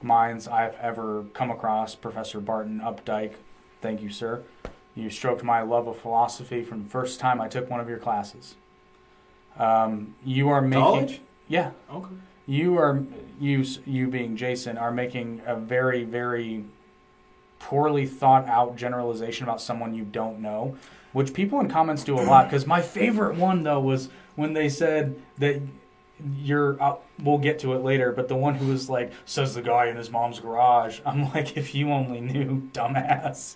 minds 0.03 0.47
I've 0.47 0.75
ever 0.75 1.25
come 1.33 1.51
across, 1.51 1.95
Professor 1.95 2.39
Barton 2.39 2.79
Updike. 2.83 3.33
Thank 3.81 4.01
you, 4.01 4.09
sir. 4.09 4.43
You 4.95 5.09
stroked 5.09 5.43
my 5.43 5.61
love 5.61 5.87
of 5.87 5.97
philosophy 5.97 6.63
from 6.63 6.83
the 6.83 6.89
first 6.89 7.19
time 7.19 7.39
I 7.39 7.47
took 7.47 7.69
one 7.69 7.79
of 7.79 7.87
your 7.89 7.97
classes. 7.97 8.55
Um, 9.57 10.15
you 10.25 10.49
are 10.49 10.61
making, 10.61 10.81
College? 10.83 11.21
yeah, 11.47 11.71
Okay. 11.93 12.07
you 12.45 12.77
are 12.77 13.03
you 13.39 13.65
you 13.85 14.07
being 14.07 14.37
Jason 14.37 14.77
are 14.77 14.91
making 14.91 15.41
a 15.45 15.55
very 15.55 16.03
very 16.03 16.63
poorly 17.59 18.05
thought 18.05 18.47
out 18.47 18.75
generalization 18.75 19.43
about 19.43 19.61
someone 19.61 19.93
you 19.93 20.03
don't 20.03 20.39
know, 20.39 20.75
which 21.13 21.33
people 21.33 21.59
in 21.59 21.69
comments 21.69 22.03
do 22.03 22.17
a 22.17 22.21
lot. 22.21 22.45
Because 22.49 22.65
my 22.65 22.81
favorite 22.81 23.35
one 23.35 23.63
though 23.63 23.79
was 23.79 24.09
when 24.35 24.53
they 24.53 24.69
said 24.69 25.21
that 25.37 25.61
you're. 26.37 26.81
Uh, 26.81 26.95
we'll 27.21 27.37
get 27.37 27.59
to 27.59 27.73
it 27.73 27.83
later, 27.83 28.11
but 28.11 28.27
the 28.27 28.35
one 28.35 28.55
who 28.55 28.67
was 28.67 28.89
like 28.89 29.11
says 29.25 29.55
the 29.55 29.61
guy 29.61 29.87
in 29.87 29.95
his 29.95 30.09
mom's 30.09 30.39
garage. 30.39 30.99
I'm 31.05 31.23
like, 31.33 31.57
if 31.57 31.73
you 31.75 31.91
only 31.91 32.21
knew, 32.21 32.69
dumbass. 32.73 33.55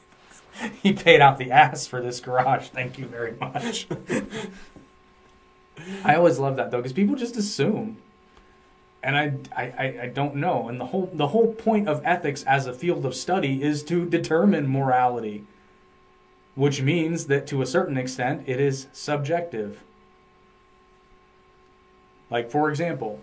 he 0.82 0.92
paid 0.92 1.20
out 1.20 1.38
the 1.38 1.50
ass 1.50 1.86
for 1.86 2.00
this 2.00 2.20
garage. 2.20 2.68
Thank 2.68 2.98
you 2.98 3.06
very 3.06 3.34
much. 3.40 3.86
I 6.04 6.14
always 6.14 6.38
love 6.38 6.56
that 6.56 6.70
though, 6.70 6.78
because 6.78 6.92
people 6.92 7.14
just 7.16 7.36
assume 7.36 7.98
and 9.06 9.16
I, 9.16 9.34
I, 9.56 10.00
I- 10.02 10.06
don't 10.12 10.34
know. 10.36 10.68
And 10.68 10.80
the 10.80 10.86
whole 10.86 11.08
the 11.14 11.28
whole 11.28 11.54
point 11.54 11.88
of 11.88 12.02
ethics 12.04 12.42
as 12.42 12.66
a 12.66 12.72
field 12.72 13.06
of 13.06 13.14
study 13.14 13.62
is 13.62 13.84
to 13.84 14.04
determine 14.04 14.68
morality, 14.68 15.44
which 16.56 16.82
means 16.82 17.26
that 17.26 17.46
to 17.48 17.62
a 17.62 17.66
certain 17.66 17.96
extent 17.96 18.42
it 18.46 18.60
is 18.60 18.88
subjective. 18.92 19.82
Like 22.30 22.50
for 22.50 22.70
example, 22.70 23.20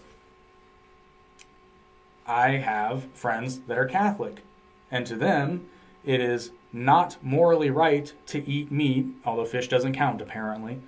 I 2.26 2.52
have 2.52 3.06
friends 3.14 3.60
that 3.62 3.78
are 3.78 3.86
Catholic, 3.86 4.44
and 4.90 5.06
to 5.08 5.16
them 5.16 5.68
it 6.04 6.22
is 6.22 6.52
not 6.72 7.18
morally 7.22 7.70
right 7.70 8.14
to 8.28 8.48
eat 8.50 8.72
meat, 8.72 9.08
although 9.26 9.46
fish 9.46 9.68
doesn't 9.68 9.94
count 9.94 10.22
apparently, 10.22 10.80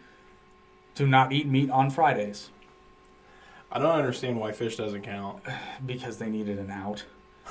to 0.96 1.06
not 1.06 1.32
eat 1.32 1.48
meat 1.48 1.70
on 1.70 1.90
Fridays 1.90 2.50
I 3.76 3.80
don't 3.80 3.92
understand 3.92 4.40
why 4.40 4.54
fish 4.54 4.78
doesn't 4.78 5.02
count. 5.02 5.44
because 5.86 6.18
they 6.18 6.30
needed 6.30 6.60
an 6.60 6.72
out. 6.72 7.04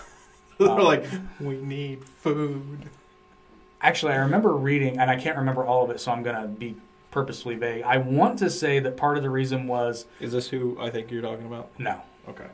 They're 0.58 0.70
Um, 0.70 0.80
like, 0.80 1.04
we 1.38 1.56
need 1.56 2.04
food. 2.04 2.88
Actually, 3.82 4.14
I 4.14 4.16
remember 4.16 4.54
reading, 4.54 4.98
and 4.98 5.10
I 5.10 5.16
can't 5.20 5.36
remember 5.36 5.64
all 5.66 5.84
of 5.84 5.90
it, 5.90 6.00
so 6.00 6.12
I'm 6.12 6.22
going 6.22 6.40
to 6.40 6.48
be 6.48 6.76
purposefully 7.14 7.54
vague. 7.54 7.84
I 7.84 7.98
want 7.98 8.40
to 8.40 8.50
say 8.50 8.80
that 8.80 8.96
part 8.96 9.16
of 9.16 9.22
the 9.22 9.30
reason 9.30 9.68
was 9.68 10.04
Is 10.18 10.32
this 10.32 10.48
who 10.48 10.76
I 10.80 10.90
think 10.90 11.12
you're 11.12 11.22
talking 11.22 11.46
about? 11.46 11.70
no, 11.78 12.02
Okay. 12.28 12.48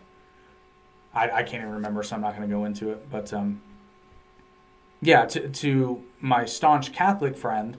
I, 1.14 1.30
I 1.30 1.42
can't 1.42 1.62
even 1.62 1.70
remember, 1.72 2.02
so 2.04 2.14
I'm 2.14 2.22
not 2.22 2.36
going 2.36 2.48
to 2.48 2.54
go 2.54 2.66
into 2.66 2.90
it. 2.90 3.10
But 3.10 3.32
um, 3.32 3.62
yeah, 5.00 5.24
to, 5.24 5.48
to 5.48 6.04
my 6.20 6.44
staunch 6.44 6.92
Catholic 6.92 7.36
friend, 7.36 7.78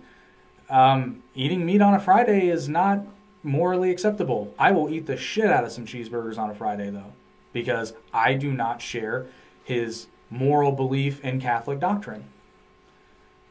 um, 0.69 1.23
eating 1.35 1.65
meat 1.65 1.81
on 1.81 1.93
a 1.93 1.99
Friday 1.99 2.49
is 2.49 2.67
not 2.67 3.05
morally 3.43 3.91
acceptable. 3.91 4.53
I 4.59 4.71
will 4.71 4.89
eat 4.89 5.05
the 5.05 5.15
shit 5.15 5.45
out 5.45 5.63
of 5.63 5.71
some 5.71 5.85
cheeseburgers 5.85 6.37
on 6.37 6.49
a 6.49 6.55
Friday, 6.55 6.89
though, 6.89 7.13
because 7.53 7.93
I 8.11 8.33
do 8.33 8.51
not 8.51 8.81
share 8.81 9.27
his 9.63 10.07
moral 10.29 10.71
belief 10.71 11.23
in 11.23 11.39
Catholic 11.39 11.79
doctrine. 11.79 12.25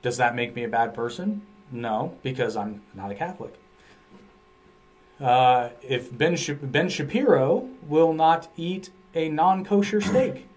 Does 0.02 0.16
that 0.16 0.34
make 0.34 0.54
me 0.54 0.64
a 0.64 0.68
bad 0.68 0.94
person? 0.94 1.42
No, 1.70 2.16
because 2.22 2.56
I'm 2.56 2.82
not 2.94 3.10
a 3.10 3.14
Catholic. 3.14 3.54
Uh, 5.20 5.70
if 5.82 6.16
Ben, 6.16 6.36
Sh- 6.36 6.50
ben 6.62 6.88
Shapiro 6.88 7.68
will 7.86 8.12
not 8.12 8.48
eat 8.56 8.90
a 9.14 9.28
non 9.28 9.64
kosher 9.64 10.00
steak. 10.00 10.46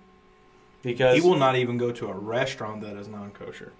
Because 0.84 1.16
He 1.16 1.22
will 1.26 1.38
not 1.38 1.56
even 1.56 1.78
go 1.78 1.94
to 1.94 2.08
a 2.10 2.14
restaurant 2.14 2.82
that 2.82 2.98
is 2.98 3.08
non-kosher. 3.08 3.72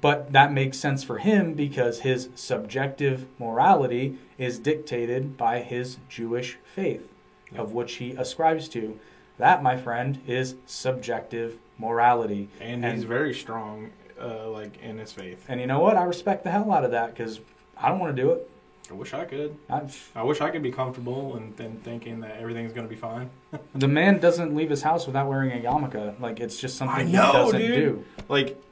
but 0.00 0.32
that 0.32 0.54
makes 0.54 0.78
sense 0.78 1.04
for 1.04 1.18
him 1.18 1.52
because 1.52 2.00
his 2.00 2.30
subjective 2.34 3.26
morality 3.38 4.16
is 4.38 4.58
dictated 4.58 5.36
by 5.36 5.60
his 5.60 5.98
Jewish 6.08 6.56
faith, 6.64 7.12
of 7.54 7.72
which 7.72 7.96
he 7.96 8.12
ascribes 8.12 8.70
to. 8.70 8.98
That, 9.36 9.62
my 9.62 9.76
friend, 9.76 10.18
is 10.26 10.54
subjective 10.64 11.58
morality. 11.76 12.48
And, 12.58 12.82
And- 12.82 12.94
he's 12.94 13.04
very 13.04 13.34
strong, 13.34 13.90
uh, 14.20 14.48
like 14.50 14.80
in 14.82 14.98
his 14.98 15.12
faith. 15.12 15.44
And 15.48 15.60
you 15.60 15.66
know 15.66 15.80
what? 15.80 15.96
I 15.96 16.04
respect 16.04 16.44
the 16.44 16.50
hell 16.50 16.72
out 16.72 16.84
of 16.84 16.90
that 16.92 17.14
because 17.14 17.40
I 17.76 17.88
don't 17.88 17.98
want 17.98 18.14
to 18.16 18.22
do 18.22 18.30
it. 18.32 18.50
I 18.90 18.94
wish 18.94 19.12
I 19.14 19.24
could. 19.24 19.56
I, 19.68 19.82
I 20.14 20.22
wish 20.22 20.40
I 20.40 20.50
could 20.50 20.62
be 20.62 20.70
comfortable 20.70 21.36
and 21.36 21.56
then 21.56 21.80
thinking 21.82 22.20
that 22.20 22.36
everything's 22.38 22.72
gonna 22.72 22.86
be 22.86 22.96
fine. 22.96 23.30
the 23.74 23.88
man 23.88 24.20
doesn't 24.20 24.54
leave 24.54 24.70
his 24.70 24.82
house 24.82 25.06
without 25.06 25.28
wearing 25.28 25.50
a 25.52 25.68
yarmulke. 25.68 26.20
Like 26.20 26.38
it's 26.40 26.58
just 26.58 26.76
something 26.76 26.96
I 26.96 27.04
he 27.04 27.12
know, 27.12 27.32
doesn't 27.32 27.60
dude. 27.60 27.74
do. 27.74 28.04
Like, 28.28 28.62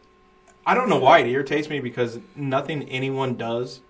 I 0.66 0.74
don't 0.74 0.88
know 0.88 0.98
why 0.98 1.18
it 1.18 1.26
irritates 1.26 1.68
me 1.68 1.80
because 1.80 2.20
nothing 2.36 2.88
anyone 2.88 3.34
does 3.36 3.80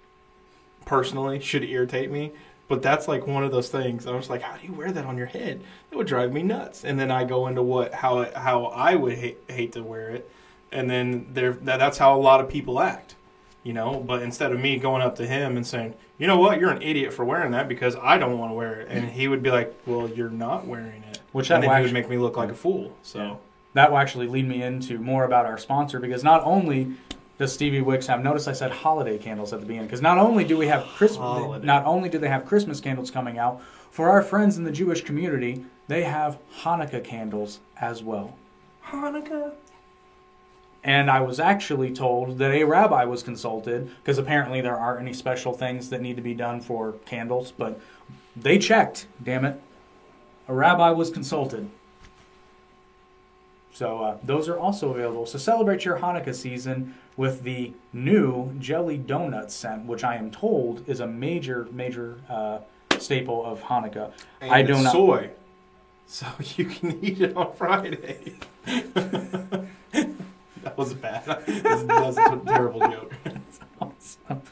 personally 0.86 1.40
should 1.40 1.64
irritate 1.64 2.10
me. 2.10 2.32
But 2.66 2.82
that's 2.82 3.06
like 3.06 3.26
one 3.26 3.44
of 3.44 3.52
those 3.52 3.68
things. 3.68 4.06
I 4.06 4.14
was 4.14 4.30
like, 4.30 4.40
how 4.40 4.56
do 4.56 4.66
you 4.66 4.72
wear 4.72 4.90
that 4.90 5.04
on 5.04 5.18
your 5.18 5.26
head? 5.26 5.62
That 5.90 5.96
would 5.96 6.06
drive 6.06 6.32
me 6.32 6.42
nuts. 6.42 6.84
And 6.84 6.98
then 6.98 7.10
I 7.10 7.24
go 7.24 7.46
into 7.46 7.62
what 7.62 7.92
how 7.92 8.30
how 8.34 8.64
I 8.66 8.94
would 8.94 9.14
hate, 9.14 9.38
hate 9.48 9.72
to 9.72 9.82
wear 9.82 10.08
it, 10.10 10.30
and 10.74 10.90
then 10.90 11.26
there 11.32 11.52
that, 11.52 11.78
that's 11.78 11.98
how 11.98 12.16
a 12.16 12.20
lot 12.20 12.40
of 12.40 12.48
people 12.48 12.80
act, 12.80 13.14
you 13.62 13.72
know. 13.72 14.00
But 14.00 14.22
instead 14.22 14.52
of 14.52 14.60
me 14.60 14.76
going 14.78 15.02
up 15.02 15.16
to 15.16 15.26
him 15.26 15.56
and 15.56 15.66
saying, 15.66 15.94
you 16.18 16.26
know 16.26 16.38
what, 16.38 16.60
you're 16.60 16.70
an 16.70 16.82
idiot 16.82 17.12
for 17.12 17.24
wearing 17.24 17.52
that 17.52 17.68
because 17.68 17.96
I 17.96 18.18
don't 18.18 18.38
want 18.38 18.50
to 18.50 18.54
wear 18.54 18.80
it, 18.80 18.88
and 18.90 19.08
he 19.08 19.28
would 19.28 19.42
be 19.42 19.50
like, 19.50 19.74
well, 19.86 20.08
you're 20.08 20.30
not 20.30 20.66
wearing 20.66 21.02
it, 21.10 21.20
Which 21.32 21.50
and 21.50 21.62
that 21.62 21.66
then 21.66 21.70
will 21.70 21.76
he 21.76 21.82
would 21.84 21.92
make 21.92 22.08
me 22.08 22.18
look 22.18 22.36
like 22.36 22.50
a 22.50 22.54
fool. 22.54 22.96
So. 23.02 23.18
Yeah. 23.18 23.36
that 23.74 23.90
will 23.90 23.98
actually 23.98 24.28
lead 24.28 24.46
me 24.46 24.62
into 24.62 24.98
more 24.98 25.24
about 25.24 25.46
our 25.46 25.58
sponsor 25.58 25.98
because 25.98 26.22
not 26.22 26.42
only 26.44 26.92
does 27.38 27.52
Stevie 27.52 27.80
Wix 27.80 28.06
have 28.06 28.22
notice 28.22 28.46
I 28.46 28.52
said 28.52 28.70
holiday 28.70 29.18
candles 29.18 29.52
at 29.52 29.58
the 29.60 29.66
beginning 29.66 29.88
because 29.88 30.00
not 30.00 30.18
only 30.18 30.44
do 30.44 30.56
we 30.56 30.68
have 30.68 30.84
Christmas 30.96 31.64
not 31.64 31.84
only 31.84 32.08
do 32.08 32.18
they 32.18 32.28
have 32.28 32.46
Christmas 32.46 32.80
candles 32.80 33.10
coming 33.10 33.38
out 33.38 33.60
for 33.90 34.08
our 34.08 34.22
friends 34.22 34.56
in 34.56 34.62
the 34.62 34.70
Jewish 34.70 35.02
community 35.02 35.64
they 35.88 36.04
have 36.04 36.38
Hanukkah 36.62 37.02
candles 37.02 37.58
as 37.80 38.02
well 38.04 38.36
Hanukkah. 38.86 39.52
And 40.84 41.10
I 41.10 41.20
was 41.20 41.40
actually 41.40 41.92
told 41.92 42.38
that 42.38 42.52
a 42.52 42.64
rabbi 42.64 43.04
was 43.04 43.22
consulted 43.22 43.90
because 43.96 44.18
apparently 44.18 44.60
there 44.60 44.76
aren't 44.76 45.00
any 45.00 45.14
special 45.14 45.52
things 45.52 45.90
that 45.90 46.02
need 46.02 46.16
to 46.16 46.22
be 46.22 46.34
done 46.34 46.60
for 46.60 46.92
candles 47.06 47.50
but 47.50 47.80
they 48.36 48.58
checked 48.58 49.06
damn 49.22 49.44
it 49.44 49.60
a 50.48 50.54
rabbi 50.54 50.90
was 50.90 51.10
consulted 51.10 51.68
so 53.74 53.98
uh, 53.98 54.16
those 54.22 54.48
are 54.48 54.56
also 54.56 54.90
available. 54.90 55.26
So 55.26 55.36
celebrate 55.36 55.84
your 55.84 55.98
Hanukkah 55.98 56.34
season 56.34 56.94
with 57.16 57.42
the 57.42 57.72
new 57.92 58.52
jelly 58.60 58.98
donut 58.98 59.50
scent, 59.50 59.84
which 59.84 60.04
I 60.04 60.14
am 60.14 60.30
told 60.30 60.88
is 60.88 61.00
a 61.00 61.08
major, 61.08 61.66
major 61.72 62.20
uh, 62.30 62.60
staple 62.98 63.44
of 63.44 63.62
Hanukkah. 63.62 64.12
And 64.40 64.52
I 64.52 64.62
do 64.62 64.74
not 64.74 64.92
soy, 64.92 65.30
so 66.06 66.26
you 66.54 66.66
can 66.66 67.04
eat 67.04 67.20
it 67.20 67.36
on 67.36 67.52
Friday. 67.54 68.34
that 70.74 70.78
was 70.78 70.94
bad. 70.94 71.24
That 71.46 72.02
was 72.04 72.16
a 72.18 72.40
terrible 72.46 72.80
joke. 72.80 73.12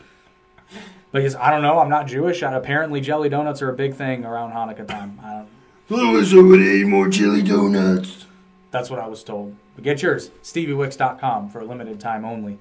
Because 1.12 1.34
I 1.34 1.50
don't 1.50 1.60
know, 1.60 1.78
I'm 1.78 1.90
not 1.90 2.06
Jewish. 2.06 2.40
And 2.42 2.54
apparently, 2.54 2.98
jelly 3.02 3.28
donuts 3.28 3.60
are 3.60 3.68
a 3.68 3.74
big 3.74 3.92
thing 3.94 4.24
around 4.24 4.52
Hanukkah 4.52 4.88
time. 4.88 5.20
I 5.22 5.30
don't, 5.30 5.48
Lewis, 5.90 6.32
I 6.32 6.36
would 6.40 6.58
eat 6.60 6.86
more 6.86 7.06
jelly 7.08 7.42
donuts. 7.42 8.24
that's 8.70 8.88
what 8.88 8.98
I 8.98 9.06
was 9.06 9.22
told. 9.22 9.54
But 9.74 9.84
get 9.84 10.00
yours, 10.00 10.30
StevieWix.com 10.42 11.50
for 11.50 11.60
a 11.60 11.64
limited 11.66 12.00
time 12.00 12.24
only. 12.24 12.58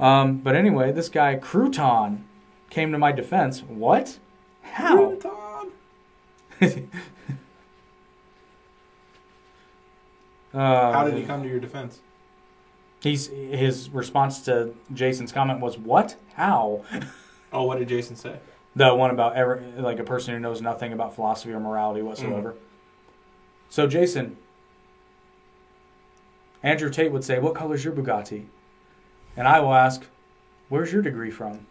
Um, 0.00 0.38
but 0.38 0.56
anyway, 0.56 0.90
this 0.92 1.10
guy 1.10 1.36
Crouton 1.36 2.22
came 2.70 2.92
to 2.92 2.98
my 2.98 3.12
defense. 3.12 3.62
What? 3.62 4.18
How? 4.62 5.18
Uh, 10.54 10.92
How 10.92 11.04
did 11.04 11.14
he 11.14 11.24
come 11.24 11.42
to 11.42 11.48
your 11.48 11.60
defense? 11.60 12.00
He's 13.02 13.26
his 13.26 13.90
response 13.90 14.42
to 14.42 14.74
Jason's 14.94 15.32
comment 15.32 15.60
was 15.60 15.76
what? 15.78 16.16
How? 16.34 16.84
Oh, 17.54 17.64
what 17.64 17.78
did 17.78 17.88
Jason 17.88 18.16
say? 18.16 18.38
The 18.76 18.94
one 18.94 19.10
about 19.10 19.36
ever 19.36 19.62
like 19.76 19.98
a 19.98 20.04
person 20.04 20.32
who 20.32 20.40
knows 20.40 20.62
nothing 20.62 20.94
about 20.94 21.14
philosophy 21.14 21.52
or 21.52 21.60
morality 21.60 22.00
whatsoever. 22.00 22.54
So 23.68 23.86
Jason, 23.86 24.38
Andrew 26.62 26.88
Tate 26.88 27.12
would 27.12 27.24
say, 27.24 27.38
"What 27.38 27.54
color's 27.54 27.84
your 27.84 27.92
Bugatti?" 27.92 28.46
And 29.36 29.46
I 29.46 29.60
will 29.60 29.74
ask, 29.74 30.06
"Where's 30.70 30.90
your 30.94 31.02
degree 31.02 31.30
from?" 31.30 31.66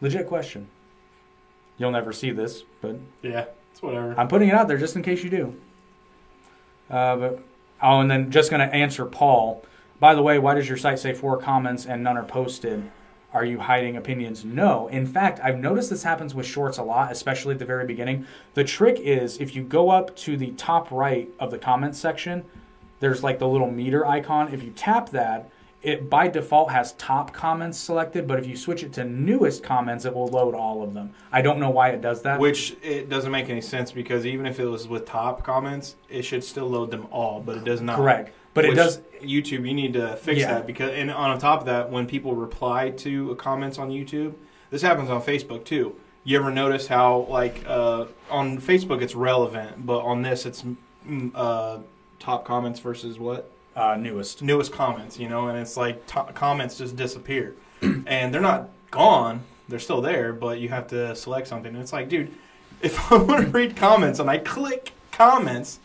Legit 0.00 0.26
question. 0.26 0.68
You'll 1.76 1.90
never 1.90 2.10
see 2.10 2.30
this, 2.30 2.62
but 2.80 2.96
Yeah, 3.22 3.44
it's 3.70 3.82
whatever. 3.82 4.14
I'm 4.18 4.28
putting 4.28 4.48
it 4.48 4.54
out 4.54 4.66
there 4.66 4.78
just 4.78 4.96
in 4.96 5.02
case 5.02 5.22
you 5.22 5.28
do. 5.28 5.60
Uh, 6.88 7.16
but 7.16 7.42
oh, 7.82 8.00
and 8.00 8.10
then 8.10 8.30
just 8.30 8.50
going 8.50 8.66
to 8.66 8.74
answer 8.74 9.04
Paul. 9.04 9.64
By 10.00 10.14
the 10.14 10.22
way, 10.22 10.38
why 10.38 10.54
does 10.54 10.68
your 10.68 10.78
site 10.78 10.98
say 10.98 11.12
four 11.12 11.38
comments 11.38 11.86
and 11.86 12.02
none 12.02 12.16
are 12.16 12.24
posted? 12.24 12.90
Are 13.32 13.44
you 13.44 13.58
hiding 13.58 13.96
opinions? 13.96 14.44
No. 14.44 14.88
In 14.88 15.06
fact, 15.06 15.40
I've 15.42 15.58
noticed 15.58 15.90
this 15.90 16.02
happens 16.02 16.34
with 16.34 16.46
shorts 16.46 16.78
a 16.78 16.82
lot, 16.82 17.12
especially 17.12 17.52
at 17.52 17.58
the 17.58 17.64
very 17.64 17.84
beginning. 17.84 18.26
The 18.54 18.64
trick 18.64 18.98
is 19.00 19.38
if 19.38 19.54
you 19.54 19.62
go 19.62 19.90
up 19.90 20.16
to 20.16 20.36
the 20.36 20.52
top 20.52 20.90
right 20.90 21.28
of 21.38 21.50
the 21.50 21.58
comments 21.58 21.98
section, 21.98 22.44
there's 23.00 23.22
like 23.22 23.38
the 23.38 23.48
little 23.48 23.70
meter 23.70 24.06
icon. 24.06 24.52
If 24.54 24.62
you 24.62 24.70
tap 24.70 25.10
that, 25.10 25.50
it 25.82 26.10
by 26.10 26.26
default 26.28 26.72
has 26.72 26.92
top 26.94 27.32
comments 27.32 27.78
selected, 27.78 28.26
but 28.26 28.38
if 28.38 28.46
you 28.46 28.56
switch 28.56 28.82
it 28.82 28.92
to 28.94 29.04
newest 29.04 29.62
comments, 29.62 30.04
it 30.04 30.14
will 30.14 30.26
load 30.26 30.54
all 30.54 30.82
of 30.82 30.92
them. 30.92 31.12
I 31.30 31.40
don't 31.40 31.60
know 31.60 31.70
why 31.70 31.90
it 31.90 32.00
does 32.00 32.22
that. 32.22 32.40
Which 32.40 32.76
it 32.82 33.08
doesn't 33.08 33.30
make 33.30 33.48
any 33.48 33.60
sense 33.60 33.92
because 33.92 34.26
even 34.26 34.44
if 34.46 34.58
it 34.58 34.66
was 34.66 34.88
with 34.88 35.06
top 35.06 35.44
comments, 35.44 35.94
it 36.08 36.22
should 36.22 36.42
still 36.42 36.68
load 36.68 36.90
them 36.90 37.06
all, 37.12 37.40
but 37.40 37.56
it 37.56 37.64
does 37.64 37.80
not. 37.80 37.96
Correct. 37.96 38.32
But 38.54 38.64
it 38.64 38.74
does 38.74 38.98
YouTube, 39.22 39.68
you 39.68 39.74
need 39.74 39.92
to 39.92 40.16
fix 40.16 40.40
Yeah. 40.40 40.54
that 40.54 40.66
because, 40.66 40.92
and 40.92 41.12
on 41.12 41.38
top 41.38 41.60
of 41.60 41.66
that, 41.66 41.90
when 41.90 42.08
people 42.08 42.34
reply 42.34 42.90
to 42.90 43.36
comments 43.36 43.78
on 43.78 43.90
YouTube, 43.90 44.34
this 44.70 44.82
happens 44.82 45.10
on 45.10 45.22
Facebook 45.22 45.64
too. 45.64 45.94
You 46.24 46.38
ever 46.40 46.50
notice 46.50 46.88
how, 46.88 47.26
like, 47.30 47.64
uh, 47.68 48.06
on 48.30 48.58
Facebook 48.58 49.00
it's 49.00 49.14
relevant, 49.14 49.86
but 49.86 50.00
on 50.00 50.22
this 50.22 50.44
it's 50.44 50.64
mm, 51.08 51.30
uh, 51.36 51.78
top 52.18 52.44
comments 52.44 52.80
versus 52.80 53.18
what 53.18 53.48
uh, 53.78 53.96
newest. 53.96 54.42
newest 54.42 54.72
comments, 54.72 55.18
you 55.18 55.28
know, 55.28 55.48
and 55.48 55.58
it's 55.58 55.76
like 55.76 56.06
to- 56.08 56.32
comments 56.34 56.76
just 56.78 56.96
disappear, 56.96 57.54
and 57.82 58.32
they're 58.34 58.40
not 58.40 58.68
gone; 58.90 59.42
they're 59.68 59.78
still 59.78 60.00
there, 60.00 60.32
but 60.32 60.58
you 60.60 60.68
have 60.70 60.88
to 60.88 61.14
select 61.14 61.46
something. 61.48 61.72
And 61.72 61.82
it's 61.82 61.92
like, 61.92 62.08
dude, 62.08 62.32
If 62.82 63.10
I 63.12 63.16
want 63.16 63.44
to 63.44 63.50
read 63.50 63.74
comments 63.76 64.20
and 64.20 64.30
I 64.30 64.38
click 64.38 64.92
comments, 65.10 65.80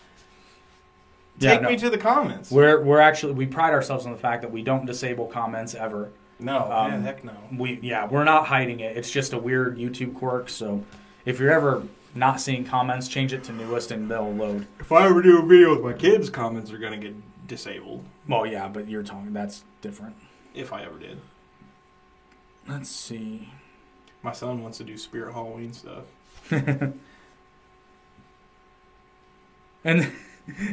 Yeah, 1.40 1.54
take 1.54 1.62
no. 1.64 1.70
me 1.70 1.78
to 1.78 1.90
the 1.90 1.98
comments. 1.98 2.52
We're 2.52 2.82
we're 2.82 3.00
actually 3.00 3.34
we 3.34 3.46
pride 3.48 3.74
ourselves 3.74 4.06
on 4.06 4.12
the 4.12 4.18
fact 4.18 4.42
that 4.44 4.52
we 4.52 4.62
don't 4.62 4.86
disable 4.86 5.26
comments 5.26 5.74
ever. 5.76 6.12
no, 6.40 6.72
Um, 6.72 6.92
yeah, 6.92 7.00
heck 7.02 7.24
no. 7.24 7.34
We 7.58 7.80
yeah, 7.82 8.08
we're 8.08 8.24
not 8.26 8.46
hiding 8.48 8.80
it. 8.82 8.96
It's 8.98 9.10
just 9.10 9.34
a 9.34 9.38
weird 9.40 9.78
YouTube 9.78 10.14
quirk. 10.16 10.50
So 10.50 10.84
if 11.26 11.40
you're 11.40 11.52
ever 11.52 11.82
not 12.16 12.40
seeing 12.40 12.64
comments, 12.64 13.08
change 13.08 13.34
it 13.34 13.44
to 13.46 13.52
newest 13.52 13.90
and 13.90 14.10
they'll 14.12 14.32
load. 14.32 14.68
If 14.80 14.92
I 14.92 15.08
ever 15.08 15.20
do 15.24 15.40
a 15.40 15.46
video 15.46 15.72
with 15.72 15.84
my 15.84 15.94
kids, 15.94 16.30
comments 16.30 16.72
are 16.72 16.78
gonna 16.78 16.98
get 16.98 17.16
disabled. 17.48 18.06
Well, 18.28 18.46
yeah, 18.46 18.68
but 18.68 18.88
you're 18.88 19.04
talking 19.04 19.34
that's 19.34 19.64
different. 19.82 20.16
If 20.54 20.72
I 20.72 20.84
ever 20.84 21.00
did. 21.00 21.20
Let's 22.68 22.90
see. 22.90 23.50
My 24.22 24.32
son 24.32 24.64
wants 24.64 24.78
to 24.78 24.84
do 24.84 24.98
Spirit 24.98 25.34
Halloween 25.34 25.74
stuff. 25.74 26.06
And 29.84 30.12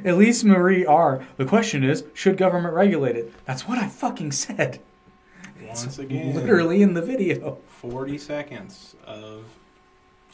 Elise 0.04 0.44
Marie 0.44 0.86
R. 0.86 1.26
The 1.36 1.44
question 1.44 1.84
is, 1.84 2.04
should 2.14 2.36
government 2.36 2.74
regulate 2.74 3.16
it? 3.16 3.32
That's 3.44 3.66
what 3.66 3.78
I 3.78 3.88
fucking 3.88 4.32
said. 4.32 4.80
Once 5.62 5.98
again, 5.98 6.34
Literally 6.34 6.82
in 6.82 6.94
the 6.94 7.02
video. 7.02 7.58
40 7.66 8.18
seconds 8.18 8.96
of 9.04 9.44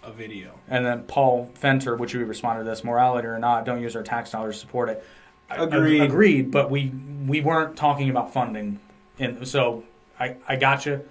a 0.02 0.12
video. 0.12 0.52
And 0.68 0.86
then 0.86 1.02
Paul 1.04 1.50
Fenter, 1.60 1.98
which 1.98 2.14
we 2.14 2.22
responded 2.22 2.64
to 2.64 2.70
this, 2.70 2.84
morality 2.84 3.26
or 3.26 3.38
not, 3.38 3.64
don't 3.64 3.82
use 3.82 3.96
our 3.96 4.02
tax 4.02 4.30
dollars 4.30 4.56
to 4.56 4.60
support 4.60 4.88
it. 4.88 5.04
Agreed. 5.50 6.02
agreed, 6.02 6.50
but 6.50 6.70
we 6.70 6.92
we 7.26 7.40
weren't 7.40 7.76
talking 7.76 8.10
about 8.10 8.32
funding. 8.32 8.80
And 9.18 9.46
so 9.46 9.84
I 10.18 10.36
I 10.48 10.56
got 10.56 10.86
you. 10.86 11.04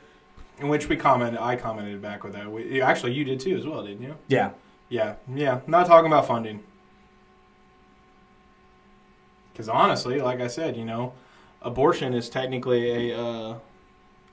In 0.60 0.70
which 0.70 0.88
we 0.88 0.96
commented, 0.96 1.40
I 1.40 1.58
commented 1.58 2.02
back 2.02 2.24
with 2.24 2.34
that. 2.34 2.50
We, 2.50 2.82
actually, 2.82 3.12
you 3.12 3.26
did 3.26 3.42
too, 3.42 3.58
as 3.58 3.66
well, 3.66 3.84
didn't 3.84 4.02
you? 4.02 4.16
Yeah. 4.30 4.52
Yeah, 4.88 5.16
yeah. 5.34 5.60
Not 5.68 5.88
talking 5.88 6.08
about 6.08 6.28
funding. 6.28 6.64
Because 9.52 9.68
honestly, 9.68 10.22
like 10.22 10.42
I 10.42 10.48
said, 10.48 10.78
you 10.78 10.86
know, 10.86 11.14
abortion 11.62 12.14
is 12.14 12.30
technically 12.30 13.12
a 13.12 13.20
uh, 13.20 13.56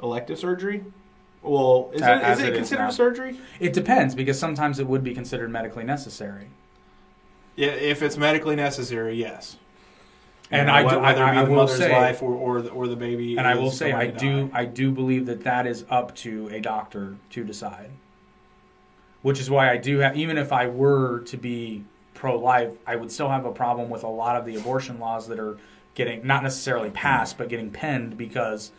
elective 0.03 0.39
surgery. 0.39 0.85
Well, 1.43 1.91
is, 1.93 2.03
it, 2.03 2.23
is 2.23 2.39
it, 2.39 2.47
it 2.47 2.53
is 2.53 2.59
considered 2.59 2.83
now. 2.85 2.91
surgery? 2.91 3.41
It 3.59 3.73
depends 3.73 4.15
because 4.15 4.39
sometimes 4.39 4.79
it 4.79 4.87
would 4.87 5.03
be 5.03 5.15
considered 5.15 5.51
medically 5.51 5.85
necessary. 5.85 6.51
Yeah, 7.57 7.69
if 7.69 8.03
it's 8.03 8.17
medically 8.17 8.57
necessary, 8.57 9.15
yes. 9.15 9.57
And 10.53 10.67
know, 10.67 10.75
I 10.75 10.83
do- 10.83 10.89
wh- 10.89 11.03
whether 11.03 11.25
I- 11.25 11.29
it 11.31 11.33
be 11.33 11.39
I 11.39 11.45
the 11.45 11.51
will 11.51 11.57
mother's 11.57 11.79
say- 11.79 11.93
life 11.93 12.23
or, 12.23 12.35
or 12.35 12.63
the 12.63 12.71
or 12.71 12.87
the 12.87 12.97
baby. 12.97 13.37
And 13.39 13.47
I 13.47 13.55
will 13.55 13.71
say 13.71 13.93
I 13.93 14.07
do. 14.09 14.51
I 14.53 14.65
do 14.67 14.91
believe 14.91 15.27
that 15.27 15.45
that 15.45 15.67
is 15.67 15.85
up 15.91 16.15
to 16.17 16.49
a 16.53 16.61
doctor 16.61 17.17
to 17.31 17.43
decide. 17.45 17.91
Which 19.23 19.41
is 19.41 19.49
why 19.51 19.71
I 19.71 19.77
do 19.77 19.99
have 19.99 20.17
even 20.17 20.37
if 20.37 20.53
I 20.53 20.67
were 20.67 21.21
to 21.21 21.37
be 21.37 21.85
pro 22.15 22.39
life, 22.39 22.73
I 22.87 22.97
would 22.97 23.11
still 23.11 23.29
have 23.31 23.45
a 23.47 23.53
problem 23.53 23.89
with 23.89 24.03
a 24.05 24.09
lot 24.09 24.37
of 24.37 24.45
the 24.45 24.57
abortion 24.57 24.99
laws 25.01 25.29
that 25.29 25.39
are 25.41 25.57
getting 25.95 26.27
not 26.27 26.43
necessarily 26.43 26.91
passed 26.91 27.39
but 27.39 27.49
getting 27.49 27.71
penned 27.71 28.17
because 28.17 28.73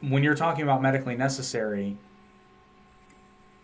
when 0.00 0.22
you're 0.22 0.34
talking 0.34 0.62
about 0.62 0.82
medically 0.82 1.16
necessary, 1.16 1.96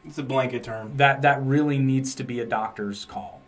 It's 0.07 0.19
a 0.19 0.23
blanket 0.23 0.65
term. 0.65 0.93
that 0.97 1.23
that 1.23 1.43
really 1.43 1.79
needs 1.79 2.15
to 2.17 2.25
be 2.25 2.41
a 2.41 2.47
doctor's 2.47 3.05
call. 3.05 3.41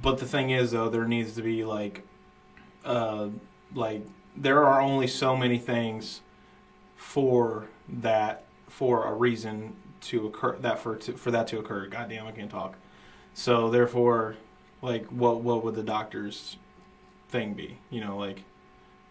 But 0.00 0.18
the 0.18 0.26
thing 0.26 0.50
is, 0.50 0.70
though, 0.70 0.88
there 0.88 1.04
needs 1.06 1.34
to 1.34 1.42
be 1.42 1.62
like, 1.64 2.06
uh, 2.84 3.28
like 3.74 4.02
there 4.36 4.64
are 4.64 4.80
only 4.80 5.06
so 5.06 5.36
many 5.36 5.58
things 5.58 6.20
for 6.96 7.66
that 7.88 8.44
for 8.68 9.06
a 9.06 9.12
reason 9.12 9.74
to 10.00 10.26
occur 10.26 10.56
that 10.56 10.78
for 10.78 10.96
to, 10.96 11.12
for 11.12 11.30
that 11.30 11.46
to 11.48 11.58
occur. 11.58 11.86
God 11.86 12.08
damn, 12.08 12.26
I 12.26 12.32
can't 12.32 12.50
talk. 12.50 12.76
So 13.34 13.70
therefore, 13.70 14.36
like, 14.82 15.06
what 15.06 15.40
what 15.40 15.64
would 15.64 15.74
the 15.74 15.82
doctor's 15.82 16.56
thing 17.28 17.54
be? 17.54 17.78
You 17.90 18.00
know, 18.00 18.16
like, 18.16 18.42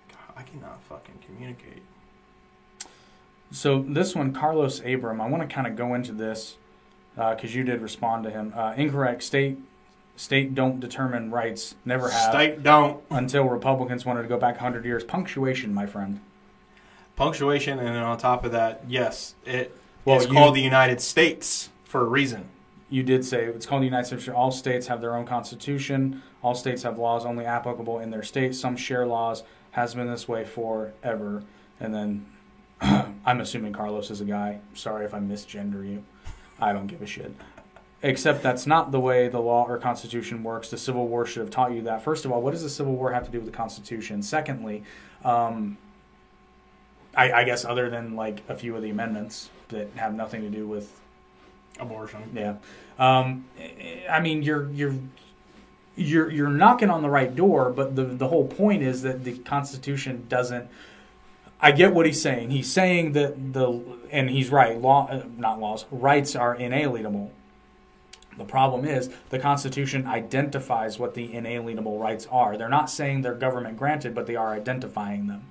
God, 0.09 0.35
I 0.37 0.43
cannot 0.43 0.81
fucking 0.83 1.19
communicate. 1.25 1.83
So 3.51 3.83
this 3.87 4.15
one, 4.15 4.33
Carlos 4.33 4.79
Abram, 4.85 5.19
I 5.21 5.27
want 5.27 5.47
to 5.47 5.53
kind 5.53 5.67
of 5.67 5.75
go 5.75 5.95
into 5.95 6.11
this 6.11 6.57
because 7.15 7.55
you 7.55 7.63
did 7.63 7.81
respond 7.81 8.23
to 8.23 8.29
him. 8.29 8.53
Uh, 8.55 8.73
incorrect. 8.77 9.23
State 9.23 9.57
state 10.19 10.53
don't 10.53 10.79
determine 10.81 11.31
rights. 11.31 11.75
Never 11.85 12.09
have 12.09 12.31
State 12.33 12.61
don't 12.61 13.01
until 13.09 13.45
Republicans 13.45 14.05
wanted 14.05 14.23
to 14.23 14.27
go 14.27 14.37
back 14.37 14.55
100 14.55 14.83
years. 14.83 15.03
Punctuation, 15.03 15.73
my 15.73 15.85
friend. 15.85 16.19
punctuation, 17.15 17.79
and 17.79 17.87
then 17.89 18.03
on 18.03 18.17
top 18.17 18.45
of 18.45 18.51
that, 18.53 18.81
yes, 18.87 19.35
it 19.45 19.75
Well, 20.05 20.17
it's 20.17 20.27
you- 20.27 20.33
called 20.33 20.55
the 20.55 20.61
United 20.61 21.01
States 21.01 21.69
for 21.83 22.01
a 22.01 22.05
reason. 22.05 22.45
You 22.89 23.03
did 23.03 23.23
say 23.23 23.45
it's 23.45 23.65
called 23.65 23.81
the 23.81 23.85
United 23.85 24.05
States. 24.05 24.27
All 24.29 24.51
states 24.51 24.87
have 24.87 24.99
their 25.01 25.15
own 25.15 25.25
constitution. 25.25 26.21
All 26.41 26.55
states 26.55 26.83
have 26.83 26.97
laws 26.97 27.25
only 27.25 27.45
applicable 27.45 27.99
in 27.99 28.09
their 28.09 28.23
state. 28.23 28.55
Some 28.55 28.75
share 28.75 29.05
laws. 29.05 29.43
Has 29.71 29.93
been 29.93 30.07
this 30.09 30.27
way 30.27 30.43
forever. 30.45 31.43
And 31.79 31.93
then 31.93 32.25
I'm 33.25 33.39
assuming 33.41 33.71
Carlos 33.73 34.09
is 34.09 34.19
a 34.21 34.25
guy. 34.25 34.59
Sorry 34.73 35.05
if 35.05 35.13
I 35.13 35.19
misgender 35.19 35.87
you. 35.87 36.03
I 36.59 36.73
don't 36.73 36.87
give 36.87 37.01
a 37.03 37.05
shit. 37.05 37.31
Except 38.01 38.41
that's 38.41 38.65
not 38.65 38.91
the 38.91 38.99
way 38.99 39.27
the 39.27 39.41
law 39.41 39.65
or 39.67 39.77
constitution 39.77 40.41
works. 40.41 40.69
The 40.69 40.77
Civil 40.77 41.07
War 41.07 41.25
should 41.25 41.41
have 41.41 41.49
taught 41.49 41.73
you 41.73 41.81
that. 41.81 42.01
First 42.01 42.23
of 42.23 42.31
all, 42.31 42.41
what 42.41 42.51
does 42.51 42.63
the 42.63 42.69
Civil 42.69 42.95
War 42.95 43.11
have 43.11 43.25
to 43.25 43.31
do 43.31 43.39
with 43.39 43.51
the 43.51 43.57
Constitution? 43.57 44.23
Secondly, 44.23 44.83
um, 45.25 45.77
I, 47.13 47.31
I 47.33 47.43
guess 47.43 47.65
other 47.65 47.89
than 47.89 48.15
like 48.15 48.41
a 48.47 48.55
few 48.55 48.75
of 48.75 48.81
the 48.83 48.89
amendments 48.89 49.49
that 49.69 49.89
have 49.95 50.13
nothing 50.13 50.41
to 50.41 50.49
do 50.49 50.65
with 50.65 50.99
Abortion. 51.79 52.21
yeah. 52.33 52.55
Um, 52.97 53.45
I 54.09 54.19
mean, 54.19 54.43
you're 54.43 54.69
you're 54.71 54.95
you're 55.95 56.29
you're 56.29 56.49
knocking 56.49 56.89
on 56.89 57.01
the 57.01 57.09
right 57.09 57.33
door, 57.33 57.69
but 57.69 57.95
the 57.95 58.03
the 58.03 58.27
whole 58.27 58.47
point 58.47 58.83
is 58.83 59.01
that 59.03 59.23
the 59.23 59.37
Constitution 59.39 60.25
doesn't. 60.27 60.67
I 61.61 61.71
get 61.71 61.93
what 61.93 62.05
he's 62.05 62.21
saying. 62.21 62.51
He's 62.51 62.71
saying 62.71 63.13
that 63.13 63.53
the 63.53 63.81
and 64.11 64.29
he's 64.29 64.49
right. 64.49 64.79
Law, 64.79 65.07
uh, 65.09 65.23
not 65.37 65.59
laws, 65.59 65.85
rights 65.91 66.35
are 66.35 66.55
inalienable. 66.55 67.31
The 68.39 68.45
problem 68.45 68.85
is 68.85 69.09
the 69.29 69.37
Constitution 69.37 70.07
identifies 70.07 70.97
what 70.97 71.13
the 71.13 71.31
inalienable 71.31 71.99
rights 71.99 72.25
are. 72.31 72.57
They're 72.57 72.69
not 72.69 72.89
saying 72.89 73.21
they're 73.21 73.35
government 73.35 73.77
granted, 73.77 74.15
but 74.15 74.25
they 74.25 74.35
are 74.35 74.53
identifying 74.53 75.27
them. 75.27 75.43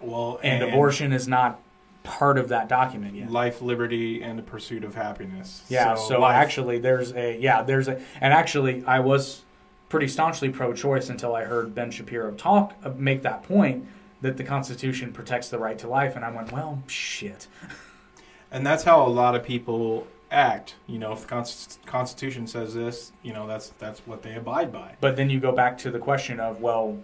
Well, 0.00 0.40
And, 0.42 0.62
abortion 0.64 1.12
is 1.12 1.28
not 1.28 1.60
part 2.02 2.38
of 2.38 2.48
that 2.48 2.68
document 2.68 3.14
yet. 3.14 3.30
life, 3.30 3.60
liberty, 3.60 4.22
and 4.22 4.38
the 4.38 4.42
pursuit 4.42 4.82
of 4.82 4.94
happiness. 4.94 5.64
Yeah, 5.68 5.94
so, 5.94 6.20
life- 6.20 6.34
actually 6.36 6.78
there's 6.78 7.12
a 7.12 7.36
yeah, 7.38 7.62
there's 7.62 7.88
a 7.88 8.00
and 8.20 8.32
actually 8.32 8.82
I 8.86 9.00
was 9.00 9.42
pretty 9.88 10.08
staunchly 10.08 10.48
pro-choice 10.48 11.10
until 11.10 11.34
I 11.34 11.44
heard 11.44 11.74
Ben 11.74 11.90
Shapiro 11.90 12.32
talk 12.32 12.74
uh, 12.84 12.90
make 12.96 13.22
that 13.22 13.42
point 13.42 13.86
that 14.22 14.36
the 14.36 14.44
Constitution 14.44 15.12
protects 15.12 15.48
the 15.48 15.58
right 15.58 15.78
to 15.80 15.88
life 15.88 16.16
and 16.16 16.24
I 16.24 16.30
went, 16.30 16.50
well, 16.50 16.82
shit. 16.86 17.46
and 18.50 18.66
that's 18.66 18.84
how 18.84 19.04
a 19.04 19.08
lot 19.08 19.34
of 19.34 19.44
people 19.44 20.06
act. 20.30 20.74
You 20.86 20.98
know, 20.98 21.12
if 21.12 21.22
the 21.22 21.26
Const- 21.28 21.78
Constitution 21.86 22.46
says 22.46 22.74
this, 22.74 23.12
you 23.22 23.32
know, 23.32 23.46
that's 23.46 23.70
that's 23.78 24.00
what 24.06 24.22
they 24.22 24.34
abide 24.34 24.72
by. 24.72 24.96
But 25.00 25.16
then 25.16 25.30
you 25.30 25.40
go 25.40 25.52
back 25.52 25.78
to 25.78 25.90
the 25.90 25.98
question 25.98 26.40
of, 26.40 26.60
well, 26.60 26.98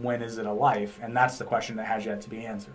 when 0.00 0.22
is 0.22 0.38
it 0.38 0.46
a 0.46 0.52
life? 0.52 0.98
And 1.02 1.16
that's 1.16 1.38
the 1.38 1.44
question 1.44 1.76
that 1.76 1.84
has 1.86 2.06
yet 2.06 2.20
to 2.22 2.30
be 2.30 2.46
answered. 2.46 2.74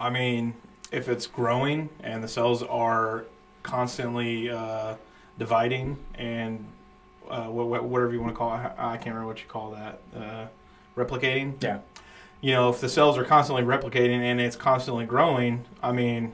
I 0.00 0.10
mean, 0.10 0.54
if 0.90 1.08
it's 1.08 1.26
growing 1.26 1.88
and 2.02 2.22
the 2.22 2.28
cells 2.28 2.62
are 2.64 3.24
constantly 3.62 4.50
uh, 4.50 4.94
dividing 5.38 5.96
and 6.16 6.64
uh, 7.30 7.46
wha- 7.48 7.64
wha- 7.64 7.82
whatever 7.82 8.12
you 8.12 8.20
want 8.20 8.32
to 8.32 8.36
call 8.36 8.54
it, 8.54 8.72
I 8.76 8.96
can't 8.96 9.06
remember 9.06 9.28
what 9.28 9.40
you 9.40 9.46
call 9.48 9.70
that, 9.70 10.00
uh, 10.16 10.46
replicating. 10.96 11.62
Yeah. 11.62 11.78
You 12.40 12.52
know, 12.52 12.68
if 12.68 12.80
the 12.80 12.88
cells 12.88 13.16
are 13.16 13.24
constantly 13.24 13.64
replicating 13.64 14.20
and 14.20 14.40
it's 14.40 14.56
constantly 14.56 15.06
growing, 15.06 15.64
I 15.82 15.92
mean, 15.92 16.32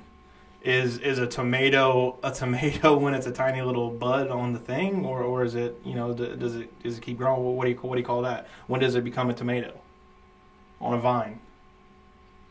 is 0.62 0.98
is 0.98 1.18
a 1.18 1.26
tomato 1.26 2.18
a 2.22 2.30
tomato 2.30 2.96
when 3.02 3.14
it's 3.14 3.26
a 3.26 3.32
tiny 3.32 3.62
little 3.62 3.90
bud 3.90 4.28
on 4.28 4.52
the 4.52 4.58
thing, 4.58 5.04
or, 5.06 5.22
or 5.22 5.42
is 5.44 5.54
it 5.54 5.80
you 5.84 5.94
know 5.94 6.12
does 6.12 6.56
it 6.56 6.82
does 6.82 6.98
it 6.98 7.02
keep 7.02 7.16
growing? 7.18 7.56
What 7.56 7.64
do 7.64 7.70
you 7.70 7.76
what 7.78 7.94
do 7.94 8.00
you 8.00 8.06
call 8.06 8.22
that? 8.22 8.46
When 8.66 8.80
does 8.80 8.94
it 8.94 9.04
become 9.04 9.30
a 9.30 9.34
tomato 9.34 9.72
on 10.80 10.94
a 10.94 10.98
vine? 10.98 11.40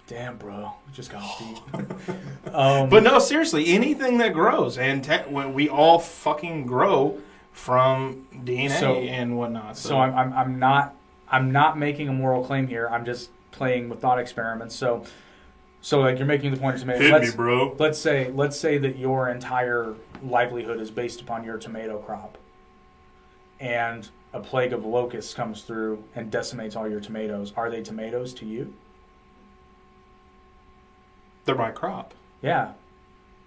Damn, 0.08 0.38
bro, 0.38 0.72
it 0.88 0.94
just 0.94 1.12
got 1.12 1.22
deep. 1.40 2.54
um, 2.56 2.90
But 2.90 3.04
no, 3.04 3.20
seriously, 3.20 3.68
anything 3.68 4.18
that 4.18 4.34
grows, 4.34 4.80
and 4.80 5.04
te- 5.04 5.18
when 5.30 5.54
we 5.54 5.70
all 5.70 6.00
fucking 6.00 6.66
grow 6.66 7.20
from 7.52 8.26
DNA 8.34 8.72
So- 8.80 8.96
and 8.96 9.38
whatnot. 9.38 9.78
So, 9.78 9.90
So 9.90 10.00
I'm, 10.00 10.16
I'm, 10.16 10.34
I'm 10.34 10.60
not 10.60 10.96
I'm 11.32 11.52
not 11.52 11.78
making 11.78 12.10
a 12.10 12.14
moral 12.14 12.44
claim 12.44 12.66
here. 12.68 12.88
I'm 12.90 13.06
just 13.06 13.30
playing 13.52 13.88
with 13.88 14.02
thought 14.02 14.18
experiments. 14.18 14.74
So 14.74 15.06
so 15.82 16.00
like 16.02 16.18
you're 16.18 16.28
making 16.28 16.52
the 16.52 16.58
point 16.60 16.76
of 16.76 16.82
tomato. 16.82 17.00
hit 17.02 17.12
let's, 17.12 17.30
me, 17.32 17.36
bro. 17.36 17.76
let's 17.80 17.98
say 18.00 18.32
let's 18.32 18.60
say 18.60 18.78
that 18.78 18.98
your 18.98 19.30
entire 19.30 19.96
livelihood 20.24 20.80
is 20.80 20.92
based 20.92 21.22
upon 21.22 21.44
your 21.44 21.58
tomato 21.58 21.98
crop, 22.00 22.38
and 23.60 24.10
a 24.34 24.40
plague 24.40 24.74
of 24.74 24.86
locusts 24.86 25.34
comes 25.34 25.64
through 25.64 26.04
and 26.16 26.30
decimates 26.30 26.76
all 26.76 26.88
your 26.88 27.00
tomatoes. 27.00 27.54
Are 27.58 27.70
they 27.70 27.82
tomatoes 27.82 28.34
to 28.36 28.46
you? 28.46 28.74
They're 31.46 31.56
my 31.56 31.72
crop. 31.72 32.14
Yeah, 32.42 32.74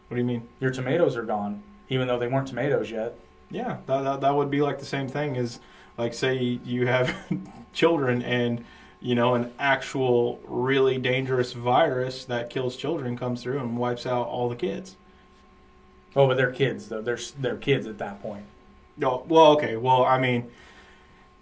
What 0.08 0.16
do 0.16 0.20
you 0.20 0.24
mean? 0.26 0.48
your 0.60 0.70
tomatoes 0.70 1.16
are 1.16 1.22
gone. 1.22 1.62
even 1.88 2.08
though 2.08 2.18
they 2.18 2.26
weren't 2.26 2.48
tomatoes 2.48 2.90
yet. 2.90 3.16
Yeah, 3.50 3.78
that, 3.86 4.02
that, 4.02 4.20
that 4.22 4.34
would 4.34 4.50
be 4.50 4.60
like 4.60 4.78
the 4.78 4.84
same 4.84 5.08
thing 5.08 5.36
as, 5.36 5.60
like, 5.98 6.12
say 6.14 6.36
you 6.36 6.86
have 6.86 7.14
children 7.72 8.22
and, 8.22 8.64
you 9.02 9.14
know, 9.14 9.34
an 9.34 9.52
actual 9.58 10.40
really 10.46 10.96
dangerous 10.98 11.52
virus 11.52 12.24
that 12.26 12.50
kills 12.50 12.76
children 12.76 13.16
comes 13.18 13.42
through 13.42 13.58
and 13.58 13.76
wipes 13.76 14.06
out 14.06 14.28
all 14.28 14.48
the 14.48 14.56
kids. 14.56 14.96
Oh, 16.14 16.26
but 16.26 16.36
they're 16.36 16.52
kids 16.52 16.88
though. 16.88 17.02
They're 17.02 17.18
they're 17.38 17.56
kids 17.56 17.86
at 17.86 17.98
that 17.98 18.22
point. 18.22 18.44
No, 18.96 19.24
well, 19.28 19.52
okay. 19.52 19.76
Well, 19.76 20.04
I 20.04 20.18
mean, 20.18 20.50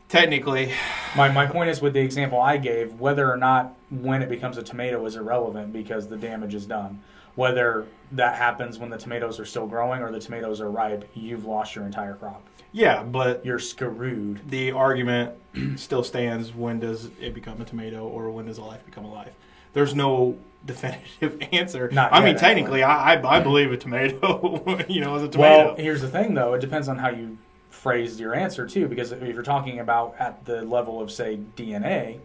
technically, 0.08 0.72
My 1.16 1.28
my 1.28 1.46
point 1.46 1.70
is 1.70 1.82
with 1.82 1.94
the 1.94 2.00
example 2.00 2.40
I 2.40 2.56
gave, 2.56 3.00
whether 3.00 3.30
or 3.30 3.36
not 3.36 3.74
when 3.90 4.22
it 4.22 4.28
becomes 4.28 4.56
a 4.58 4.62
tomato 4.62 5.04
is 5.06 5.16
irrelevant 5.16 5.72
because 5.72 6.06
the 6.06 6.16
damage 6.16 6.54
is 6.54 6.66
done. 6.66 7.00
Whether 7.34 7.86
that 8.12 8.36
happens 8.36 8.78
when 8.78 8.90
the 8.90 8.98
tomatoes 8.98 9.40
are 9.40 9.44
still 9.44 9.66
growing 9.66 10.02
or 10.02 10.12
the 10.12 10.20
tomatoes 10.20 10.60
are 10.60 10.70
ripe, 10.70 11.08
you've 11.14 11.46
lost 11.46 11.74
your 11.74 11.84
entire 11.84 12.14
crop. 12.14 12.42
Yeah, 12.72 13.02
but 13.02 13.44
You're 13.44 13.58
screwed. 13.58 14.48
the 14.48 14.72
argument 14.72 15.34
still 15.76 16.04
stands 16.04 16.54
when 16.54 16.80
does 16.80 17.10
it 17.20 17.34
become 17.34 17.60
a 17.60 17.64
tomato 17.64 18.06
or 18.06 18.30
when 18.30 18.46
does 18.46 18.58
a 18.58 18.64
life 18.64 18.84
become 18.84 19.04
a 19.04 19.12
life? 19.12 19.32
There's 19.72 19.94
no 19.94 20.38
definitive 20.66 21.40
answer. 21.52 21.90
Not 21.90 22.12
I 22.12 22.24
mean, 22.24 22.36
technically, 22.36 22.82
I, 22.82 23.14
I, 23.14 23.36
I 23.38 23.40
believe 23.40 23.72
a 23.72 23.76
tomato, 23.76 24.78
you 24.88 25.00
know, 25.00 25.16
is 25.16 25.22
a 25.22 25.28
tomato. 25.28 25.66
Well, 25.68 25.76
here's 25.76 26.02
the 26.02 26.08
thing 26.08 26.34
though, 26.34 26.54
it 26.54 26.60
depends 26.60 26.88
on 26.88 26.98
how 26.98 27.08
you 27.10 27.38
phrase 27.70 28.20
your 28.20 28.34
answer 28.34 28.66
too, 28.66 28.88
because 28.88 29.12
if 29.12 29.22
you're 29.22 29.42
talking 29.42 29.78
about 29.78 30.14
at 30.18 30.44
the 30.44 30.62
level 30.62 31.00
of 31.00 31.10
say 31.10 31.38
DNA, 31.56 32.18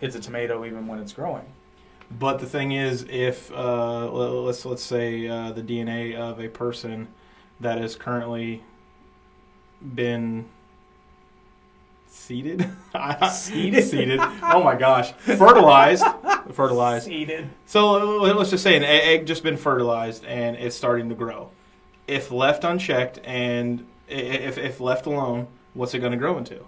it's 0.00 0.14
a 0.14 0.20
tomato 0.20 0.64
even 0.64 0.86
when 0.86 0.98
it's 0.98 1.12
growing. 1.12 1.46
But 2.10 2.38
the 2.38 2.46
thing 2.46 2.72
is, 2.72 3.04
if 3.08 3.50
uh, 3.52 4.10
let's 4.10 4.64
let's 4.64 4.82
say 4.82 5.26
uh, 5.26 5.52
the 5.52 5.62
DNA 5.62 6.14
of 6.14 6.38
a 6.38 6.48
person 6.48 7.08
that 7.58 7.78
is 7.78 7.96
currently 7.96 8.62
been 9.82 10.46
seeded, 12.06 12.68
Seeded? 13.32 13.84
seeded. 13.88 14.20
Oh 14.20 14.62
my 14.62 14.74
gosh, 14.76 15.12
fertilized, 15.12 16.04
fertilized. 16.52 17.06
Seeded. 17.06 17.48
So 17.66 17.92
let's 18.22 18.50
just 18.50 18.62
say 18.62 18.76
an 18.76 18.84
egg 18.84 19.26
just 19.26 19.42
been 19.42 19.56
fertilized 19.56 20.24
and 20.24 20.56
it's 20.56 20.76
starting 20.76 21.08
to 21.08 21.14
grow. 21.14 21.50
If 22.06 22.30
left 22.30 22.64
unchecked 22.64 23.20
and 23.24 23.86
if 24.08 24.58
if 24.58 24.80
left 24.80 25.06
alone, 25.06 25.48
what's 25.74 25.94
it 25.94 25.98
going 26.00 26.12
to 26.12 26.18
grow 26.18 26.38
into? 26.38 26.64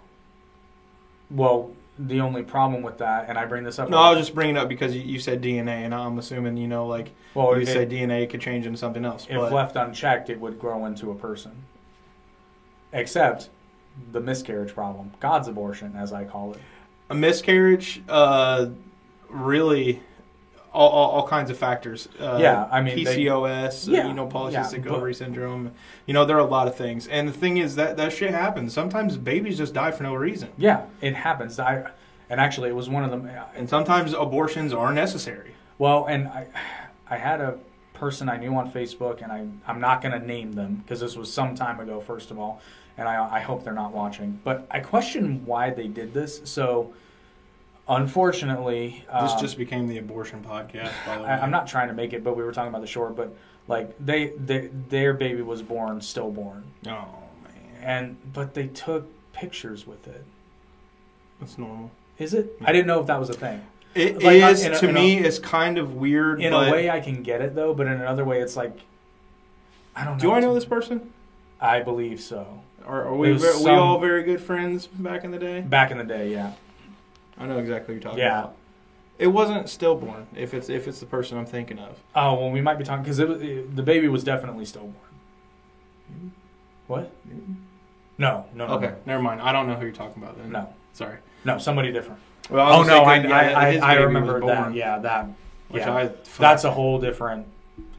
Well, 1.31 1.73
the 1.99 2.21
only 2.21 2.43
problem 2.43 2.83
with 2.83 2.99
that, 2.99 3.29
and 3.29 3.37
I 3.37 3.45
bring 3.45 3.65
this 3.65 3.79
up. 3.79 3.91
No, 3.91 3.99
I 3.99 4.11
was 4.11 4.21
just 4.21 4.35
bringing 4.35 4.57
it 4.57 4.61
up 4.61 4.69
because 4.69 4.95
you, 4.95 5.03
you 5.03 5.19
said 5.19 5.43
DNA, 5.43 5.85
and 5.85 5.95
I'm 5.95 6.19
assuming 6.19 6.57
you 6.57 6.69
know 6.69 6.87
like 6.87 7.11
well, 7.35 7.59
you 7.59 7.67
said 7.67 7.91
DNA 7.91 8.29
could 8.31 8.41
change 8.41 8.67
into 8.67 8.79
something 8.79 9.05
else. 9.05 9.27
if 9.29 9.37
left 9.53 9.77
unchecked, 9.77 10.31
it 10.31 10.41
would 10.41 10.59
grow 10.59 10.87
into 10.87 11.11
a 11.11 11.15
person. 11.15 11.65
Except 12.93 13.49
the 14.13 14.21
miscarriage 14.21 14.75
problem, 14.75 15.11
God's 15.21 15.49
abortion, 15.49 15.95
as 15.97 16.13
I 16.13 16.25
call 16.25 16.53
it. 16.55 16.61
a 17.11 17.15
miscarriage, 17.15 18.03
uh, 18.09 18.67
really, 19.29 20.01
all, 20.73 20.89
all, 20.91 21.11
all 21.11 21.27
kinds 21.29 21.51
of 21.51 21.59
factors. 21.59 22.09
Uh, 22.21 22.39
Yeah, 22.41 22.69
I 22.71 22.81
mean, 22.81 23.03
they- 23.05 23.17
PCOS, 23.17 23.89
Yeah, 23.89 24.07
you 24.07 24.15
know, 24.15 24.27
polycystic 24.27 24.85
yeah, 24.85 24.91
ovary 24.93 25.15
syndrome. 25.15 25.73
You 26.07 26.15
know, 26.15 26.25
there 26.25 26.37
are 26.37 26.41
a 26.41 26.45
lot 26.45 26.69
of 26.69 26.77
things, 26.77 27.09
and 27.09 27.29
the 27.29 27.33
thing 27.33 27.57
is 27.59 27.77
that 27.77 27.97
that 27.97 28.13
shit 28.13 28.31
happens. 28.31 28.73
Sometimes 28.73 29.17
babies 29.17 29.59
just 29.59 29.75
die 29.75 29.91
for 29.91 30.03
no 30.05 30.15
reason, 30.15 30.51
Yeah, 30.57 30.83
it 31.01 31.15
happens. 31.15 31.59
I 31.59 31.91
and 32.31 32.41
actually, 32.41 32.69
it 32.69 32.77
was 32.77 32.91
one 32.91 33.05
of 33.05 33.11
them. 33.11 33.29
and 33.57 33.69
sometimes 33.69 34.13
abortions 34.13 34.73
are 34.75 34.93
necessary. 34.93 35.53
Well, 35.79 36.05
and 36.07 36.29
I, 36.29 36.47
I 37.09 37.17
had 37.17 37.41
a 37.41 37.59
person 37.99 38.29
I 38.29 38.37
knew 38.37 38.55
on 38.55 38.71
Facebook, 38.71 39.23
and 39.23 39.33
I, 39.33 39.47
I'm 39.67 39.81
not 39.81 40.01
going 40.03 40.19
to 40.19 40.25
name 40.27 40.53
them 40.53 40.77
because 40.77 41.01
this 41.01 41.17
was 41.17 41.33
some 41.33 41.55
time 41.55 41.81
ago, 41.81 42.01
first 42.01 42.31
of 42.31 42.39
all, 42.39 42.61
and 42.97 43.09
I, 43.09 43.37
I 43.37 43.41
hope 43.41 43.65
they're 43.65 43.73
not 43.75 43.93
watching. 43.93 44.41
But 44.45 44.67
I 44.71 44.81
question 44.81 45.45
why 45.45 45.71
they 45.71 45.89
did 45.89 46.15
this. 46.15 46.41
So, 46.45 46.95
unfortunately, 47.89 49.05
This 49.21 49.33
um, 49.33 49.41
just 49.41 49.57
became 49.59 49.89
the 49.89 49.99
abortion 49.99 50.43
podcast. 50.43 50.93
By 51.07 51.17
the 51.17 51.23
way, 51.25 51.29
I, 51.29 51.41
I'm 51.43 51.51
not 51.51 51.67
trying 51.67 51.89
to 51.89 51.95
make 51.95 52.13
it, 52.13 52.23
but 52.25 52.37
we 52.37 52.43
were 52.43 52.53
talking 52.53 52.69
about 52.71 52.81
the 52.83 52.87
short. 52.87 53.17
But 53.17 53.35
like 53.67 53.95
they, 54.05 54.29
they, 54.39 54.71
their 54.89 55.15
baby 55.15 55.43
was 55.43 55.63
born 55.63 56.01
stillborn, 56.01 56.65
Oh 56.87 56.91
man, 57.45 57.83
and 57.83 58.33
but 58.33 58.55
they 58.55 58.67
took 58.69 59.07
pictures 59.33 59.87
with 59.87 60.07
it. 60.09 60.25
that's 61.41 61.59
normal. 61.59 61.91
Is 62.19 62.35
it? 62.35 62.51
I 62.65 62.73
didn't 62.73 62.87
know 62.89 63.01
if 63.01 63.07
that 63.07 63.21
was 63.21 63.31
a 63.31 63.35
thing. 63.35 63.63
It 63.95 64.17
is 64.17 64.63
Like, 64.63 64.67
in 64.67 64.75
a- 64.75 64.79
to 64.81 64.93
me. 64.93 65.19
it's 65.19 65.39
kind 65.39 65.79
of 65.79 65.95
weird. 65.95 66.41
In 66.43 66.53
a 66.53 66.71
way, 66.71 66.89
I 66.91 67.01
can 67.01 67.23
get 67.23 67.41
it 67.41 67.55
though, 67.55 67.75
but 67.75 67.87
in 67.87 67.95
another 67.95 68.25
way, 68.25 68.41
it's 68.41 68.57
like 68.57 68.79
I 69.97 70.05
don't 70.05 70.15
know. 70.17 70.21
do 70.21 70.33
I 70.33 70.41
know 70.41 70.55
this 70.55 70.65
person? 70.65 71.13
I 71.61 71.81
believe 71.81 72.21
so. 72.21 72.61
Or 72.87 73.03
are 73.05 73.15
we 73.17 73.33
ver- 73.33 73.59
we 73.65 73.71
all 73.71 73.99
very 73.99 74.23
good 74.23 74.41
friends 74.41 74.87
back 74.87 75.25
in 75.25 75.31
the 75.31 75.39
day? 75.39 75.61
Back 75.61 75.91
in 75.91 75.99
the 75.99 76.05
day, 76.05 76.31
yeah. 76.31 76.53
I 77.39 77.47
know 77.47 77.59
exactly 77.59 77.95
what 77.95 78.03
you're 78.03 78.11
talking 78.11 78.19
Yeah. 78.25 78.39
about. 78.41 78.55
It 79.19 79.27
wasn't 79.27 79.69
stillborn. 79.69 80.29
If 80.37 80.55
it's 80.55 80.69
if 80.69 80.87
it's 80.87 81.01
the 81.01 81.07
person 81.07 81.37
I'm 81.39 81.47
thinking 81.47 81.79
of. 81.81 81.99
Oh 82.15 82.35
well, 82.35 82.51
we 82.51 82.61
might 82.61 82.79
be 82.79 82.85
talking 82.85 83.03
because 83.03 83.19
it, 83.19 83.29
was- 83.29 83.43
it, 83.43 83.75
the 83.75 83.83
baby 83.83 84.07
was 84.09 84.23
definitely 84.23 84.65
stillborn. 84.65 84.95
What? 86.87 87.11
Mm-hmm. 87.29 87.53
No, 88.19 88.47
no, 88.55 88.67
no. 88.67 88.75
Okay, 88.75 88.95
never 89.07 89.23
mind. 89.23 89.41
I 89.41 89.53
don't 89.53 89.67
know 89.67 89.75
who 89.75 89.85
you're 89.85 89.95
talking 89.95 90.23
about 90.23 90.39
then. 90.39 90.51
No, 90.51 90.73
sorry. 90.93 91.19
no, 91.45 91.59
somebody 91.59 91.93
different. 91.93 92.21
Well, 92.51 92.81
Oh 92.81 92.83
no, 92.83 93.03
I, 93.03 93.17
yeah, 93.17 93.37
I, 93.37 93.77
I, 93.77 93.77
I 93.77 93.95
remember 93.95 94.41
that. 94.47 94.75
Yeah, 94.75 94.99
that. 94.99 95.29
Which 95.69 95.83
yeah, 95.83 95.95
I 95.95 96.11
that's 96.39 96.65
a 96.65 96.71
whole 96.71 96.99
different. 96.99 97.47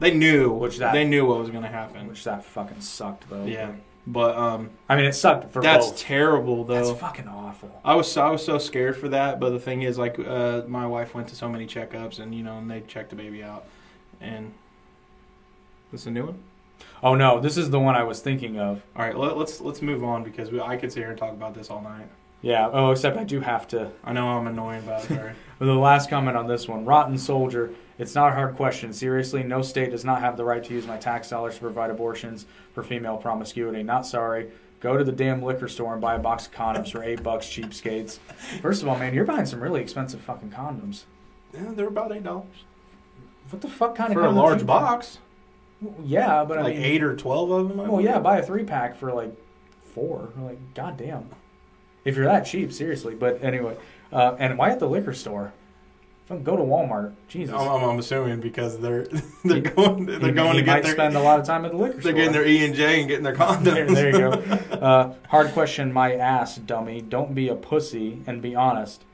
they 0.00 0.12
knew 0.12 0.50
Which 0.50 0.78
that- 0.78 0.92
they 0.92 1.04
knew 1.04 1.24
what 1.26 1.38
was 1.38 1.50
going 1.50 1.62
to 1.62 1.68
happen. 1.68 2.08
Which 2.08 2.24
that 2.24 2.44
fucking 2.44 2.80
sucked 2.80 3.28
though. 3.30 3.44
Yeah. 3.44 3.72
But 4.06 4.36
um, 4.36 4.70
I 4.88 4.96
mean, 4.96 5.04
it 5.04 5.12
sucked 5.12 5.52
for 5.52 5.62
that's 5.62 5.88
both. 5.90 5.98
terrible 5.98 6.64
though. 6.64 6.86
That's 6.86 6.98
fucking 7.00 7.28
awful. 7.28 7.70
I 7.84 7.94
was 7.94 8.10
so, 8.10 8.22
I 8.22 8.30
was 8.30 8.44
so 8.44 8.58
scared 8.58 8.96
for 8.96 9.08
that, 9.10 9.38
but 9.38 9.50
the 9.50 9.60
thing 9.60 9.82
is, 9.82 9.98
like, 9.98 10.18
uh, 10.18 10.62
my 10.66 10.86
wife 10.86 11.14
went 11.14 11.28
to 11.28 11.36
so 11.36 11.48
many 11.48 11.66
checkups, 11.66 12.18
and 12.18 12.34
you 12.34 12.42
know, 12.42 12.58
and 12.58 12.68
they 12.68 12.80
checked 12.80 13.10
the 13.10 13.16
baby 13.16 13.42
out, 13.42 13.66
and 14.20 14.52
this 15.92 16.00
is 16.00 16.06
a 16.06 16.10
new 16.10 16.24
one. 16.26 16.38
Oh 17.02 17.14
no, 17.14 17.40
this 17.40 17.56
is 17.56 17.70
the 17.70 17.78
one 17.78 17.94
I 17.94 18.02
was 18.02 18.20
thinking 18.20 18.58
of. 18.58 18.82
All 18.96 19.02
right, 19.04 19.16
let, 19.16 19.36
let's 19.36 19.60
let's 19.60 19.82
move 19.82 20.02
on 20.02 20.24
because 20.24 20.50
we, 20.50 20.60
I 20.60 20.76
could 20.76 20.90
sit 20.90 21.00
here 21.00 21.10
and 21.10 21.18
talk 21.18 21.32
about 21.32 21.54
this 21.54 21.70
all 21.70 21.82
night. 21.82 22.08
Yeah. 22.42 22.68
Oh, 22.72 22.90
except 22.90 23.16
I 23.16 23.24
do 23.24 23.40
have 23.40 23.68
to. 23.68 23.90
I 24.04 24.12
know 24.12 24.28
I'm 24.28 24.46
annoying 24.46 24.80
about 24.82 25.04
it. 25.04 25.08
Sorry. 25.14 25.32
The 25.58 25.74
last 25.74 26.08
comment 26.08 26.36
on 26.36 26.46
this 26.46 26.66
one 26.68 26.84
Rotten 26.84 27.18
Soldier. 27.18 27.72
It's 27.98 28.14
not 28.14 28.32
a 28.32 28.34
hard 28.34 28.56
question. 28.56 28.94
Seriously, 28.94 29.42
no 29.42 29.60
state 29.60 29.90
does 29.90 30.06
not 30.06 30.20
have 30.20 30.38
the 30.38 30.44
right 30.44 30.64
to 30.64 30.72
use 30.72 30.86
my 30.86 30.96
tax 30.96 31.28
dollars 31.28 31.56
to 31.56 31.60
provide 31.60 31.90
abortions 31.90 32.46
for 32.72 32.82
female 32.82 33.18
promiscuity. 33.18 33.82
Not 33.82 34.06
sorry. 34.06 34.50
Go 34.80 34.96
to 34.96 35.04
the 35.04 35.12
damn 35.12 35.42
liquor 35.42 35.68
store 35.68 35.92
and 35.92 36.00
buy 36.00 36.14
a 36.14 36.18
box 36.18 36.46
of 36.46 36.52
condoms 36.54 36.90
for 36.92 37.02
eight 37.04 37.22
bucks, 37.22 37.44
cheapskates. 37.46 38.18
First 38.62 38.80
of 38.80 38.88
all, 38.88 38.98
man, 38.98 39.12
you're 39.12 39.26
buying 39.26 39.44
some 39.44 39.60
really 39.62 39.82
expensive 39.82 40.22
fucking 40.22 40.50
condoms. 40.50 41.02
yeah, 41.52 41.72
they're 41.74 41.88
about 41.88 42.12
eight 42.12 42.24
dollars 42.24 42.64
What 43.50 43.60
the 43.60 43.68
fuck 43.68 43.94
kind 43.94 44.14
for 44.14 44.24
of 44.24 44.34
a 44.34 44.38
large 44.40 44.64
box. 44.64 45.18
Yeah, 46.02 46.44
but 46.44 46.58
I 46.58 46.62
like 46.62 46.74
mean, 46.76 46.84
eight 46.84 47.02
or 47.02 47.14
twelve 47.14 47.50
of 47.50 47.68
them. 47.68 47.80
I 47.80 47.88
Well, 47.88 48.00
yeah, 48.00 48.18
buy 48.18 48.38
a 48.38 48.42
three 48.42 48.64
pack 48.64 48.96
for 48.96 49.12
like 49.12 49.34
four. 49.94 50.30
Like, 50.38 50.58
goddamn. 50.72 51.28
If 52.04 52.16
you're 52.16 52.26
that 52.26 52.46
cheap, 52.46 52.72
seriously. 52.72 53.14
But 53.14 53.42
anyway, 53.44 53.76
uh, 54.12 54.36
and 54.38 54.56
why 54.58 54.70
at 54.70 54.78
the 54.80 54.88
liquor 54.88 55.12
store? 55.12 55.52
Fucking 56.26 56.44
Go 56.44 56.56
to 56.56 56.62
Walmart. 56.62 57.12
Jesus. 57.28 57.54
I'm, 57.54 57.68
I'm, 57.82 57.98
assuming 57.98 58.40
because 58.40 58.78
they're 58.78 59.06
they're 59.44 59.60
going 59.74 60.06
they're 60.06 60.20
He- 60.20 60.30
going 60.32 60.52
he 60.54 60.60
to 60.60 60.64
get 60.64 60.82
their 60.84 60.92
spend 60.92 61.16
a 61.16 61.20
lot 61.20 61.40
of 61.40 61.46
time 61.46 61.64
at 61.64 61.72
the 61.72 61.76
liquor 61.78 62.00
store. 62.00 62.12
they're 62.12 62.22
store. 62.24 62.32
getting 62.32 62.32
their 62.32 62.46
E 62.46 62.64
and 62.64 62.74
J 62.74 63.00
and 63.00 63.08
getting 63.08 63.24
their 63.24 63.34
condoms. 63.34 63.64
there, 63.64 63.86
there 63.86 64.06
you 64.12 64.18
go. 64.18 64.30
Uh, 64.76 65.14
hard 65.28 65.48
question, 65.52 65.92
my 65.92 66.14
ass, 66.14 66.56
dummy. 66.56 67.00
Don't 67.02 67.34
be 67.34 67.48
a 67.48 67.54
pussy 67.56 68.22
and 68.26 68.40
be 68.40 68.54
honest. 68.54 69.04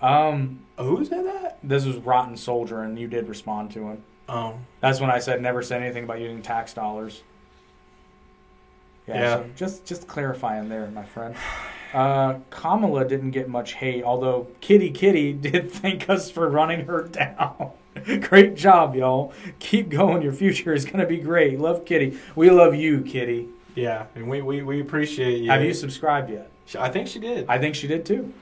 Um, 0.00 0.60
Who 0.78 1.04
said 1.04 1.26
that? 1.26 1.58
this 1.62 1.84
was 1.84 1.96
Rotten 1.96 2.36
Soldier, 2.36 2.82
and 2.82 2.98
you 2.98 3.06
did 3.06 3.28
respond 3.28 3.70
to 3.72 3.80
him. 3.88 4.02
Oh, 4.30 4.54
That's 4.80 5.00
when 5.00 5.10
I 5.10 5.18
said 5.18 5.42
never 5.42 5.60
said 5.62 5.82
anything 5.82 6.04
about 6.04 6.20
using 6.20 6.40
tax 6.40 6.72
dollars. 6.72 7.22
Yeah, 9.10 9.20
Yeah. 9.20 9.36
So 9.36 9.46
just 9.56 9.84
just 9.84 10.06
clarifying 10.08 10.68
there, 10.68 10.86
my 10.88 11.04
friend. 11.04 11.34
Uh, 11.92 12.38
Kamala 12.50 13.04
didn't 13.04 13.32
get 13.32 13.48
much 13.48 13.72
hate, 13.74 14.04
although 14.04 14.46
Kitty 14.60 14.90
Kitty 14.90 15.32
did 15.48 15.70
thank 15.72 16.08
us 16.08 16.30
for 16.30 16.48
running 16.48 16.86
her 16.86 17.02
down. 17.02 17.72
great 18.20 18.54
job, 18.54 18.94
y'all. 18.94 19.32
Keep 19.58 19.88
going. 19.90 20.22
Your 20.22 20.32
future 20.32 20.72
is 20.72 20.84
gonna 20.84 21.06
be 21.06 21.18
great. 21.18 21.58
Love 21.58 21.84
Kitty. 21.84 22.16
We 22.36 22.48
love 22.50 22.74
you, 22.74 23.02
Kitty. 23.02 23.48
yeah, 23.74 24.06
and 24.14 24.28
we, 24.28 24.40
we, 24.42 24.62
we 24.62 24.80
appreciate 24.80 25.42
you. 25.42 25.50
Have 25.50 25.64
you 25.64 25.74
subscribed 25.74 26.30
yet? 26.30 26.50
I 26.78 26.88
think 26.88 27.08
she 27.08 27.18
did. 27.18 27.46
I 27.48 27.58
think 27.58 27.74
she 27.74 27.88
did 27.88 28.06
too. 28.06 28.32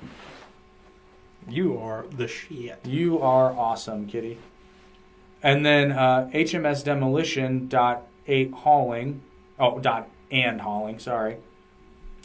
you 1.48 1.78
are 1.78 2.04
the 2.16 2.28
shit. 2.28 2.78
You 2.84 3.20
are 3.20 3.52
awesome, 3.52 4.06
Kitty. 4.06 4.38
And 5.42 5.64
then 5.64 5.92
uh, 5.92 6.28
HMS 6.34 6.84
Demolition 6.84 7.68
dot 7.68 8.02
eight 8.26 8.52
hauling. 8.52 9.22
Oh, 9.58 9.78
dot 9.78 10.08
and 10.30 10.60
hauling. 10.60 10.98
Sorry. 10.98 11.36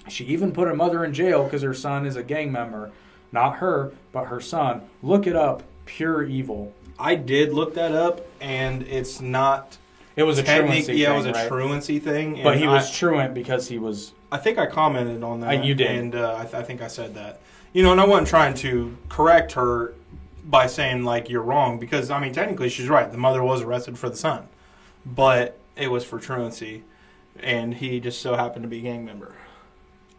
She 0.10 0.26
even 0.26 0.52
put 0.52 0.68
her 0.68 0.76
mother 0.76 1.06
in 1.06 1.14
jail 1.14 1.44
because 1.44 1.62
her 1.62 1.74
son 1.74 2.06
is 2.06 2.16
a 2.16 2.24
gang 2.24 2.52
member. 2.52 2.92
Not 3.32 3.58
her, 3.58 3.94
but 4.12 4.26
her 4.26 4.42
son. 4.42 4.82
Look 5.02 5.26
it 5.28 5.36
up. 5.36 5.64
Pure 5.86 6.24
evil. 6.24 6.74
I 7.00 7.16
did 7.16 7.54
look 7.54 7.74
that 7.76 7.94
up, 7.94 8.26
and 8.40 8.84
it's 8.84 9.20
not. 9.22 9.78
It 10.16 10.24
was 10.24 10.38
a 10.38 10.44
truancy 10.44 10.94
yeah, 10.94 11.08
thing, 11.08 11.14
it 11.14 11.18
was 11.18 11.26
a 11.26 11.32
right? 11.32 11.48
truancy 11.48 12.00
thing. 12.00 12.44
But 12.44 12.58
he 12.58 12.68
was 12.68 12.90
I- 12.90 12.94
truant 12.94 13.34
because 13.34 13.68
he 13.68 13.80
was. 13.80 14.14
I 14.32 14.38
think 14.38 14.58
I 14.58 14.66
commented 14.66 15.24
on 15.24 15.42
that. 15.42 15.60
Uh, 15.60 15.64
you 15.64 15.76
did. 15.76 15.92
and 15.92 16.16
uh, 16.16 16.36
I, 16.38 16.44
th- 16.44 16.56
I 16.56 16.64
think 16.64 16.82
I 16.82 16.88
said 16.88 17.16
that. 17.16 17.40
You 17.72 17.84
know, 17.84 17.92
and 17.92 18.02
I 18.02 18.06
wasn't 18.06 18.28
trying 18.28 18.54
to 18.56 18.96
correct 19.10 19.54
her 19.54 19.94
by 20.46 20.68
saying 20.68 21.04
like 21.04 21.30
you're 21.30 21.42
wrong 21.42 21.80
because 21.80 22.12
I 22.12 22.20
mean 22.20 22.34
technically 22.34 22.70
she's 22.70 22.90
right. 22.90 23.12
The 23.12 23.18
mother 23.18 23.44
was 23.44 23.62
arrested 23.62 23.98
for 23.98 24.10
the 24.10 24.16
son, 24.16 24.48
but 25.06 25.60
it 25.76 25.90
was 25.90 26.04
for 26.04 26.20
truancy, 26.20 26.84
and 27.40 27.74
he 27.74 28.00
just 28.00 28.22
so 28.22 28.36
happened 28.36 28.64
to 28.64 28.70
be 28.70 28.80
a 28.80 28.82
gang 28.82 29.06
member, 29.06 29.36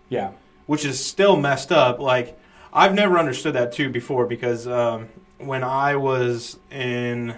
Yeah. 0.09 0.33
which 0.67 0.85
is 0.85 1.05
still 1.05 1.37
messed 1.37 1.73
up. 1.73 1.99
Like 1.99 2.39
I've 2.73 2.95
never 2.95 3.19
understood 3.19 3.55
that 3.55 3.73
too 3.73 3.89
before 3.91 4.27
because 4.27 4.67
um, 4.67 5.09
when 5.39 5.62
I 5.62 5.97
was 5.97 6.59
in 6.71 7.35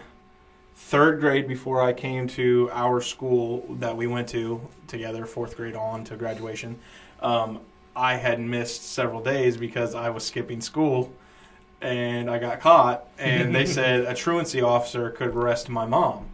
third 0.74 1.20
grade 1.20 1.48
before 1.48 1.82
I 1.82 1.92
came 1.92 2.26
to 2.28 2.70
our 2.72 3.00
school 3.00 3.66
that 3.80 3.96
we 3.96 4.06
went 4.06 4.28
to 4.30 4.60
together, 4.86 5.26
fourth 5.26 5.56
grade 5.56 5.74
on 5.74 6.04
to 6.04 6.16
graduation, 6.16 6.78
um, 7.20 7.60
I 7.94 8.16
had 8.16 8.40
missed 8.40 8.82
several 8.92 9.22
days 9.22 9.56
because 9.56 9.94
I 9.94 10.10
was 10.10 10.24
skipping 10.24 10.60
school 10.60 11.12
and 11.80 12.30
I 12.30 12.38
got 12.38 12.60
caught. 12.60 13.06
And 13.18 13.54
they 13.54 13.66
said 13.78 14.04
a 14.04 14.14
truancy 14.14 14.62
officer 14.62 15.10
could 15.10 15.28
arrest 15.28 15.68
my 15.68 15.86
mom. 15.86 16.26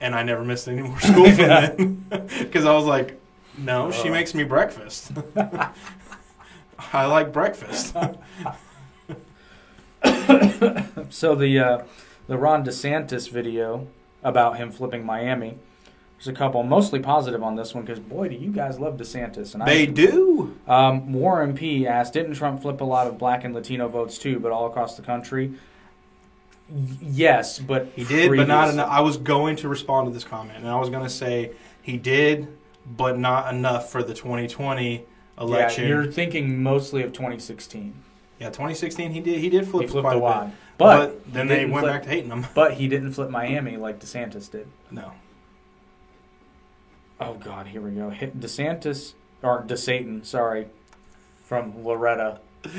And 0.00 0.14
I 0.14 0.22
never 0.22 0.44
missed 0.44 0.68
any 0.68 0.82
more 0.82 1.00
school 1.00 1.24
from 1.26 1.36
then 1.36 2.04
because 2.38 2.64
I 2.64 2.72
was 2.74 2.84
like, 2.84 3.20
no, 3.58 3.90
she 3.90 4.08
Oh. 4.08 4.12
makes 4.12 4.34
me 4.34 4.44
breakfast. 4.44 5.12
I 6.92 7.06
like 7.06 7.32
breakfast. 7.32 7.94
So 11.10 11.34
the 11.34 11.58
uh, 11.58 11.84
the 12.26 12.36
Ron 12.36 12.64
DeSantis 12.64 13.30
video 13.30 13.86
about 14.22 14.56
him 14.56 14.70
flipping 14.70 15.04
Miami. 15.04 15.58
There's 16.18 16.28
a 16.28 16.32
couple, 16.32 16.62
mostly 16.62 16.98
positive 17.00 17.42
on 17.42 17.56
this 17.56 17.74
one 17.74 17.84
because 17.84 18.00
boy, 18.00 18.28
do 18.28 18.36
you 18.36 18.50
guys 18.50 18.80
love 18.80 18.96
DeSantis? 18.96 19.54
And 19.54 19.66
They 19.66 19.82
I, 19.82 19.84
do. 19.86 20.56
Um, 20.66 21.12
Warren 21.12 21.54
P 21.54 21.86
asked, 21.86 22.14
didn't 22.14 22.34
Trump 22.34 22.62
flip 22.62 22.80
a 22.80 22.84
lot 22.84 23.06
of 23.06 23.18
black 23.18 23.44
and 23.44 23.54
Latino 23.54 23.86
votes 23.88 24.16
too, 24.18 24.40
but 24.40 24.50
all 24.50 24.66
across 24.66 24.96
the 24.96 25.02
country? 25.02 25.52
Yes, 26.68 27.58
but 27.58 27.92
He 27.94 28.04
did, 28.04 28.36
but 28.36 28.48
not 28.48 28.70
enough. 28.70 28.88
I 28.90 29.00
was 29.00 29.16
going 29.16 29.56
to 29.56 29.68
respond 29.68 30.08
to 30.08 30.12
this 30.12 30.24
comment, 30.24 30.58
and 30.58 30.68
I 30.68 30.78
was 30.78 30.90
going 30.90 31.04
to 31.04 31.10
say 31.10 31.52
he 31.82 31.96
did, 31.96 32.48
but 32.84 33.18
not 33.18 33.54
enough 33.54 33.90
for 33.90 34.02
the 34.02 34.14
2020 34.14 35.04
election. 35.38 35.84
Yeah, 35.84 35.88
you're 35.88 36.10
thinking 36.10 36.62
mostly 36.62 37.02
of 37.02 37.12
2016. 37.12 37.94
Yeah, 38.40 38.48
2016 38.48 39.12
he 39.12 39.20
did. 39.20 39.38
He 39.38 39.48
did 39.48 39.66
flip 39.66 39.82
he 39.82 39.88
flipped 39.88 40.06
quite 40.06 40.16
a 40.16 40.46
bit, 40.46 40.54
but, 40.76 41.24
but, 41.24 41.32
then 41.32 41.46
they 41.46 41.64
went 41.64 41.84
flip- 41.84 41.92
back 41.92 42.02
to 42.02 42.08
hating 42.08 42.30
him. 42.30 42.46
But 42.54 42.74
he 42.74 42.88
didn't 42.88 43.12
flip 43.12 43.30
Miami 43.30 43.76
like 43.76 44.00
DeSantis 44.00 44.50
did. 44.50 44.68
No, 44.90 45.12
Oh 47.18 47.34
God, 47.34 47.68
here 47.68 47.80
we 47.80 47.92
go. 47.92 48.10
DeSantis 48.10 49.14
or 49.42 49.62
DeSatan, 49.62 50.24
sorry, 50.24 50.68
from 51.42 51.84
Loretta. 51.84 52.40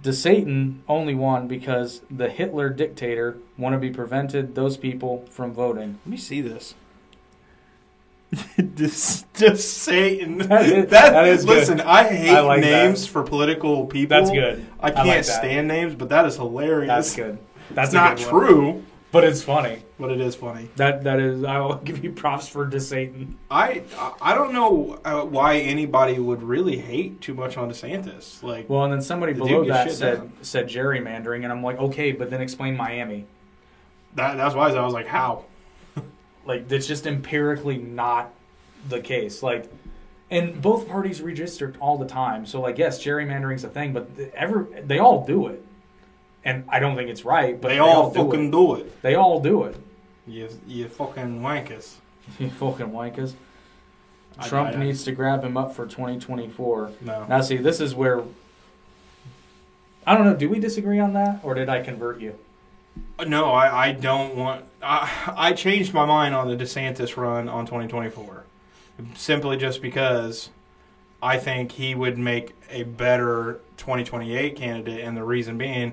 DeSatan 0.00 0.78
only 0.88 1.14
won 1.14 1.46
because 1.48 2.00
the 2.10 2.28
Hitler 2.28 2.70
dictator 2.70 3.36
wanted 3.58 3.76
to 3.76 3.80
be 3.80 3.90
prevented 3.90 4.54
those 4.54 4.76
people 4.76 5.24
from 5.30 5.52
voting. 5.52 5.98
let 6.04 6.10
me 6.10 6.16
see 6.16 6.40
this. 6.40 6.74
just, 8.74 9.32
just 9.34 9.78
Satan. 9.78 10.38
That 10.38 10.64
is- 10.66 10.86
that 10.90 11.28
is 11.28 11.44
good. 11.44 11.58
listen. 11.58 11.80
I 11.82 12.04
hate 12.04 12.30
I 12.34 12.40
like 12.40 12.62
that. 12.62 12.86
names 12.86 13.06
for 13.06 13.22
political 13.22 13.86
people. 13.86 14.16
That's 14.18 14.30
good. 14.30 14.66
I 14.80 14.86
I 14.88 14.90
can't 14.90 15.08
like 15.08 15.24
stand 15.24 15.68
names, 15.68 15.94
but 15.94 16.08
that 16.08 16.24
is 16.24 16.36
hilarious. 16.36 16.88
That's 16.88 17.14
good. 17.14 17.38
That's 17.70 17.88
It's 17.88 17.94
a 17.94 17.96
not 17.98 18.16
good 18.16 18.26
one. 18.32 18.86
But 19.12 19.22
it's 19.24 19.42
funny. 19.42 19.82
but 20.00 20.10
it 20.10 20.20
is 20.20 20.34
funny. 20.34 20.68
That 20.76 21.04
that 21.04 21.20
is. 21.20 21.44
I 21.44 21.58
will 21.60 21.76
give 21.76 22.02
you 22.02 22.10
props 22.12 22.48
for 22.48 22.66
DeSatan. 22.66 23.34
I 23.50 23.82
I 24.20 24.34
don't 24.34 24.52
know 24.52 24.98
uh, 25.04 25.22
why 25.24 25.58
anybody 25.58 26.18
would 26.18 26.42
really 26.42 26.78
hate 26.78 27.20
too 27.20 27.34
much 27.34 27.56
on 27.56 27.70
DeSantis. 27.70 28.42
Like 28.42 28.68
Well, 28.68 28.84
and 28.84 28.92
then 28.92 29.02
somebody 29.02 29.32
The 29.34 29.44
below 29.44 29.64
that 29.66 29.90
said 29.92 30.18
done. 30.18 30.32
said 30.42 30.68
gerrymandering, 30.68 31.44
and 31.44 31.52
I'm 31.52 31.62
like, 31.62 31.78
okay, 31.78 32.12
but 32.12 32.30
then 32.30 32.40
explain 32.40 32.76
Miami. 32.76 33.26
that. 34.14 34.36
That's 34.36 34.54
why 34.54 34.70
I 34.70 34.84
was 34.84 34.94
like, 34.94 35.06
how? 35.06 35.44
Like 36.44 36.66
that's 36.66 36.88
just 36.88 37.06
empirically 37.06 37.78
not 37.78 38.32
the 38.88 39.00
case. 39.00 39.44
Like, 39.44 39.70
and 40.28 40.60
both 40.60 40.88
parties 40.88 41.20
redistrict 41.20 41.76
all 41.78 41.98
the 41.98 42.06
time. 42.06 42.46
So 42.46 42.60
like, 42.60 42.78
yes, 42.78 42.98
gerrymandering's 43.04 43.62
a 43.62 43.68
thing, 43.68 43.92
but 43.92 44.16
th- 44.16 44.32
ever 44.34 44.66
they 44.84 44.98
all 44.98 45.24
do 45.24 45.46
it, 45.46 45.64
and 46.44 46.64
I 46.68 46.78
don't 46.80 46.96
think 46.96 47.08
it's 47.10 47.24
right. 47.24 47.60
But 47.60 47.68
they, 47.68 47.78
all, 47.78 48.10
do 48.10 48.24
fucking 48.24 48.48
it. 48.48 48.50
do 48.50 48.74
it. 48.76 49.02
They 49.02 49.14
all 49.14 49.40
do 49.40 49.64
it. 49.64 49.76
You 50.26 50.48
you 50.66 50.88
fucking 50.88 51.40
wankers. 51.40 51.94
You 52.38 52.48
fucking 52.50 52.86
wankers. 52.90 53.34
I- 54.38 54.48
Trump 54.48 54.70
I- 54.70 54.72
I- 54.72 54.84
needs 54.84 55.04
to 55.04 55.12
grab 55.12 55.42
him 55.44 55.56
up 55.56 55.74
for 55.74 55.86
2024. 55.86 56.92
No. 57.00 57.26
Now, 57.26 57.40
see, 57.40 57.56
this 57.56 57.80
is 57.80 57.94
where 57.94 58.22
I 60.06 60.14
don't 60.16 60.24
know. 60.24 60.34
Do 60.36 60.48
we 60.48 60.58
disagree 60.58 60.98
on 60.98 61.12
that, 61.14 61.40
or 61.42 61.54
did 61.54 61.68
I 61.68 61.82
convert 61.82 62.20
you? 62.20 62.36
Uh, 63.18 63.24
no, 63.24 63.50
I, 63.52 63.88
I 63.88 63.92
don't 63.92 64.34
want. 64.36 64.64
I, 64.82 65.32
I 65.36 65.52
changed 65.52 65.94
my 65.94 66.04
mind 66.04 66.34
on 66.34 66.48
the 66.48 66.56
DeSantis 66.56 67.16
run 67.16 67.48
on 67.48 67.66
2024, 67.66 68.44
simply 69.14 69.56
just 69.56 69.80
because 69.80 70.50
I 71.22 71.38
think 71.38 71.72
he 71.72 71.94
would 71.94 72.18
make 72.18 72.54
a 72.70 72.82
better 72.82 73.60
2028 73.76 74.56
candidate, 74.56 75.04
and 75.04 75.16
the 75.16 75.22
reason 75.24 75.56
being 75.56 75.92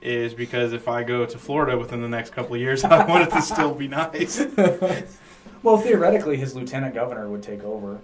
is 0.00 0.34
because 0.34 0.72
if 0.72 0.88
I 0.88 1.02
go 1.02 1.26
to 1.26 1.38
Florida 1.38 1.76
within 1.76 2.00
the 2.02 2.08
next 2.08 2.30
couple 2.30 2.54
of 2.54 2.60
years, 2.60 2.84
I 2.84 3.04
want 3.04 3.24
it 3.24 3.30
to 3.32 3.42
still 3.42 3.74
be 3.74 3.88
nice. 3.88 4.44
Well, 5.60 5.76
theoretically, 5.76 6.36
his 6.36 6.54
lieutenant 6.54 6.94
governor 6.94 7.28
would 7.28 7.42
take 7.42 7.64
over. 7.64 7.98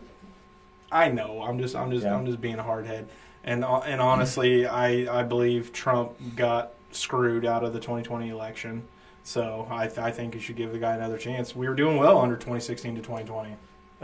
I 0.91 1.09
know. 1.09 1.41
I'm 1.41 1.59
just 1.61 1.77
I'm 1.77 1.91
just 1.91 2.05
Yeah. 2.05 2.15
I'm 2.17 2.27
just 2.27 2.41
being 2.41 2.59
a 2.59 2.65
hardhead, 2.65 3.07
and 3.45 3.65
uh, 3.65 3.79
and 3.81 4.01
honestly, 4.01 4.67
I 4.67 5.21
I 5.21 5.23
believe 5.23 5.73
Trump 5.73 6.13
got 6.35 6.73
screwed 6.91 7.45
out 7.47 7.63
of 7.65 7.73
the 7.73 7.79
2020 7.79 8.29
election. 8.31 8.83
So 9.23 9.67
I 9.71 9.87
th- 9.87 9.99
I 9.99 10.11
think 10.11 10.35
you 10.35 10.41
should 10.41 10.57
give 10.57 10.73
the 10.73 10.79
guy 10.79 10.95
another 10.97 11.17
chance. 11.17 11.55
We 11.55 11.69
were 11.69 11.77
doing 11.77 11.97
well 11.97 12.19
under 12.19 12.35
2016 12.35 12.97
to 12.97 13.01
2020, 13.01 13.55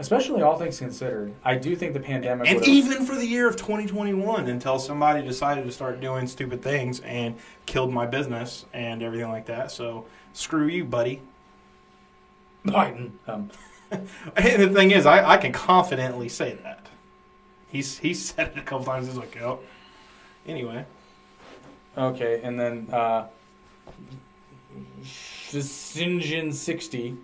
Especially 0.01 0.41
all 0.41 0.57
things 0.57 0.79
considered, 0.79 1.33
I 1.43 1.55
do 1.55 1.75
think 1.75 1.93
the 1.93 1.99
pandemic. 1.99 2.49
and 2.49 2.65
even 2.65 3.05
for 3.05 3.15
the 3.15 3.25
year 3.25 3.47
of 3.47 3.55
2021, 3.55 4.49
until 4.49 4.79
somebody 4.79 5.25
decided 5.25 5.65
to 5.65 5.71
start 5.71 6.01
doing 6.01 6.27
stupid 6.27 6.61
things 6.61 6.99
and 7.01 7.35
killed 7.65 7.93
my 7.93 8.05
business 8.05 8.65
and 8.73 9.01
everything 9.03 9.29
like 9.29 9.45
that. 9.45 9.71
So 9.71 10.05
screw 10.33 10.67
you, 10.67 10.85
buddy. 10.85 11.21
Biden. 12.65 13.11
Um, 13.27 13.49
And 14.37 14.61
the 14.61 14.69
thing 14.69 14.91
is, 14.91 15.05
I, 15.05 15.31
I 15.31 15.37
can 15.37 15.51
confidently 15.51 16.29
say 16.29 16.57
that. 16.63 16.87
He's 17.67 17.97
he's 17.97 18.23
said 18.23 18.53
it 18.55 18.57
a 18.57 18.61
couple 18.61 18.85
times. 18.85 19.07
He's 19.07 19.17
like, 19.17 19.35
yep. 19.35 19.59
Anyway. 20.47 20.85
okay, 21.97 22.41
and 22.41 22.59
then 22.59 22.87
uh, 22.91 23.27
Sinjin 25.03 26.53
sixty 26.53 27.17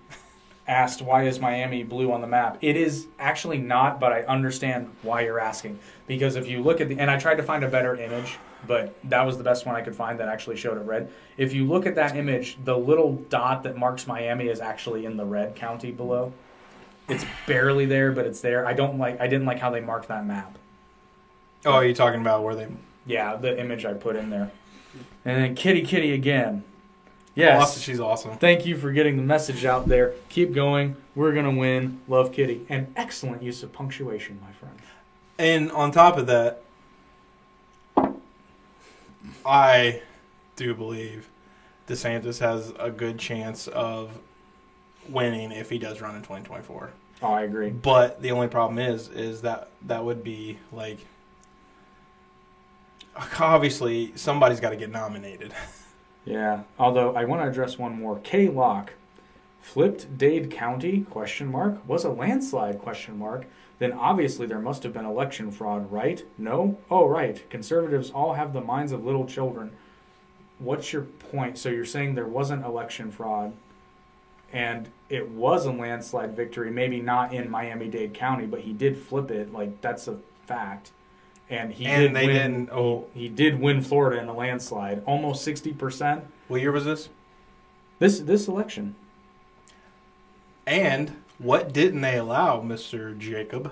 asked, 0.68 1.02
"Why 1.02 1.24
is 1.24 1.40
Miami 1.40 1.84
blue 1.84 2.12
on 2.12 2.22
the 2.22 2.28
map?" 2.28 2.58
It 2.62 2.76
is 2.76 3.08
actually 3.20 3.58
not, 3.58 4.00
but 4.00 4.12
I 4.12 4.22
understand 4.24 4.90
why 5.02 5.22
you're 5.22 5.40
asking 5.40 5.80
because 6.08 6.36
if 6.36 6.48
you 6.48 6.62
look 6.62 6.82
at 6.82 6.90
the 6.90 7.00
and 7.00 7.10
I 7.10 7.18
tried 7.18 7.36
to 7.36 7.44
find 7.44 7.64
a 7.64 7.68
better 7.68 7.96
image, 7.96 8.38
but 8.66 8.96
that 9.06 9.26
was 9.26 9.38
the 9.38 9.44
best 9.44 9.66
one 9.66 9.76
I 9.76 9.82
could 9.82 9.96
find 9.96 10.20
that 10.20 10.28
actually 10.28 10.58
showed 10.58 10.78
it 10.78 10.82
red. 10.82 11.12
If 11.38 11.54
you 11.54 11.66
look 11.66 11.86
at 11.86 11.96
that 11.96 12.16
image, 12.16 12.58
the 12.64 12.78
little 12.78 13.14
dot 13.30 13.64
that 13.64 13.78
marks 13.78 14.08
Miami 14.08 14.48
is 14.48 14.60
actually 14.60 15.06
in 15.06 15.18
the 15.18 15.26
red 15.26 15.56
county 15.56 15.92
below. 15.92 16.34
It's 17.08 17.26
barely 17.46 17.86
there, 17.86 18.12
but 18.12 18.26
it's 18.26 18.42
there. 18.42 18.66
I 18.66 18.74
don't 18.74 18.98
like. 18.98 19.20
I 19.22 19.28
didn't 19.28 19.46
like 19.46 19.60
how 19.60 19.70
they 19.70 19.80
marked 19.80 20.10
that 20.10 20.26
map. 20.26 20.58
Oh, 21.66 21.74
are 21.74 21.86
you 21.86 21.94
talking 21.94 22.22
about 22.22 22.44
where 22.44 22.56
they 22.56 22.68
Yeah, 23.06 23.36
the 23.36 23.60
image 23.60 23.86
I 23.86 23.94
put 23.94 24.16
in 24.16 24.30
there. 24.30 24.52
And 25.24 25.44
then 25.44 25.56
Kitty 25.56 25.84
Kitty 25.84 26.14
again. 26.14 26.64
Yes. 27.38 27.80
She's 27.80 28.00
awesome. 28.00 28.36
Thank 28.38 28.66
you 28.66 28.76
for 28.76 28.92
getting 28.92 29.16
the 29.16 29.24
message 29.24 29.64
out 29.64 29.88
there. 29.88 30.16
Keep 30.30 30.54
going. 30.54 30.96
We're 31.14 31.34
going 31.34 31.46
to 31.46 31.60
win. 31.60 32.02
Love 32.08 32.34
Kitty. 32.34 32.66
And 32.68 32.92
excellent 32.96 33.44
use 33.44 33.62
of 33.62 33.72
punctuation, 33.72 34.40
my 34.42 34.52
friend. 34.54 34.76
And 35.38 35.72
on 35.72 35.92
top 35.92 36.18
of 36.18 36.26
that, 36.28 36.64
I 39.46 40.02
do 40.56 40.74
believe 40.74 41.30
DeSantis 41.88 42.40
has 42.40 42.74
a 42.80 42.90
good 42.90 43.20
chance 43.20 43.68
of 43.68 44.10
winning 45.08 45.52
if 45.52 45.70
he 45.70 45.78
does 45.78 46.02
run 46.02 46.16
in 46.16 46.22
2024. 46.22 46.90
Oh, 47.22 47.28
I 47.28 47.44
agree. 47.44 47.70
But 47.70 48.22
the 48.22 48.32
only 48.32 48.48
problem 48.48 48.80
is, 48.80 49.10
is 49.10 49.42
that 49.42 49.70
that 49.84 50.04
would 50.04 50.24
be 50.24 50.58
like, 50.72 50.98
obviously 53.40 54.14
somebody's 54.16 54.60
got 54.60 54.72
to 54.72 54.76
get 54.76 54.92
nominated. 54.92 55.54
Yeah. 56.28 56.64
Although 56.78 57.16
I 57.16 57.26
want 57.26 57.42
to 57.42 57.48
address 57.48 57.78
one 57.78 58.00
more. 58.00 58.20
K 58.20 58.50
Lock 58.50 58.94
flipped 59.62 60.18
Dade 60.18 60.52
County 60.52 61.02
question 61.10 61.48
mark 61.52 61.88
was 61.88 62.04
a 62.04 62.10
landslide 62.10 62.80
question 62.80 63.18
mark. 63.18 63.46
Then 63.80 63.94
obviously 63.94 64.48
there 64.48 64.60
must 64.60 64.84
have 64.84 64.94
been 64.94 65.06
election 65.06 65.52
fraud, 65.52 65.92
right? 65.92 66.24
No? 66.38 66.78
Oh, 66.90 67.08
right. 67.08 67.48
Conservatives 67.50 68.12
all 68.12 68.34
have 68.34 68.54
the 68.54 68.62
minds 68.62 68.92
of 68.92 69.06
little 69.06 69.26
children. 69.26 69.72
What's 70.60 70.92
your 70.92 71.04
point? 71.04 71.58
So 71.58 71.70
you're 71.70 71.86
saying 71.86 72.16
there 72.16 72.28
wasn't 72.28 72.66
election 72.66 73.12
fraud? 73.12 73.54
and 74.54 74.90
it 75.10 75.30
was 75.30 75.66
a 75.66 75.72
landslide 75.72 76.36
victory. 76.36 76.72
Maybe 76.72 77.02
not 77.02 77.34
in 77.34 77.50
Miami 77.50 77.88
Dade 77.88 78.14
County, 78.14 78.46
but 78.46 78.62
he 78.62 78.74
did 78.74 78.98
flip 78.98 79.32
it. 79.32 79.54
Like 79.54 79.82
that's 79.82 80.08
a 80.08 80.18
fact. 80.46 80.92
And 81.50 81.72
he 81.72 81.86
And 81.86 82.02
did 82.02 82.14
they 82.16 82.26
win, 82.28 82.36
didn't- 82.66 82.70
oh. 82.72 83.08
he, 83.14 83.22
he 83.22 83.30
did 83.30 83.60
win 83.60 83.82
Florida 83.82 84.22
in 84.22 84.28
a 84.28 84.34
landslide, 84.36 85.02
almost 85.06 85.44
sixty 85.44 85.72
percent. 85.74 86.26
What 86.50 86.62
year 86.62 86.72
was 86.72 86.86
this? 86.86 87.10
This 88.00 88.20
this 88.20 88.48
election. 88.48 88.96
And 90.66 91.16
what 91.38 91.72
didn't 91.74 92.02
they 92.02 92.18
allow, 92.18 92.62
Mister 92.62 93.14
Jacob? 93.14 93.72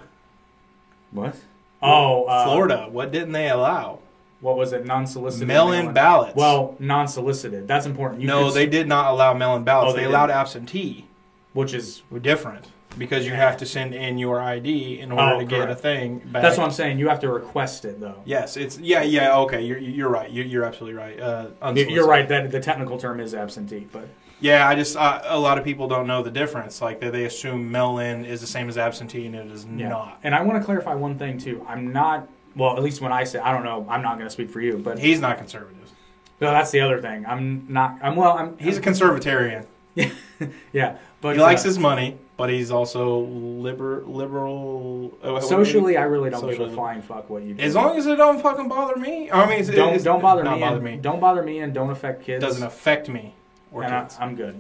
What? 1.12 1.36
Oh, 1.82 2.24
uh, 2.26 2.46
Florida. 2.46 2.88
What 2.90 3.12
didn't 3.12 3.34
they 3.34 3.50
allow? 3.50 4.00
What 4.42 4.58
was 4.58 4.74
it? 4.74 4.86
Non-solicited 4.86 5.48
Mail-in 5.48 5.94
ballots. 5.94 6.36
Well, 6.36 6.76
non-solicited. 6.80 7.68
That's 7.68 7.86
important. 7.86 8.22
You 8.22 8.28
no, 8.28 8.46
could- 8.46 8.54
they 8.56 8.66
did 8.68 8.88
not 8.88 9.12
allow 9.12 9.34
mail-in 9.34 9.64
ballots. 9.64 9.94
Oh, 9.94 9.96
they 9.96 10.04
they 10.04 10.08
allowed 10.08 10.30
absentee. 10.30 11.08
which 11.54 11.74
is 11.74 12.04
different 12.22 12.66
because 12.98 13.26
you 13.26 13.34
have 13.34 13.58
to 13.58 13.66
send 13.66 13.94
in 13.94 14.18
your 14.18 14.40
ID 14.42 15.00
in 15.00 15.12
order 15.12 15.36
Oh, 15.36 15.40
to 15.40 15.46
get 15.46 15.70
a 15.70 15.76
thing 15.76 16.20
back. 16.20 16.42
that's 16.42 16.58
what 16.58 16.66
I'm 16.66 16.72
saying. 16.72 17.00
You 17.00 17.10
have 17.10 17.20
to 17.22 17.30
request 17.30 17.86
it 17.86 18.00
though. 18.00 18.22
Yes, 18.26 18.58
it's 18.58 18.78
yeah, 18.80 19.02
yeah. 19.04 19.38
Okay, 19.40 19.62
you're 19.62 19.78
you're 19.78 20.10
right. 20.10 20.32
You're, 20.32 20.46
you're 20.46 20.64
absolutely 20.66 20.98
right. 20.98 21.20
Uh. 21.20 21.74
You're 21.76 22.08
right. 22.08 22.28
That 22.28 22.52
the 22.52 22.60
technical 22.60 22.98
term 22.98 23.20
is 23.20 23.34
absentee, 23.34 23.88
but 23.92 24.08
Yeah, 24.40 24.68
I 24.68 24.76
just 24.76 24.96
uh, 24.98 25.22
a 25.26 25.40
lot 25.40 25.58
of 25.58 25.64
people 25.64 25.88
don't 25.88 26.08
know 26.08 26.22
the 26.24 26.32
difference. 26.32 26.82
Like 26.82 27.00
they, 27.00 27.10
they 27.10 27.26
assume 27.26 27.72
mail-in 27.72 28.26
is 28.26 28.42
the 28.42 28.48
same 28.48 28.70
as 28.70 28.78
absentee, 28.78 29.26
and 29.26 29.36
it 29.36 29.48
is 29.52 29.66
yeah. 29.66 29.90
not. 29.90 30.20
And 30.24 30.34
I 30.36 30.42
want 30.42 30.60
to 30.60 30.66
clarify 30.66 30.94
one 30.94 31.18
thing 31.18 31.38
too. 31.38 31.66
I'm 31.68 31.92
not. 31.94 32.28
Well, 32.56 32.78
at 32.78 32.84
least 32.84 33.02
when 33.02 33.12
I 33.12 33.26
say 33.26 33.40
I 33.40 33.52
don't 33.52 33.64
know, 33.66 33.86
I'm 33.90 34.02
not 34.02 34.16
going 34.16 34.28
to 34.28 34.34
speak 34.34 34.50
for 34.50 34.62
you, 34.62 34.78
but 34.78 34.98
He's 35.00 35.20
not 35.20 35.38
conservative. 35.38 35.92
no, 36.40 36.52
that's 36.52 36.72
the 36.72 36.80
other 36.82 37.02
thing. 37.02 37.26
I'm 37.26 37.66
not. 37.70 37.98
I'm 38.02 38.16
well. 38.16 38.38
I'm. 38.38 38.58
He's 38.58 38.78
a 38.78 38.82
conservatarian. 38.82 39.66
yeah, 40.74 40.98
but 41.22 41.36
he 41.36 41.42
likes 41.42 41.62
uh, 41.62 41.66
his 41.70 41.80
money, 41.80 42.18
but 42.38 42.50
he's 42.50 42.72
also 42.72 43.20
liber, 43.20 44.04
liberal. 44.06 45.18
Uh, 45.24 45.34
what- 45.34 45.44
socially. 45.44 45.98
I 45.98 46.04
really 46.04 46.30
don't 46.30 46.50
give 46.50 46.60
a 46.60 46.70
flying 46.70 47.02
fuck 47.02 47.30
what 47.30 47.44
you 47.44 47.54
do. 47.54 47.64
As 47.64 47.76
long 47.76 47.98
as 47.98 48.06
it 48.08 48.16
don't 48.16 48.42
fucking 48.42 48.68
bother 48.68 48.96
me. 48.98 49.32
I 49.32 49.48
mean, 49.50 49.60
it's, 49.60 49.70
don't 49.70 49.94
it's, 49.94 50.04
don't 50.04 50.22
bother 50.22 50.44
me. 50.44 50.60
bother 50.60 50.76
and, 50.76 50.84
me. 50.84 50.98
Don't 50.98 51.20
bother 51.20 51.44
me, 51.44 51.60
and 51.60 51.74
don't 51.74 51.90
affect 51.92 52.22
It 52.22 52.26
kids. 52.26 52.44
doesn't 52.44 52.64
affect 52.64 53.08
me 53.10 53.34
or 53.72 53.84
and 53.84 53.94
I, 53.94 54.02
kids. 54.02 54.18
I'm 54.20 54.36
good. 54.36 54.60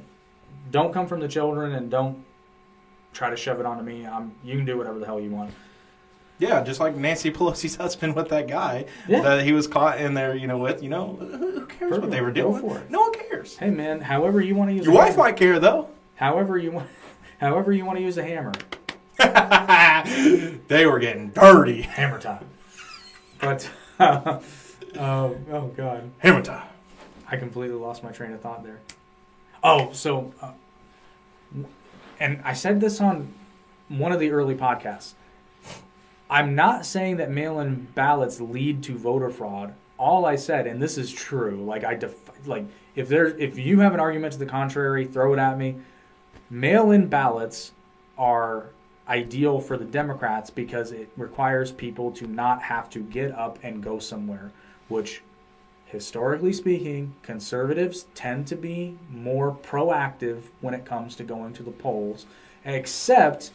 Don't 0.71 0.93
come 0.93 1.07
from 1.07 1.19
the 1.19 1.27
children, 1.27 1.73
and 1.75 1.91
don't 1.91 2.23
try 3.13 3.29
to 3.29 3.35
shove 3.37 3.59
it 3.59 3.65
onto 3.65 3.83
me. 3.83 4.05
I'm. 4.05 4.33
You 4.43 4.55
can 4.55 4.65
do 4.65 4.77
whatever 4.77 4.99
the 4.99 5.05
hell 5.05 5.19
you 5.19 5.29
want. 5.31 5.51
Yeah, 6.37 6.63
just 6.63 6.79
like 6.81 6.95
Nancy 6.95 7.31
Pelosi's 7.37 7.75
husband 7.77 8.15
with 8.15 8.29
that 8.29 8.47
guy 8.47 8.85
Yeah. 9.07 9.21
that 9.21 9.45
he 9.45 9.53
was 9.53 9.67
caught 9.67 9.99
in 10.01 10.13
there, 10.15 10.35
you 10.35 10.47
know, 10.47 10.57
with. 10.57 10.81
You 10.83 10.89
know, 10.89 11.15
who 11.15 11.65
cares 11.65 11.99
what 11.99 12.09
they 12.11 12.21
were 12.21 12.31
doing? 12.31 12.59
for 12.59 12.77
it. 12.79 12.89
No 12.89 13.01
one 13.01 13.13
cares. 13.13 13.55
Hey 13.57 13.69
man, 13.69 14.01
however 14.01 14.41
you 14.41 14.55
want 14.55 14.69
to 14.71 14.75
use 14.75 14.85
Your 14.85 14.95
wife 14.95 15.17
might 15.17 15.37
care 15.37 15.59
though. 15.59 15.87
however 16.15 16.57
you 16.57 16.71
want, 16.71 16.89
however 17.39 17.71
you 17.71 17.85
want 17.85 17.97
to 17.97 18.03
use 18.03 18.17
a 18.17 18.23
hammer, 18.23 18.51
they 20.67 20.85
were 20.85 20.99
getting 20.99 21.29
dirty. 21.29 21.81
hammer 21.81 22.19
time. 22.19 22.45
But 23.39 23.69
oh 23.99 24.41
oh 24.99 25.71
god, 25.75 26.11
Hammer 26.19 26.41
time. 26.41 26.67
I 27.27 27.37
completely 27.37 27.75
lost 27.77 28.03
my 28.03 28.11
train 28.11 28.31
of 28.31 28.41
thought 28.41 28.63
there. 28.63 28.79
Oh, 29.63 29.91
so, 29.93 30.31
uh, 30.41 30.51
and 32.19 32.39
I 32.43 32.53
said 32.53 32.79
this 32.79 33.01
on 33.01 33.33
one 33.89 34.11
of 34.11 34.19
the 34.19 34.29
early 34.29 34.55
podcasts. 34.55 35.13
I'm 36.29 36.55
not 36.55 36.85
saying 36.85 37.17
that 37.17 37.31
mail-in 37.31 37.87
ballots 37.95 38.39
lead 38.41 38.83
to 38.83 38.97
voter 38.97 39.29
fraud. 39.29 39.73
All 39.97 40.25
I 40.25 40.35
said, 40.35 40.67
and 40.67 40.81
this 40.81 40.97
is 40.97 41.11
true, 41.11 41.63
like 41.63 41.83
I 41.83 41.95
def- 41.95 42.47
like 42.47 42.65
if 42.95 43.07
there 43.07 43.27
if 43.27 43.57
you 43.57 43.79
have 43.79 43.93
an 43.93 43.99
argument 43.99 44.33
to 44.33 44.39
the 44.39 44.45
contrary, 44.45 45.05
throw 45.05 45.33
it 45.33 45.39
at 45.39 45.57
me. 45.57 45.77
Mail-in 46.49 47.07
ballots 47.07 47.71
are 48.17 48.67
ideal 49.07 49.59
for 49.59 49.77
the 49.77 49.85
Democrats 49.85 50.49
because 50.49 50.91
it 50.91 51.09
requires 51.17 51.71
people 51.71 52.11
to 52.11 52.27
not 52.27 52.61
have 52.63 52.89
to 52.91 52.99
get 52.99 53.31
up 53.31 53.59
and 53.63 53.83
go 53.83 53.99
somewhere, 53.99 54.51
which 54.87 55.21
historically 55.85 56.53
speaking, 56.53 57.15
conservatives 57.21 58.05
tend 58.15 58.47
to 58.47 58.55
be 58.55 58.97
more 59.09 59.55
proactive 59.55 60.43
when 60.61 60.73
it 60.73 60.85
comes 60.85 61.15
to 61.15 61.23
going 61.23 61.53
to 61.53 61.63
the 61.63 61.71
polls, 61.71 62.25
except 62.63 63.51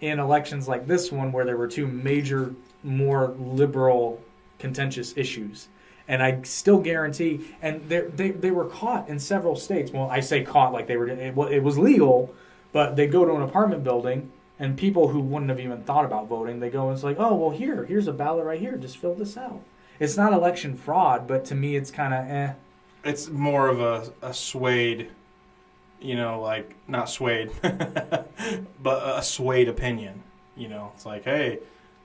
in 0.00 0.18
elections 0.18 0.68
like 0.68 0.86
this 0.86 1.10
one 1.10 1.32
where 1.32 1.44
there 1.44 1.56
were 1.56 1.68
two 1.68 1.86
major, 1.86 2.54
more 2.82 3.34
liberal, 3.38 4.20
contentious 4.58 5.16
issues. 5.16 5.68
And 6.08 6.22
I 6.22 6.40
still 6.42 6.78
guarantee, 6.78 7.54
and 7.60 7.86
they 7.86 8.30
they 8.30 8.50
were 8.50 8.64
caught 8.64 9.10
in 9.10 9.18
several 9.18 9.54
states. 9.56 9.92
Well, 9.92 10.08
I 10.10 10.20
say 10.20 10.42
caught 10.42 10.72
like 10.72 10.86
they 10.86 10.96
were. 10.96 11.06
It, 11.08 11.36
it 11.36 11.62
was 11.62 11.76
legal, 11.76 12.34
but 12.72 12.96
they 12.96 13.06
go 13.06 13.26
to 13.26 13.34
an 13.34 13.42
apartment 13.42 13.84
building, 13.84 14.32
and 14.58 14.76
people 14.76 15.08
who 15.08 15.20
wouldn't 15.20 15.50
have 15.50 15.60
even 15.60 15.82
thought 15.82 16.04
about 16.04 16.26
voting, 16.26 16.60
they 16.60 16.70
go 16.70 16.88
and 16.88 16.94
it's 16.94 17.04
like, 17.04 17.16
oh 17.18 17.34
well, 17.34 17.50
here, 17.50 17.84
here's 17.84 18.08
a 18.08 18.12
ballot 18.12 18.44
right 18.44 18.60
here. 18.60 18.76
Just 18.76 18.96
fill 18.96 19.14
this 19.14 19.36
out. 19.36 19.60
It's 20.00 20.16
not 20.16 20.32
election 20.32 20.76
fraud, 20.76 21.26
but 21.26 21.44
to 21.46 21.54
me, 21.54 21.76
it's 21.76 21.90
kind 21.90 22.14
of 22.14 22.30
eh. 22.30 22.52
It's 23.04 23.28
more 23.28 23.68
of 23.68 23.80
a, 23.80 24.12
a 24.22 24.34
swayed, 24.34 25.10
you 26.00 26.16
know, 26.16 26.40
like 26.40 26.74
not 26.88 27.08
swayed, 27.08 27.50
but 27.62 29.18
a 29.18 29.22
swayed 29.22 29.68
opinion. 29.68 30.22
You 30.56 30.68
know, 30.68 30.92
it's 30.94 31.06
like, 31.06 31.24
hey, 31.24 31.60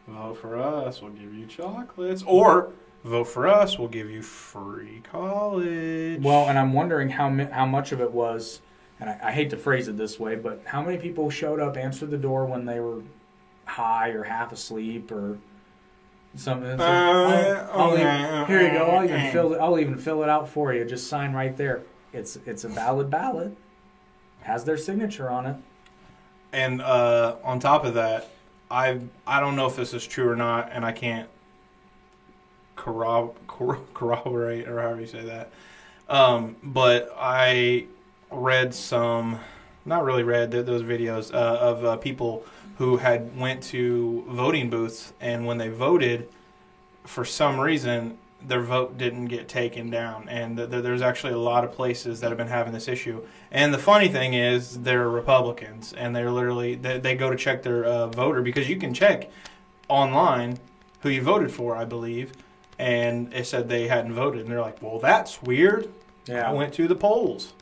vote 0.08 0.38
for 0.38 0.60
us, 0.60 1.02
we'll 1.02 1.12
give 1.12 1.34
you 1.34 1.48
chocolates, 1.48 2.24
or 2.26 2.72
vote 3.04 3.26
for 3.26 3.48
us, 3.48 3.78
we'll 3.78 3.88
give 3.88 4.10
you 4.10 4.22
free 4.22 5.02
college. 5.12 6.22
Well, 6.22 6.48
and 6.50 6.58
I'm 6.58 6.74
wondering 6.74 7.10
how 7.10 7.30
mi- 7.30 7.46
how 7.52 7.66
much 7.66 7.92
of 7.92 8.02
it 8.02 8.12
was, 8.12 8.62
and 9.00 9.10
I, 9.10 9.20
I 9.24 9.32
hate 9.32 9.50
to 9.52 9.58
phrase 9.58 9.88
it 9.88 9.98
this 9.98 10.20
way, 10.20 10.36
but 10.36 10.62
how 10.66 10.82
many 10.82 10.98
people 10.98 11.30
showed 11.30 11.60
up, 11.60 11.78
answered 11.78 12.12
the 12.12 12.18
door 12.18 12.46
when 12.46 12.66
they 12.66 12.80
were 12.80 13.02
high 13.66 14.10
or 14.10 14.24
half 14.24 14.52
asleep 14.52 15.12
or 15.12 15.38
something? 16.36 16.70
It's 16.72 16.80
like, 16.80 16.90
Uh, 16.90 17.68
I'll- 17.72 17.82
I'll 17.82 17.92
okay, 17.94 18.02
even- 18.36 18.46
here 18.48 18.62
you 18.62 18.72
go. 18.78 18.86
I'll 18.86 19.04
even 19.04 19.16
okay. 19.18 19.32
fill 19.32 19.54
it. 19.54 19.58
I'll 19.60 19.80
even 19.80 19.98
fill 19.98 20.24
it 20.24 20.30
out 20.30 20.48
for 20.50 20.74
you. 20.74 20.86
Just 20.86 21.08
sign 21.08 21.34
right 21.34 21.56
there. 21.58 21.82
It's 22.14 22.38
it's 22.46 22.64
a 22.64 22.70
valid 22.70 23.10
ballot. 23.10 23.56
Has 24.42 24.64
their 24.66 24.78
signature 24.78 25.30
on 25.30 25.46
it. 25.46 25.56
And 26.52 26.82
uh, 26.82 27.38
on 27.44 27.60
top 27.60 27.84
of 27.86 27.96
that, 27.96 28.30
I 28.70 29.00
I 29.26 29.40
don't 29.40 29.56
know 29.56 29.66
if 29.68 29.76
this 29.76 29.94
is 29.94 30.06
true 30.06 30.30
or 30.30 30.36
not, 30.36 30.70
and 30.72 30.86
I 30.86 30.92
can't 30.92 31.28
corrob- 32.76 33.36
cor- 33.48 33.80
corroborate 33.94 34.68
or 34.68 34.82
however 34.82 35.02
you 35.02 35.08
say 35.08 35.24
that. 35.24 35.52
Um, 36.10 36.56
but 36.62 37.14
I 37.18 37.86
read 38.30 38.74
some, 38.74 39.40
not 39.86 40.04
really 40.04 40.24
read 40.24 40.52
th- 40.52 40.66
those 40.66 40.84
videos 40.84 41.34
uh, 41.34 41.38
of 41.38 41.86
uh, 41.86 41.98
people 41.98 42.46
who 42.78 42.98
had 42.98 43.38
went 43.40 43.64
to 43.64 44.24
voting 44.28 44.70
booths, 44.70 45.14
and 45.22 45.46
when 45.46 45.58
they 45.58 45.70
voted, 45.70 46.28
for 47.06 47.24
some 47.24 47.60
reason 47.60 48.18
their 48.46 48.62
vote 48.62 48.98
didn't 48.98 49.28
get 49.28 49.48
taken 49.48 49.90
down, 49.90 50.28
and 50.28 50.58
th- 50.58 50.70
th- 50.70 50.84
there's 50.84 51.02
actually 51.02 51.34
a 51.34 51.38
lot 51.38 51.64
of 51.64 51.72
places 51.72 52.20
that 52.20 52.30
have 52.30 52.38
been 52.38 52.48
having 52.48 52.74
this 52.74 52.88
issue. 52.88 53.22
And 53.52 53.74
the 53.74 53.78
funny 53.78 54.10
thing 54.10 54.34
is, 54.34 54.82
they're 54.82 55.10
Republicans, 55.10 55.94
and 55.94 56.16
they're 56.16 56.32
literally 56.32 56.76
they, 56.76 57.00
they 57.00 57.16
go 57.16 57.30
to 57.30 57.38
check 57.38 57.64
their 57.64 57.86
uh, 57.86 58.08
voter 58.08 58.42
because 58.42 58.68
you 58.68 58.76
can 58.76 58.94
check 58.94 59.30
online 59.88 60.58
who 61.02 61.10
you 61.10 61.22
voted 61.22 61.52
for, 61.52 61.76
I 61.76 61.86
believe, 61.86 62.34
and 62.80 63.34
it 63.34 63.46
said 63.48 63.70
they 63.70 63.88
hadn't 63.88 64.14
voted, 64.14 64.42
and 64.42 64.50
they're 64.52 64.62
like, 64.62 64.82
"Well, 64.82 65.00
that's 65.00 65.42
weird." 65.42 65.90
Yeah. 66.26 66.50
I 66.50 66.54
went 66.54 66.74
to 66.76 66.88
the 66.88 66.96
polls, 66.96 67.54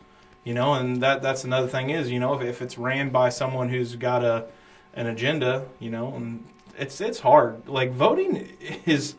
you 0.44 0.54
know, 0.54 0.74
and 0.76 1.02
that 1.02 1.22
that's 1.22 1.44
another 1.44 1.68
thing 1.68 1.90
is, 1.90 2.12
you 2.12 2.20
know, 2.20 2.36
if, 2.36 2.42
if 2.48 2.62
it's 2.62 2.78
ran 2.78 3.10
by 3.10 3.30
someone 3.30 3.70
who's 3.70 3.96
got 3.96 4.24
a 4.24 4.46
an 4.94 5.08
agenda, 5.08 5.66
you 5.80 5.90
know, 5.90 6.14
and 6.16 6.46
it's 6.78 7.02
it's 7.02 7.20
hard. 7.20 7.68
Like 7.68 7.92
voting 7.92 8.50
is 8.86 9.16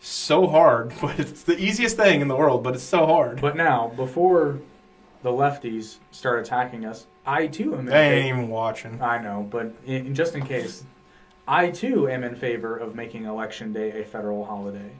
so 0.00 0.46
hard, 0.46 0.92
but 1.00 1.18
it's 1.18 1.42
the 1.42 1.58
easiest 1.58 1.96
thing 1.96 2.20
in 2.20 2.28
the 2.28 2.36
world, 2.36 2.62
but 2.62 2.74
it's 2.74 2.84
so 2.84 3.06
hard. 3.06 3.40
But 3.40 3.56
now, 3.56 3.88
before 3.96 4.60
the 5.22 5.30
lefties 5.30 5.96
start 6.10 6.40
attacking 6.44 6.84
us, 6.84 7.06
I 7.26 7.46
too 7.46 7.72
am. 7.74 7.80
in 7.80 7.86
They 7.86 7.92
favor- 7.92 8.14
ain't 8.14 8.26
even 8.38 8.48
watching. 8.48 9.00
I 9.02 9.18
know, 9.22 9.46
but 9.50 9.72
in, 9.86 10.14
just 10.14 10.34
in 10.34 10.44
case, 10.46 10.84
I 11.48 11.70
too 11.70 12.08
am 12.08 12.22
in 12.22 12.36
favor 12.36 12.76
of 12.76 12.94
making 12.94 13.24
Election 13.24 13.72
Day 13.72 14.00
a 14.00 14.04
federal 14.04 14.44
holiday. 14.44 14.90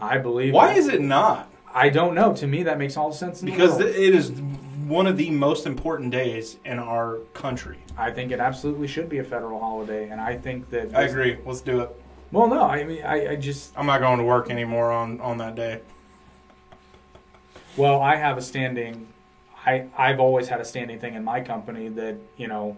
I 0.00 0.18
believe. 0.18 0.54
Why 0.54 0.68
that- 0.68 0.76
is 0.78 0.88
it 0.88 1.00
not? 1.00 1.48
I 1.72 1.88
don't 1.88 2.14
know. 2.14 2.34
To 2.34 2.46
me, 2.46 2.64
that 2.64 2.78
makes 2.78 2.96
all 2.96 3.10
the 3.10 3.16
sense 3.16 3.42
in 3.42 3.46
Because 3.46 3.78
the 3.78 3.84
world. 3.84 3.96
it 3.96 4.14
is 4.14 4.32
one 4.88 5.06
of 5.06 5.16
the 5.16 5.30
most 5.30 5.66
important 5.66 6.10
days 6.10 6.56
in 6.64 6.78
our 6.80 7.18
country. 7.32 7.78
I 7.96 8.10
think 8.10 8.32
it 8.32 8.40
absolutely 8.40 8.88
should 8.88 9.08
be 9.08 9.18
a 9.18 9.24
federal 9.24 9.60
holiday, 9.60 10.08
and 10.08 10.20
I 10.20 10.36
think 10.36 10.68
that. 10.70 10.94
I 10.96 11.02
agree. 11.02 11.38
Let's 11.46 11.60
do 11.60 11.80
it. 11.80 11.90
Well, 12.32 12.48
no, 12.48 12.62
I 12.62 12.84
mean, 12.84 13.04
I, 13.04 13.32
I 13.32 13.36
just. 13.36 13.72
I'm 13.76 13.86
not 13.86 14.00
going 14.00 14.18
to 14.18 14.24
work 14.24 14.50
anymore 14.50 14.90
on 14.90 15.20
on 15.20 15.38
that 15.38 15.54
day. 15.54 15.80
Well, 17.76 18.00
I 18.00 18.16
have 18.16 18.36
a 18.36 18.42
standing. 18.42 19.06
I 19.64 19.86
I've 19.96 20.18
always 20.20 20.48
had 20.48 20.60
a 20.60 20.64
standing 20.64 20.98
thing 20.98 21.14
in 21.14 21.22
my 21.24 21.40
company 21.40 21.88
that 21.90 22.16
you 22.36 22.48
know, 22.48 22.76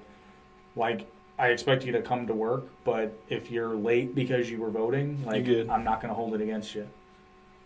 like 0.76 1.06
I 1.38 1.48
expect 1.48 1.84
you 1.84 1.92
to 1.92 2.02
come 2.02 2.26
to 2.26 2.34
work, 2.34 2.64
but 2.84 3.18
if 3.28 3.50
you're 3.50 3.74
late 3.74 4.14
because 4.14 4.50
you 4.50 4.58
were 4.60 4.70
voting, 4.70 5.22
like. 5.24 5.46
I'm 5.48 5.84
not 5.84 6.00
going 6.02 6.08
to 6.10 6.14
hold 6.14 6.34
it 6.34 6.40
against 6.40 6.74
you, 6.74 6.88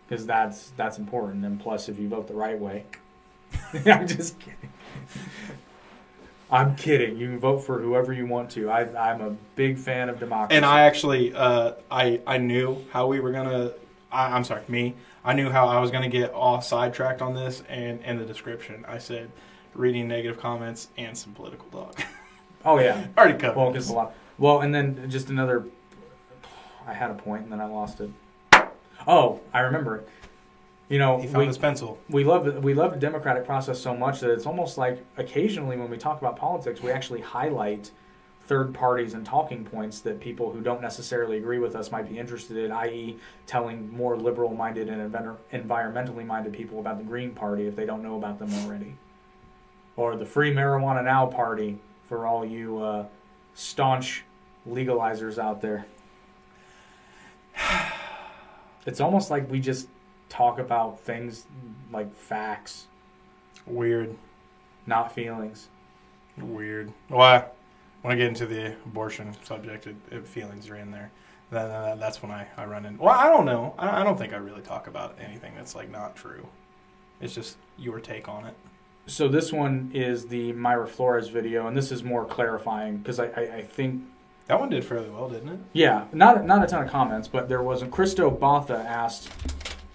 because 0.08 0.26
that's 0.26 0.70
that's 0.76 0.98
important. 0.98 1.44
And 1.44 1.60
plus, 1.60 1.88
if 1.88 1.98
you 1.98 2.08
vote 2.08 2.28
the 2.28 2.34
right 2.34 2.58
way, 2.58 2.84
I'm 3.86 4.06
just 4.06 4.38
kidding. 4.38 4.72
I'm 6.50 6.76
kidding. 6.76 7.16
You 7.16 7.28
can 7.28 7.40
vote 7.40 7.58
for 7.58 7.80
whoever 7.80 8.12
you 8.12 8.26
want 8.26 8.50
to. 8.52 8.70
I, 8.70 9.10
I'm 9.10 9.20
a 9.20 9.30
big 9.56 9.78
fan 9.78 10.08
of 10.08 10.20
democracy. 10.20 10.56
And 10.56 10.64
I 10.64 10.82
actually, 10.82 11.34
uh, 11.34 11.72
I 11.90 12.20
I 12.26 12.38
knew 12.38 12.84
how 12.92 13.06
we 13.08 13.20
were 13.20 13.32
gonna. 13.32 13.72
I, 14.12 14.26
I'm 14.26 14.44
sorry, 14.44 14.62
me. 14.68 14.94
I 15.24 15.32
knew 15.32 15.50
how 15.50 15.66
I 15.66 15.80
was 15.80 15.90
gonna 15.90 16.08
get 16.08 16.32
all 16.32 16.60
sidetracked 16.60 17.20
on 17.20 17.34
this, 17.34 17.62
and 17.68 18.02
in 18.04 18.18
the 18.18 18.24
description, 18.24 18.84
I 18.86 18.98
said 18.98 19.30
reading 19.74 20.08
negative 20.08 20.40
comments 20.40 20.88
and 20.96 21.16
some 21.16 21.32
political 21.34 21.68
talk. 21.70 22.00
oh 22.64 22.78
yeah. 22.78 23.06
Already 23.18 23.38
covered. 23.38 23.56
Well, 23.56 23.76
a 23.76 23.92
lot. 23.92 24.14
Well, 24.38 24.60
and 24.60 24.74
then 24.74 25.10
just 25.10 25.30
another. 25.30 25.64
I 26.86 26.94
had 26.94 27.10
a 27.10 27.14
point 27.14 27.42
and 27.42 27.52
then 27.52 27.60
I 27.60 27.66
lost 27.66 28.00
it. 28.00 28.10
Oh, 29.06 29.40
I 29.52 29.60
remember 29.60 29.96
it. 29.96 30.08
You 30.88 30.98
know, 30.98 31.18
he 31.18 31.26
found 31.26 31.38
we, 31.38 31.46
his 31.46 31.58
pencil. 31.58 31.98
we 32.08 32.22
love 32.22 32.62
we 32.62 32.72
love 32.72 32.92
the 32.92 33.00
democratic 33.00 33.44
process 33.44 33.80
so 33.80 33.96
much 33.96 34.20
that 34.20 34.30
it's 34.30 34.46
almost 34.46 34.78
like 34.78 35.04
occasionally 35.16 35.76
when 35.76 35.90
we 35.90 35.96
talk 35.96 36.20
about 36.20 36.36
politics, 36.36 36.80
we 36.80 36.92
actually 36.92 37.20
highlight 37.20 37.90
third 38.46 38.72
parties 38.72 39.14
and 39.14 39.26
talking 39.26 39.64
points 39.64 40.00
that 40.00 40.20
people 40.20 40.52
who 40.52 40.60
don't 40.60 40.80
necessarily 40.80 41.36
agree 41.36 41.58
with 41.58 41.74
us 41.74 41.90
might 41.90 42.08
be 42.08 42.16
interested 42.16 42.56
in, 42.56 42.70
i.e., 42.70 43.18
telling 43.46 43.90
more 43.92 44.16
liberal-minded 44.16 44.88
and 44.88 45.12
envir- 45.12 45.36
environmentally 45.52 46.24
minded 46.24 46.52
people 46.52 46.78
about 46.78 46.98
the 46.98 47.04
Green 47.04 47.32
Party 47.32 47.66
if 47.66 47.74
they 47.74 47.84
don't 47.84 48.04
know 48.04 48.16
about 48.16 48.38
them 48.38 48.52
already, 48.62 48.94
or 49.96 50.16
the 50.16 50.24
Free 50.24 50.54
Marijuana 50.54 51.04
Now 51.04 51.26
Party 51.26 51.78
for 52.08 52.24
all 52.24 52.44
you 52.46 52.78
uh, 52.78 53.06
staunch 53.54 54.24
legalizers 54.68 55.38
out 55.38 55.60
there. 55.60 55.86
It's 58.86 59.00
almost 59.00 59.30
like 59.30 59.50
we 59.50 59.60
just 59.60 59.88
talk 60.28 60.58
about 60.58 61.00
things 61.00 61.46
like 61.92 62.14
facts, 62.14 62.86
Weird. 63.66 64.16
not 64.86 65.12
feelings. 65.12 65.68
Weird. 66.38 66.92
Why? 67.08 67.44
When 68.02 68.14
I 68.14 68.16
get 68.16 68.28
into 68.28 68.46
the 68.46 68.74
abortion 68.84 69.34
subject, 69.42 69.86
it, 69.86 69.96
it, 70.10 70.26
feelings 70.26 70.70
are 70.70 70.76
in 70.76 70.90
there. 70.90 71.10
Then 71.50 71.70
uh, 71.70 71.96
that's 71.98 72.22
when 72.22 72.30
I, 72.30 72.46
I 72.56 72.64
run 72.64 72.86
in. 72.86 72.98
Well, 72.98 73.14
I 73.14 73.28
don't 73.28 73.44
know. 73.44 73.74
I, 73.78 74.00
I 74.00 74.04
don't 74.04 74.16
think 74.16 74.32
I 74.32 74.36
really 74.36 74.62
talk 74.62 74.86
about 74.86 75.16
anything 75.20 75.54
that's 75.56 75.74
like 75.74 75.90
not 75.90 76.14
true. 76.14 76.46
It's 77.20 77.34
just 77.34 77.56
your 77.78 77.98
take 77.98 78.28
on 78.28 78.46
it. 78.46 78.54
So 79.06 79.28
this 79.28 79.52
one 79.52 79.90
is 79.94 80.26
the 80.26 80.52
Mayra 80.52 80.88
Flores 80.88 81.28
video, 81.28 81.66
and 81.66 81.76
this 81.76 81.90
is 81.90 82.02
more 82.02 82.24
clarifying 82.24 82.98
because 82.98 83.18
I, 83.18 83.26
I, 83.28 83.40
I 83.56 83.62
think 83.62 84.02
That 84.48 84.60
one 84.60 84.70
did 84.70 84.84
fairly 84.84 85.10
well, 85.10 85.28
didn't 85.28 85.48
it? 85.48 85.58
yeah, 85.72 86.04
not 86.12 86.44
not 86.46 86.62
a 86.62 86.66
ton 86.66 86.84
of 86.84 86.90
comments, 86.90 87.26
but 87.26 87.48
there 87.48 87.62
wasn't. 87.62 87.90
Christo 87.90 88.30
Botha 88.30 88.76
asked 88.76 89.28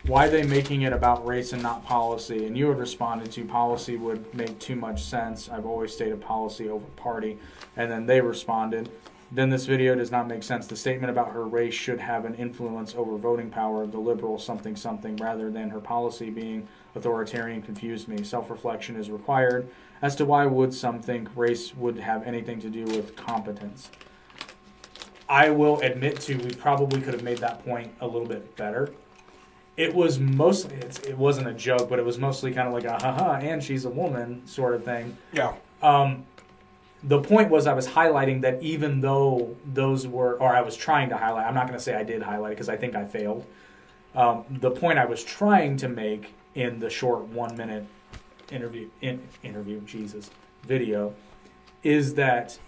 why 0.06 0.28
they 0.28 0.44
making 0.44 0.82
it 0.82 0.92
about 0.92 1.26
race 1.26 1.54
and 1.54 1.62
not 1.64 1.86
policy, 1.86 2.46
and 2.46 2.58
you 2.58 2.68
had 2.68 2.80
responded 2.80 3.32
to 3.32 3.46
policy 3.46 3.96
would 3.96 4.34
make 4.34 4.60
too 4.60 4.76
much 4.76 5.04
sense. 5.04 5.48
I've 5.48 5.66
always 5.66 5.94
stated 5.94 6.20
policy 6.22 6.70
over 6.70 6.86
party, 6.98 7.38
and 7.78 7.90
then 7.90 8.06
they 8.08 8.20
responded. 8.20 8.90
Then 9.34 9.50
this 9.50 9.66
video 9.66 9.96
does 9.96 10.12
not 10.12 10.28
make 10.28 10.44
sense. 10.44 10.68
The 10.68 10.76
statement 10.76 11.10
about 11.10 11.32
her 11.32 11.46
race 11.46 11.74
should 11.74 12.02
have 12.02 12.26
an 12.26 12.36
influence 12.36 12.94
over 12.94 13.16
voting 13.18 13.50
power 13.50 13.84
of 13.84 13.94
the 13.94 14.00
liberal 14.00 14.38
something 14.38 14.76
something 14.76 15.16
rather 15.16 15.50
than 15.50 15.70
her 15.70 15.80
policy 15.80 16.30
being 16.30 16.68
authoritarian 16.96 17.62
confused 17.62 18.10
me. 18.10 18.24
Self-reflection 18.24 18.98
is 18.98 19.10
required 19.10 19.70
as 20.02 20.18
to 20.18 20.26
why 20.26 20.46
would 20.46 20.74
some 20.74 21.02
think 21.02 21.30
race 21.34 21.74
would 21.74 22.00
have 22.00 22.24
anything 22.24 22.60
to 22.60 22.70
do 22.70 22.84
with 22.84 23.16
competence. 23.16 23.90
I 25.32 25.50
will 25.50 25.80
admit 25.80 26.20
to 26.22 26.36
we 26.36 26.52
probably 26.52 27.02
could 27.02 27.14
have 27.14 27.24
made 27.24 27.38
that 27.38 27.64
point 27.64 27.94
a 28.02 28.06
little 28.06 28.28
bit 28.28 28.58
better. 28.58 28.92
It 29.78 29.96
was 29.96 30.20
mostly 30.20 30.76
it's, 30.76 31.00
it 31.00 31.18
wasn't 31.18 31.48
a 31.48 31.54
joke, 31.54 31.90
but 31.90 32.00
it 32.00 32.06
was 32.06 32.20
mostly 32.20 32.52
kind 32.52 32.68
of 32.68 32.74
like 32.74 32.84
a 32.84 33.02
haha 33.02 33.36
and 33.36 33.64
she's 33.64 33.86
a 33.86 33.90
woman 33.90 34.46
sort 34.46 34.76
of 34.76 34.84
thing. 34.84 35.16
Yeah. 35.32 35.56
Um, 35.82 36.26
the 37.04 37.22
point 37.22 37.50
was 37.50 37.66
I 37.66 37.74
was 37.74 37.88
highlighting 37.88 38.42
that 38.42 38.62
even 38.62 39.00
though 39.00 39.56
those 39.66 40.06
were, 40.06 40.34
or 40.36 40.54
I 40.54 40.62
was 40.62 40.76
trying 40.76 41.08
to 41.10 41.18
highlight, 41.18 41.48
I'm 41.48 41.56
not 41.56 41.66
going 41.66 41.80
to 41.80 41.84
say 41.84 41.96
I 41.96 42.04
did 42.04 42.22
highlight 42.22 42.52
because 42.52 42.68
I 42.68 42.76
think 42.76 42.96
I 42.96 43.06
failed. 43.06 43.46
Um, 44.14 44.44
the 44.50 44.70
point 44.70 45.00
I 45.00 45.06
was 45.06 45.24
trying 45.24 45.78
to 45.78 45.88
make 45.88 46.34
in 46.56 46.80
the 46.80 46.90
short 46.90 47.24
one 47.28 47.56
minute 47.56 47.86
interview, 48.52 48.90
in, 49.00 49.22
interview, 49.44 49.80
Jesus, 49.82 50.30
video, 50.64 51.14
is 51.84 52.16
that 52.16 52.60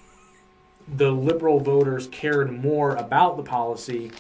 the 0.88 1.12
liberal 1.12 1.60
voters 1.60 2.08
cared 2.08 2.52
more 2.52 2.96
about 2.96 3.38
the 3.38 3.44
policy 3.44 4.12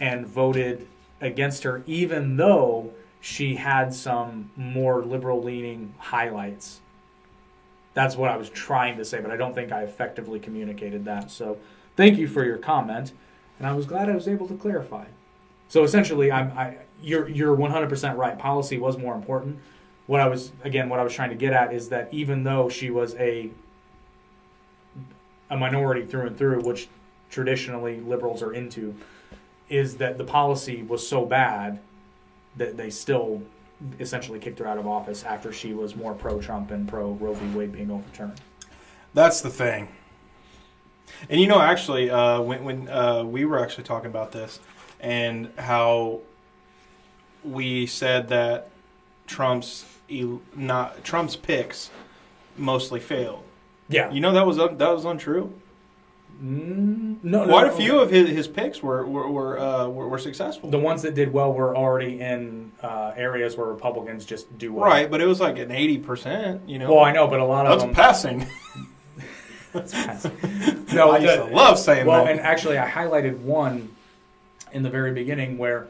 and 0.00 0.26
voted 0.26 0.86
against 1.20 1.62
her, 1.64 1.82
even 1.86 2.36
though 2.36 2.92
she 3.20 3.56
had 3.56 3.92
some 3.92 4.50
more 4.56 5.02
liberal 5.04 5.42
leaning 5.42 5.94
highlights. 5.98 6.80
That's 7.94 8.16
what 8.16 8.30
I 8.30 8.36
was 8.36 8.48
trying 8.50 8.96
to 8.98 9.04
say, 9.04 9.20
but 9.20 9.30
I 9.30 9.36
don't 9.36 9.54
think 9.54 9.72
I 9.72 9.82
effectively 9.82 10.38
communicated 10.38 11.04
that. 11.06 11.30
So 11.30 11.58
thank 11.96 12.18
you 12.18 12.28
for 12.28 12.44
your 12.44 12.58
comment, 12.58 13.12
and 13.58 13.66
I 13.66 13.72
was 13.72 13.86
glad 13.86 14.08
I 14.08 14.14
was 14.14 14.28
able 14.28 14.46
to 14.48 14.54
clarify. 14.54 15.06
So 15.68 15.82
essentially, 15.82 16.30
I'm 16.30 16.56
I 16.56 16.78
you're 17.02 17.28
you're 17.28 17.56
100% 17.56 18.16
right. 18.16 18.38
Policy 18.38 18.78
was 18.78 18.96
more 18.96 19.14
important. 19.14 19.58
What 20.06 20.20
I 20.20 20.28
was 20.28 20.52
again, 20.62 20.88
what 20.88 21.00
I 21.00 21.02
was 21.02 21.12
trying 21.12 21.30
to 21.30 21.36
get 21.36 21.52
at 21.52 21.72
is 21.72 21.88
that 21.88 22.08
even 22.12 22.44
though 22.44 22.68
she 22.68 22.90
was 22.90 23.14
a 23.16 23.50
a 25.50 25.56
minority 25.56 26.04
through 26.04 26.26
and 26.26 26.36
through, 26.36 26.60
which 26.62 26.88
traditionally 27.30 28.00
liberals 28.00 28.42
are 28.42 28.52
into, 28.52 28.94
is 29.68 29.96
that 29.98 30.18
the 30.18 30.24
policy 30.24 30.82
was 30.82 31.06
so 31.06 31.24
bad 31.24 31.78
that 32.56 32.76
they 32.76 32.90
still 32.90 33.42
essentially 34.00 34.38
kicked 34.38 34.58
her 34.58 34.66
out 34.66 34.78
of 34.78 34.86
office 34.86 35.24
after 35.24 35.52
she 35.52 35.72
was 35.72 35.94
more 35.94 36.14
pro-Trump 36.14 36.70
and 36.70 36.88
pro 36.88 37.12
Roe 37.12 37.34
v. 37.34 37.56
Wade 37.56 37.72
being 37.72 37.90
overturned. 37.90 38.40
That's 39.14 39.40
the 39.40 39.50
thing. 39.50 39.88
And 41.30 41.40
you 41.40 41.46
know, 41.46 41.60
actually, 41.60 42.10
uh, 42.10 42.40
when 42.40 42.64
when 42.64 42.88
uh, 42.88 43.24
we 43.24 43.44
were 43.44 43.58
actually 43.58 43.84
talking 43.84 44.10
about 44.10 44.32
this 44.32 44.60
and 45.00 45.50
how 45.58 46.20
we 47.44 47.86
said 47.86 48.28
that 48.28 48.70
Trump's 49.26 49.84
not 50.54 51.02
Trump's 51.04 51.36
picks 51.36 51.90
mostly 52.56 53.00
failed. 53.00 53.44
Yeah, 53.88 54.10
You 54.10 54.20
know 54.20 54.32
that 54.32 54.46
was 54.46 54.58
un- 54.58 54.76
that 54.78 54.90
was 54.90 55.04
untrue. 55.04 55.52
mm, 56.42 57.16
no, 57.22 57.44
no, 57.44 57.46
Quite 57.46 57.66
no. 57.68 57.72
a 57.72 57.76
few 57.76 57.98
of 58.00 58.10
his, 58.10 58.28
his 58.28 58.46
picks 58.46 58.82
were 58.82 59.04
were 59.06 59.28
were, 59.30 59.58
uh, 59.58 59.88
were 59.88 60.08
were 60.08 60.18
successful. 60.18 60.70
The 60.70 60.78
ones 60.78 61.02
that 61.02 61.14
did 61.14 61.32
well 61.32 61.52
were 61.52 61.74
already 61.76 62.20
in 62.20 62.70
uh, 62.82 63.12
areas 63.16 63.56
where 63.56 63.66
Republicans 63.66 64.24
just 64.26 64.56
do 64.58 64.72
well. 64.74 64.84
Right, 64.84 65.10
but 65.10 65.20
it 65.20 65.26
was 65.26 65.40
like 65.40 65.58
an 65.58 65.70
eighty 65.70 65.98
percent. 65.98 66.68
You 66.68 66.78
know, 66.78 66.94
Well, 66.94 67.04
I 67.04 67.12
know, 67.12 67.26
but 67.28 67.40
a 67.40 67.44
lot 67.44 67.66
of 67.66 67.72
that's 67.72 67.84
them. 67.84 67.94
passing. 67.94 68.46
no, 70.94 71.10
I 71.12 71.18
the- 71.20 71.48
love 71.52 71.78
saying 71.78 72.06
well, 72.06 72.18
that. 72.18 72.24
Well, 72.24 72.26
and 72.32 72.40
actually, 72.40 72.78
I 72.78 72.88
highlighted 72.88 73.38
one 73.40 73.88
in 74.72 74.82
the 74.82 74.90
very 74.90 75.12
beginning 75.12 75.58
where 75.58 75.88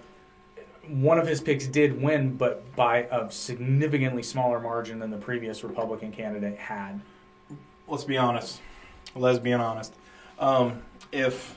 one 0.88 1.18
of 1.18 1.26
his 1.26 1.40
picks 1.40 1.66
did 1.66 2.00
win, 2.00 2.36
but 2.36 2.74
by 2.76 2.98
a 3.10 3.30
significantly 3.30 4.22
smaller 4.22 4.60
margin 4.60 4.98
than 4.98 5.10
the 5.10 5.16
previous 5.18 5.62
Republican 5.64 6.12
candidate 6.12 6.56
had. 6.58 7.00
Let's 7.88 8.04
be 8.04 8.16
honest. 8.16 8.60
Let's 9.14 9.38
be 9.38 9.52
honest. 9.52 9.94
Um, 10.38 10.82
if 11.12 11.56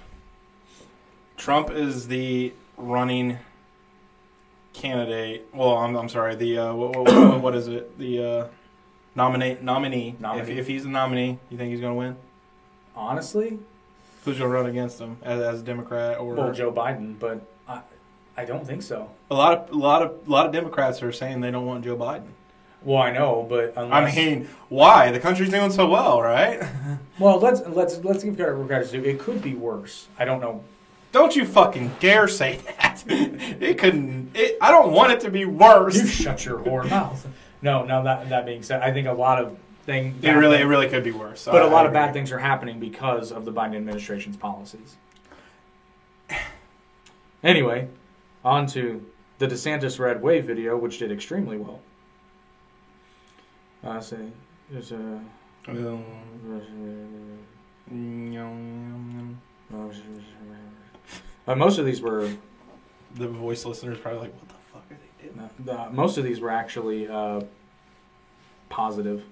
Trump 1.37 1.71
is 1.71 2.07
the 2.07 2.53
running 2.77 3.37
candidate, 4.73 5.47
well, 5.53 5.77
I'm, 5.77 5.95
I'm 5.95 6.09
sorry, 6.09 6.35
the 6.35 6.57
uh, 6.57 6.73
what, 6.73 6.95
what, 6.95 7.41
what 7.41 7.55
is 7.55 7.67
it? 7.67 7.97
The 7.97 8.25
uh, 8.25 8.47
nominate 9.15 9.61
nominee. 9.61 10.15
Nominee. 10.19 10.51
If, 10.51 10.57
if 10.59 10.67
he's 10.67 10.83
the 10.83 10.89
nominee, 10.89 11.37
you 11.49 11.57
think 11.57 11.71
he's 11.71 11.81
going 11.81 11.93
to 11.93 11.97
win? 11.99 12.15
Honestly, 12.95 13.59
Who's 14.25 14.37
going 14.37 14.51
to 14.51 14.55
run 14.55 14.67
against 14.67 14.99
him 14.99 15.17
as, 15.23 15.41
as 15.41 15.61
a 15.61 15.63
Democrat 15.63 16.19
or 16.19 16.35
well, 16.35 16.51
Joe 16.51 16.71
Biden, 16.71 17.17
but 17.17 17.41
I, 17.67 17.81
I 18.37 18.45
don't 18.45 18.65
think 18.65 18.83
so. 18.83 19.09
a 19.31 19.35
lot 19.35 19.69
of 19.69 19.75
a 19.75 19.77
lot 19.77 20.03
of 20.03 20.27
a 20.27 20.29
lot 20.29 20.45
of 20.45 20.51
Democrats 20.51 21.01
are 21.01 21.11
saying 21.11 21.41
they 21.41 21.49
don't 21.51 21.65
want 21.65 21.83
Joe 21.83 21.97
Biden. 21.97 22.27
Well, 22.83 22.97
I 23.01 23.11
know, 23.11 23.45
but 23.47 23.77
I 23.77 23.83
unless 23.83 24.15
mean, 24.15 24.49
why? 24.69 25.11
The 25.11 25.19
country's 25.19 25.51
doing 25.51 25.71
so 25.71 25.87
well, 25.87 26.21
right? 26.21 26.63
well, 27.19 27.39
let's 27.39 27.61
let's 27.67 28.03
let's 28.03 28.23
give 28.23 28.35
credit 28.35 28.57
where 28.57 28.65
credit's 28.65 28.91
due. 28.91 29.03
It 29.03 29.19
could 29.19 29.41
be 29.41 29.53
worse. 29.53 30.07
I 30.17 30.25
don't 30.25 30.39
know. 30.39 30.63
Don't 31.11 31.35
you 31.35 31.45
fucking 31.45 31.91
dare 31.99 32.27
say 32.27 32.57
that. 32.65 33.03
It 33.61 33.77
couldn't. 33.77 34.31
It, 34.35 34.57
I 34.61 34.71
don't 34.71 34.91
want 34.91 35.11
it 35.11 35.19
to 35.21 35.31
be 35.31 35.45
worse. 35.45 35.95
You 35.95 36.07
shut 36.07 36.45
your 36.45 36.59
whore 36.59 36.89
mouth. 36.89 37.27
No, 37.61 37.85
now 37.85 38.01
that 38.03 38.29
that 38.29 38.45
being 38.45 38.63
said, 38.63 38.81
I 38.81 38.91
think 38.91 39.07
a 39.07 39.13
lot 39.13 39.39
of 39.39 39.57
things. 39.85 40.23
It 40.23 40.31
really, 40.31 40.57
it 40.57 40.65
really 40.65 40.89
could 40.89 41.03
be 41.03 41.11
worse. 41.11 41.45
But 41.45 41.61
a 41.61 41.65
a 41.65 41.69
lot 41.69 41.85
of 41.85 41.93
bad 41.93 42.13
things 42.13 42.31
are 42.31 42.39
happening 42.39 42.79
because 42.79 43.31
of 43.31 43.45
the 43.45 43.51
Biden 43.51 43.75
administration's 43.75 44.37
policies. 44.37 44.95
Anyway, 47.43 47.87
on 48.45 48.67
to 48.67 49.03
the 49.39 49.47
DeSantis 49.47 49.97
Red 49.97 50.21
Wave 50.21 50.45
video, 50.45 50.77
which 50.77 50.99
did 50.99 51.11
extremely 51.11 51.57
well. 51.57 51.79
I 53.83 53.99
say 53.99 54.17
there's 54.69 54.91
a. 54.91 55.21
Uh, 61.47 61.55
most 61.55 61.77
of 61.79 61.85
these 61.85 62.01
were 62.01 62.29
The 63.15 63.27
voice 63.27 63.65
listeners 63.65 63.97
probably 63.97 64.21
like, 64.21 64.33
what 64.35 64.47
the 64.47 64.55
fuck 64.71 64.83
are 64.91 64.95
they 64.95 65.27
doing? 65.27 65.39
uh, 65.39 65.87
the, 65.87 65.93
most 65.93 66.17
of 66.17 66.23
these 66.23 66.39
were 66.39 66.51
actually 66.51 67.07
uh, 67.07 67.41
positive. 68.69 69.23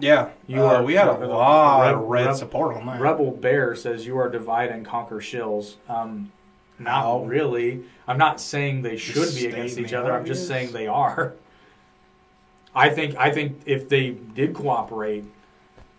Yeah, 0.00 0.30
You 0.46 0.62
uh, 0.62 0.76
are- 0.76 0.82
we 0.84 0.94
had 0.94 1.08
a 1.08 1.26
lot 1.26 1.92
of 1.92 2.00
Re- 2.08 2.24
red 2.24 2.36
support 2.36 2.76
on 2.76 2.86
that. 2.86 3.00
Rebel 3.00 3.32
Bear 3.32 3.74
says 3.74 4.06
you 4.06 4.16
are 4.18 4.28
divide 4.28 4.70
and 4.70 4.86
conquer 4.86 5.16
shills. 5.16 5.74
Um, 5.88 6.30
not 6.78 7.02
How? 7.02 7.20
really. 7.24 7.82
I'm 8.06 8.18
not 8.18 8.40
saying 8.40 8.82
they 8.82 8.96
should 8.96 9.34
be 9.34 9.46
against 9.46 9.78
each 9.78 9.92
other. 9.92 10.12
I'm 10.12 10.24
just 10.24 10.46
saying 10.46 10.70
they 10.72 10.86
are. 10.86 11.34
I 12.74 12.90
think 12.90 13.16
I 13.16 13.30
think 13.30 13.62
if 13.66 13.88
they 13.88 14.10
did 14.10 14.54
cooperate, 14.54 15.24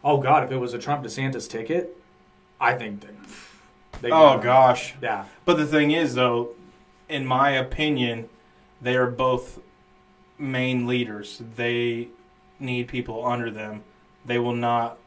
oh 0.04 0.18
god, 0.18 0.44
if 0.44 0.52
it 0.52 0.58
was 0.58 0.74
a 0.74 0.80
Trump 0.80 1.04
DeSantis 1.04 1.50
ticket, 1.50 1.98
I 2.60 2.74
think 2.74 3.02
that. 3.02 3.14
They 4.02 4.12
oh 4.12 4.38
gosh, 4.40 4.94
Yeah. 5.02 5.26
But 5.44 5.58
the 5.58 5.66
thing 5.66 5.92
is, 5.92 6.16
though, 6.16 6.52
in 7.10 7.26
my 7.26 7.52
opinion, 7.52 8.30
they 8.82 8.96
are 8.96 9.08
both 9.08 9.60
main 10.38 10.88
leaders. 10.88 11.42
They 11.58 12.08
need 12.60 12.88
people 12.88 13.26
under 13.26 13.52
them. 13.52 13.84
They 14.26 14.40
will 14.40 14.56
not 14.56 14.98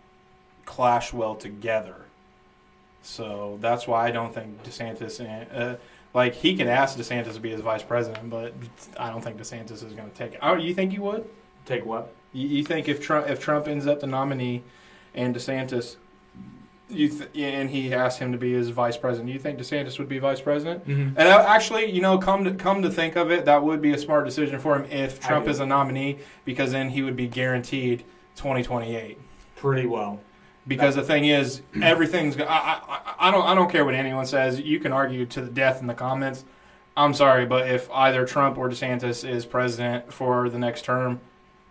clash 0.66 1.12
well 1.12 1.34
together. 1.34 1.96
So 3.02 3.58
that's 3.60 3.86
why 3.86 4.06
I 4.06 4.10
don't 4.10 4.32
think 4.34 4.62
DeSantis, 4.62 5.20
and, 5.20 5.48
uh, 5.52 5.76
like, 6.14 6.34
he 6.34 6.54
can 6.56 6.68
ask 6.68 6.96
DeSantis 6.96 7.34
to 7.34 7.40
be 7.40 7.50
his 7.50 7.60
vice 7.60 7.82
president, 7.82 8.30
but 8.30 8.54
I 8.96 9.10
don't 9.10 9.22
think 9.22 9.38
DeSantis 9.38 9.82
is 9.84 9.92
going 9.94 10.10
to 10.10 10.16
take 10.16 10.34
it. 10.34 10.38
Oh, 10.42 10.54
you 10.54 10.74
think 10.74 10.92
he 10.92 10.98
would? 10.98 11.28
Take 11.64 11.84
what? 11.84 12.12
You, 12.32 12.48
you 12.48 12.64
think 12.64 12.88
if 12.88 13.00
Trump 13.00 13.28
if 13.28 13.40
Trump 13.40 13.68
ends 13.68 13.86
up 13.86 14.00
the 14.00 14.06
nominee 14.06 14.62
and 15.14 15.34
DeSantis, 15.34 15.96
you 16.88 17.08
th- 17.08 17.30
and 17.34 17.70
he 17.70 17.92
asked 17.92 18.18
him 18.18 18.32
to 18.32 18.38
be 18.38 18.52
his 18.52 18.70
vice 18.70 18.96
president, 18.96 19.30
you 19.30 19.38
think 19.38 19.58
DeSantis 19.58 19.98
would 19.98 20.08
be 20.08 20.18
vice 20.18 20.40
president? 20.40 20.86
Mm-hmm. 20.86 21.18
And 21.18 21.28
uh, 21.28 21.44
actually, 21.46 21.90
you 21.90 22.00
know, 22.00 22.18
come 22.18 22.44
to 22.44 22.52
come 22.52 22.82
to 22.82 22.90
think 22.90 23.16
of 23.16 23.30
it, 23.30 23.44
that 23.44 23.62
would 23.62 23.80
be 23.80 23.92
a 23.92 23.98
smart 23.98 24.24
decision 24.24 24.58
for 24.58 24.76
him 24.76 24.90
if 24.90 25.20
Trump 25.20 25.48
is 25.48 25.60
a 25.60 25.66
nominee, 25.66 26.18
because 26.44 26.72
then 26.72 26.90
he 26.90 27.02
would 27.02 27.16
be 27.16 27.28
guaranteed 27.28 28.04
2028. 28.36 29.18
Pretty 29.56 29.86
well. 29.86 30.20
Because 30.66 30.94
the 30.94 31.02
thing 31.02 31.24
is, 31.24 31.62
everything's. 31.82 32.38
I, 32.38 32.44
I 32.44 33.14
I 33.18 33.30
don't 33.30 33.44
I 33.44 33.54
don't 33.54 33.70
care 33.70 33.84
what 33.84 33.94
anyone 33.94 34.26
says. 34.26 34.60
You 34.60 34.78
can 34.78 34.92
argue 34.92 35.26
to 35.26 35.40
the 35.40 35.50
death 35.50 35.80
in 35.80 35.86
the 35.86 35.94
comments. 35.94 36.44
I'm 36.96 37.14
sorry, 37.14 37.46
but 37.46 37.68
if 37.68 37.90
either 37.90 38.26
Trump 38.26 38.58
or 38.58 38.68
DeSantis 38.68 39.28
is 39.28 39.46
president 39.46 40.12
for 40.12 40.50
the 40.50 40.58
next 40.58 40.84
term, 40.84 41.20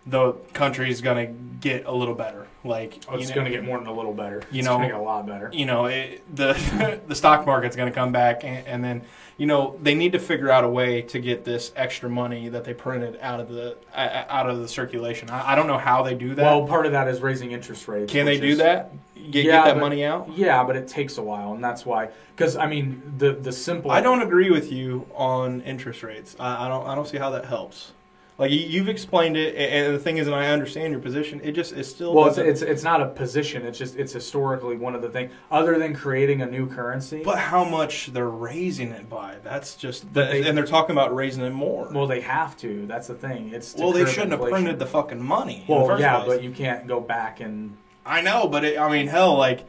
the 0.06 0.34
country's 0.54 1.00
gonna 1.02 1.28
get 1.28 1.86
a 1.86 1.92
little 1.92 2.16
better. 2.16 2.48
Like 2.64 3.00
Oh, 3.08 3.16
it's 3.16 3.30
you 3.30 3.36
know- 3.36 3.44
to 3.44 3.50
get 3.50 3.64
more 3.64 3.78
than 3.78 3.88
a 3.88 3.94
little 3.94 4.14
better. 4.14 4.42
You 4.52 4.60
it's 4.60 4.68
know- 4.68 4.80
get 4.80 4.92
a 4.94 5.00
lot 5.02 5.26
better. 5.28 5.50
you 5.54 5.66
know 5.66 5.86
it, 5.86 6.24
the 6.36 7.00
the 7.08 7.16
stock 7.16 7.46
market's 7.46 7.76
going 7.76 7.90
to 7.92 7.94
come 7.96 8.12
back 8.12 8.44
and, 8.44 8.66
and 8.68 8.84
then 8.84 9.02
you 9.38 9.46
know 9.48 9.76
they 9.82 9.96
need 9.96 10.12
to 10.12 10.20
figure 10.20 10.50
out 10.52 10.64
a 10.64 10.70
way 10.70 11.02
to 11.04 11.20
get 11.20 11.44
this 11.46 11.72
extra 11.76 12.10
money 12.10 12.50
that 12.50 12.64
they 12.64 12.74
printed 12.74 13.18
out 13.22 13.40
of 13.40 13.50
the 13.50 13.78
uh, 13.96 14.26
out 14.30 14.48
of 14.50 14.60
the 14.60 14.68
circulation 14.68 15.30
I, 15.30 15.52
I 15.54 15.56
don't 15.56 15.66
know 15.68 15.78
how 15.80 16.04
they 16.04 16.14
do 16.16 16.36
that 16.36 16.44
Well, 16.44 16.68
part 16.68 16.86
of 16.86 16.92
that 16.94 17.08
is 17.08 17.20
raising 17.22 17.52
interest 17.52 17.88
rates. 17.88 18.12
can 18.12 18.26
they 18.26 18.40
do 18.40 18.48
is- 18.50 18.58
that 18.60 18.92
get, 19.16 19.44
Yeah, 19.46 19.52
get 19.52 19.66
that 19.66 19.74
but- 19.76 19.80
money 19.82 20.04
out 20.06 20.30
Yeah, 20.36 20.64
but 20.64 20.76
it 20.76 20.88
takes 20.88 21.18
a 21.20 21.24
while, 21.24 21.54
and 21.54 21.64
that's 21.64 21.86
why. 21.86 22.10
Because 22.36 22.56
I 22.58 22.66
mean, 22.68 23.02
the 23.18 23.34
the 23.34 23.52
simple. 23.52 23.92
i 23.92 24.02
don't 24.02 24.22
agree 24.24 24.50
with 24.52 24.72
you 24.72 25.06
on 25.16 25.62
interest 25.62 26.02
rates 26.04 26.36
i, 26.40 26.66
I 26.66 26.68
don't 26.70 26.86
i 26.88 26.94
don't 26.96 27.08
see 27.08 27.18
how 27.18 27.30
that 27.32 27.46
helps 27.46 27.92
like 28.42 28.52
you, 28.52 28.58
you've 28.58 28.90
explained 28.90 29.38
it 29.38 29.56
and 29.56 29.94
the 29.96 30.00
thing 30.00 30.18
is 30.18 30.28
and 30.28 30.36
i 30.36 30.48
understand 30.48 30.92
your 30.92 31.00
position 31.00 31.40
it 31.44 31.54
just 31.54 31.72
it 31.74 31.86
still 31.86 32.14
Well, 32.14 32.28
it's, 32.28 32.38
it's 32.38 32.62
it's 32.62 32.84
not 32.84 33.00
a 33.02 33.06
position. 33.08 33.66
It's 33.66 33.78
just 33.78 33.96
it's 33.96 34.12
historically 34.12 34.76
one 34.76 34.96
of 34.96 35.02
the 35.02 35.10
things. 35.10 35.32
Other 35.50 35.78
than 35.78 35.94
creating 35.94 36.42
a 36.42 36.46
new 36.48 36.68
currency, 36.68 37.22
but 37.24 37.38
how 37.38 37.64
much 37.64 38.08
they're 38.08 38.28
raising 38.28 38.90
it 38.92 39.08
by 39.10 39.36
that's 39.44 39.76
just 39.76 40.12
But 40.12 40.32
they- 40.32 40.48
and 40.48 40.58
they're 40.58 40.66
talking 40.66 40.94
about 40.94 41.16
raising 41.16 41.44
it 41.46 41.52
more 41.52 41.88
well, 41.94 42.08
they 42.08 42.22
have 42.22 42.58
to. 42.58 42.86
That's 42.88 43.08
the 43.08 43.16
thing. 43.16 43.52
It's 43.54 43.76
well 43.76 43.92
they 43.94 44.06
shouldn't 44.06 44.32
have 44.32 44.42
printed 44.42 44.80
the 44.80 44.88
fucking 44.88 45.22
money 45.22 45.64
Well, 45.68 46.00
yeah, 46.00 46.18
place. 46.24 46.28
but 46.28 46.44
you 46.44 46.52
can't 46.52 46.88
go 46.88 47.00
back 47.00 47.40
and. 47.40 47.78
I 48.06 48.22
know, 48.22 48.48
but 48.48 48.66
it, 48.66 48.80
I 48.80 48.90
mean, 48.92 49.08
hell, 49.08 49.36
like 49.38 49.64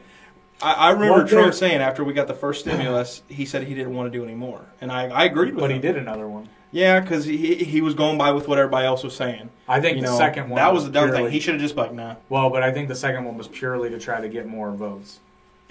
I, 0.61 0.91
remember 0.91 1.19
Well, 1.19 1.27
Trump 1.27 1.53
saying 1.53 1.81
after 1.81 2.03
we 2.03 2.13
got 2.13 2.27
the 2.27 2.33
first 2.33 2.61
stimulus, 2.61 3.21
he 3.27 3.45
said 3.45 3.63
he 3.67 3.75
didn't 3.75 3.93
want 3.93 4.11
to 4.11 4.17
do 4.17 4.23
any 4.23 4.33
more, 4.35 4.61
and 4.81 4.91
I, 4.91 5.07
I 5.09 5.25
agreed 5.25 5.53
with 5.53 5.61
But 5.61 5.69
him. 5.71 5.75
he 5.75 5.81
did 5.81 5.97
another 5.97 6.27
one. 6.27 6.49
Yeah, 6.73 6.99
because 6.99 7.23
he 7.25 7.55
he 7.55 7.81
was 7.81 7.93
going 7.93 8.17
by 8.17 8.31
with 8.31 8.47
what 8.47 8.57
everybody 8.57 8.87
else 8.87 9.03
was 9.03 9.15
saying. 9.15 9.51
I 9.67 9.79
think 9.79 9.97
you 9.97 10.01
the 10.01 10.09
know, 10.09 10.17
second 10.17 10.49
one. 10.49 10.57
that 10.57 10.73
was 10.73 10.85
the 10.85 10.91
dumb 10.91 11.09
purely, 11.09 11.25
thing. 11.25 11.31
He 11.31 11.39
should 11.39 11.53
have 11.53 11.61
just 11.61 11.75
like, 11.75 11.93
nah. 11.93 12.15
Well, 12.29 12.49
but 12.49 12.63
I 12.63 12.71
think 12.71 12.87
the 12.87 12.95
second 12.95 13.25
one 13.25 13.37
was 13.37 13.47
purely 13.47 13.91
to 13.91 13.99
try 13.99 14.19
to 14.19 14.27
get 14.27 14.47
more 14.47 14.71
votes. 14.71 15.19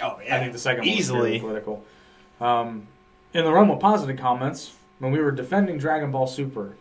Oh 0.01 0.21
yeah, 0.25 0.37
I 0.37 0.39
think 0.39 0.53
the 0.53 0.61
second 0.61 0.83
one 0.85 0.91
was 0.91 0.99
easily. 0.99 1.41
political. 1.41 1.85
Um, 2.41 2.87
in 3.35 3.45
the 3.45 3.53
realm 3.53 3.71
of 3.71 3.81
positive 3.81 4.17
comments, 4.17 4.75
when 5.01 5.11
we 5.11 5.19
were 5.19 5.33
defending 5.33 5.77
Dragon 5.77 6.13
Ball 6.13 6.29
Super, 6.29 6.77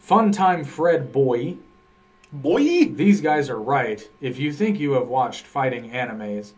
Fun 0.00 0.32
Time 0.32 0.64
Fred 0.64 1.12
Boy, 1.12 1.56
Boy, 2.32 2.86
these 2.86 3.20
guys 3.20 3.50
are 3.50 3.60
right. 3.60 4.08
If 4.20 4.38
you 4.38 4.52
think 4.52 4.78
you 4.78 4.92
have 4.92 5.08
watched 5.08 5.44
fighting 5.44 5.90
animes 5.90 6.52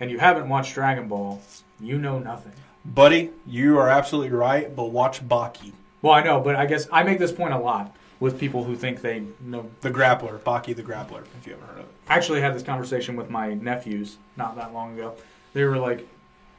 and 0.00 0.10
you 0.10 0.18
haven't 0.18 0.48
watched 0.48 0.74
Dragon 0.74 1.08
Ball, 1.08 1.42
you 1.80 1.98
know 1.98 2.18
nothing. 2.18 2.52
Buddy, 2.84 3.30
you 3.46 3.78
are 3.78 3.88
absolutely 3.88 4.30
right. 4.30 4.74
But 4.74 4.90
watch 4.90 5.26
Baki, 5.26 5.72
Well, 6.02 6.12
I 6.12 6.22
know, 6.22 6.40
but 6.40 6.56
I 6.56 6.66
guess 6.66 6.86
I 6.92 7.02
make 7.02 7.18
this 7.18 7.32
point 7.32 7.54
a 7.54 7.58
lot 7.58 7.94
with 8.20 8.38
people 8.38 8.64
who 8.64 8.76
think 8.76 9.00
they 9.00 9.24
know. 9.40 9.70
the 9.80 9.90
grappler, 9.90 10.38
Baki 10.38 10.74
the 10.74 10.82
grappler. 10.82 11.24
If 11.38 11.46
you 11.46 11.52
haven't 11.52 11.68
heard 11.68 11.78
of 11.80 11.84
it, 11.86 11.94
I 12.08 12.14
actually 12.14 12.40
had 12.40 12.54
this 12.54 12.62
conversation 12.62 13.16
with 13.16 13.30
my 13.30 13.54
nephews 13.54 14.18
not 14.36 14.56
that 14.56 14.72
long 14.72 14.94
ago. 14.94 15.14
They 15.52 15.64
were 15.64 15.78
like, 15.78 16.06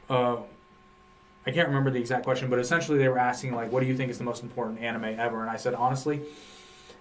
uh, 0.08 0.36
I 1.46 1.52
can't 1.52 1.68
remember 1.68 1.90
the 1.90 2.00
exact 2.00 2.24
question, 2.24 2.50
but 2.50 2.58
essentially 2.58 2.98
they 2.98 3.08
were 3.08 3.18
asking 3.18 3.54
like, 3.54 3.70
"What 3.70 3.80
do 3.80 3.86
you 3.86 3.96
think 3.96 4.10
is 4.10 4.18
the 4.18 4.24
most 4.24 4.42
important 4.42 4.80
anime 4.80 5.04
ever?" 5.04 5.42
And 5.42 5.50
I 5.50 5.56
said, 5.56 5.74
honestly, 5.74 6.22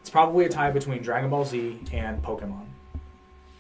it's 0.02 0.10
probably 0.10 0.46
a 0.46 0.50
tie 0.50 0.70
between 0.70 1.02
Dragon 1.02 1.32
Ball 1.32 1.46
Z 1.46 1.80
and 1.92 2.22
Pokemon 2.22 2.66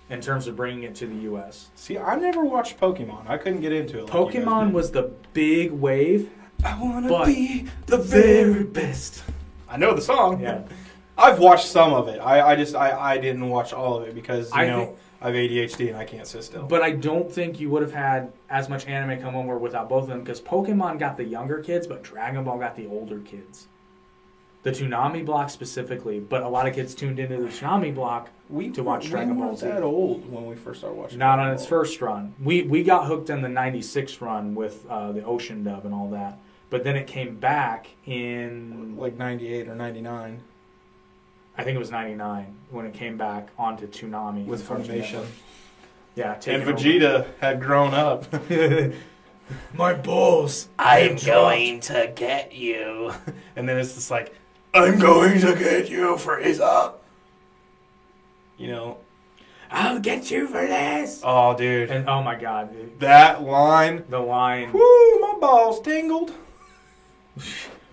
in 0.10 0.22
terms 0.22 0.48
of 0.48 0.56
bringing 0.56 0.84
it 0.84 0.96
to 0.96 1.08
the 1.08 1.16
U.S. 1.24 1.70
see, 1.76 1.98
I 1.98 2.16
never 2.16 2.44
watched 2.46 2.80
Pokemon. 2.80 3.28
I 3.30 3.38
couldn't 3.38 3.62
get 3.62 3.72
into 3.72 3.98
it. 4.00 4.04
like 4.04 4.12
Pokemon 4.12 4.72
was 4.72 4.92
the 4.92 5.12
big 5.34 5.72
wave, 5.72 6.30
I 6.64 6.80
wanna 6.82 7.08
but 7.10 7.26
be 7.26 7.66
the 7.88 7.98
very 7.98 8.64
best. 8.64 9.24
I 9.68 9.78
know 9.78 9.94
the 9.94 10.02
song. 10.02 10.42
Yeah, 10.42 10.62
I've 11.18 11.40
watched 11.40 11.68
some 11.68 11.94
of 11.94 12.08
it. 12.08 12.20
I, 12.20 12.52
I 12.52 12.56
just 12.56 12.76
I, 12.76 13.14
I 13.14 13.18
didn't 13.18 13.50
watch 13.50 13.74
all 13.74 13.98
of 13.98 14.08
it 14.08 14.14
because 14.16 14.52
you 14.52 14.58
I 14.62 14.68
know 14.68 14.86
think- 14.86 14.98
I 15.22 15.28
have 15.28 15.36
ADHD 15.36 15.88
and 15.88 15.98
I 15.98 16.04
can't 16.06 16.28
sit 16.28 16.44
still. 16.44 16.64
but 16.68 16.84
I 16.84 16.92
don't 16.92 17.32
think 17.32 17.60
you 17.60 17.70
would 17.72 17.82
have 17.82 17.94
had 17.94 18.32
as 18.50 18.70
much 18.70 18.86
anime 18.86 19.20
come 19.22 19.36
over 19.36 19.58
without 19.58 19.90
both 19.90 20.04
of 20.04 20.10
them 20.10 20.20
because 20.20 20.40
Pokemon 20.40 21.00
got 21.00 21.18
the 21.18 21.24
younger 21.24 21.62
kids, 21.64 21.88
but 21.88 22.04
Dragon 22.04 22.44
Ball 22.44 22.60
got 22.60 22.76
the 22.76 22.86
older 22.86 23.20
kids. 23.22 23.68
The 24.66 24.72
Toonami 24.72 25.24
block 25.24 25.52
specifically, 25.52 26.20
but 26.20 26.42
a 26.42 26.50
lot 26.50 26.68
of 26.68 26.74
kids 26.74 26.96
tuned 26.96 27.20
into 27.20 27.38
the 27.38 27.50
Toonami 27.50 27.94
block 27.94 28.30
we 28.50 28.72
to 28.72 28.82
watch 28.82 29.04
we 29.04 29.10
Dragon 29.12 29.36
Ball 29.38 29.48
weren't 29.50 29.60
Z. 29.60 29.68
that 29.68 29.84
old 29.84 30.28
when 30.32 30.48
we 30.48 30.56
first 30.56 30.80
started 30.80 30.98
watching. 30.98 31.20
not 31.20 31.36
Dragon 31.36 31.50
on 31.50 31.54
its 31.54 31.64
Ball. 31.64 31.70
first 31.70 32.02
run. 32.02 32.34
We 32.44 32.64
we 32.64 32.82
got 32.82 33.06
hooked 33.06 33.30
in 33.30 33.44
the 33.44 33.48
'96 33.48 34.22
run 34.22 34.56
with 34.56 34.84
uh, 34.90 35.12
the 35.12 35.24
Ocean 35.24 35.64
dub 35.64 35.86
and 35.86 35.94
all 35.94 36.10
that, 36.10 36.40
but 36.72 36.84
then 36.84 36.96
it 36.96 37.06
came 37.06 37.36
back 37.36 37.90
in 38.08 38.98
like 38.98 39.16
'98 39.18 39.68
or 39.68 39.76
'99 39.76 40.42
I 41.58 41.64
think 41.64 41.76
it 41.76 41.80
was 41.80 41.92
'99 41.92 42.56
when 42.72 42.88
it 42.88 42.94
came 42.96 43.18
back 43.18 43.50
onto 43.60 43.88
Toonami 43.88 44.48
with 44.48 44.68
Cartoon 44.68 44.88
Funimation, 44.88 45.26
Yeah, 46.16 46.34
and 46.34 46.42
taking 46.42 46.62
over. 46.64 46.74
Vegeta 46.74 47.28
had 47.40 47.62
grown 47.62 47.94
up. 47.94 48.26
My 49.76 49.94
balls. 49.94 50.70
I'm 50.80 51.18
going 51.18 51.82
to 51.82 52.12
get 52.16 52.54
you, 52.54 53.14
and 53.56 53.70
then 53.70 53.78
it's 53.78 53.94
just 53.94 54.10
like 54.10 54.34
I'm 54.76 55.00
going 55.00 55.40
to 55.40 55.56
get 55.56 55.90
you, 55.90 56.16
Frieza. 56.18 56.94
you 58.58 58.68
know, 58.68 58.98
I'll 59.72 60.00
get 60.00 60.30
you 60.30 60.48
for 60.48 60.68
this. 60.68 61.22
oh 61.24 61.56
dude, 61.58 61.90
And 61.90 62.10
oh 62.10 62.22
my 62.22 62.36
god, 62.36 62.74
dude, 62.74 63.00
that 63.00 63.42
line. 63.42 64.04
the 64.10 64.20
line. 64.20 64.74
Woo, 64.74 65.20
my 65.22 65.36
balls 65.40 65.82
tingled. 65.82 66.32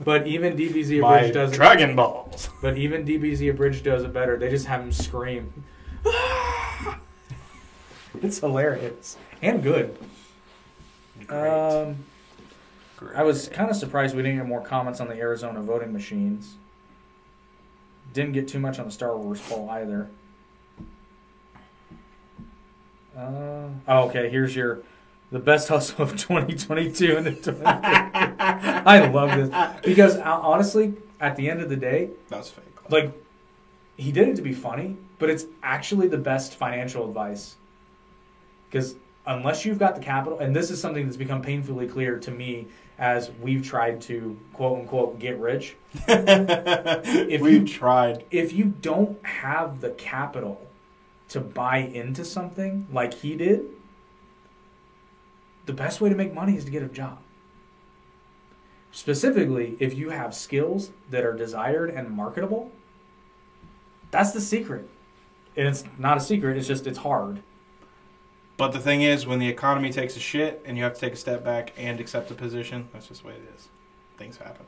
But 0.04 0.26
even 0.26 0.56
DBZ 0.56 1.00
My 1.00 1.18
Abridged 1.18 1.34
does 1.34 1.52
it. 1.52 1.54
Dragon 1.54 1.94
Balls. 1.94 2.48
But 2.60 2.76
even 2.76 3.04
DBZ 3.04 3.50
Abridged 3.50 3.84
does 3.84 4.02
it 4.02 4.12
better. 4.12 4.36
They 4.36 4.50
just 4.50 4.66
have 4.66 4.80
him 4.80 4.90
scream. 4.90 5.64
it's 8.20 8.40
hilarious 8.40 9.16
and 9.42 9.62
good. 9.62 9.96
Um, 11.28 12.04
I 13.14 13.22
was 13.22 13.48
kind 13.48 13.70
of 13.70 13.76
surprised 13.76 14.16
we 14.16 14.22
didn't 14.22 14.38
get 14.38 14.46
more 14.48 14.60
comments 14.60 15.00
on 15.00 15.06
the 15.06 15.14
Arizona 15.14 15.60
voting 15.62 15.92
machines. 15.92 16.56
Didn't 18.12 18.32
get 18.32 18.48
too 18.48 18.59
much 18.59 18.78
on 18.78 18.86
the 18.86 18.93
Star 18.93 19.16
Wars 19.16 19.40
poll 19.40 19.68
either. 19.70 20.09
Uh, 23.16 23.68
oh, 23.89 24.05
okay. 24.09 24.28
Here's 24.30 24.55
your 24.56 24.82
the 25.30 25.39
best 25.39 25.68
hustle 25.68 26.02
of 26.02 26.10
2022 26.16 27.16
and 27.16 27.26
the 27.26 27.32
20. 27.32 27.60
I 27.64 29.09
love 29.10 29.30
this 29.30 29.80
because 29.84 30.16
uh, 30.16 30.22
honestly, 30.43 30.94
at 31.20 31.36
the 31.36 31.48
end 31.48 31.60
of 31.60 31.68
the 31.68 31.76
day, 31.76 32.10
That's 32.28 32.51
fake. 32.51 32.64
like 32.90 33.12
he 33.97 34.12
did 34.12 34.28
it 34.28 34.36
to 34.36 34.43
be 34.43 34.52
funny, 34.52 34.97
but 35.18 35.30
it's 35.30 35.44
actually 35.62 36.09
the 36.09 36.18
best 36.18 36.55
financial 36.55 37.06
advice. 37.09 37.56
Because 38.70 38.94
unless 39.27 39.65
you've 39.65 39.78
got 39.78 39.94
the 39.94 40.01
capital, 40.01 40.39
and 40.39 40.55
this 40.55 40.70
is 40.70 40.81
something 40.81 41.05
that's 41.05 41.16
become 41.16 41.43
painfully 41.43 41.86
clear 41.86 42.19
to 42.19 42.31
me 42.31 42.66
as 42.99 43.31
we've 43.40 43.65
tried 43.65 44.01
to 44.03 44.39
quote 44.53 44.81
unquote 44.81 45.19
get 45.19 45.39
rich. 45.39 45.77
if 46.09 47.40
you- 47.40 47.44
we 47.44 47.65
tried, 47.65 48.24
If 48.31 48.53
you 48.53 48.65
don't 48.66 49.24
have 49.24 49.81
the 49.81 49.90
capital 49.90 50.66
to 51.28 51.40
buy 51.40 51.78
into 51.78 52.24
something 52.24 52.86
like 52.93 53.15
he 53.15 53.36
did, 53.36 53.65
the 55.66 55.73
best 55.73 56.01
way 56.01 56.09
to 56.09 56.15
make 56.16 56.35
money 56.35 56.57
is 56.57 56.65
to 56.65 56.70
get 56.70 56.82
a 56.82 56.89
job. 56.89 57.19
Specifically, 58.90 59.77
if 59.81 59.94
you 59.94 60.11
have 60.11 60.35
skills 60.35 60.90
that 61.09 61.24
are 61.24 61.32
desired 61.32 61.89
and 61.89 62.11
marketable, 62.11 62.70
that's 64.11 64.32
the 64.32 64.40
secret. 64.40 64.86
And 65.57 65.66
it's 65.69 65.85
not 65.99 66.19
a 66.19 66.20
secret, 66.20 66.59
it's 66.59 66.66
just 66.66 66.86
it's 66.86 66.99
hard. 66.99 67.43
But 68.62 68.70
the 68.70 68.78
thing 68.78 69.02
is, 69.02 69.26
when 69.26 69.40
the 69.40 69.48
economy 69.48 69.90
takes 69.90 70.14
a 70.16 70.20
shit 70.20 70.62
and 70.64 70.78
you 70.78 70.84
have 70.84 70.94
to 70.94 71.01
take 71.01 71.14
a 71.14 71.16
step 71.16 71.43
back 71.43 71.72
and 71.76 71.98
accept 71.98 72.30
a 72.30 72.34
position, 72.34 72.86
that's 72.93 73.09
just 73.09 73.22
the 73.22 73.26
way 73.28 73.34
it 73.34 73.43
is. 73.56 73.66
Things 74.18 74.36
happen. 74.36 74.64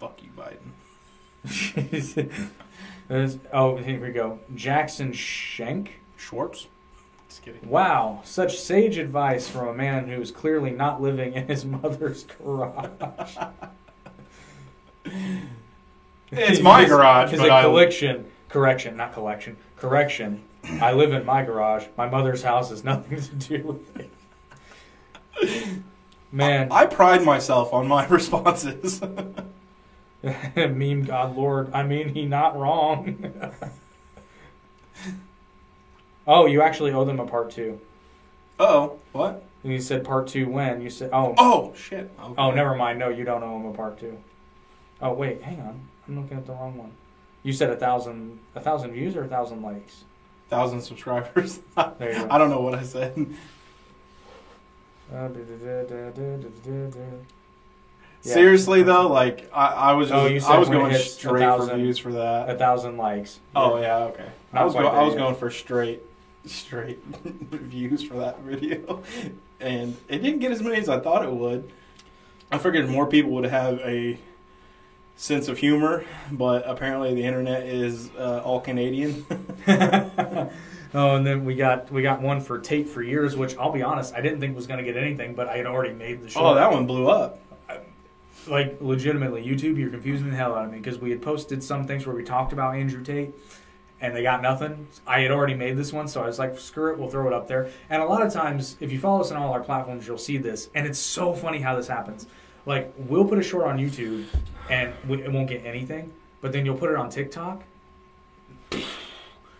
Fuck 0.00 0.18
you, 0.22 0.30
Biden. 0.34 0.70
Oh, 3.52 3.76
here 3.76 4.00
we 4.00 4.10
go. 4.12 4.38
Jackson 4.54 5.12
Schenk. 5.12 6.00
Schwartz. 6.16 6.68
Just 7.28 7.42
kidding. 7.42 7.68
Wow, 7.68 8.22
such 8.24 8.58
sage 8.58 8.96
advice 8.96 9.46
from 9.48 9.68
a 9.68 9.74
man 9.74 10.08
who's 10.08 10.30
clearly 10.30 10.70
not 10.70 11.02
living 11.02 11.34
in 11.34 11.46
his 11.48 11.66
mother's 11.66 12.24
garage. 12.24 13.36
It's 16.30 16.62
my 16.62 16.80
His- 16.82 16.88
garage, 16.90 17.30
His 17.32 17.40
but 17.40 17.50
I- 17.50 17.62
collection, 17.64 18.30
correction, 18.48 18.96
not 18.96 19.12
collection, 19.12 19.58
correction. 19.76 20.42
I 20.64 20.92
live 20.92 21.12
in 21.12 21.24
my 21.24 21.42
garage. 21.42 21.86
My 21.96 22.08
mother's 22.08 22.42
house 22.42 22.70
has 22.70 22.84
nothing 22.84 23.20
to 23.20 23.34
do 23.34 23.62
with 23.62 24.10
it. 25.40 25.82
Man, 26.30 26.70
I 26.70 26.86
pride 26.86 27.24
myself 27.24 27.72
on 27.72 27.88
my 27.88 28.06
responses. 28.08 29.02
meme 30.22 31.04
God 31.04 31.36
Lord. 31.36 31.72
I 31.74 31.82
mean, 31.82 32.10
he 32.10 32.24
not 32.26 32.56
wrong. 32.56 33.32
oh, 36.26 36.46
you 36.46 36.62
actually 36.62 36.92
owe 36.92 37.04
them 37.04 37.20
a 37.20 37.26
part 37.26 37.50
two. 37.50 37.80
oh, 38.58 38.98
what? 39.12 39.44
And 39.64 39.72
you 39.72 39.80
said 39.80 40.04
part 40.04 40.26
two 40.26 40.48
when? 40.48 40.80
You 40.80 40.90
said 40.90 41.10
oh 41.12 41.34
Oh 41.38 41.72
shit. 41.76 42.10
Oh, 42.18 42.26
okay. 42.26 42.34
oh 42.38 42.50
never 42.50 42.74
mind. 42.74 42.98
No, 42.98 43.08
you 43.08 43.24
don't 43.24 43.42
owe 43.42 43.56
him 43.56 43.66
a 43.66 43.72
part 43.72 43.98
two. 43.98 44.18
Oh 45.00 45.12
wait, 45.12 45.42
hang 45.42 45.60
on. 45.60 45.80
I'm 46.08 46.20
looking 46.20 46.36
at 46.36 46.46
the 46.46 46.52
wrong 46.52 46.76
one. 46.76 46.92
You 47.42 47.52
said 47.52 47.70
a 47.70 47.76
thousand 47.76 48.38
a 48.54 48.60
thousand 48.60 48.92
views 48.92 49.16
or 49.16 49.24
a 49.24 49.28
thousand 49.28 49.62
likes. 49.62 50.04
Thousand 50.52 50.82
subscribers. 50.82 51.60
There 51.98 52.12
you 52.12 52.18
go. 52.20 52.28
I 52.30 52.36
don't 52.38 52.50
know 52.50 52.60
what 52.60 52.74
I 52.74 52.82
said. 52.82 53.26
Uh. 55.12 55.28
Yeah. 58.24 58.34
Seriously 58.34 58.82
though, 58.84 59.08
like 59.08 59.50
I, 59.52 59.66
I 59.66 59.92
was, 59.94 60.12
Oh, 60.12 60.26
you 60.26 60.38
said 60.38 60.52
I 60.52 60.58
was 60.58 60.68
going 60.68 60.94
straight 60.94 61.40
for 61.56 61.74
views 61.74 61.98
for 61.98 62.12
that. 62.12 62.50
A 62.50 62.54
thousand 62.56 62.96
likes. 62.96 63.40
Oh 63.56 63.80
yeah, 63.80 63.96
okay. 64.04 64.26
I 64.52 64.64
was 64.64 64.74
go- 64.74 64.86
I 64.86 65.02
was 65.02 65.14
going 65.16 65.34
for 65.34 65.50
straight, 65.50 66.02
straight 66.46 67.02
views 67.24 68.04
for 68.04 68.14
that 68.18 68.38
video, 68.40 69.02
and 69.60 69.96
it 70.08 70.18
didn't 70.18 70.38
get 70.38 70.52
as 70.52 70.62
many 70.62 70.76
as 70.76 70.88
I 70.88 71.00
thought 71.00 71.24
it 71.24 71.32
would. 71.32 71.68
I 72.52 72.58
figured 72.58 72.88
more 72.88 73.06
people 73.06 73.32
would 73.32 73.44
have 73.44 73.80
a 73.80 74.16
sense 75.16 75.48
of 75.48 75.58
humor, 75.58 76.04
but 76.30 76.64
apparently 76.66 77.14
the 77.14 77.24
internet 77.24 77.64
is 77.64 78.10
uh, 78.18 78.42
all 78.44 78.60
Canadian. 78.60 79.24
oh, 80.94 81.16
and 81.16 81.26
then 81.26 81.44
we 81.44 81.54
got 81.54 81.90
we 81.90 82.02
got 82.02 82.20
one 82.20 82.40
for 82.40 82.58
Tate 82.58 82.88
for 82.88 83.02
years, 83.02 83.36
which 83.36 83.56
I'll 83.56 83.72
be 83.72 83.82
honest, 83.82 84.14
I 84.14 84.20
didn't 84.20 84.40
think 84.40 84.56
was 84.56 84.66
going 84.66 84.78
to 84.78 84.84
get 84.84 84.96
anything, 84.96 85.34
but 85.34 85.48
I 85.48 85.56
had 85.56 85.66
already 85.66 85.94
made 85.94 86.22
the 86.22 86.28
show. 86.28 86.40
oh, 86.40 86.54
that 86.54 86.70
one 86.70 86.86
blew 86.86 87.08
up. 87.08 87.38
like 88.46 88.78
legitimately 88.80 89.44
YouTube, 89.44 89.78
you're 89.78 89.90
confusing 89.90 90.30
the 90.30 90.36
hell 90.36 90.54
out 90.54 90.64
of 90.64 90.72
me 90.72 90.78
because 90.78 90.98
we 90.98 91.10
had 91.10 91.22
posted 91.22 91.62
some 91.62 91.86
things 91.86 92.06
where 92.06 92.16
we 92.16 92.24
talked 92.24 92.52
about 92.52 92.74
Andrew 92.74 93.02
Tate 93.02 93.32
and 94.02 94.14
they 94.14 94.22
got 94.22 94.42
nothing. 94.42 94.88
I 95.06 95.20
had 95.20 95.30
already 95.30 95.54
made 95.54 95.76
this 95.76 95.92
one, 95.92 96.08
so 96.08 96.22
I 96.22 96.26
was 96.26 96.38
like, 96.38 96.58
screw 96.58 96.92
it, 96.92 96.98
we'll 96.98 97.08
throw 97.08 97.28
it 97.28 97.32
up 97.32 97.46
there. 97.46 97.70
And 97.88 98.02
a 98.02 98.04
lot 98.04 98.26
of 98.26 98.32
times, 98.32 98.76
if 98.80 98.90
you 98.92 98.98
follow 98.98 99.20
us 99.20 99.30
on 99.30 99.36
all 99.40 99.52
our 99.52 99.62
platforms, 99.62 100.06
you'll 100.06 100.18
see 100.18 100.38
this, 100.38 100.68
and 100.74 100.86
it's 100.86 100.98
so 100.98 101.32
funny 101.32 101.60
how 101.60 101.76
this 101.76 101.86
happens. 101.86 102.26
Like 102.66 102.92
we'll 102.96 103.24
put 103.24 103.38
a 103.38 103.42
short 103.42 103.66
on 103.66 103.78
YouTube 103.78 104.24
and 104.70 104.92
we, 105.08 105.22
it 105.22 105.32
won't 105.32 105.48
get 105.48 105.64
anything, 105.64 106.12
but 106.40 106.52
then 106.52 106.64
you'll 106.64 106.76
put 106.76 106.90
it 106.90 106.96
on 106.96 107.10
TikTok 107.10 107.62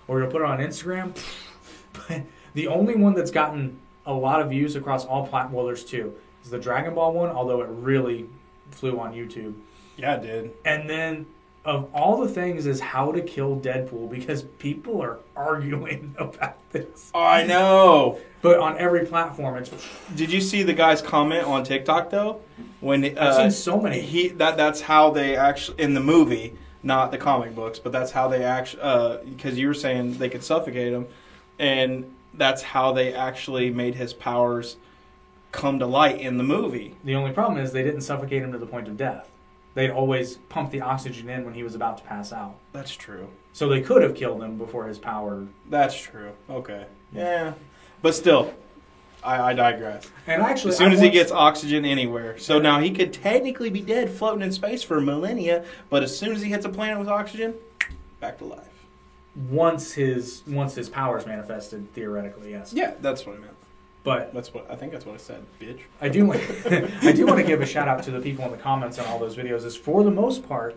or 0.09 0.21
you'll 0.21 0.31
put 0.31 0.43
it 0.43 0.49
on 0.49 0.59
Instagram. 0.59 1.17
But 1.93 2.23
the 2.55 2.69
only 2.69 2.95
one 2.95 3.15
that's 3.15 3.31
gotten 3.31 3.79
a 4.07 4.13
lot 4.13 4.41
of 4.41 4.51
views 4.51 4.77
across 4.77 5.05
all 5.05 5.27
platforms, 5.27 5.55
well, 5.55 5.67
there's 5.67 5.85
two. 5.85 6.15
Is 6.45 6.51
the 6.51 6.59
Dragon 6.59 6.95
Ball 6.95 7.13
one, 7.13 7.31
although 7.31 7.61
it 7.63 7.69
really 7.71 8.29
flew 8.71 8.99
on 8.99 9.13
YouTube. 9.13 9.55
Yeah, 9.97 10.17
it 10.17 10.23
did. 10.23 10.51
And 10.65 10.91
then 10.91 11.27
of 11.65 11.89
all 11.95 12.21
the 12.21 12.29
things 12.29 12.67
is 12.67 12.81
how 12.81 13.13
to 13.13 13.21
kill 13.21 13.57
Deadpool 13.57 14.11
because 14.11 14.43
people 14.43 15.01
are 15.01 15.19
arguing 15.37 16.15
about 16.19 16.57
this. 16.71 17.11
Oh, 17.15 17.23
I 17.23 17.47
know. 17.47 18.19
But 18.41 18.59
on 18.59 18.77
every 18.79 19.07
platform, 19.07 19.57
it's 19.57 19.71
Did 20.15 20.33
you 20.33 20.41
see 20.41 20.65
the 20.65 20.73
guy's 20.73 21.01
comment 21.01 21.45
on 21.45 21.63
TikTok 21.63 22.11
though? 22.11 22.41
When 22.81 23.05
uh, 23.05 23.21
I've 23.21 23.35
seen 23.37 23.51
so 23.53 23.81
many. 23.81 24.01
he 24.01 24.29
that 24.29 24.57
that's 24.57 24.81
how 24.81 25.11
they 25.11 25.37
actually 25.37 25.81
in 25.81 25.95
the 25.95 26.01
movie, 26.01 26.57
not 26.83 27.13
the 27.13 27.19
comic 27.19 27.55
books, 27.55 27.79
but 27.79 27.93
that's 27.93 28.11
how 28.11 28.27
they 28.27 28.43
actually 28.43 29.31
because 29.31 29.57
you 29.57 29.69
were 29.69 29.75
saying 29.75 30.19
they 30.19 30.29
could 30.29 30.43
suffocate 30.43 30.93
him, 30.93 31.07
and 31.61 32.13
that's 32.35 32.63
how 32.63 32.93
they 32.93 33.15
actually 33.15 33.71
made 33.71 33.95
his 33.95 34.13
powers 34.13 34.77
come 35.53 35.79
to 35.79 35.87
light 35.87 36.19
in 36.19 36.39
the 36.39 36.45
movie. 36.45 36.97
the 37.05 37.15
only 37.15 37.31
problem 37.31 37.63
is 37.63 37.73
they 37.73 37.83
didn't 37.83 38.01
suffocate 38.01 38.43
him 38.43 38.51
to 38.53 38.59
the 38.59 38.67
point 38.67 38.89
of 38.89 38.97
death. 38.97 39.29
They'd 39.75 39.91
always 39.91 40.37
pump 40.37 40.71
the 40.71 40.81
oxygen 40.83 41.29
in 41.31 41.45
when 41.45 41.55
he 41.55 41.63
was 41.63 41.75
about 41.75 41.99
to 41.99 42.05
pass 42.05 42.33
out. 42.33 42.57
That's 42.73 42.95
true. 42.95 43.29
So 43.53 43.69
they 43.69 43.81
could 43.81 44.03
have 44.03 44.15
killed 44.15 44.43
him 44.43 44.59
before 44.59 44.87
his 44.87 44.99
power. 44.99 45.47
That's 45.69 45.99
true. 45.99 46.33
Okay. 46.49 46.87
Yeah, 47.13 47.55
but 48.01 48.15
still, 48.15 48.53
I, 49.23 49.51
I 49.51 49.53
digress. 49.55 50.11
And 50.27 50.43
actually, 50.43 50.71
As 50.73 50.79
soon 50.79 50.91
I 50.91 50.95
as 50.95 51.01
he 51.01 51.11
gets 51.11 51.31
oxygen 51.31 51.85
anywhere, 51.85 52.39
so 52.39 52.59
now 52.59 52.81
he 52.81 52.91
could 52.91 53.13
technically 53.13 53.71
be 53.71 53.81
dead, 53.83 54.11
floating 54.11 54.43
in 54.43 54.53
space 54.53 54.83
for 54.83 55.01
millennia. 55.01 55.65
But 55.91 56.03
as 56.03 56.17
soon 56.17 56.33
as 56.33 56.43
he 56.43 56.49
hits 56.51 56.65
a 56.65 56.71
planet 56.71 56.99
with 56.99 57.09
oxygen, 57.09 57.55
back 58.21 58.39
to 58.39 58.45
life. 58.45 58.67
once 59.51 59.93
his 59.93 60.43
once 60.47 60.75
his 60.75 60.89
powers 60.89 61.27
manifested, 61.27 61.93
theoretically, 61.95 62.51
yes. 62.51 62.73
Yeah, 62.73 62.95
that's 63.01 63.27
what 63.27 63.37
I 63.37 63.39
meant. 63.41 63.57
But 64.05 64.35
That's 64.35 64.53
what 64.53 64.69
I 64.71 64.75
think. 64.75 64.93
That's 64.93 65.07
what 65.07 65.15
I 65.15 65.19
said, 65.19 65.45
bitch. 65.61 65.81
I 66.01 66.09
do 66.09 66.27
want 66.27 66.41
I 67.03 67.13
do 67.13 67.27
want 67.27 67.39
to 67.39 67.45
give 67.45 67.61
a 67.61 67.67
shout 67.67 67.87
out 67.87 68.03
to 68.05 68.11
the 68.11 68.21
people 68.21 68.45
in 68.45 68.51
the 68.51 68.57
comments 68.57 68.99
on 68.99 69.07
all 69.07 69.19
those 69.19 69.37
videos. 69.37 69.65
Is 69.65 69.77
for 69.77 70.03
the 70.03 70.11
most 70.11 70.49
part, 70.49 70.77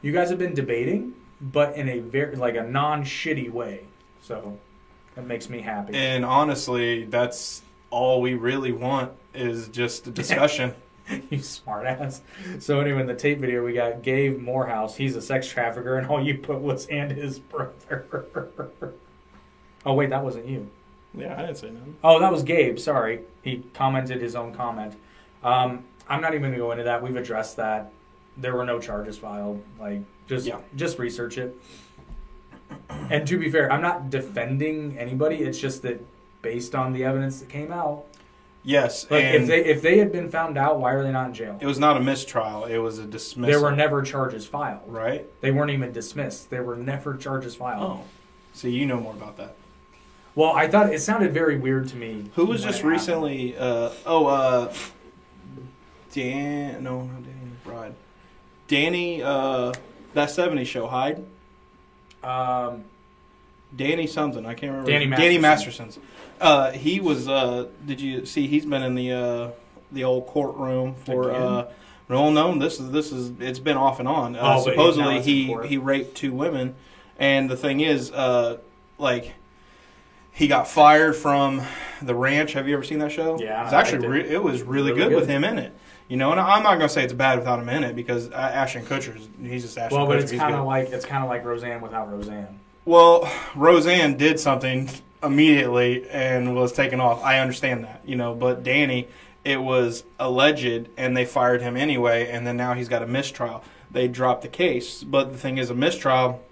you 0.00 0.12
guys 0.12 0.30
have 0.30 0.38
been 0.38 0.54
debating, 0.54 1.14
but 1.40 1.76
in 1.76 1.88
a 1.88 1.98
very 1.98 2.36
like 2.36 2.54
a 2.54 2.62
non 2.62 3.02
shitty 3.02 3.50
way. 3.50 3.86
So 4.20 4.56
that 5.16 5.26
makes 5.26 5.48
me 5.48 5.60
happy. 5.60 5.94
And 5.94 6.24
honestly, 6.24 7.04
that's 7.06 7.62
all 7.90 8.20
we 8.20 8.34
really 8.34 8.72
want 8.72 9.12
is 9.34 9.68
just 9.68 10.06
a 10.06 10.10
discussion. 10.10 10.74
you 11.30 11.38
smartass. 11.38 12.20
So 12.60 12.80
anyway, 12.80 13.00
in 13.00 13.06
the 13.06 13.14
Tate 13.14 13.38
video, 13.38 13.64
we 13.64 13.72
got 13.72 14.02
Gabe 14.02 14.40
Morehouse. 14.40 14.96
He's 14.96 15.16
a 15.16 15.22
sex 15.22 15.48
trafficker, 15.48 15.96
and 15.96 16.06
all 16.06 16.24
you 16.24 16.38
put 16.38 16.60
was 16.60 16.86
and 16.86 17.10
his 17.10 17.38
brother. 17.38 18.14
oh 19.84 19.94
wait, 19.94 20.10
that 20.10 20.22
wasn't 20.22 20.46
you. 20.46 20.70
Yeah, 21.14 21.34
I 21.36 21.42
didn't 21.42 21.56
say 21.58 21.70
nothing. 21.70 21.96
Oh, 22.02 22.18
that 22.20 22.30
was 22.32 22.42
Gabe. 22.42 22.78
Sorry, 22.78 23.20
he 23.42 23.62
commented 23.74 24.20
his 24.20 24.34
own 24.34 24.54
comment. 24.54 24.94
Um, 25.44 25.84
I'm 26.08 26.20
not 26.20 26.32
even 26.34 26.42
going 26.42 26.52
to 26.52 26.58
go 26.58 26.70
into 26.72 26.84
that. 26.84 27.02
We've 27.02 27.16
addressed 27.16 27.56
that. 27.56 27.92
There 28.36 28.54
were 28.56 28.64
no 28.64 28.78
charges 28.80 29.18
filed. 29.18 29.62
Like, 29.78 30.00
just 30.26 30.46
Yeah. 30.46 30.58
just 30.76 30.98
research 30.98 31.38
it. 31.38 31.56
And 33.10 33.26
to 33.28 33.38
be 33.38 33.50
fair, 33.50 33.70
I'm 33.70 33.82
not 33.82 34.10
defending 34.10 34.96
anybody. 34.98 35.36
It's 35.36 35.58
just 35.58 35.82
that 35.82 36.00
based 36.40 36.74
on 36.74 36.92
the 36.92 37.04
evidence 37.04 37.40
that 37.40 37.48
came 37.48 37.72
out, 37.72 38.04
Yes, 38.64 39.10
like 39.10 39.24
and 39.24 39.42
if 39.42 39.46
they 39.48 39.64
if 39.64 39.82
they 39.82 39.98
had 39.98 40.12
been 40.12 40.30
found 40.30 40.56
out, 40.56 40.78
why 40.78 40.92
are 40.92 41.02
they 41.02 41.10
not 41.10 41.26
in 41.28 41.34
jail? 41.34 41.58
it 41.60 41.66
was 41.66 41.80
not 41.80 41.96
a 41.96 42.00
mistrial; 42.00 42.64
it 42.66 42.78
was 42.78 43.00
a 43.00 43.04
dismissal. 43.04 43.50
There 43.50 43.60
were 43.60 43.74
never 43.74 44.02
charges 44.02 44.46
filed. 44.46 44.82
right. 44.86 45.26
They 45.40 45.50
weren't 45.50 45.72
even 45.72 45.90
dismissed. 45.92 46.48
There 46.48 46.62
were 46.62 46.76
never 46.76 47.16
charges 47.16 47.56
filed. 47.56 47.82
Oh, 47.82 48.04
so 48.52 48.68
you 48.68 48.86
know 48.86 49.00
more 49.00 49.14
about 49.14 49.36
that. 49.38 49.56
Well, 50.34 50.52
I 50.52 50.66
thought 50.68 50.92
it 50.94 51.00
sounded 51.00 51.32
very 51.34 51.58
weird 51.58 51.88
to 51.88 51.96
me. 51.96 52.30
Who 52.34 52.46
was 52.46 52.62
just 52.62 52.76
happened. 52.78 52.92
recently? 52.92 53.56
Uh, 53.56 53.90
oh, 54.06 54.26
uh, 54.26 54.72
Dan. 56.12 56.82
No, 56.82 57.02
not 57.02 57.22
Danny 57.22 57.36
McBride. 57.66 57.92
Danny. 58.68 59.22
Uh, 59.22 59.72
that 60.14 60.28
'70s 60.28 60.66
show, 60.66 60.86
Hyde. 60.86 61.24
Um, 62.22 62.84
Danny 63.74 64.06
something. 64.06 64.44
I 64.44 64.54
can't 64.54 64.72
remember. 64.72 64.90
Danny 64.90 65.06
Danny 65.06 65.38
Masterson's. 65.38 65.98
Uh, 66.40 66.70
he 66.72 67.00
was. 67.00 67.28
Uh, 67.28 67.68
did 67.86 68.00
you 68.00 68.26
see? 68.26 68.46
He's 68.46 68.66
been 68.66 68.82
in 68.82 68.94
the 68.94 69.12
uh, 69.12 69.50
the 69.90 70.04
old 70.04 70.26
courtroom 70.26 70.94
for. 70.94 71.30
Again? 71.30 71.42
Uh, 71.42 71.70
well, 72.08 72.30
no, 72.30 72.58
this 72.58 72.78
is 72.78 72.90
this 72.90 73.10
is 73.12 73.32
it's 73.40 73.58
been 73.58 73.76
off 73.76 73.98
and 73.98 74.08
on. 74.08 74.36
Uh, 74.36 74.40
Oh, 74.40 74.64
but 74.64 74.72
he- 74.74 74.76
now 74.76 74.90
supposedly 74.90 75.22
he 75.22 75.56
he 75.66 75.78
raped 75.78 76.14
two 76.16 76.32
women, 76.32 76.74
and 77.18 77.48
the 77.48 77.56
thing 77.56 77.80
is, 77.80 78.10
uh, 78.12 78.58
like 78.98 79.32
he 80.32 80.48
got 80.48 80.66
fired 80.66 81.14
from 81.14 81.62
the 82.00 82.14
ranch. 82.14 82.52
Have 82.54 82.66
you 82.66 82.74
ever 82.74 82.82
seen 82.82 82.98
that 83.00 83.12
show? 83.12 83.38
Yeah, 83.38 83.64
it's 83.64 83.72
actually 83.72 83.98
liked 84.08 84.10
re- 84.28 84.28
it 84.34 84.42
was 84.42 84.62
really, 84.62 84.90
Really 84.92 85.00
good, 85.02 85.08
good. 85.10 85.16
with 85.20 85.28
him 85.28 85.44
in 85.44 85.58
it. 85.58 85.72
You 86.08 86.16
know, 86.16 86.30
and 86.32 86.40
I'm 86.40 86.62
not 86.62 86.74
gonna 86.74 86.88
say 86.88 87.04
it's 87.04 87.12
bad 87.12 87.38
without 87.38 87.58
him 87.58 87.68
in 87.68 87.84
it 87.84 87.94
because 87.96 88.30
uh, 88.30 88.34
Ashton 88.34 88.84
Kutcher's 88.84 89.28
he's 89.40 89.62
just 89.62 89.78
Ashton 89.78 89.96
Well, 89.96 90.06
Kutcher. 90.06 90.10
but 90.10 90.18
it's 90.20 90.32
kind 90.32 90.54
of 90.54 90.66
like 90.66 90.90
it's 90.90 91.04
kind 91.06 91.22
of 91.24 91.30
like 91.30 91.44
Roseanne 91.44 91.80
without 91.80 92.10
Roseanne. 92.10 92.58
Well, 92.84 93.30
Roseanne 93.54 94.16
did 94.16 94.40
something 94.40 94.90
immediately 95.22 96.08
and 96.10 96.54
was 96.54 96.72
taken 96.72 97.00
off. 97.00 97.22
I 97.22 97.38
understand 97.38 97.84
that, 97.84 98.00
you 98.04 98.16
know, 98.16 98.34
but 98.34 98.64
Danny, 98.64 99.06
it 99.44 99.62
was 99.62 100.02
alleged 100.18 100.88
and 100.96 101.16
they 101.16 101.24
fired 101.24 101.62
him 101.62 101.76
anyway, 101.76 102.28
and 102.30 102.44
then 102.46 102.56
now 102.56 102.74
he's 102.74 102.88
got 102.88 103.02
a 103.02 103.06
mistrial. 103.06 103.62
They 103.90 104.08
dropped 104.08 104.42
the 104.42 104.48
case, 104.48 105.04
but 105.04 105.30
the 105.32 105.38
thing 105.38 105.58
is, 105.58 105.70
a 105.70 105.74
mistrial 105.74 106.42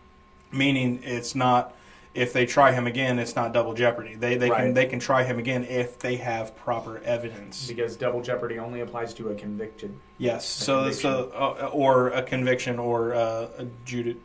meaning 0.53 1.01
it's 1.03 1.35
not. 1.35 1.75
If 2.13 2.33
they 2.33 2.45
try 2.45 2.73
him 2.73 2.87
again, 2.87 3.19
it's 3.21 3.37
not 3.37 3.53
double 3.53 3.73
jeopardy. 3.73 4.17
They 4.17 4.37
they 4.37 4.51
can 4.51 4.75
they 4.75 4.87
can 4.87 4.99
try 4.99 5.23
him 5.23 5.39
again 5.39 5.65
if 5.65 5.99
they 5.99 6.17
have 6.17 6.57
proper 6.57 6.99
evidence. 7.05 7.69
Because 7.69 7.97
double 7.97 8.21
jeopardy 8.21 8.59
only 8.59 8.81
applies 8.81 9.15
to 9.15 9.29
a 9.29 9.35
convicted 9.35 9.95
Yes. 10.19 10.45
So 10.45 10.91
so 10.91 11.31
uh, 11.35 11.71
or 11.73 12.09
a 12.09 12.23
conviction 12.23 12.79
or 12.79 13.15
uh, 13.15 13.49
a 13.59 13.65
judi- 13.87 14.17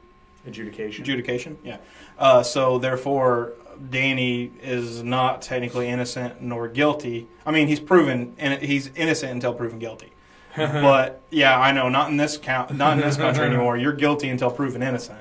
adjudication. 0.47 1.03
adjudication. 1.03 1.57
Yeah. 1.63 1.77
Uh, 2.17 2.41
so 2.41 2.79
therefore, 2.79 3.53
Danny 3.89 4.51
is 4.61 5.03
not 5.03 5.41
technically 5.41 5.87
innocent 5.87 6.41
nor 6.41 6.67
guilty. 6.67 7.27
I 7.45 7.51
mean, 7.51 7.67
he's 7.67 7.79
proven 7.79 8.35
and 8.37 8.61
he's 8.61 8.87
innocent 8.95 9.31
until 9.31 9.53
proven 9.53 9.79
guilty. 9.79 10.11
but 10.55 11.21
yeah, 11.31 11.59
I 11.59 11.71
know, 11.71 11.89
not 11.89 12.09
in 12.09 12.17
this 12.17 12.37
count, 12.37 12.73
not 12.75 12.97
in 12.97 13.03
this 13.03 13.17
country 13.17 13.45
anymore. 13.45 13.77
You're 13.77 13.93
guilty 13.93 14.29
until 14.29 14.49
proven 14.49 14.81
innocent. 14.81 15.19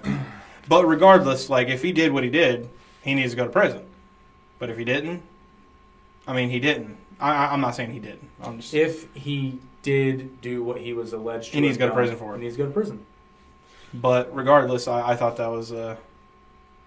But 0.68 0.86
regardless, 0.86 1.50
like 1.50 1.68
if 1.68 1.82
he 1.82 1.92
did 1.92 2.12
what 2.12 2.24
he 2.24 2.30
did, 2.30 2.68
he 3.02 3.14
needs 3.14 3.32
to 3.32 3.36
go 3.36 3.44
to 3.44 3.50
prison. 3.50 3.82
But 4.58 4.70
if 4.70 4.78
he 4.78 4.84
didn't, 4.84 5.22
I 6.26 6.32
mean, 6.32 6.48
he 6.50 6.58
didn't. 6.58 6.96
I, 7.20 7.30
I- 7.46 7.52
I'm 7.52 7.60
not 7.60 7.74
saying 7.74 7.92
he 7.92 7.98
didn't. 8.00 8.28
I'm 8.42 8.60
just. 8.60 8.74
if 8.74 9.12
he 9.14 9.58
did 9.82 10.40
do 10.40 10.64
what 10.64 10.78
he 10.80 10.92
was 10.94 11.12
alleged 11.12 11.50
to 11.50 11.56
He 11.56 11.60
needs 11.60 11.76
to 11.76 11.80
go 11.80 11.88
to 11.88 11.94
prison 11.94 12.16
for 12.16 12.34
it. 12.34 12.38
He 12.38 12.44
needs 12.44 12.56
to 12.56 12.62
go 12.62 12.66
to 12.66 12.72
prison. 12.72 13.04
But 13.92 14.34
regardless, 14.34 14.88
I, 14.88 15.10
I 15.10 15.16
thought 15.16 15.36
that 15.36 15.48
was. 15.50 15.72
Uh, 15.72 15.96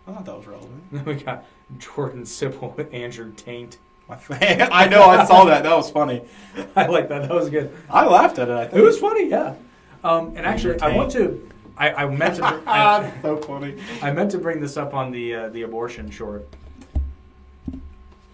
I 0.07 0.13
thought 0.13 0.25
that 0.25 0.37
was 0.37 0.47
relevant. 0.47 0.83
we 1.05 1.15
got 1.15 1.45
Jordan 1.77 2.23
Sipple 2.23 2.75
with 2.75 2.93
Andrew 2.93 3.31
Taint. 3.33 3.77
I 4.09 4.87
know. 4.87 5.03
I 5.03 5.25
saw 5.25 5.43
that. 5.45 5.63
That 5.63 5.75
was 5.75 5.91
funny. 5.91 6.21
I 6.75 6.85
like 6.87 7.09
that. 7.09 7.23
That 7.23 7.31
was 7.33 7.49
good. 7.49 7.75
I 7.89 8.05
laughed 8.07 8.39
at 8.39 8.47
it. 8.47 8.55
I 8.55 8.65
think 8.65 8.75
It 8.77 8.81
was 8.81 8.97
funny, 8.97 9.29
yeah. 9.29 9.55
Um, 10.03 10.29
and 10.37 10.45
actually, 10.45 10.79
I 10.79 10.95
want 10.95 11.11
to. 11.11 11.49
I, 11.77 11.93
I 11.93 12.07
meant 12.07 12.35
to. 12.35 12.41
br- 12.41 12.69
I, 12.69 13.13
so 13.21 13.37
funny. 13.37 13.75
I 14.01 14.11
meant 14.11 14.31
to 14.31 14.37
bring 14.37 14.59
this 14.59 14.77
up 14.77 14.93
on 14.93 15.11
the 15.11 15.35
uh, 15.35 15.49
the 15.49 15.61
abortion 15.63 16.09
short. 16.09 16.47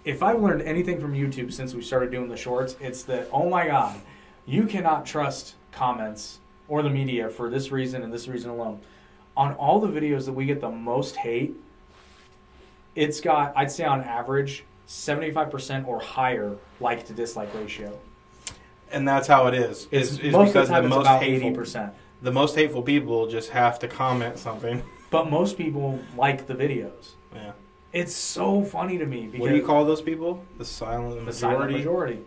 If 0.05 0.21
I've 0.21 0.41
learned 0.41 0.61
anything 0.63 0.99
from 0.99 1.13
YouTube 1.13 1.51
since 1.53 1.73
we 1.73 1.81
started 1.81 2.11
doing 2.11 2.27
the 2.29 2.37
shorts, 2.37 2.75
it's 2.79 3.03
that 3.03 3.27
oh 3.31 3.49
my 3.49 3.67
god, 3.67 3.99
you 4.45 4.65
cannot 4.65 5.05
trust 5.05 5.55
comments 5.71 6.39
or 6.67 6.81
the 6.81 6.89
media 6.89 7.29
for 7.29 7.49
this 7.49 7.71
reason 7.71 8.03
and 8.03 8.13
this 8.13 8.27
reason 8.27 8.49
alone. 8.49 8.79
On 9.35 9.53
all 9.55 9.79
the 9.79 9.87
videos 9.87 10.25
that 10.25 10.33
we 10.33 10.45
get 10.45 10.61
the 10.61 10.69
most 10.69 11.15
hate, 11.15 11.55
it's 12.95 13.19
got 13.19 13.53
I'd 13.55 13.71
say 13.71 13.83
on 13.83 14.01
average 14.01 14.63
seventy 14.85 15.31
five 15.31 15.49
percent 15.51 15.87
or 15.87 15.99
higher 15.99 16.55
like 16.79 17.05
to 17.07 17.13
dislike 17.13 17.53
ratio. 17.55 17.97
And 18.91 19.07
that's 19.07 19.27
how 19.27 19.47
it 19.47 19.55
is. 19.55 19.87
It's, 19.89 20.11
It's, 20.13 20.19
it's 20.19 20.33
most 20.33 20.49
because 20.49 20.69
of 20.69 20.69
the 20.69 20.73
time 20.75 20.83
the 20.83 20.87
it's 20.87 20.95
most 20.95 21.05
about 21.05 21.23
eighty 21.23 21.39
hateful, 21.39 21.51
percent. 21.55 21.93
The 22.23 22.31
most 22.31 22.55
hateful 22.55 22.81
people 22.81 23.27
just 23.27 23.49
have 23.51 23.77
to 23.79 23.87
comment 23.87 24.39
something. 24.39 24.81
But 25.11 25.29
most 25.29 25.59
people 25.59 25.99
like 26.17 26.47
the 26.47 26.55
videos. 26.55 27.11
Yeah. 27.35 27.51
It's 27.91 28.15
so 28.15 28.63
funny 28.63 28.97
to 28.97 29.05
me 29.05 29.27
because 29.27 29.41
What 29.41 29.49
do 29.51 29.55
you 29.55 29.63
call 29.63 29.85
those 29.85 30.01
people? 30.01 30.43
The 30.57 30.65
silent 30.65 31.09
the 31.19 31.21
majority. 31.25 31.39
silent 31.39 31.71
majority. 31.71 32.19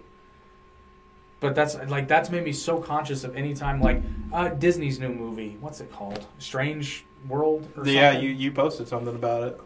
But 1.40 1.56
that's 1.56 1.74
like 1.88 2.06
that's 2.06 2.30
made 2.30 2.44
me 2.44 2.52
so 2.52 2.78
conscious 2.78 3.24
of 3.24 3.34
any 3.34 3.54
time 3.54 3.80
like 3.80 4.02
uh, 4.32 4.50
Disney's 4.50 5.00
new 5.00 5.08
movie. 5.08 5.56
What's 5.60 5.80
it 5.80 5.90
called? 5.90 6.24
Strange 6.38 7.04
World. 7.28 7.68
Or 7.76 7.84
Yeah, 7.84 8.12
something? 8.12 8.24
you 8.28 8.34
you 8.36 8.52
posted 8.52 8.86
something 8.86 9.16
about 9.16 9.42
it. 9.48 9.60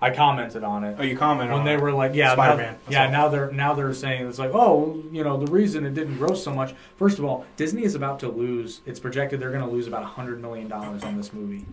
I 0.00 0.10
commented 0.10 0.62
on 0.62 0.84
it 0.84 0.96
Oh, 0.98 1.02
you 1.02 1.16
commented 1.16 1.52
when 1.52 1.60
on 1.60 1.66
they 1.66 1.74
it. 1.74 1.80
were 1.80 1.92
like, 1.92 2.14
yeah, 2.14 2.34
Spider-Man. 2.34 2.74
Now, 2.74 2.78
yeah. 2.90 3.04
all. 3.06 3.10
Now 3.12 3.28
they're 3.28 3.50
now 3.52 3.74
they're 3.74 3.94
saying 3.94 4.26
it's 4.28 4.38
like, 4.38 4.50
oh, 4.52 5.02
you 5.10 5.24
know, 5.24 5.42
the 5.42 5.50
reason 5.50 5.86
it 5.86 5.94
didn't 5.94 6.18
gross 6.18 6.44
so 6.44 6.52
much. 6.54 6.74
First 6.96 7.18
of 7.18 7.24
all, 7.24 7.46
Disney 7.56 7.82
is 7.84 7.94
about 7.94 8.20
to 8.20 8.28
lose. 8.28 8.82
It's 8.84 9.00
projected 9.00 9.40
they're 9.40 9.50
going 9.52 9.64
to 9.64 9.70
lose 9.70 9.86
about 9.86 10.02
a 10.02 10.06
hundred 10.06 10.42
million 10.42 10.68
dollars 10.68 11.02
on 11.02 11.16
this 11.16 11.32
movie. 11.32 11.64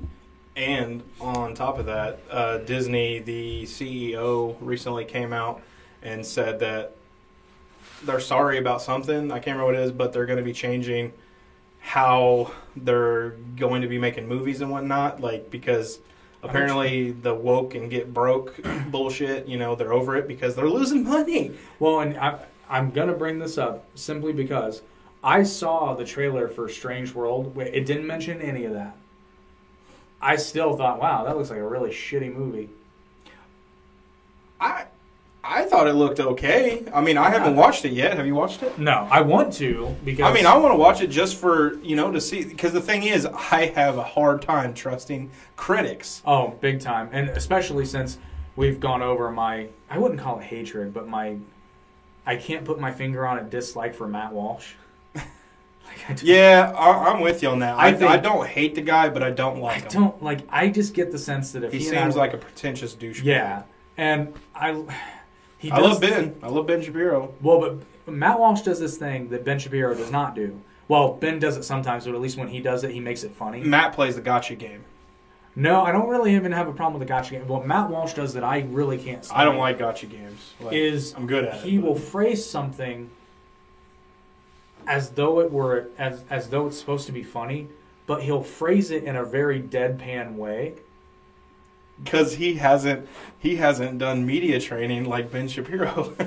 And 0.56 1.04
on 1.20 1.54
top 1.56 1.80
of 1.80 1.88
that, 1.88 2.20
uh, 2.30 2.60
Disney, 2.60 3.20
the 3.20 3.64
CEO, 3.64 4.56
recently 4.62 5.04
came 5.04 5.34
out 5.34 5.62
and 6.02 6.26
said 6.26 6.60
that 6.60 6.96
they're 8.04 8.20
sorry 8.20 8.58
about 8.58 8.82
something. 8.82 9.32
I 9.32 9.40
can't 9.40 9.58
remember 9.58 9.66
what 9.66 9.76
it 9.76 9.82
is, 9.82 9.92
but 9.92 10.14
they're 10.14 10.26
going 10.28 10.38
to 10.38 10.44
be 10.44 10.54
changing 10.54 11.12
how 11.80 12.52
they're 12.78 13.32
going 13.58 13.82
to 13.82 13.88
be 13.88 13.98
making 13.98 14.28
movies 14.28 14.62
and 14.62 14.72
whatnot. 14.72 15.20
Like 15.22 15.50
because 15.50 16.00
apparently 16.44 17.12
the 17.12 17.34
woke 17.34 17.74
and 17.76 17.90
get 17.90 18.14
broke 18.14 18.60
bullshit, 18.92 19.48
you 19.48 19.58
know, 19.58 19.76
they're 19.76 19.94
over 19.94 20.16
it 20.18 20.28
because 20.28 20.56
they're 20.56 20.70
losing 20.70 21.04
money. 21.04 21.54
Well, 21.80 22.02
and 22.02 22.18
I, 22.18 22.40
I'm 22.70 22.92
gonna 22.92 23.14
bring 23.14 23.40
this 23.40 23.58
up 23.58 23.86
simply 23.96 24.34
because 24.34 24.82
I 25.24 25.44
saw 25.44 25.94
the 25.94 26.06
trailer 26.06 26.48
for 26.48 26.68
Strange 26.68 27.14
World. 27.14 27.58
It 27.58 27.86
didn't 27.86 28.06
mention 28.06 28.42
any 28.42 28.66
of 28.66 28.74
that. 28.74 28.96
I 30.22 30.36
still 30.36 30.76
thought, 30.76 31.00
wow, 31.00 31.24
that 31.26 31.36
looks 31.38 31.50
like 31.50 31.60
a 31.60 31.68
really 31.68 31.92
shitty 31.92 32.34
movie. 32.34 32.70
I 34.60 34.86
I 35.46 35.64
thought 35.66 35.88
it 35.88 35.94
looked 35.94 36.20
okay. 36.22 36.84
I 36.94 37.02
mean, 37.02 37.18
I 37.18 37.30
haven't 37.30 37.56
watched 37.58 37.84
it 37.84 37.92
yet. 37.92 38.16
Have 38.16 38.26
you 38.26 38.34
watched 38.36 38.64
it? 38.64 38.80
No, 38.80 39.08
I 39.12 39.20
want 39.22 39.52
to 39.56 39.94
because 40.06 40.24
I 40.26 40.34
mean, 40.34 40.46
I 40.46 40.56
want 40.56 40.74
to 40.74 40.78
watch 40.78 41.02
it 41.02 41.08
just 41.08 41.36
for 41.38 41.76
you 41.80 41.96
know 41.98 42.12
to 42.12 42.22
see 42.22 42.46
because 42.46 42.72
the 42.72 42.80
thing 42.82 43.04
is, 43.04 43.26
I 43.26 43.72
have 43.76 43.98
a 43.98 44.04
hard 44.04 44.42
time 44.42 44.74
trusting 44.74 45.30
critics. 45.58 46.22
oh, 46.26 46.56
big 46.62 46.80
time, 46.80 47.10
and 47.12 47.30
especially 47.32 47.86
since 47.86 48.20
we've 48.56 48.80
gone 48.80 49.02
over 49.02 49.30
my 49.32 49.68
I 49.90 49.98
wouldn't 49.98 50.20
call 50.22 50.40
it 50.40 50.44
hatred, 50.46 50.94
but 50.94 51.08
my 51.10 51.36
I 52.26 52.38
can't 52.38 52.64
put 52.64 52.80
my 52.80 52.92
finger 52.92 53.28
on 53.28 53.38
a 53.40 53.44
dislike 53.44 53.94
for 53.96 54.08
Matt 54.08 54.32
Walsh. 54.32 54.74
like 55.16 55.26
I 56.08 56.14
don't, 56.14 56.24
Yeah, 56.24 56.72
I, 56.74 57.10
I'm 57.12 57.20
with 57.20 57.44
you 57.44 57.50
on 57.50 57.60
that. 57.60 57.78
I 57.78 57.88
I, 57.90 57.94
think- 57.94 58.10
I 58.10 58.16
don't 58.18 58.48
hate 58.48 58.76
the 58.76 58.82
guy, 58.82 59.10
but 59.10 59.22
I 59.22 59.32
don't 59.32 59.58
I 59.58 59.60
like 59.60 59.92
him. 59.92 60.02
don't 60.04 60.24
like. 60.24 60.40
I 60.50 60.70
just 60.70 60.94
get 60.94 61.12
the 61.12 61.20
sense 61.20 61.52
that 61.52 61.66
if 61.66 61.74
He 61.74 61.80
he, 61.80 61.88
and 61.90 61.98
I 61.98 62.02
seems 62.04 62.16
were- 62.16 62.22
like 62.22 62.34
a 62.34 62.38
pretentious 62.38 62.96
douchebag. 62.96 63.24
yeah, 63.26 63.64
and 63.98 64.34
I 64.56 64.82
he 65.64 65.72
I 65.72 65.80
love 65.80 66.02
Ben. 66.02 66.36
I 66.44 66.50
love 66.50 66.68
Ben 66.68 66.82
Shapiro. 66.82 67.34
Well, 67.42 67.80
but 68.06 68.14
Matt 68.14 68.38
Walsh 68.38 68.62
does 68.62 68.82
this 68.82 68.98
thing 68.98 69.30
that 69.30 69.46
Ben 69.46 69.58
Shapiro 69.60 69.96
does 69.96 70.12
not 70.12 70.36
do. 70.36 70.60
Well, 70.90 71.14
Ben 71.14 71.40
does 71.40 71.56
it 71.56 71.64
sometimes, 71.64 72.06
but 72.06 72.14
at 72.14 72.20
least 72.20 72.38
when 72.38 72.50
he 72.50 72.60
does 72.60 72.84
it, 72.84 72.92
he 72.92 73.00
makes 73.00 73.24
it 73.24 73.32
funny. 73.32 73.62
Matt 73.62 73.94
plays 73.94 74.16
the 74.16 74.22
gotcha 74.22 74.56
game. 74.56 74.84
No, 75.56 75.82
I 75.84 75.94
don't 75.94 76.10
really 76.10 76.36
even 76.36 76.52
have 76.52 76.68
a 76.68 76.74
problem 76.74 77.00
with 77.00 77.08
the 77.08 77.14
gotcha 77.14 77.32
game. 77.32 77.48
What 77.48 77.66
Matt 77.66 77.90
Walsh 77.90 78.14
does 78.14 78.34
that 78.34 78.44
I 78.44 78.60
really 78.70 78.98
can't 78.98 79.24
stand 79.24 79.42
I 79.42 79.46
don't 79.46 79.58
like 79.58 79.80
gotcha 79.80 80.06
games. 80.08 80.54
Like, 80.60 80.74
is 80.74 81.14
I'm 81.16 81.28
good 81.28 81.46
at 81.46 81.62
he 81.62 81.76
it. 81.78 81.82
but- 81.82 81.88
will 81.88 81.96
phrase 81.96 82.46
something 82.46 83.10
as 84.86 85.12
though 85.12 85.40
it 85.40 85.50
were 85.50 85.88
as 85.98 86.24
as 86.30 86.50
though 86.50 86.68
it's 86.68 86.78
supposed 86.78 87.06
to 87.06 87.14
be 87.14 87.24
funny, 87.24 87.70
but 88.06 88.24
he'll 88.24 88.44
phrase 88.44 88.92
it 88.92 89.06
in 89.06 89.16
a 89.16 89.24
very 89.24 89.62
deadpan 89.62 90.36
way. 90.36 90.74
Because 92.02 92.36
he 92.36 92.56
hasn't 92.56 93.08
he 93.40 93.58
hasn't 93.58 93.98
done 94.00 94.26
media 94.26 94.60
training 94.60 95.06
like 95.06 95.32
Ben 95.32 95.48
Shapiro. 95.48 96.14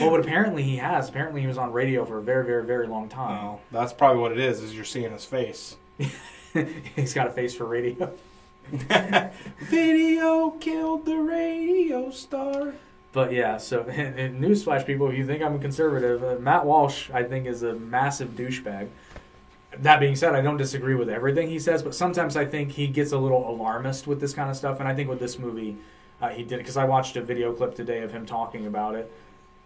Well, 0.00 0.10
but 0.10 0.20
apparently 0.20 0.62
he 0.62 0.76
has. 0.76 1.10
Apparently 1.10 1.42
he 1.42 1.46
was 1.46 1.58
on 1.58 1.72
radio 1.72 2.06
for 2.06 2.16
a 2.18 2.22
very, 2.22 2.46
very, 2.46 2.64
very 2.64 2.86
long 2.86 3.10
time. 3.10 3.44
oh, 3.44 3.60
that's 3.70 3.92
probably 3.92 4.22
what 4.22 4.32
it 4.32 4.38
is. 4.38 4.62
Is 4.62 4.74
you're 4.74 4.84
seeing 4.84 5.12
his 5.12 5.26
face. 5.26 5.76
He's 6.96 7.12
got 7.12 7.26
a 7.26 7.30
face 7.30 7.54
for 7.54 7.66
radio. 7.66 8.10
Video 9.60 10.50
killed 10.52 11.04
the 11.04 11.16
radio 11.16 12.10
star. 12.10 12.72
But 13.12 13.32
yeah, 13.32 13.58
so 13.58 13.82
and, 13.82 14.18
and 14.18 14.42
newsflash, 14.42 14.86
people, 14.86 15.10
if 15.10 15.18
you 15.18 15.26
think 15.26 15.42
I'm 15.42 15.56
a 15.56 15.58
conservative, 15.58 16.22
uh, 16.22 16.36
Matt 16.40 16.64
Walsh, 16.64 17.10
I 17.10 17.24
think, 17.24 17.46
is 17.46 17.62
a 17.62 17.74
massive 17.74 18.30
douchebag. 18.30 18.88
That 19.78 20.00
being 20.00 20.16
said, 20.16 20.34
I 20.34 20.40
don't 20.40 20.56
disagree 20.56 20.94
with 20.94 21.08
everything 21.08 21.48
he 21.48 21.58
says, 21.58 21.82
but 21.82 21.94
sometimes 21.94 22.36
I 22.36 22.44
think 22.44 22.72
he 22.72 22.88
gets 22.88 23.12
a 23.12 23.18
little 23.18 23.48
alarmist 23.48 24.06
with 24.06 24.20
this 24.20 24.34
kind 24.34 24.50
of 24.50 24.56
stuff. 24.56 24.80
And 24.80 24.88
I 24.88 24.94
think 24.94 25.08
with 25.08 25.20
this 25.20 25.38
movie, 25.38 25.76
uh, 26.20 26.28
he 26.28 26.42
did 26.42 26.54
it 26.54 26.58
because 26.58 26.76
I 26.76 26.84
watched 26.84 27.16
a 27.16 27.22
video 27.22 27.52
clip 27.52 27.74
today 27.74 28.02
of 28.02 28.12
him 28.12 28.26
talking 28.26 28.66
about 28.66 28.94
it. 28.94 29.12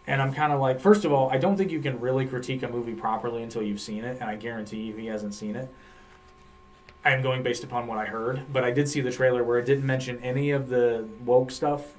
And 0.07 0.21
I'm 0.21 0.35
kind 0.35 0.53
of 0.53 0.61
like, 0.61 0.81
first 0.81 1.05
of 1.05 1.13
all, 1.13 1.31
I 1.31 1.39
don't 1.39 1.57
think 1.57 1.71
you 1.71 1.81
can 1.81 1.99
really 1.99 2.27
critique 2.27 2.63
a 2.63 2.69
movie 2.69 2.93
properly 2.93 3.43
until 3.43 3.63
you've 3.63 3.81
seen 3.81 4.05
it, 4.05 4.19
and 4.21 4.29
I 4.29 4.37
guarantee 4.37 4.83
you 4.83 4.95
he 4.95 5.07
hasn't 5.07 5.35
seen 5.35 5.57
it. 5.57 5.73
I'm 7.07 7.23
going 7.23 7.43
based 7.43 7.65
upon 7.65 7.87
what 7.87 7.99
I 7.99 8.05
heard, 8.05 8.43
but 8.53 8.65
I 8.65 8.71
did 8.71 8.89
see 8.89 9.01
the 9.01 9.11
trailer 9.11 9.43
where 9.43 9.59
it 9.59 9.65
didn't 9.65 9.87
mention 9.87 10.19
any 10.23 10.51
of 10.51 10.69
the 10.69 11.09
woke 11.25 11.51
stuff, 11.51 11.95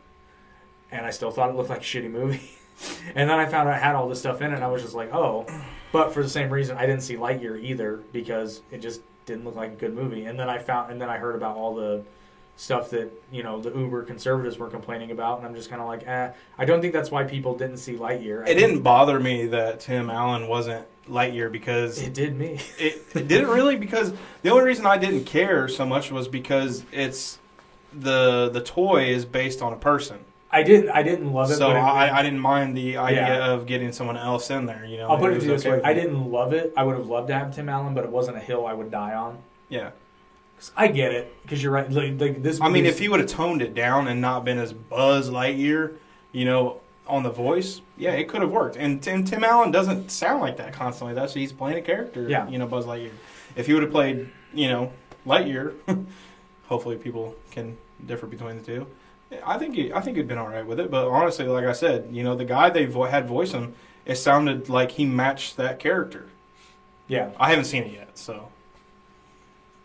and 0.91 1.03
I 1.05 1.09
still 1.09 1.31
thought 1.31 1.49
it 1.49 1.55
looked 1.55 1.69
like 1.69 1.81
a 1.81 1.83
shitty 1.83 2.11
movie. 2.11 2.51
and 3.15 3.27
then 3.27 3.39
I 3.39 3.45
found 3.47 3.69
out 3.69 3.77
it 3.77 3.81
had 3.81 3.95
all 3.95 4.07
this 4.07 4.19
stuff 4.19 4.41
in 4.41 4.51
it, 4.51 4.55
and 4.55 4.63
I 4.63 4.67
was 4.67 4.83
just 4.83 4.93
like, 4.93 5.11
oh. 5.13 5.47
But 5.95 6.13
for 6.13 6.21
the 6.21 6.27
same 6.27 6.49
reason, 6.49 6.75
I 6.75 6.85
didn't 6.85 7.03
see 7.03 7.15
Lightyear 7.15 7.57
either 7.63 8.01
because 8.11 8.59
it 8.69 8.81
just 8.81 8.99
didn't 9.25 9.45
look 9.45 9.55
like 9.55 9.71
a 9.71 9.75
good 9.75 9.95
movie. 9.95 10.25
And 10.25 10.37
then 10.37 10.49
I 10.49 10.57
found, 10.57 10.91
and 10.91 10.99
then 10.99 11.09
I 11.09 11.15
heard 11.15 11.35
about 11.35 11.55
all 11.55 11.73
the 11.73 12.03
stuff 12.57 12.89
that 12.89 13.13
you 13.31 13.43
know 13.43 13.61
the 13.61 13.73
uber 13.73 14.03
conservatives 14.03 14.57
were 14.57 14.67
complaining 14.67 15.11
about, 15.11 15.37
and 15.37 15.47
I'm 15.47 15.55
just 15.55 15.69
kind 15.69 15.81
of 15.81 15.87
like, 15.87 16.05
eh. 16.05 16.33
I 16.57 16.65
don't 16.65 16.81
think 16.81 16.91
that's 16.91 17.11
why 17.11 17.23
people 17.23 17.57
didn't 17.57 17.77
see 17.77 17.93
Lightyear. 17.93 18.45
I 18.45 18.49
It 18.49 18.55
didn't 18.55 18.81
bother 18.81 19.21
me 19.21 19.45
that 19.47 19.79
Tim 19.79 20.09
Allen 20.09 20.49
wasn't 20.49 20.85
Lightyear 21.09 21.49
because 21.49 22.01
It 22.01 22.13
did 22.13 22.35
me. 22.35 22.59
it, 22.77 23.01
it 23.15 23.29
didn't 23.29 23.51
really 23.51 23.77
because 23.77 24.11
the 24.41 24.49
only 24.49 24.65
reason 24.65 24.85
I 24.85 24.97
didn't 24.97 25.23
care 25.23 25.69
so 25.69 25.85
much 25.85 26.11
was 26.11 26.27
because 26.27 26.83
it's 26.91 27.39
the 27.93 28.49
the 28.49 28.59
toy 28.59 29.05
is 29.13 29.23
based 29.23 29.61
on 29.61 29.71
a 29.71 29.77
person. 29.77 30.24
I 30.51 30.63
didn't. 30.63 30.89
I 30.91 31.03
didn't 31.03 31.33
love 31.33 31.51
it. 31.51 31.55
So 31.55 31.67
but 31.67 31.75
it- 31.75 31.79
I, 31.79 32.19
I 32.19 32.23
didn't 32.23 32.39
mind 32.39 32.77
the 32.77 32.97
idea 32.97 33.21
Yeah. 33.27 33.51
of 33.51 33.65
getting 33.65 33.91
someone 33.91 34.15
else 34.17 34.49
in 34.49 34.65
there. 34.65 34.85
You 34.85 34.97
know, 34.97 35.09
I'll 35.09 35.17
put 35.17 35.33
it 35.33 35.41
you 35.41 35.49
this 35.49 35.65
okay 35.65 35.77
way: 35.77 35.81
I 35.83 35.93
didn't 35.93 36.31
love 36.31 36.53
it. 36.53 36.73
I 36.77 36.83
would 36.83 36.95
have 36.95 37.07
loved 37.07 37.27
to 37.29 37.33
have 37.33 37.53
Tim 37.53 37.67
Allen, 37.67 37.93
but 37.93 38.03
it 38.03 38.09
wasn't 38.09 38.37
a 38.37 38.41
hill 38.41 38.65
I 38.65 38.73
would 38.73 38.89
die 38.91 39.13
on. 39.15 39.39
Yeah, 39.69 39.89
I 40.77 40.87
get 40.87 41.11
it 41.11 41.35
because 41.41 41.61
you're 41.61 41.71
right. 41.73 41.89
Like, 41.91 42.19
like 42.19 42.41
this. 42.43 42.61
I 42.61 42.69
mean, 42.69 42.85
if 42.85 42.99
he 42.99 43.09
would 43.09 43.19
have 43.19 43.29
toned 43.29 43.61
it 43.61 43.73
down 43.73 44.07
and 44.07 44.21
not 44.21 44.45
been 44.45 44.57
as 44.59 44.71
Buzz 44.71 45.29
Lightyear, 45.29 45.95
you 46.31 46.45
know, 46.45 46.79
on 47.07 47.23
the 47.23 47.31
voice, 47.31 47.81
yeah, 47.97 48.11
it 48.11 48.29
could 48.29 48.41
have 48.41 48.51
worked. 48.51 48.77
And 48.77 49.01
Tim, 49.01 49.23
Tim 49.25 49.43
Allen 49.43 49.71
doesn't 49.71 50.09
sound 50.11 50.41
like 50.41 50.57
that 50.57 50.73
constantly. 50.73 51.13
That's 51.15 51.33
he's 51.33 51.51
playing 51.51 51.77
a 51.79 51.81
character. 51.81 52.29
Yeah. 52.29 52.47
you 52.47 52.57
know, 52.59 52.67
Buzz 52.67 52.85
Lightyear. 52.85 53.11
If 53.55 53.65
he 53.67 53.73
would 53.73 53.83
have 53.83 53.91
played, 53.91 54.29
you 54.53 54.69
know, 54.69 54.91
Lightyear, 55.25 55.73
hopefully 56.67 56.95
people 56.97 57.35
can 57.51 57.77
differ 58.05 58.27
between 58.27 58.57
the 58.57 58.63
two. 58.63 58.87
I 59.45 59.57
think 59.57 59.75
he, 59.75 59.91
I 59.91 60.01
think 60.01 60.17
he'd 60.17 60.27
been 60.27 60.37
all 60.37 60.47
right 60.47 60.65
with 60.65 60.79
it. 60.79 60.89
But 60.91 61.07
honestly, 61.07 61.45
like 61.45 61.65
I 61.65 61.73
said, 61.73 62.09
you 62.11 62.23
know, 62.23 62.35
the 62.35 62.45
guy 62.45 62.69
they 62.69 62.85
vo- 62.85 63.03
had 63.05 63.27
voice 63.27 63.51
him, 63.51 63.73
it 64.05 64.15
sounded 64.15 64.69
like 64.69 64.91
he 64.91 65.05
matched 65.05 65.57
that 65.57 65.79
character. 65.79 66.27
yeah, 67.07 67.29
I 67.39 67.49
haven't 67.49 67.65
seen 67.65 67.83
it 67.83 67.91
yet, 67.93 68.17
so 68.17 68.49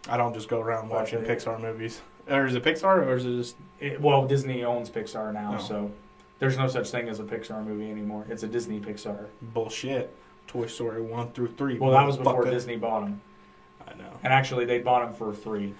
I 0.09 0.17
don't 0.17 0.35
just 0.35 0.49
go 0.49 0.61
around 0.61 0.89
watching 0.89 1.21
Okay. 1.21 1.35
Pixar 1.37 1.61
movies. 1.61 2.01
Or 2.29 2.47
is 2.47 2.55
it 2.55 2.63
Pixar 2.63 3.07
or 3.07 3.17
is 3.17 3.25
it 3.27 3.37
just 3.37 3.57
It, 3.81 4.01
well, 4.01 4.27
Disney 4.27 4.63
owns 4.65 4.89
Pixar 4.91 5.33
now, 5.33 5.57
Oh. 5.59 5.63
so 5.63 5.91
there's 6.39 6.57
no 6.59 6.69
such 6.69 6.91
thing 6.91 7.09
as 7.09 7.19
a 7.21 7.25
Pixar 7.25 7.65
movie 7.65 7.91
anymore. 7.91 8.25
It's 8.29 8.43
a 8.43 8.47
Disney 8.47 8.79
Pixar. 8.81 9.27
bullshit? 9.43 10.15
Toy 10.47 10.67
Story 10.67 11.01
one 11.01 11.31
through 11.31 11.49
three. 11.53 11.79
Well, 11.79 11.93
that 11.93 12.07
was 12.07 12.17
before. 12.17 12.45
Disney 12.45 12.77
bought 12.77 13.01
them, 13.05 13.21
I 13.87 13.95
know. 13.95 14.11
and 14.25 14.33
actually 14.33 14.65
they 14.65 14.81
bought 14.81 15.05
them 15.05 15.15
for 15.15 15.33
three. 15.35 15.75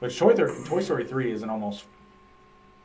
But 0.00 0.14
Toy, 0.16 0.34
Thir- 0.34 0.64
Toy 0.64 0.80
Story 0.80 1.04
three 1.04 1.32
is 1.32 1.42
an 1.42 1.50
almost 1.50 1.84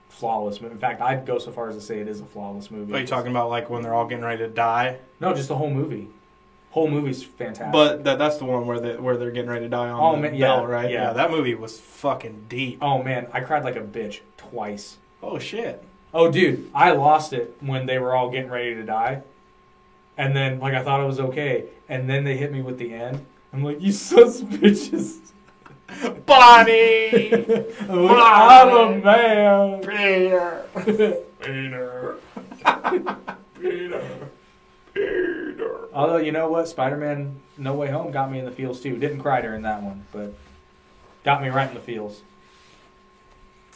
flawless 0.09 0.61
movie. 0.61 0.73
In 0.73 0.79
fact, 0.79 1.01
I'd 1.01 1.25
go 1.25 1.39
so 1.39 1.51
far 1.51 1.69
as 1.69 1.75
to 1.75 1.81
say 1.81 1.99
it 1.99 2.07
is 2.07 2.21
a 2.21 2.25
flawless 2.25 2.71
movie. 2.71 2.93
Are 2.93 2.99
you 2.99 3.07
talking 3.07 3.31
about 3.31 3.49
like 3.49 3.69
when 3.69 3.81
they're 3.81 3.93
all 3.93 4.05
getting 4.07 4.23
ready 4.23 4.39
to 4.39 4.47
die? 4.49 4.97
No, 5.19 5.33
just 5.33 5.47
the 5.47 5.55
whole 5.55 5.69
movie. 5.69 6.07
Whole 6.71 6.89
movie's 6.89 7.21
fantastic. 7.23 7.73
But 7.73 8.05
that, 8.05 8.17
that's 8.17 8.37
the 8.37 8.45
one 8.45 8.65
where 8.65 8.79
they 8.79 8.95
where 8.95 9.17
they're 9.17 9.31
getting 9.31 9.49
ready 9.49 9.65
to 9.65 9.69
die 9.69 9.89
on 9.89 9.99
Oh, 10.01 10.15
the 10.15 10.21
man, 10.21 10.35
yeah, 10.35 10.47
bell, 10.55 10.65
right? 10.67 10.89
yeah. 10.89 11.11
that 11.13 11.29
movie 11.31 11.53
was 11.55 11.79
fucking 11.79 12.45
deep. 12.47 12.79
oh 12.81 13.03
man, 13.03 13.27
I 13.33 13.41
cried 13.41 13.63
like 13.63 13.75
a 13.75 13.81
bitch 13.81 14.19
twice. 14.37 14.97
Oh 15.21 15.37
shit. 15.37 15.83
Oh, 16.13 16.29
dude, 16.29 16.69
I 16.73 16.91
lost 16.91 17.31
it 17.31 17.55
when 17.61 17.85
they 17.85 17.97
were 17.97 18.13
all 18.13 18.29
getting 18.29 18.49
ready 18.51 18.73
to 18.75 18.83
die. 18.83 19.21
And 20.17 20.35
then, 20.35 20.59
like, 20.59 20.73
I 20.73 20.83
thought 20.83 20.99
it 20.99 21.05
was 21.05 21.21
okay. 21.21 21.65
And 21.87 22.09
then 22.09 22.25
they 22.25 22.35
hit 22.35 22.51
me 22.51 22.61
with 22.61 22.77
the 22.77 22.93
end. 22.93 23.25
I'm 23.53 23.63
like, 23.63 23.79
you 23.79 23.93
sons 23.93 24.41
of 24.41 24.47
bitches. 24.49 25.19
Bonnie. 26.25 27.33
I'm 27.89 28.69
a 28.69 28.97
man. 29.03 29.81
Peter. 29.81 30.65
Peter. 31.41 32.17
Peter. 33.59 34.21
Peter. 34.93 35.87
Although, 35.93 36.17
you 36.17 36.31
know 36.31 36.49
what? 36.49 36.67
Spider 36.67 36.97
Man 36.97 37.39
No 37.57 37.73
Way 37.73 37.89
Home 37.89 38.11
got 38.11 38.31
me 38.31 38.39
in 38.39 38.45
the 38.45 38.51
feels, 38.51 38.79
too. 38.81 38.97
Didn't 38.97 39.19
cry 39.19 39.41
during 39.41 39.61
that 39.63 39.81
one, 39.83 40.05
but 40.11 40.33
got 41.23 41.41
me 41.41 41.49
right 41.49 41.67
in 41.67 41.73
the 41.73 41.81
feels. 41.81 42.21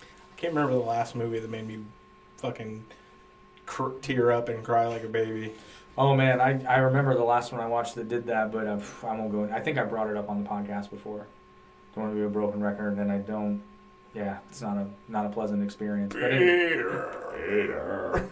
I 0.02 0.38
can't 0.38 0.54
remember 0.54 0.74
the 0.74 0.80
last 0.80 1.16
movie 1.16 1.40
that 1.40 1.50
made 1.50 1.68
me 1.68 1.80
fucking 2.38 2.86
cr- 3.66 3.98
tear 4.02 4.32
up 4.32 4.50
and 4.50 4.64
cry 4.64 4.88
like 4.88 5.04
a 5.04 5.10
baby. 5.10 5.54
Oh, 5.98 6.16
man. 6.16 6.42
I, 6.42 6.64
I 6.66 6.78
remember 6.78 7.16
the 7.16 7.24
last 7.24 7.52
one 7.52 7.62
I 7.62 7.68
watched 7.68 7.96
that 7.96 8.10
did 8.10 8.28
that, 8.28 8.52
but 8.52 8.68
uh, 8.68 8.80
I 9.04 9.16
won't 9.18 9.32
go. 9.32 9.50
I 9.54 9.60
think 9.60 9.78
I 9.78 9.84
brought 9.84 10.10
it 10.10 10.18
up 10.18 10.30
on 10.30 10.44
the 10.44 10.50
podcast 10.50 10.90
before. 10.90 11.28
Don't 11.96 12.04
want 12.04 12.16
to 12.16 12.20
be 12.20 12.26
a 12.26 12.30
broken 12.30 12.62
record, 12.62 12.98
and 12.98 13.12
I 13.12 13.20
don't. 13.20 13.62
Yeah, 14.14 14.38
it's 14.50 14.62
not 14.62 14.78
a 14.78 14.88
not 15.08 15.26
a 15.26 15.30
pleasant 15.30 15.64
experience. 15.64 16.14
But 16.14 16.24
it, 16.34 16.40
Peter. 16.40 18.30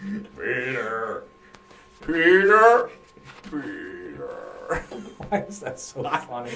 Peter. 0.00 1.22
Peter. 2.06 2.90
Peter. 3.44 4.28
why 5.28 5.38
is 5.40 5.60
that 5.60 5.80
so 5.80 6.02
funny? 6.02 6.52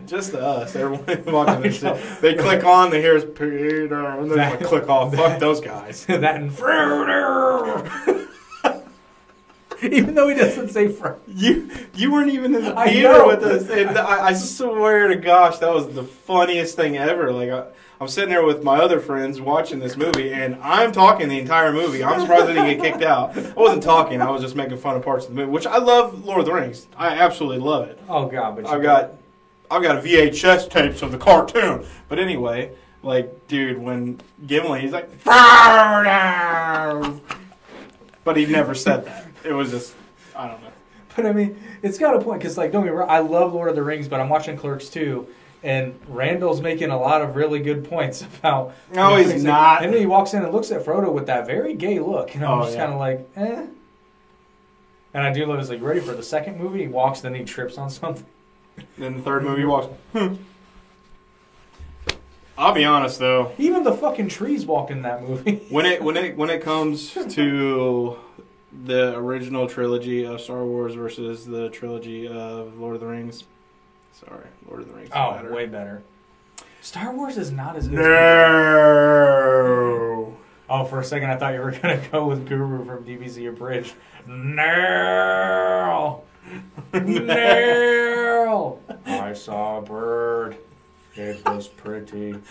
Just 0.06 0.32
to 0.32 0.40
us, 0.44 0.74
everyone 0.76 1.24
watching 1.32 1.62
this 1.62 1.78
shit. 1.80 2.20
They 2.20 2.34
click 2.34 2.64
on, 2.64 2.90
they 2.90 3.00
hear 3.00 3.16
us 3.16 3.24
Peter, 3.24 4.04
and 4.06 4.30
then 4.30 4.38
That- 4.38 4.58
they 4.60 4.66
click 4.66 4.88
off. 4.88 5.14
Fuck 5.14 5.38
those 5.40 5.60
guys. 5.60 6.04
that 6.06 6.22
and 6.36 6.50
Fruiter. 6.50 8.21
Even 9.90 10.14
though 10.14 10.28
he 10.28 10.36
doesn't 10.36 10.68
say 10.68 10.86
Fruiter. 10.86 11.18
You 11.26 11.68
you 11.94 12.12
weren't 12.12 12.30
even 12.30 12.54
in 12.54 12.62
the 12.62 12.74
theater 12.84 13.26
with 13.26 13.42
us, 13.42 13.68
and 13.68 13.98
I, 13.98 14.26
I 14.26 14.32
swear 14.32 15.08
to 15.08 15.16
gosh, 15.16 15.58
that 15.58 15.72
was 15.72 15.92
the 15.92 16.04
funniest 16.04 16.76
thing 16.76 16.96
ever. 16.96 17.32
Like 17.32 17.50
I, 17.50 17.66
I'm 18.00 18.06
sitting 18.06 18.30
there 18.30 18.44
with 18.44 18.62
my 18.62 18.78
other 18.78 19.00
friends 19.00 19.40
watching 19.40 19.80
this 19.80 19.96
movie, 19.96 20.32
and 20.32 20.54
I'm 20.62 20.92
talking 20.92 21.28
the 21.28 21.38
entire 21.38 21.72
movie. 21.72 22.04
I'm 22.04 22.20
surprised 22.20 22.44
I 22.44 22.54
didn't 22.54 22.80
get 22.80 22.92
kicked 22.92 23.02
out. 23.02 23.36
I 23.36 23.52
wasn't 23.54 23.82
talking; 23.82 24.22
I 24.22 24.30
was 24.30 24.40
just 24.40 24.54
making 24.54 24.78
fun 24.78 24.94
of 24.94 25.02
parts 25.02 25.24
of 25.26 25.32
the 25.32 25.36
movie, 25.40 25.50
which 25.50 25.66
I 25.66 25.78
love. 25.78 26.24
Lord 26.24 26.38
of 26.40 26.46
the 26.46 26.52
Rings, 26.52 26.86
I 26.96 27.16
absolutely 27.16 27.58
love 27.58 27.88
it. 27.88 28.00
Oh 28.08 28.26
God! 28.26 28.54
But 28.54 28.66
I've 28.66 28.82
got 28.82 29.14
I've 29.68 29.82
got 29.82 29.96
a 29.96 30.00
VHS 30.00 30.70
tapes 30.70 31.02
of 31.02 31.10
the 31.10 31.18
cartoon. 31.18 31.84
But 32.08 32.20
anyway, 32.20 32.70
like 33.02 33.48
dude, 33.48 33.78
when 33.78 34.20
Gimli, 34.46 34.80
he's 34.80 34.92
like, 34.92 35.10
but 38.24 38.36
he 38.36 38.46
never 38.46 38.76
said 38.76 39.06
that. 39.06 39.26
It 39.44 39.52
was 39.52 39.70
just 39.70 39.94
I 40.36 40.48
don't 40.48 40.60
know. 40.62 40.68
But 41.14 41.26
I 41.26 41.32
mean, 41.32 41.62
it's 41.82 41.98
got 41.98 42.16
a 42.16 42.20
point 42.20 42.40
because, 42.40 42.56
like, 42.56 42.72
don't 42.72 42.84
get 42.84 42.92
me 42.92 42.96
wrong, 42.98 43.10
I 43.10 43.18
love 43.18 43.52
Lord 43.52 43.68
of 43.68 43.76
the 43.76 43.82
Rings, 43.82 44.08
but 44.08 44.18
I'm 44.20 44.30
watching 44.30 44.56
Clerks 44.56 44.88
too, 44.88 45.26
and 45.62 45.94
Randall's 46.08 46.62
making 46.62 46.88
a 46.90 46.98
lot 46.98 47.20
of 47.20 47.36
really 47.36 47.60
good 47.60 47.84
points 47.88 48.22
about. 48.40 48.72
No, 48.94 49.16
he's 49.16 49.28
like- 49.34 49.42
not. 49.42 49.82
And 49.84 49.92
then 49.92 50.00
he 50.00 50.06
walks 50.06 50.32
in 50.32 50.42
and 50.42 50.52
looks 50.52 50.70
at 50.70 50.84
Frodo 50.84 51.12
with 51.12 51.26
that 51.26 51.46
very 51.46 51.74
gay 51.74 51.98
look, 51.98 52.34
and 52.34 52.42
I'm 52.44 52.60
Oh, 52.60 52.62
just 52.62 52.76
yeah. 52.76 52.80
kind 52.86 52.92
of 52.94 52.98
like, 52.98 53.28
eh. 53.36 53.66
And 55.14 55.22
I 55.26 55.30
do 55.34 55.44
love 55.44 55.58
his 55.58 55.68
like, 55.68 55.82
ready 55.82 56.00
for 56.00 56.12
the 56.14 56.22
second 56.22 56.56
movie? 56.58 56.80
He 56.82 56.88
walks, 56.88 57.20
then 57.20 57.34
he 57.34 57.44
trips 57.44 57.76
on 57.76 57.90
something. 57.90 58.24
Then 58.96 59.18
the 59.18 59.22
third 59.22 59.42
movie 59.44 59.60
he 59.60 59.66
walks. 59.66 59.88
"Hmm." 60.12 60.36
I'll 62.56 62.72
be 62.74 62.84
honest 62.84 63.18
though, 63.18 63.52
Even 63.58 63.82
the 63.82 63.92
fucking 63.92 64.28
trees 64.28 64.66
walk 64.66 64.90
in 64.90 65.02
that 65.02 65.22
movie. 65.22 65.62
when 65.68 65.84
it 65.86 66.02
when 66.04 66.16
it 66.16 66.36
when 66.36 66.48
it 66.50 66.62
comes 66.62 67.12
to 67.34 68.16
the 68.84 69.16
original 69.16 69.68
trilogy 69.68 70.24
of 70.24 70.40
Star 70.40 70.64
Wars 70.64 70.94
versus 70.94 71.44
the 71.46 71.68
trilogy 71.70 72.26
of 72.28 72.78
Lord 72.78 72.94
of 72.94 73.00
the 73.00 73.06
Rings, 73.06 73.44
sorry, 74.12 74.46
Lord 74.68 74.82
of 74.82 74.88
the 74.88 74.94
Rings. 74.94 75.10
oh, 75.14 75.32
better. 75.32 75.52
way 75.52 75.66
better. 75.66 76.02
Star 76.80 77.12
Wars 77.14 77.36
is 77.38 77.50
not 77.52 77.76
as 77.76 77.86
good. 77.88 77.98
as- 78.00 78.06
No. 78.06 78.12
Oh, 80.68 80.84
for 80.84 81.00
a 81.00 81.04
second 81.04 81.30
I 81.30 81.36
thought 81.36 81.54
you 81.54 81.60
were 81.60 81.70
gonna 81.72 82.00
go 82.10 82.26
with 82.26 82.48
Guru 82.48 82.84
from 82.84 83.04
DBZ 83.04 83.46
Abridged. 83.48 83.94
No, 84.26 86.22
no. 86.92 88.78
I 89.06 89.32
saw 89.34 89.78
a 89.78 89.82
bird. 89.82 90.56
It 91.14 91.44
was 91.46 91.68
pretty. 91.68 92.34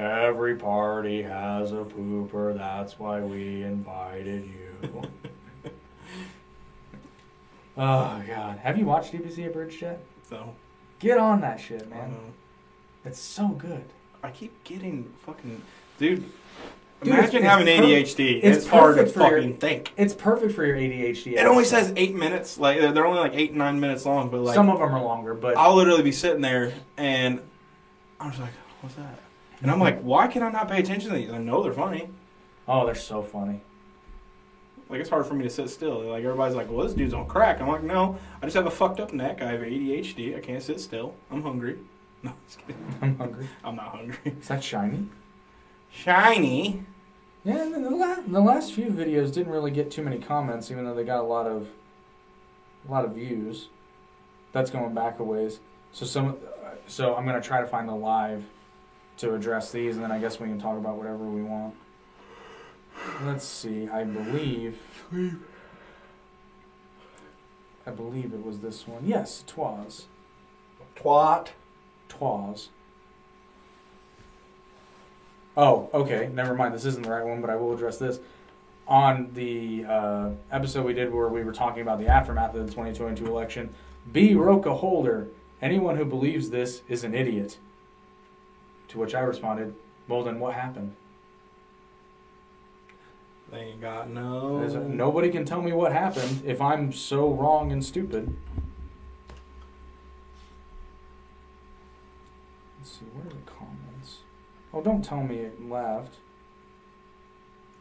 Every 0.00 0.56
party 0.56 1.20
has 1.22 1.72
a 1.72 1.84
pooper. 1.84 2.56
That's 2.56 2.98
why 2.98 3.20
we 3.20 3.62
invited 3.62 4.44
you. 4.46 5.02
oh 7.76 8.22
God, 8.26 8.58
have 8.62 8.78
you 8.78 8.86
watched 8.86 9.12
DBZ 9.12 9.48
Abridged 9.48 9.82
yet? 9.82 10.02
So, 10.26 10.54
Get 11.00 11.18
on 11.18 11.42
that 11.42 11.60
shit, 11.60 11.88
man. 11.90 12.14
It's 13.04 13.18
so 13.20 13.48
good. 13.48 13.84
I 14.22 14.30
keep 14.30 14.64
getting 14.64 15.12
fucking 15.26 15.60
dude. 15.98 16.24
Dude, 17.02 17.12
imagine 17.14 17.36
it's- 17.36 17.50
having 17.50 17.68
it's 17.68 18.14
ADHD. 18.14 18.40
it's 18.42 18.56
It's, 18.58 18.66
hard 18.66 18.96
to 18.96 19.04
for 19.06 19.20
your- 19.20 19.30
fucking 19.42 19.56
think. 19.58 19.92
It's 19.98 20.14
perfect 20.14 20.54
for 20.54 20.64
your 20.64 20.76
ADHD. 20.76 21.34
It 21.38 21.44
only 21.46 21.64
says 21.64 21.92
eight 21.96 22.14
minutes. 22.14 22.56
Like 22.58 22.80
they're 22.80 22.92
they're 22.92 23.06
only 23.06 23.20
like 23.20 23.34
eight 23.34 23.54
nine 23.54 23.78
minutes 23.80 24.06
long, 24.06 24.30
but 24.30 24.40
like 24.40 24.54
Some 24.54 24.70
of 24.70 24.78
them 24.78 24.94
are 24.94 25.02
longer, 25.02 25.34
but 25.34 25.58
I'll 25.58 25.74
literally 25.76 26.02
be 26.02 26.12
sitting 26.12 26.40
there 26.40 26.72
and 26.96 27.40
I'm 28.18 28.30
just 28.30 28.40
like, 28.40 28.52
what's 28.80 28.94
that? 28.96 29.18
And 29.62 29.70
I'm 29.70 29.80
like, 29.80 30.00
why 30.00 30.26
can 30.26 30.42
I 30.42 30.50
not 30.50 30.68
pay 30.68 30.80
attention 30.80 31.10
to 31.10 31.16
these? 31.16 31.30
I 31.30 31.38
know 31.38 31.62
they're 31.62 31.72
funny. 31.72 32.08
oh, 32.66 32.86
they're 32.86 32.94
so 32.94 33.22
funny. 33.22 33.60
Like 34.88 35.00
it's 35.00 35.10
hard 35.10 35.26
for 35.26 35.34
me 35.34 35.44
to 35.44 35.50
sit 35.50 35.70
still. 35.70 36.00
Like 36.00 36.24
everybody's 36.24 36.56
like, 36.56 36.68
well, 36.70 36.84
this 36.84 36.94
dude's 36.94 37.14
on 37.14 37.26
crack. 37.28 37.60
I'm 37.60 37.68
like, 37.68 37.84
no, 37.84 38.18
I 38.42 38.46
just 38.46 38.56
have 38.56 38.66
a 38.66 38.70
fucked 38.70 38.98
up 38.98 39.12
neck. 39.12 39.40
I 39.40 39.52
have 39.52 39.60
ADHD. 39.60 40.36
I 40.36 40.40
can't 40.40 40.62
sit 40.62 40.80
still. 40.80 41.14
I'm 41.30 41.42
hungry. 41.42 41.78
No, 42.22 42.34
just 42.46 42.58
kidding. 42.58 42.76
I'm 43.00 43.16
hungry. 43.16 43.48
I'm 43.64 43.76
not 43.76 43.96
hungry. 43.96 44.18
Is 44.26 44.48
that 44.48 44.62
shiny? 44.62 45.08
Shiny. 45.90 46.84
Yeah, 47.44 47.64
the, 47.64 47.78
la- 47.88 48.20
the 48.26 48.40
last 48.40 48.74
few 48.74 48.88
videos 48.88 49.32
didn't 49.32 49.50
really 49.50 49.70
get 49.70 49.90
too 49.90 50.02
many 50.02 50.18
comments, 50.18 50.70
even 50.70 50.84
though 50.84 50.92
they 50.94 51.04
got 51.04 51.20
a 51.20 51.26
lot 51.26 51.46
of 51.46 51.68
a 52.86 52.92
lot 52.92 53.06
of 53.06 53.12
views. 53.14 53.68
That's 54.52 54.70
going 54.70 54.92
back 54.94 55.18
a 55.18 55.24
ways. 55.24 55.60
So 55.92 56.04
some 56.04 56.36
uh, 56.62 56.72
so 56.86 57.14
I'm 57.16 57.24
gonna 57.24 57.40
try 57.40 57.62
to 57.62 57.66
find 57.66 57.88
the 57.88 57.94
live 57.94 58.44
to 59.20 59.34
address 59.34 59.70
these, 59.70 59.96
and 59.96 60.04
then 60.04 60.12
I 60.12 60.18
guess 60.18 60.40
we 60.40 60.48
can 60.48 60.58
talk 60.58 60.76
about 60.76 60.96
whatever 60.96 61.24
we 61.24 61.42
want. 61.42 61.74
Let's 63.24 63.44
see. 63.44 63.88
I 63.88 64.04
believe. 64.04 64.78
I 67.86 67.90
believe 67.90 68.32
it 68.32 68.44
was 68.44 68.60
this 68.60 68.86
one. 68.86 69.06
Yes, 69.06 69.44
twas. 69.46 70.06
Twat. 70.96 71.48
Twas. 72.08 72.68
Oh, 75.56 75.88
okay. 75.92 76.30
Never 76.32 76.54
mind. 76.54 76.74
This 76.74 76.84
isn't 76.84 77.02
the 77.02 77.10
right 77.10 77.24
one, 77.24 77.40
but 77.40 77.50
I 77.50 77.56
will 77.56 77.72
address 77.72 77.98
this. 77.98 78.20
On 78.86 79.30
the 79.34 79.84
uh, 79.84 80.30
episode 80.50 80.84
we 80.84 80.94
did 80.94 81.12
where 81.12 81.28
we 81.28 81.44
were 81.44 81.52
talking 81.52 81.82
about 81.82 81.98
the 81.98 82.08
aftermath 82.08 82.54
of 82.54 82.66
the 82.66 82.72
2022 82.72 83.26
election, 83.26 83.72
B. 84.12 84.34
Roca 84.34 84.74
Holder, 84.74 85.28
anyone 85.62 85.96
who 85.96 86.04
believes 86.04 86.50
this 86.50 86.82
is 86.88 87.04
an 87.04 87.14
idiot. 87.14 87.58
To 88.90 88.98
which 88.98 89.14
I 89.14 89.20
responded, 89.20 89.74
well, 90.08 90.24
then 90.24 90.40
what 90.40 90.54
happened? 90.54 90.96
They 93.52 93.58
ain't 93.58 93.80
got 93.80 94.10
no. 94.10 94.64
Nobody 94.66 95.30
can 95.30 95.44
tell 95.44 95.62
me 95.62 95.72
what 95.72 95.92
happened 95.92 96.42
if 96.44 96.60
I'm 96.60 96.92
so 96.92 97.30
wrong 97.30 97.70
and 97.72 97.84
stupid. 97.84 98.36
Let's 102.78 102.92
see, 102.92 103.06
where 103.14 103.26
are 103.26 103.28
the 103.28 103.50
comments? 103.50 104.18
Oh, 104.72 104.82
don't 104.82 105.04
tell 105.04 105.22
me 105.22 105.36
it 105.36 105.68
left. 105.68 106.16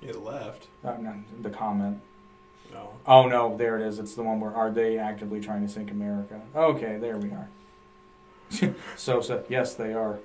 It 0.01 0.23
left. 0.23 0.67
Uh, 0.83 0.95
no, 0.99 1.15
the 1.41 1.49
comment. 1.49 2.01
No. 2.71 2.93
Oh 3.07 3.27
no, 3.27 3.57
there 3.57 3.79
it 3.79 3.87
is. 3.87 3.97
It's 3.97 4.13
the 4.13 4.23
one 4.23 4.39
where 4.39 4.55
are 4.55 4.69
they 4.69 4.97
actively 4.99 5.39
trying 5.39 5.65
to 5.65 5.71
sink 5.71 5.89
America? 5.89 6.39
Okay, 6.55 6.97
there 6.97 7.17
we 7.17 7.31
are. 7.31 7.49
Sosa, 8.95 9.43
yes, 9.49 9.75
they 9.75 9.93
are. 9.93 10.19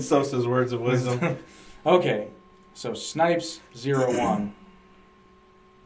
Sosa's 0.00 0.46
words 0.46 0.72
of 0.72 0.80
wisdom. 0.80 1.38
Okay, 1.86 2.28
so 2.74 2.92
Snipes 2.92 3.60
zero 3.74 4.14
one. 4.18 4.52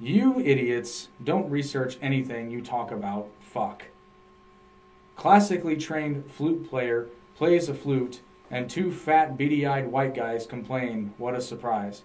You 0.01 0.41
idiots 0.41 1.09
don't 1.23 1.49
research 1.49 1.99
anything 2.03 2.51
you 2.51 2.61
talk 2.61 2.91
about. 2.91 3.29
Fuck. 3.39 3.85
Classically 5.15 5.77
trained 5.77 6.29
flute 6.29 6.69
player 6.69 7.07
plays 7.37 7.69
a 7.69 7.75
flute, 7.75 8.23
and 8.51 8.69
two 8.69 8.91
fat, 8.91 9.39
beady-eyed 9.39 9.87
white 9.87 10.16
guys 10.16 10.47
complain. 10.47 11.15
What 11.16 11.37
a 11.37 11.41
surprise! 11.41 12.03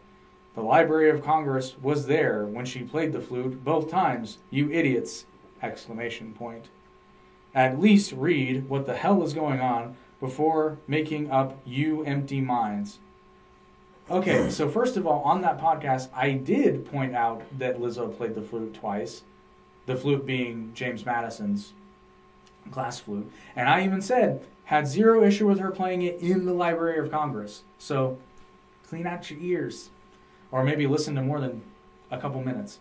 The 0.53 0.61
Library 0.61 1.09
of 1.09 1.23
Congress 1.23 1.75
was 1.81 2.05
there 2.05 2.45
when 2.45 2.65
she 2.65 2.83
played 2.83 3.11
the 3.11 3.21
flute 3.21 3.63
both 3.63 3.89
times. 3.89 4.37
You 4.51 4.69
idiots! 4.71 5.25
Exclamation 5.63 6.33
point. 6.33 6.65
At 7.53 7.79
least 7.79 8.11
read 8.11 8.69
what 8.69 8.85
the 8.85 8.95
hell 8.95 9.23
is 9.23 9.33
going 9.33 9.59
on 9.59 9.95
before 10.19 10.77
making 10.87 11.31
up 11.31 11.59
you 11.65 12.03
empty 12.03 12.41
minds. 12.41 12.99
Okay, 14.09 14.49
so 14.51 14.69
first 14.69 14.97
of 14.97 15.07
all, 15.07 15.21
on 15.21 15.41
that 15.41 15.59
podcast, 15.59 16.09
I 16.13 16.31
did 16.31 16.85
point 16.85 17.15
out 17.15 17.43
that 17.57 17.79
Lizzo 17.79 18.15
played 18.15 18.35
the 18.35 18.41
flute 18.41 18.73
twice. 18.73 19.23
The 19.85 19.95
flute 19.95 20.25
being 20.25 20.71
James 20.75 21.05
Madison's 21.05 21.73
glass 22.69 22.99
flute. 22.99 23.31
And 23.55 23.67
I 23.67 23.83
even 23.83 24.01
said, 24.01 24.45
had 24.65 24.87
zero 24.87 25.23
issue 25.23 25.47
with 25.47 25.59
her 25.59 25.71
playing 25.71 26.03
it 26.03 26.19
in 26.19 26.45
the 26.45 26.53
Library 26.53 26.99
of 26.99 27.09
Congress. 27.09 27.63
So 27.79 28.19
clean 28.87 29.07
out 29.07 29.31
your 29.31 29.39
ears. 29.39 29.89
Or 30.51 30.63
maybe 30.63 30.85
listen 30.85 31.15
to 31.15 31.21
more 31.21 31.39
than 31.39 31.63
a 32.11 32.19
couple 32.19 32.43
minutes. 32.43 32.79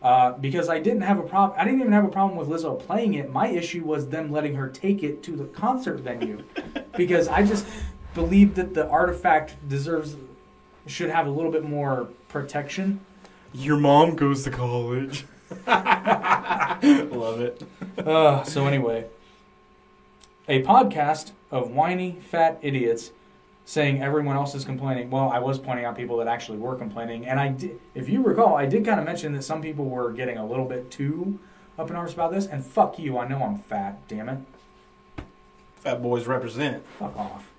Uh, 0.00 0.32
because 0.32 0.68
I 0.68 0.78
didn't 0.78 1.00
have 1.00 1.18
a 1.18 1.24
problem. 1.24 1.58
I 1.58 1.64
didn't 1.64 1.80
even 1.80 1.92
have 1.92 2.04
a 2.04 2.08
problem 2.08 2.38
with 2.38 2.48
Lizzo 2.48 2.78
playing 2.78 3.14
it. 3.14 3.32
My 3.32 3.48
issue 3.48 3.84
was 3.84 4.08
them 4.08 4.30
letting 4.30 4.54
her 4.54 4.68
take 4.68 5.02
it 5.02 5.24
to 5.24 5.32
the 5.32 5.44
concert 5.46 5.98
venue, 6.00 6.44
because 6.96 7.26
I 7.26 7.42
just 7.42 7.66
believe 8.14 8.54
that 8.54 8.74
the 8.74 8.88
artifact 8.88 9.56
deserves 9.68 10.16
should 10.86 11.10
have 11.10 11.26
a 11.26 11.30
little 11.30 11.50
bit 11.50 11.64
more 11.64 12.08
protection. 12.28 13.00
Your 13.52 13.76
mom 13.76 14.14
goes 14.14 14.44
to 14.44 14.50
college. 14.50 15.26
Love 15.66 17.40
it. 17.40 17.62
Uh, 17.98 18.44
so 18.44 18.66
anyway, 18.66 19.06
a 20.48 20.62
podcast 20.62 21.32
of 21.50 21.70
whiny 21.70 22.12
fat 22.20 22.58
idiots 22.62 23.10
saying 23.68 24.02
everyone 24.02 24.34
else 24.34 24.54
is 24.54 24.64
complaining. 24.64 25.10
Well, 25.10 25.28
I 25.28 25.40
was 25.40 25.58
pointing 25.58 25.84
out 25.84 25.94
people 25.94 26.16
that 26.16 26.26
actually 26.26 26.56
were 26.56 26.74
complaining, 26.74 27.26
and 27.26 27.38
I 27.38 27.48
did. 27.48 27.78
If 27.94 28.08
you 28.08 28.22
recall, 28.22 28.56
I 28.56 28.64
did 28.64 28.82
kind 28.82 28.98
of 28.98 29.04
mention 29.04 29.34
that 29.34 29.42
some 29.42 29.60
people 29.60 29.84
were 29.84 30.10
getting 30.10 30.38
a 30.38 30.46
little 30.46 30.64
bit 30.64 30.90
too 30.90 31.38
up 31.78 31.90
in 31.90 31.94
arms 31.96 32.14
about 32.14 32.32
this. 32.32 32.46
And 32.46 32.64
fuck 32.64 32.98
you, 32.98 33.18
I 33.18 33.28
know 33.28 33.42
I'm 33.42 33.58
fat. 33.58 34.08
Damn 34.08 34.30
it, 34.30 34.38
Fat 35.76 36.02
boys 36.02 36.26
represent. 36.26 36.82
fuck 36.98 37.14
off. 37.14 37.50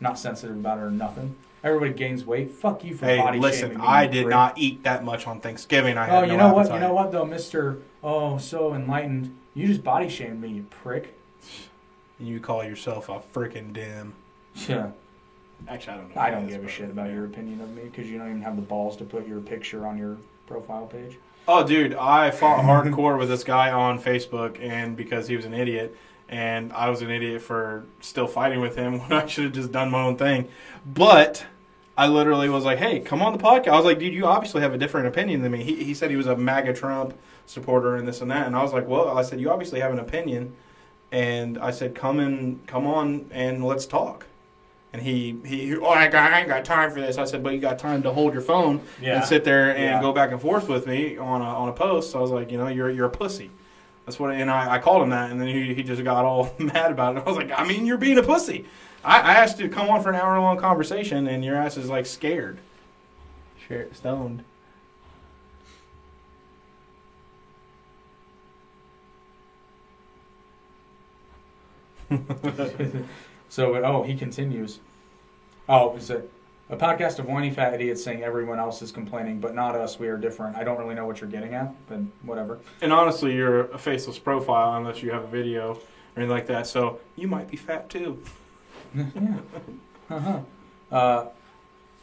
Not 0.00 0.18
sensitive 0.18 0.56
about 0.56 0.78
it 0.78 0.82
or 0.82 0.90
nothing. 0.90 1.36
Everybody 1.62 1.92
gains 1.92 2.24
weight. 2.24 2.50
Fuck 2.50 2.82
you 2.82 2.96
for 2.96 3.04
Hey, 3.06 3.18
body 3.18 3.38
listen, 3.38 3.68
shaming 3.70 3.78
me, 3.82 3.86
I 3.86 4.08
did 4.08 4.24
prick. 4.24 4.30
not 4.30 4.58
eat 4.58 4.82
that 4.82 5.04
much 5.04 5.28
on 5.28 5.40
Thanksgiving. 5.40 5.96
I 5.96 6.08
Oh, 6.08 6.20
had 6.22 6.30
you 6.30 6.36
no 6.36 6.48
know 6.48 6.54
what? 6.54 6.72
You 6.72 6.80
know 6.80 6.92
what 6.92 7.12
though, 7.12 7.24
Mister? 7.24 7.78
Oh, 8.02 8.36
so 8.38 8.74
enlightened. 8.74 9.36
You 9.54 9.68
just 9.68 9.84
body 9.84 10.08
shamed 10.08 10.40
me, 10.40 10.48
you 10.48 10.62
prick. 10.70 11.14
And 12.18 12.26
you 12.26 12.40
call 12.40 12.64
yourself 12.64 13.08
a 13.08 13.20
freaking 13.32 13.72
dim. 13.72 14.14
Yeah. 14.68 14.90
Actually, 15.68 15.94
I 15.94 15.96
don't 15.98 16.14
know. 16.14 16.20
I 16.20 16.30
don't 16.30 16.46
give 16.48 16.60
a 16.60 16.64
but- 16.64 16.70
shit 16.70 16.90
about 16.90 17.10
your 17.10 17.24
opinion 17.24 17.60
of 17.60 17.70
me 17.74 17.82
because 17.84 18.08
you 18.10 18.18
don't 18.18 18.28
even 18.28 18.42
have 18.42 18.56
the 18.56 18.62
balls 18.62 18.96
to 18.98 19.04
put 19.04 19.26
your 19.26 19.40
picture 19.40 19.86
on 19.86 19.96
your 19.98 20.16
profile 20.46 20.86
page. 20.86 21.18
Oh, 21.48 21.66
dude, 21.66 21.94
I 21.94 22.30
fought 22.30 22.60
hardcore 22.64 23.18
with 23.18 23.28
this 23.28 23.44
guy 23.44 23.70
on 23.70 24.00
Facebook, 24.00 24.60
and 24.60 24.96
because 24.96 25.26
he 25.28 25.36
was 25.36 25.44
an 25.44 25.54
idiot, 25.54 25.96
and 26.28 26.72
I 26.72 26.90
was 26.90 27.02
an 27.02 27.10
idiot 27.10 27.42
for 27.42 27.84
still 28.00 28.26
fighting 28.26 28.60
with 28.60 28.76
him 28.76 28.98
when 29.08 29.12
I 29.12 29.26
should 29.26 29.44
have 29.44 29.52
just 29.52 29.72
done 29.72 29.90
my 29.90 30.02
own 30.02 30.16
thing. 30.16 30.48
But 30.86 31.44
I 31.96 32.08
literally 32.08 32.48
was 32.48 32.64
like, 32.64 32.78
"Hey, 32.78 33.00
come 33.00 33.20
on 33.22 33.32
the 33.32 33.42
podcast." 33.42 33.68
I 33.68 33.76
was 33.76 33.84
like, 33.84 33.98
"Dude, 33.98 34.14
you 34.14 34.26
obviously 34.26 34.60
have 34.62 34.74
a 34.74 34.78
different 34.78 35.06
opinion 35.08 35.42
than 35.42 35.52
me." 35.52 35.62
He, 35.62 35.84
he 35.84 35.94
said 35.94 36.10
he 36.10 36.16
was 36.16 36.26
a 36.26 36.36
MAGA 36.36 36.74
Trump 36.74 37.14
supporter 37.46 37.96
and 37.96 38.06
this 38.06 38.20
and 38.20 38.30
that, 38.30 38.46
and 38.46 38.54
I 38.56 38.62
was 38.62 38.72
like, 38.72 38.86
"Well," 38.86 39.16
I 39.16 39.22
said, 39.22 39.40
"You 39.40 39.50
obviously 39.50 39.80
have 39.80 39.92
an 39.92 39.98
opinion," 39.98 40.54
and 41.10 41.58
I 41.58 41.70
said, 41.72 41.94
"Come 41.94 42.20
and 42.20 42.64
come 42.66 42.86
on 42.86 43.26
and 43.32 43.64
let's 43.64 43.86
talk." 43.86 44.26
And 44.92 45.00
he 45.00 45.36
he, 45.44 45.76
oh, 45.76 45.86
I, 45.86 46.08
got, 46.08 46.32
I 46.32 46.40
ain't 46.40 46.48
got 46.48 46.64
time 46.64 46.90
for 46.90 47.00
this. 47.00 47.16
I 47.16 47.24
said, 47.24 47.44
"But 47.44 47.52
you 47.54 47.60
got 47.60 47.78
time 47.78 48.02
to 48.02 48.12
hold 48.12 48.32
your 48.32 48.42
phone." 48.42 48.80
and 49.16 49.24
sit 49.24 49.44
there 49.44 49.70
and 49.70 49.84
Yeah. 49.84 50.00
go 50.00 50.12
back 50.12 50.32
and 50.32 50.40
forth 50.40 50.68
with 50.68 50.86
me 50.86 51.16
on 51.16 51.40
a, 51.42 51.44
on 51.44 51.68
a 51.68 51.72
post. 51.72 52.10
So 52.10 52.18
I 52.18 52.22
was 52.22 52.32
like, 52.32 52.50
you 52.50 52.58
know, 52.58 52.66
you're 52.66 52.90
you're 52.90 53.06
a 53.06 53.10
pussy. 53.10 53.50
That's 54.06 54.18
what, 54.18 54.32
and 54.34 54.50
I, 54.50 54.74
I 54.74 54.78
called 54.80 55.02
him 55.02 55.10
that, 55.10 55.30
and 55.30 55.40
then 55.40 55.46
he, 55.46 55.72
he 55.74 55.84
just 55.84 56.02
got 56.02 56.24
all 56.24 56.52
mad 56.58 56.90
about 56.90 57.16
it. 57.16 57.20
I 57.20 57.22
was 57.22 57.36
like, 57.36 57.52
I 57.54 57.64
mean, 57.64 57.86
you're 57.86 57.98
being 57.98 58.18
a 58.18 58.22
pussy. 58.24 58.64
I, 59.04 59.20
I 59.20 59.32
asked 59.34 59.60
you 59.60 59.68
to 59.68 59.72
come 59.74 59.88
on 59.88 60.02
for 60.02 60.08
an 60.08 60.16
hour 60.16 60.40
long 60.40 60.56
conversation, 60.58 61.28
and 61.28 61.44
your 61.44 61.54
ass 61.54 61.76
is 61.76 61.88
like 61.88 62.06
scared, 62.06 62.58
Share, 63.68 63.86
stoned. 63.94 64.42
So, 73.50 73.74
oh, 73.74 74.04
he 74.04 74.14
continues. 74.14 74.78
Oh, 75.68 75.96
is 75.96 76.08
it 76.08 76.30
a 76.70 76.76
podcast 76.76 77.18
of 77.18 77.26
whiny 77.26 77.50
fat 77.50 77.74
idiots 77.74 78.02
saying 78.02 78.22
everyone 78.22 78.60
else 78.60 78.80
is 78.80 78.92
complaining, 78.92 79.40
but 79.40 79.56
not 79.56 79.74
us? 79.74 79.98
We 79.98 80.06
are 80.06 80.16
different. 80.16 80.56
I 80.56 80.62
don't 80.62 80.78
really 80.78 80.94
know 80.94 81.04
what 81.04 81.20
you're 81.20 81.28
getting 81.28 81.54
at, 81.54 81.74
but 81.88 81.98
whatever. 82.22 82.60
And 82.80 82.92
honestly, 82.92 83.34
you're 83.34 83.62
a 83.72 83.78
faceless 83.78 84.20
profile 84.20 84.76
unless 84.76 85.02
you 85.02 85.10
have 85.10 85.24
a 85.24 85.26
video 85.26 85.72
or 85.72 85.78
anything 86.16 86.30
like 86.30 86.46
that. 86.46 86.68
So 86.68 87.00
you 87.16 87.26
might 87.26 87.50
be 87.50 87.56
fat 87.56 87.90
too. 87.90 88.22
yeah. 88.94 89.38
Uh-huh. 90.08 90.40
Uh, 90.92 91.26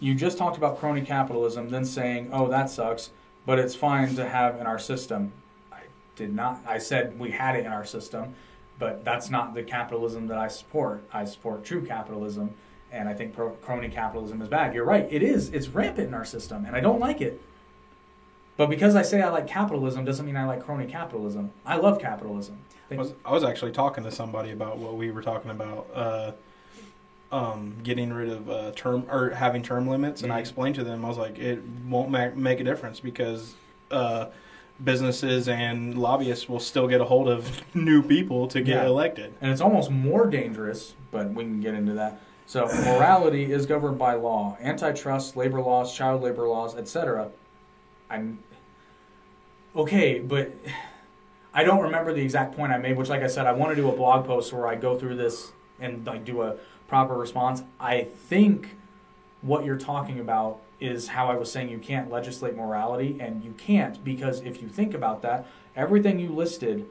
you 0.02 0.16
just 0.16 0.38
talked 0.38 0.58
about 0.58 0.80
crony 0.80 1.02
capitalism, 1.02 1.70
then 1.70 1.86
saying, 1.86 2.30
"Oh, 2.34 2.50
that 2.50 2.70
sucks," 2.70 3.12
but 3.46 3.58
it's 3.58 3.74
fine 3.74 4.16
to 4.16 4.28
have 4.28 4.60
in 4.60 4.68
our 4.68 4.80
system. 4.80 5.32
I 5.72 5.80
did 6.18 6.34
not. 6.34 6.60
I 6.68 6.78
said 6.78 7.18
we 7.18 7.32
had 7.32 7.56
it 7.56 7.66
in 7.66 7.72
our 7.72 7.86
system, 7.86 8.36
but 8.80 9.04
that's 9.04 9.30
not 9.30 9.54
the 9.54 9.64
capitalism 9.64 10.28
that 10.28 10.38
I 10.38 10.48
support. 10.48 11.04
I 11.12 11.26
support 11.26 11.64
true 11.64 11.86
capitalism, 11.86 12.52
and 12.92 13.10
I 13.10 13.14
think 13.14 13.34
pro- 13.34 13.52
crony 13.52 13.90
capitalism 13.90 14.42
is 14.42 14.48
bad. 14.48 14.74
You're 14.74 14.86
right. 14.86 15.08
It 15.10 15.24
is. 15.24 15.50
It's 15.50 15.68
rampant 15.68 16.08
in 16.08 16.14
our 16.14 16.26
system, 16.26 16.66
and 16.66 16.76
I 16.76 16.80
don't 16.80 17.00
like 17.00 17.22
it. 17.22 17.42
But 18.56 18.70
because 18.70 18.96
I 18.96 19.04
say 19.04 19.22
I 19.22 19.30
like 19.30 19.48
capitalism 19.48 20.04
doesn't 20.06 20.26
mean 20.26 20.36
I 20.38 20.46
like 20.46 20.64
crony 20.64 20.88
capitalism. 20.88 21.52
I 21.66 21.78
love 21.78 22.00
capitalism. 22.00 22.58
I 22.90 22.96
was, 22.96 23.14
I 23.26 23.32
was 23.34 23.44
actually 23.44 23.72
talking 23.74 24.04
to 24.06 24.12
somebody 24.12 24.52
about 24.52 24.78
what 24.78 24.96
we 24.96 25.12
were 25.12 25.22
talking 25.22 25.52
about, 25.52 25.88
uh, 25.94 26.32
um, 27.32 27.76
getting 27.84 28.14
rid 28.14 28.30
of 28.30 28.50
uh, 28.50 28.72
term 28.72 29.06
or 29.12 29.32
having 29.32 29.62
term 29.62 29.88
limits, 29.88 30.22
and 30.22 30.32
I 30.32 30.38
Mhm. 30.38 30.42
explained 30.42 30.76
to 30.76 30.84
them, 30.86 31.04
I 31.04 31.10
was 31.10 31.18
like, 31.18 31.38
it 31.38 31.62
won't 31.90 32.10
ma- 32.10 32.30
make 32.34 32.60
a 32.62 32.64
difference 32.64 33.00
because 33.02 33.54
uh, 33.92 34.28
businesses 34.84 35.48
and 35.48 35.98
lobbyists 35.98 36.48
will 36.48 36.60
still 36.60 36.88
get 36.88 37.02
a 37.02 37.06
hold 37.06 37.28
of 37.28 37.62
new 37.76 38.02
people 38.04 38.48
to 38.50 38.62
get 38.62 38.84
Yeah. 38.84 38.88
elected. 38.88 39.34
And 39.42 39.52
it's 39.52 39.62
almost 39.62 39.90
more 39.90 40.28
dangerous, 40.28 40.94
but 41.12 41.34
we 41.34 41.44
can 41.44 41.60
get 41.62 41.74
into 41.74 41.94
that. 41.94 42.20
So, 42.46 42.66
morality 42.86 43.52
is 43.52 43.66
governed 43.66 43.98
by 43.98 44.14
law, 44.14 44.58
antitrust, 44.62 45.36
labor 45.36 45.60
laws, 45.62 45.94
child 45.94 46.22
labor 46.22 46.48
laws, 46.48 46.78
etc. 46.78 47.30
I'm 48.10 48.40
okay, 49.76 50.20
but 50.20 50.52
I 51.54 51.64
don't 51.64 51.82
remember 51.82 52.14
the 52.14 52.22
exact 52.22 52.56
point 52.56 52.72
I 52.72 52.78
made, 52.78 52.96
which, 52.98 53.10
like 53.10 53.24
I 53.24 53.28
said, 53.28 53.48
I 53.48 53.52
want 53.52 53.72
to 53.72 53.76
do 53.76 53.90
a 53.90 53.96
blog 53.96 54.26
post 54.28 54.54
where 54.54 54.68
I 54.68 54.76
go 54.76 54.98
through 54.98 55.16
this 55.16 55.52
and 55.80 56.06
like 56.06 56.24
do 56.24 56.44
a 56.44 56.56
proper 56.88 57.16
response. 57.16 57.64
I 57.80 58.04
think 58.04 58.76
what 59.42 59.66
you're 59.66 59.78
talking 59.78 60.20
about 60.20 60.60
is 60.80 61.10
how 61.10 61.28
I 61.28 61.36
was 61.36 61.52
saying 61.52 61.70
you 61.70 61.80
can't 61.80 62.12
legislate 62.12 62.56
morality, 62.56 63.18
and 63.20 63.44
you 63.44 63.52
can't 63.54 64.04
because 64.04 64.42
if 64.42 64.62
you 64.62 64.68
think 64.68 64.94
about 64.94 65.22
that, 65.24 65.48
everything 65.76 66.20
you 66.20 66.30
listed 66.30 66.88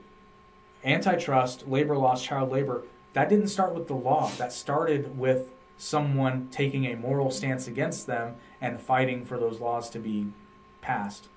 antitrust, 0.84 1.68
labor 1.68 1.96
laws, 1.96 2.22
child 2.22 2.50
labor 2.50 2.84
that 3.16 3.30
didn't 3.30 3.48
start 3.48 3.74
with 3.74 3.88
the 3.88 3.94
law. 3.94 4.30
That 4.36 4.52
started 4.52 5.18
with 5.18 5.48
someone 5.78 6.48
taking 6.50 6.84
a 6.84 6.96
moral 6.96 7.30
stance 7.30 7.66
against 7.66 8.06
them 8.06 8.34
and 8.60 8.78
fighting 8.78 9.24
for 9.24 9.38
those 9.38 9.58
laws 9.58 9.88
to 9.88 9.98
be 9.98 10.26
passed. 10.82 11.28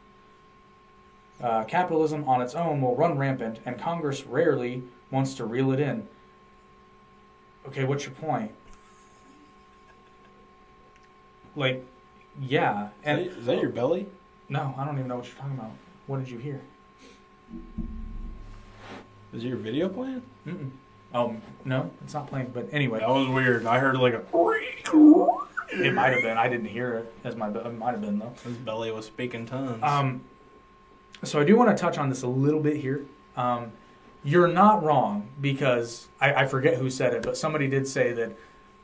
Uh, 1.42 1.64
capitalism 1.64 2.28
on 2.28 2.42
its 2.42 2.54
own 2.54 2.82
will 2.82 2.98
run 2.98 3.18
rampant, 3.18 3.60
and 3.66 3.80
Congress 3.80 4.26
rarely 4.26 4.84
wants 5.10 5.36
to 5.36 5.46
reel 5.46 5.72
it 5.72 5.80
in. 5.80 6.06
Okay, 7.66 7.86
what's 7.86 8.04
your 8.04 8.14
point? 8.14 8.52
Like, 11.56 11.86
yeah, 12.42 12.90
and 13.04 13.20
is 13.22 13.46
that 13.46 13.62
your 13.62 13.70
belly? 13.72 14.08
no, 14.50 14.74
I 14.78 14.86
don't 14.86 14.96
even 14.96 15.08
know 15.08 15.18
what 15.18 15.26
you're 15.28 15.36
talking 15.36 15.58
about. 15.58 15.72
What 16.08 16.20
did 16.20 16.30
you 16.30 16.38
hear? 16.40 16.62
Is 19.34 19.44
your 19.44 19.58
video 19.58 19.90
playing? 19.90 20.24
Mm-mm. 20.48 20.72
Oh 21.14 21.36
no, 21.66 21.90
it's 22.04 22.14
not 22.14 22.28
playing. 22.28 22.52
But 22.54 22.70
anyway, 22.72 23.00
That 23.00 23.10
was 23.10 23.28
weird. 23.28 23.66
I 23.66 23.80
heard 23.80 23.96
like 23.98 24.14
a. 24.14 24.24
it 25.72 25.94
might 25.94 26.14
have 26.14 26.22
been. 26.24 26.38
I 26.38 26.48
didn't 26.50 26.68
hear 26.68 26.96
it 26.96 27.14
as 27.24 27.36
my. 27.36 27.50
It 27.50 27.78
might 27.78 27.92
have 27.92 28.02
been 28.02 28.20
though. 28.20 28.34
His 28.44 28.56
belly 28.58 28.92
was 28.92 29.06
speaking 29.06 29.46
tongues. 29.46 29.82
Um, 29.84 30.22
so 31.24 31.40
I 31.40 31.44
do 31.44 31.56
want 31.56 31.76
to 31.76 31.80
touch 31.80 31.98
on 31.98 32.10
this 32.10 32.24
a 32.24 32.28
little 32.28 32.60
bit 32.60 32.78
here. 32.78 33.06
Um, 33.36 33.72
you're 34.24 34.48
not 34.48 34.84
wrong 34.84 35.28
because 35.40 36.08
I, 36.20 36.34
I 36.34 36.46
forget 36.48 36.76
who 36.78 36.90
said 36.90 37.14
it, 37.14 37.24
but 37.24 37.38
somebody 37.38 37.68
did 37.68 37.88
say 37.88 38.14
that 38.14 38.36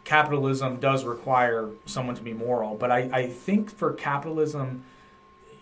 capitalism 0.06 0.78
does 0.78 1.04
require 1.04 1.70
someone 1.86 2.16
to 2.16 2.22
be 2.22 2.34
moral. 2.34 2.76
But 2.76 2.92
I, 2.92 3.10
I 3.12 3.28
think 3.28 3.70
for 3.70 3.92
capitalism, 3.94 4.86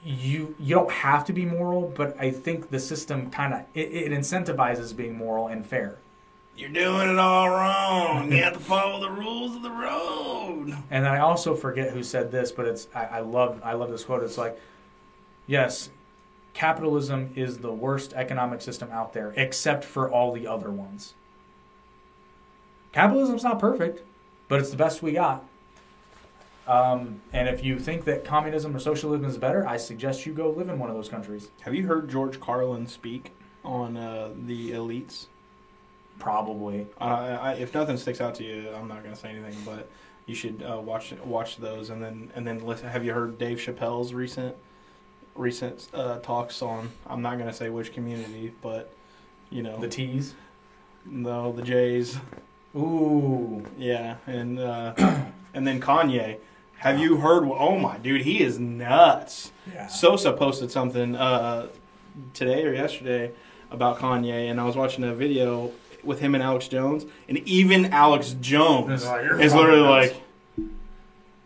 you 0.06 0.54
you 0.60 0.76
don't 0.76 0.92
have 0.92 1.26
to 1.26 1.34
be 1.34 1.46
moral, 1.46 1.94
but 1.96 2.20
I 2.20 2.30
think 2.30 2.70
the 2.70 2.80
system 2.80 3.32
kind 3.32 3.54
of 3.54 3.62
it, 3.74 3.92
it 3.92 4.12
incentivizes 4.12 4.96
being 4.96 5.18
moral 5.18 5.48
and 5.48 5.66
fair. 5.66 5.98
You're 6.56 6.70
doing 6.70 7.10
it 7.10 7.18
all 7.18 7.50
wrong. 7.50 8.32
You 8.32 8.44
have 8.44 8.54
to 8.54 8.60
follow 8.60 9.00
the 9.00 9.10
rules 9.10 9.56
of 9.56 9.64
the 9.64 9.72
road. 9.72 10.78
And 10.92 11.08
I 11.08 11.18
also 11.18 11.56
forget 11.56 11.92
who 11.92 12.04
said 12.04 12.32
this, 12.32 12.52
but 12.52 12.68
it's 12.68 12.88
I, 12.94 13.06
I 13.06 13.20
love 13.22 13.62
I 13.64 13.74
love 13.74 13.90
this 13.90 14.04
quote. 14.04 14.24
It's 14.24 14.38
like, 14.38 14.60
yes, 15.48 15.90
capitalism 16.54 17.32
is 17.36 17.60
the 17.60 17.74
worst 17.74 18.14
economic 18.14 18.62
system 18.62 18.92
out 18.92 19.14
there, 19.14 19.34
except 19.38 19.86
for 19.86 20.12
all 20.12 20.34
the 20.34 20.46
other 20.46 20.70
ones. 20.70 21.14
Capitalism's 22.92 23.44
not 23.44 23.58
perfect, 23.58 24.04
but 24.48 24.60
it's 24.60 24.70
the 24.72 24.78
best 24.78 25.02
we 25.02 25.12
got. 25.14 25.44
Um, 26.66 27.22
and 27.34 27.50
if 27.50 27.64
you 27.64 27.78
think 27.78 28.06
that 28.06 28.24
communism 28.24 28.76
or 28.76 28.80
socialism 28.80 29.26
is 29.26 29.38
better, 29.38 29.68
I 29.68 29.76
suggest 29.78 30.26
you 30.26 30.34
go 30.34 30.50
live 30.50 30.70
in 30.70 30.80
one 30.80 30.90
of 30.90 30.96
those 30.96 31.10
countries. 31.10 31.50
Have 31.62 31.76
you 31.76 31.86
heard 31.88 32.10
George 32.10 32.40
Carlin 32.40 32.88
speak 32.88 33.34
on 33.66 33.98
uh, 33.98 34.30
the 34.46 34.72
elites? 34.72 35.26
Probably. 36.20 36.88
Uh, 37.02 37.04
I, 37.42 37.54
if 37.54 37.74
nothing 37.74 37.98
sticks 37.98 38.22
out 38.22 38.36
to 38.36 38.44
you, 38.44 38.70
I'm 38.76 38.88
not 38.88 39.04
going 39.04 39.14
to 39.14 39.20
say 39.20 39.30
anything, 39.30 39.58
but 39.66 39.90
you 40.26 40.36
should 40.36 40.64
uh, 40.64 40.80
watch 40.80 41.12
watch 41.26 41.58
those 41.58 41.90
and 41.90 42.02
then 42.02 42.32
and 42.36 42.48
then 42.48 42.60
listen. 42.66 42.88
Have 42.88 43.04
you 43.04 43.12
heard 43.14 43.38
Dave 43.38 43.58
Chappelle's 43.58 44.14
recent 44.14 44.56
recent 45.36 45.90
uh, 45.94 46.20
talks 46.20 46.62
on? 46.62 46.90
I'm 47.08 47.22
not 47.22 47.38
going 47.38 47.50
to 47.50 47.54
say 47.54 47.70
which 47.70 47.92
community, 47.94 48.54
but 48.62 48.94
you 49.50 49.64
know 49.64 49.80
The 49.80 49.90
T's. 49.90 50.36
no 51.06 51.52
the 51.52 51.64
Jays. 51.64 52.18
Ooh. 52.76 53.66
Yeah, 53.78 54.16
and 54.28 54.60
uh, 54.60 54.94
and 55.54 55.66
then 55.68 55.80
Kanye. 55.82 56.38
Have 56.78 57.00
you 57.00 57.18
heard? 57.18 57.44
Oh 57.46 57.78
my 57.78 57.98
dude, 57.98 58.22
he 58.22 58.42
is 58.44 58.60
nuts. 58.60 59.52
Yeah. 59.74 59.88
Sosa 59.88 60.34
posted 60.34 60.70
something 60.70 61.16
uh, 61.16 61.68
today 62.34 62.66
or 62.66 62.74
yesterday 62.74 63.32
about 63.72 64.00
Kanye, 64.00 64.50
and 64.52 64.60
I 64.60 64.66
was 64.66 64.76
watching 64.76 65.04
a 65.04 65.14
video 65.14 65.72
with 66.04 66.20
him 66.20 66.36
and 66.36 66.44
Alex 66.44 66.68
Jones, 66.68 67.06
and 67.30 67.38
even 67.48 67.86
Alex 67.94 68.36
Jones 68.42 69.06
like, 69.06 69.40
is 69.40 69.54
literally 69.54 69.80
like, 69.82 70.16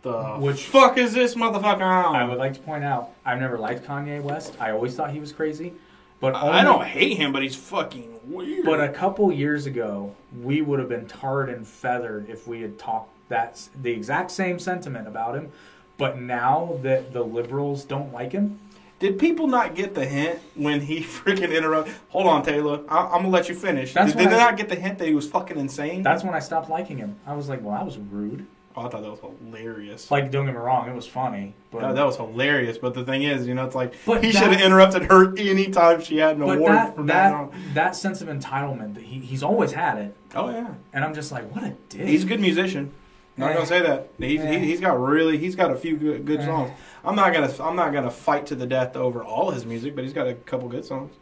"The 0.02 0.22
Which- 0.38 0.64
fuck 0.64 0.98
is 0.98 1.12
this 1.12 1.34
motherfucker?" 1.36 1.82
I 1.82 2.24
would 2.24 2.38
like 2.38 2.54
to 2.54 2.60
point 2.60 2.82
out, 2.82 3.10
I've 3.24 3.38
never 3.40 3.58
liked 3.58 3.86
Kanye 3.86 4.20
West. 4.20 4.56
I 4.58 4.72
always 4.72 4.96
thought 4.96 5.12
he 5.12 5.20
was 5.20 5.30
crazy. 5.32 5.74
But 6.20 6.34
I 6.34 6.48
only- 6.48 6.62
don't 6.62 6.84
hate 6.86 7.16
him, 7.16 7.32
but 7.32 7.42
he's 7.42 7.54
fucking 7.56 8.08
weird. 8.26 8.64
But 8.64 8.80
a 8.80 8.88
couple 8.88 9.30
years 9.32 9.66
ago, 9.66 10.14
we 10.42 10.62
would 10.62 10.78
have 10.80 10.88
been 10.88 11.06
tarred 11.06 11.48
and 11.48 11.66
feathered 11.66 12.28
if 12.28 12.46
we 12.48 12.60
had 12.62 12.78
talked 12.78 13.10
that's 13.28 13.68
the 13.80 13.90
exact 13.90 14.30
same 14.30 14.58
sentiment 14.58 15.06
about 15.06 15.34
him. 15.36 15.50
But 15.98 16.18
now 16.20 16.78
that 16.82 17.12
the 17.12 17.22
liberals 17.22 17.84
don't 17.84 18.12
like 18.12 18.32
him, 18.32 18.58
Did 19.00 19.16
people 19.16 19.46
not 19.46 19.76
get 19.76 19.94
the 19.94 20.04
hint 20.04 20.40
when 20.56 20.80
he 20.80 21.00
freaking 21.04 21.56
interrupted? 21.56 21.94
Hold 22.08 22.26
on, 22.26 22.42
Taylor. 22.42 22.80
I- 22.88 23.04
I'm 23.04 23.22
gonna 23.22 23.28
let 23.28 23.48
you 23.48 23.54
finish. 23.54 23.94
That's 23.94 24.10
Did, 24.12 24.18
did 24.18 24.24
when 24.26 24.34
they 24.34 24.40
I- 24.42 24.44
not 24.50 24.56
get 24.56 24.68
the 24.68 24.74
hint 24.74 24.98
that 24.98 25.06
he 25.06 25.14
was 25.14 25.28
fucking 25.30 25.56
insane? 25.56 26.02
that's 26.02 26.24
when 26.24 26.34
I 26.34 26.40
stopped 26.40 26.68
liking 26.68 26.98
him. 26.98 27.14
I 27.24 27.34
was 27.34 27.48
like, 27.48 27.62
well, 27.62 27.76
that 27.76 27.84
was 27.86 27.96
rude. 27.96 28.44
Oh, 28.78 28.86
I 28.86 28.88
thought 28.88 29.02
that 29.02 29.10
was 29.10 29.20
hilarious. 29.20 30.10
Like, 30.10 30.30
don't 30.30 30.46
get 30.46 30.52
me 30.54 30.58
wrong, 30.60 30.88
it 30.88 30.94
was 30.94 31.06
funny. 31.06 31.54
But, 31.70 31.82
Yeah, 31.82 31.92
that 31.92 32.06
was 32.06 32.16
hilarious. 32.16 32.78
But 32.78 32.94
the 32.94 33.04
thing 33.04 33.22
is, 33.22 33.46
you 33.46 33.54
know, 33.54 33.64
it's 33.64 33.74
like 33.74 33.94
But 34.06 34.22
he 34.24 34.32
should 34.32 34.52
have 34.52 34.60
interrupted 34.60 35.04
her 35.04 35.36
anytime 35.36 36.00
she 36.00 36.18
had 36.18 36.36
an 36.36 36.46
but 36.46 36.56
award 36.58 36.72
that, 36.72 36.94
from 36.96 37.06
that, 37.06 37.50
that 37.74 37.96
sense 37.96 38.20
of 38.20 38.28
entitlement, 38.28 38.94
that 38.94 39.02
he, 39.04 39.18
he's 39.20 39.42
always 39.42 39.72
had 39.72 39.98
it. 39.98 40.14
Oh 40.34 40.50
yeah, 40.50 40.74
And 40.92 41.04
I'm 41.04 41.14
just 41.14 41.32
like, 41.32 41.52
what 41.54 41.64
a 41.64 41.74
dick. 41.88 42.06
he's 42.06 42.24
a 42.24 42.26
good 42.26 42.40
musician. 42.40 42.92
Not 43.36 43.50
Eh. 43.50 43.54
gonna 43.54 43.66
say 43.66 43.80
that. 43.82 44.08
He's 44.18 44.40
Eh. 44.40 44.58
he, 44.58 44.66
he's 44.66 44.80
got 44.80 45.00
really 45.00 45.38
he's 45.38 45.54
got 45.54 45.70
a 45.70 45.76
few 45.76 45.96
good, 45.96 46.24
good 46.26 46.42
songs. 46.42 46.72
I'm 47.04 47.14
not 47.14 47.32
gonna 47.32 47.52
I'm 47.60 47.76
not 47.76 47.92
gonna 47.92 48.10
fight 48.10 48.46
to 48.46 48.54
the 48.56 48.66
death 48.66 48.96
over 48.96 49.22
all 49.22 49.50
his 49.52 49.64
music, 49.64 49.94
but 49.94 50.02
he's 50.04 50.12
got 50.12 50.26
a 50.26 50.34
couple 50.34 50.68
good 50.68 50.84
songs. 50.84 51.12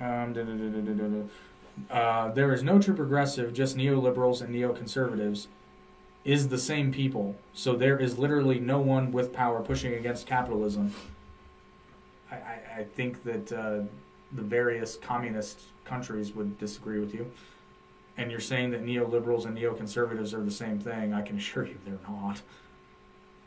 Um, 0.00 0.32
da, 0.32 0.42
da, 0.42 0.52
da. 0.52 1.22
Uh, 1.94 2.32
there 2.32 2.52
is 2.52 2.62
no 2.62 2.80
true 2.80 2.94
progressive, 2.94 3.52
just 3.52 3.76
neoliberals 3.76 4.40
and 4.42 4.54
neoconservatives 4.54 5.46
is 6.24 6.48
the 6.48 6.58
same 6.58 6.92
people. 6.92 7.36
So 7.52 7.76
there 7.76 7.98
is 7.98 8.18
literally 8.18 8.58
no 8.58 8.80
one 8.80 9.12
with 9.12 9.32
power 9.32 9.60
pushing 9.60 9.94
against 9.94 10.26
capitalism. 10.26 10.92
I, 12.30 12.34
I, 12.36 12.60
I 12.78 12.84
think 12.84 13.22
that 13.24 13.52
uh, 13.52 13.80
the 14.32 14.42
various 14.42 14.96
communist 14.96 15.60
countries 15.84 16.34
would 16.34 16.58
disagree 16.58 16.98
with 16.98 17.14
you. 17.14 17.30
And 18.16 18.30
you're 18.30 18.40
saying 18.40 18.70
that 18.70 18.84
neoliberals 18.84 19.44
and 19.44 19.56
neoconservatives 19.56 20.32
are 20.32 20.42
the 20.42 20.50
same 20.50 20.78
thing. 20.78 21.12
I 21.12 21.22
can 21.22 21.36
assure 21.38 21.66
you 21.66 21.78
they're 21.84 21.98
not. 22.08 22.40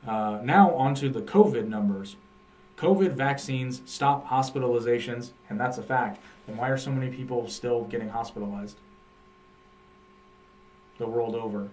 Uh, 0.05 0.39
now, 0.43 0.73
on 0.75 0.93
to 0.95 1.09
the 1.09 1.21
COVID 1.21 1.67
numbers. 1.67 2.15
COVID 2.77 3.13
vaccines 3.13 3.81
stop 3.85 4.27
hospitalizations, 4.27 5.31
and 5.49 5.59
that's 5.59 5.79
a 5.79 5.83
fact. 5.83 6.21
Then 6.45 6.57
why 6.57 6.69
are 6.69 6.77
so 6.77 6.91
many 6.91 7.11
people 7.13 7.49
still 7.49 7.85
getting 7.85 8.09
hospitalized? 8.09 8.77
The 10.99 11.07
world 11.07 11.33
over. 11.33 11.69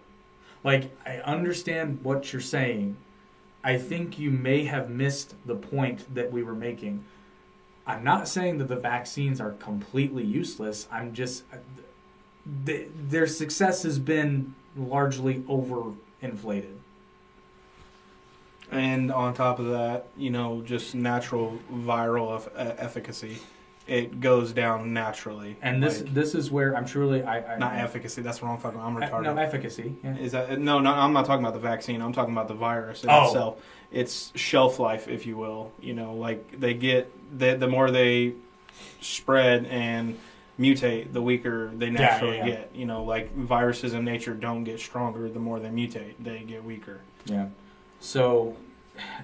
Like, 0.65 0.91
I 1.07 1.19
understand 1.19 2.01
what 2.03 2.33
you're 2.33 2.43
saying. 2.43 2.97
I 3.63 3.79
think 3.79 4.19
you 4.19 4.31
may 4.31 4.65
have 4.65 4.91
missed 4.91 5.35
the 5.47 5.55
point 5.55 6.13
that 6.15 6.33
we 6.33 6.43
were 6.43 6.55
making. 6.55 7.05
I'm 7.87 8.03
not 8.03 8.29
saying 8.29 8.59
that 8.59 8.69
the 8.69 8.77
vaccines 8.77 9.41
are 9.41 9.53
completely 9.53 10.25
useless. 10.25 10.89
I'm 10.91 11.13
just. 11.13 11.45
th- 12.67 12.89
Their 13.09 13.27
success 13.27 13.83
has 13.85 13.99
been 13.99 14.55
largely 14.77 15.41
overinflated. 15.43 16.77
And 18.71 19.13
on 19.13 19.35
top 19.35 19.59
of 19.59 19.67
that, 19.67 20.07
you 20.17 20.31
know, 20.31 20.63
just 20.63 20.95
natural 20.95 21.59
viral 21.73 22.35
eff- 22.37 22.49
uh, 22.57 22.75
efficacy, 22.79 23.39
it 23.87 24.21
goes 24.21 24.53
down 24.53 24.93
naturally. 24.93 25.57
And 25.61 25.83
this 25.83 26.01
Like, 26.01 26.15
this 26.15 26.35
is 26.35 26.51
where 26.51 26.77
I'm 26.77 26.87
truly 26.87 27.23
I, 27.23 27.55
I 27.55 27.59
not 27.59 27.75
efficacy. 27.75 28.23
That's 28.23 28.43
wrong. 28.43 28.59
Fucking, 28.59 28.81
I'm 28.81 28.97
retarded. 28.97 29.25
No 29.25 29.37
efficacy. 29.37 29.95
Yeah. 30.03 30.17
Is 30.17 30.33
that 30.33 30.59
no? 30.59 30.81
No, 30.81 30.93
I'm 30.93 31.13
not 31.13 31.27
talking 31.27 31.45
about 31.45 31.55
the 31.55 31.61
vaccine. 31.61 32.01
I'm 32.01 32.13
talking 32.13 32.33
about 32.33 32.49
the 32.49 32.55
virus 32.55 33.05
in 33.05 33.11
Oh. 33.11 33.27
itself. 33.27 33.63
It's 33.93 34.33
shelf 34.35 34.79
life, 34.79 35.07
if 35.07 35.27
you 35.27 35.37
will. 35.37 35.71
You 35.81 35.95
know, 35.95 36.15
like 36.15 36.59
they 36.59 36.75
get 36.75 37.13
the 37.39 37.57
the 37.57 37.69
more 37.69 37.91
they 37.91 38.33
spread 39.01 39.67
and 39.67 40.19
mutate, 40.59 41.13
the 41.13 41.23
weaker 41.23 41.71
they 41.75 41.91
naturally 41.91 42.39
yeah, 42.39 42.45
yeah. 42.47 42.51
get. 42.57 42.71
You 42.75 42.87
know, 42.87 43.05
like 43.05 43.35
viruses 43.37 43.93
in 43.93 44.05
nature 44.05 44.35
don't 44.35 44.65
get 44.65 44.81
stronger 44.81 45.29
the 45.29 45.41
more 45.41 45.61
they 45.61 45.69
mutate; 45.69 46.15
they 46.21 46.41
get 46.41 46.65
weaker. 46.65 47.01
Yeah. 47.27 47.49
So, 48.01 48.57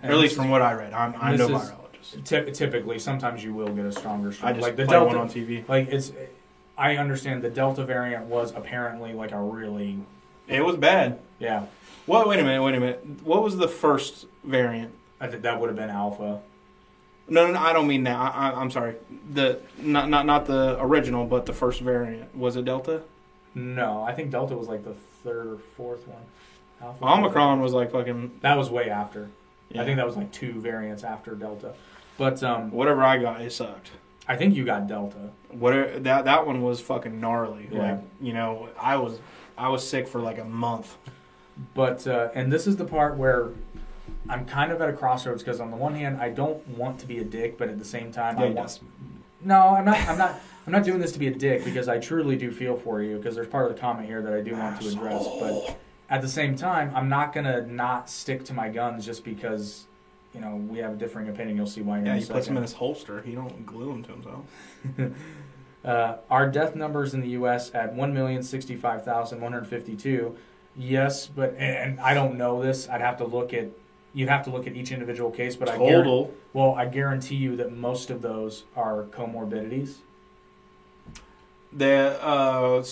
Or 0.03 0.11
at 0.11 0.16
least 0.19 0.37
from 0.37 0.51
what 0.51 0.62
I 0.62 0.73
read. 0.74 0.93
I'm 0.93 1.15
I'm 1.20 1.37
no 1.37 1.49
this 1.49 1.73
is- 2.01 2.16
virologist. 2.16 2.24
ty- 2.24 2.51
typically, 2.51 2.98
sometimes 2.98 3.43
you 3.44 3.55
will 3.55 3.68
get 3.68 3.85
a 3.86 3.93
stronger 3.93 4.32
strain. 4.32 4.48
I 4.48 4.52
strain. 4.52 4.55
just 4.56 4.66
like 4.68 4.77
the 4.77 4.85
play 4.85 4.93
Delta. 4.97 5.06
one 5.06 5.16
on 5.18 5.28
TV. 5.28 5.68
Like 5.68 5.89
it's, 5.89 6.12
I 6.78 6.97
understand 6.97 7.43
the 7.43 7.51
Delta 7.51 7.85
variant 7.85 8.27
was 8.27 8.52
apparently 8.55 9.12
like 9.12 9.32
a 9.32 9.40
really 9.40 9.98
It 10.48 10.64
was 10.64 10.77
bad. 10.77 11.18
yeah. 11.39 11.66
What? 12.06 12.27
Wait 12.28 12.40
a 12.40 12.43
minute. 12.43 12.62
Wait 12.62 12.74
a 12.74 12.81
minute. 12.81 13.05
What 13.22 13.43
was 13.43 13.56
the 13.56 13.68
first 13.68 14.27
variant? 14.43 14.93
I 15.20 15.28
think 15.28 15.43
that 15.43 15.60
would 15.60 15.68
have 15.68 15.77
been 15.77 15.90
Alpha. 15.90 16.40
No, 17.28 17.47
no, 17.47 17.52
no, 17.52 17.60
I 17.60 17.72
don't 17.72 17.86
mean 17.86 18.02
that. 18.05 18.16
I, 18.16 18.51
I, 18.51 18.60
I'm 18.60 18.70
sorry. 18.70 18.97
The 19.32 19.60
not 19.78 20.09
not 20.09 20.27
not 20.27 20.47
the 20.47 20.77
original, 20.81 21.27
but 21.27 21.47
the 21.47 21.52
first 21.52 21.81
variant 21.81 22.35
was 22.35 22.56
it 22.56 22.64
Delta. 22.64 23.02
No, 23.55 24.02
I 24.02 24.12
think 24.14 24.31
Delta 24.31 24.56
was 24.56 24.66
like 24.66 24.82
the 24.85 24.94
third 25.22 25.47
or 25.47 25.59
fourth 25.77 26.09
one. 26.09 26.22
Alpha. 26.82 27.05
Omicron 27.05 27.60
was 27.60 27.72
like 27.74 27.93
fucking 27.93 28.39
That 28.40 28.56
was 28.56 28.70
way 28.70 28.89
after. 28.90 29.28
Yeah. 29.70 29.82
I 29.82 29.84
think 29.84 29.97
that 29.97 30.06
was 30.06 30.16
like 30.16 30.30
two 30.32 30.60
variants 30.60 31.05
after 31.05 31.34
Delta. 31.34 31.74
But 32.18 32.42
um, 32.42 32.70
whatever 32.70 33.02
I 33.02 33.18
got, 33.18 33.40
it 33.40 33.52
sucked. 33.52 33.92
I 34.28 34.36
think 34.36 34.55
you 34.55 34.64
got 34.64 34.86
Delta. 34.86 35.30
Whatever 35.51 35.98
that 36.01 36.24
that 36.26 36.47
one 36.47 36.62
was 36.62 36.80
fucking 36.80 37.18
gnarly. 37.20 37.68
Yeah. 37.70 37.92
Like 37.92 38.01
you 38.20 38.32
know, 38.32 38.68
I 38.80 38.97
was 38.97 39.18
I 39.56 39.68
was 39.68 39.86
sick 39.86 40.06
for 40.06 40.20
like 40.20 40.38
a 40.38 40.44
month. 40.44 40.97
But 41.74 42.06
uh, 42.06 42.28
and 42.34 42.52
this 42.52 42.66
is 42.66 42.76
the 42.76 42.84
part 42.84 43.16
where 43.16 43.51
I'm 44.28 44.44
kind 44.47 44.72
of 44.72 44.80
at 44.80 44.88
a 44.88 44.92
crossroads 44.92 45.42
because 45.42 45.60
on 45.60 45.70
the 45.70 45.76
one 45.76 45.94
hand 45.94 46.20
I 46.20 46.30
don't 46.30 46.66
want 46.68 47.01
to 47.01 47.06
be 47.06 47.18
a 47.18 47.24
dick, 47.24 47.59
but 47.59 47.68
at 47.68 47.78
the 47.78 47.84
same 47.84 48.12
time 48.12 48.38
I 48.38 48.44
want. 48.44 48.55
yes. 48.56 48.80
No, 49.42 49.60
I'm 49.70 49.84
not. 49.84 49.97
I'm 50.09 50.18
not. 50.18 50.40
I'm 50.66 50.72
not 50.72 50.84
doing 50.84 51.01
this 51.01 51.12
to 51.12 51.18
be 51.18 51.26
a 51.26 51.34
dick 51.34 51.64
because 51.64 51.88
I 51.88 51.98
truly 51.98 52.36
do 52.36 52.51
feel 52.51 52.76
for 52.76 53.02
you 53.02 53.16
because 53.16 53.34
there's 53.34 53.48
part 53.48 53.68
of 53.68 53.74
the 53.74 53.80
comment 53.80 54.06
here 54.06 54.20
that 54.22 54.32
I 54.32 54.40
do 54.42 54.52
want 54.55 54.80
to 54.80 54.88
address. 54.88 55.26
But 55.40 55.78
at 56.11 56.20
the 56.23 56.28
same 56.28 56.57
time, 56.57 56.91
I'm 56.95 57.09
not 57.09 57.32
gonna 57.32 57.65
not 57.66 58.11
stick 58.11 58.45
to 58.47 58.53
my 58.53 58.69
guns 58.69 59.07
just 59.07 59.24
because 59.24 59.87
you 60.35 60.41
know 60.41 60.57
we 60.57 60.78
have 60.78 60.95
a 60.95 60.97
differing 60.97 61.28
opinion. 61.28 61.57
You'll 61.57 61.66
see 61.66 61.82
why. 61.82 62.03
Yeah, 62.03 62.15
a 62.15 62.16
he 62.19 62.27
puts 62.27 62.49
them 62.49 62.57
in 62.57 62.62
his 62.62 62.73
holster. 62.73 63.23
He 63.23 63.31
don't 63.32 63.65
glue 63.65 63.93
him 63.93 64.03
to 64.03 64.11
himself. 64.12 64.45
Uh, 65.82 66.19
our 66.28 66.47
death 66.47 66.77
numbers 66.77 67.15
in 67.15 67.23
the 67.23 67.28
U.S. 67.28 67.70
at 67.73 67.95
1,065,152. 67.95 70.37
Yes, 70.77 71.27
but 71.27 71.55
and 71.57 71.99
I 72.01 72.12
don't 72.12 72.37
know 72.37 72.62
this. 72.62 72.87
I'd 72.87 73.01
have 73.01 73.16
to 73.16 73.24
look 73.24 73.55
at. 73.55 73.69
You'd 74.12 74.28
have 74.28 74.45
to 74.45 74.51
look 74.51 74.66
at 74.66 74.74
each 74.74 74.93
individual 74.93 75.31
case, 75.31 75.57
but 75.57 75.70
I 75.70 75.78
Total. 75.78 76.31
well, 76.53 76.74
I 76.74 76.85
guarantee 76.85 77.37
you 77.37 77.57
that 77.57 77.73
most 77.73 78.11
of 78.11 78.20
those 78.20 78.65
are 78.77 79.05
comorbidities. 79.05 79.95
The 81.73 82.23
uh, 82.23 82.85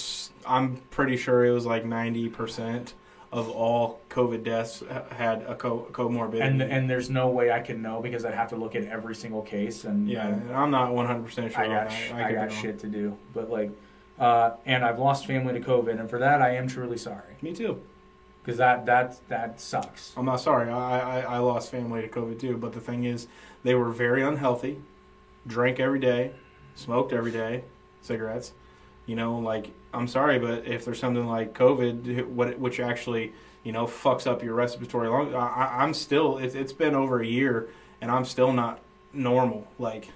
I'm 0.47 0.77
pretty 0.91 1.19
sure 1.19 1.45
it 1.45 1.51
was 1.51 1.67
like 1.67 1.85
ninety 1.85 2.31
percent 2.31 2.95
of 3.31 3.51
all 3.51 4.01
COVID 4.09 4.43
deaths 4.43 4.83
had 5.11 5.43
a 5.43 5.55
co- 5.55 5.89
comorbidity. 5.93 6.43
And 6.47 6.63
and 6.63 6.89
there's 6.89 7.11
no 7.11 7.29
way 7.29 7.53
I 7.53 7.61
can 7.61 7.83
know 7.83 8.01
because 8.01 8.25
I'd 8.25 8.35
have 8.35 8.49
to 8.51 8.57
look 8.57 8.75
at 8.75 8.85
every 8.85 9.15
single 9.15 9.43
case 9.43 9.85
and 9.85 10.09
yeah, 10.09 10.29
and 10.29 10.51
I'm 10.53 10.71
not 10.71 10.95
one 10.95 11.07
hundred 11.07 11.25
percent 11.27 11.53
sure. 11.53 11.63
I 11.63 11.67
got 11.69 11.91
that. 11.91 12.13
I, 12.13 12.33
got 12.33 12.53
shit 12.53 12.79
to 12.81 12.87
do. 12.87 13.17
But 13.35 13.51
like, 13.51 13.71
uh, 14.19 14.53
and 14.65 14.85
I've 14.85 14.99
lost 14.99 15.27
family 15.27 15.53
to 15.53 15.61
COVID, 15.61 16.01
and 16.01 16.09
for 16.09 16.19
that 16.19 16.41
I 16.41 16.57
am 16.57 16.69
truly 16.69 16.97
sorry 16.97 17.37
Me 17.43 17.53
too. 17.53 17.83
because 18.43 18.57
that 18.59 18.87
that 18.87 19.19
that 19.29 19.61
sucks. 19.61 20.15
I'm 20.17 20.25
not 20.25 20.41
sorry. 20.41 20.71
I, 20.71 21.19
I 21.19 21.21
I 21.35 21.39
lost 21.39 21.71
family 21.71 22.01
to 22.03 22.09
COVID 22.09 22.41
too. 22.41 22.57
But 22.57 22.73
the 22.73 22.81
thing 22.81 23.05
is, 23.05 23.27
they 23.63 23.75
were 23.75 23.91
very 23.91 24.23
unhealthy, 24.23 24.81
drank 25.47 25.81
every 25.81 26.01
day, 26.01 26.33
smoked 26.77 27.13
every 27.13 27.33
day, 27.33 27.65
cigarettes. 28.01 28.53
You 29.09 29.17
know, 29.17 29.39
like 29.39 29.71
I'm 29.93 30.07
sorry, 30.07 30.39
but 30.39 30.67
if 30.67 30.85
there's 30.85 31.01
something 31.01 31.27
like 31.27 31.55
COVID, 31.55 32.27
what 32.27 32.59
which 32.61 32.79
actually 32.79 33.33
you 33.65 33.73
know 33.73 33.87
fucks 33.87 34.27
up 34.27 34.43
your 34.45 34.55
respiratory 34.55 35.09
lung, 35.09 35.35
I, 35.35 35.79
I'm 35.83 35.95
still. 35.95 36.39
It's 36.39 36.55
it's 36.55 36.75
been 36.75 36.95
over 36.95 37.21
a 37.21 37.27
year, 37.27 37.71
and 38.01 38.11
I'm 38.11 38.25
still 38.25 38.53
not 38.53 38.79
normal. 39.13 39.67
Like. 39.81 40.09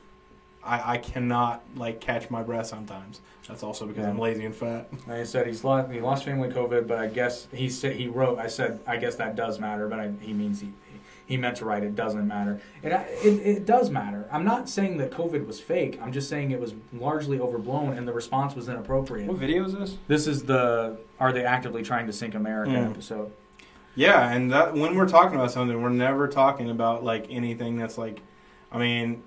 I, 0.64 0.93
I 0.93 0.98
cannot 0.98 1.60
like 1.74 2.01
catch 2.01 2.31
my 2.31 2.44
breath 2.44 2.69
sometimes. 2.69 3.20
That's 3.48 3.64
also 3.64 3.85
because 3.85 4.05
Yeah. 4.05 4.10
I'm 4.10 4.19
lazy 4.20 4.44
and 4.44 4.55
fat. 4.55 4.86
Like 5.09 5.19
I 5.19 5.24
said, 5.24 5.48
he's 5.48 5.64
lost 5.64 5.90
he 5.90 6.01
lost 6.01 6.24
family 6.24 6.51
COVID, 6.51 6.86
but 6.86 6.98
I 6.98 7.09
guess 7.09 7.48
he 7.52 7.69
said 7.69 7.97
he 7.97 8.06
wrote. 8.06 8.39
I 8.39 8.47
said 8.47 8.78
I 8.86 8.97
guess 8.97 9.16
that 9.16 9.35
does 9.35 9.59
matter, 9.59 9.89
but 9.89 9.98
I, 9.98 10.12
he 10.20 10.32
means 10.32 10.60
he 10.60 10.69
he 11.33 11.39
meant 11.39 11.57
to 11.57 11.65
write 11.65 11.83
it 11.83 11.97
doesn't 11.97 12.29
matter. 12.29 12.61
It, 12.83 12.93
it 12.93 13.47
it 13.47 13.65
does 13.65 13.89
matter. 13.89 14.29
I'm 14.31 14.45
not 14.45 14.69
saying 14.69 14.99
that 14.99 15.11
COVID 15.11 15.47
was 15.47 15.59
fake. 15.59 15.99
I'm 16.03 16.13
just 16.13 16.29
saying 16.29 16.51
it 16.51 16.61
was 16.61 16.75
largely 16.93 17.41
overblown 17.41 17.97
and 17.97 18.07
the 18.07 18.13
response 18.13 18.55
was 18.55 18.69
inappropriate. 18.69 19.29
What 19.29 19.39
video 19.39 19.65
is 19.65 19.73
this? 19.73 19.97
This 20.09 20.27
is 20.27 20.43
the 20.43 20.99
"Are 21.19 21.33
they 21.33 21.43
actively 21.43 21.83
trying 21.83 22.07
to 22.07 22.13
sink 22.13 22.35
America?" 22.35 22.73
Mm. 22.73 22.91
episode. 22.91 23.33
Yeah, 23.95 24.31
and 24.31 24.53
that 24.53 24.75
when 24.75 24.95
we're 24.95 25.09
talking 25.09 25.37
about 25.37 25.51
something, 25.53 25.81
we're 25.81 25.89
never 25.89 26.29
talking 26.29 26.69
about 26.69 27.03
like 27.03 27.29
anything 27.31 27.79
that's 27.79 27.97
like, 27.97 28.21
I 28.71 28.77
mean, 28.77 29.23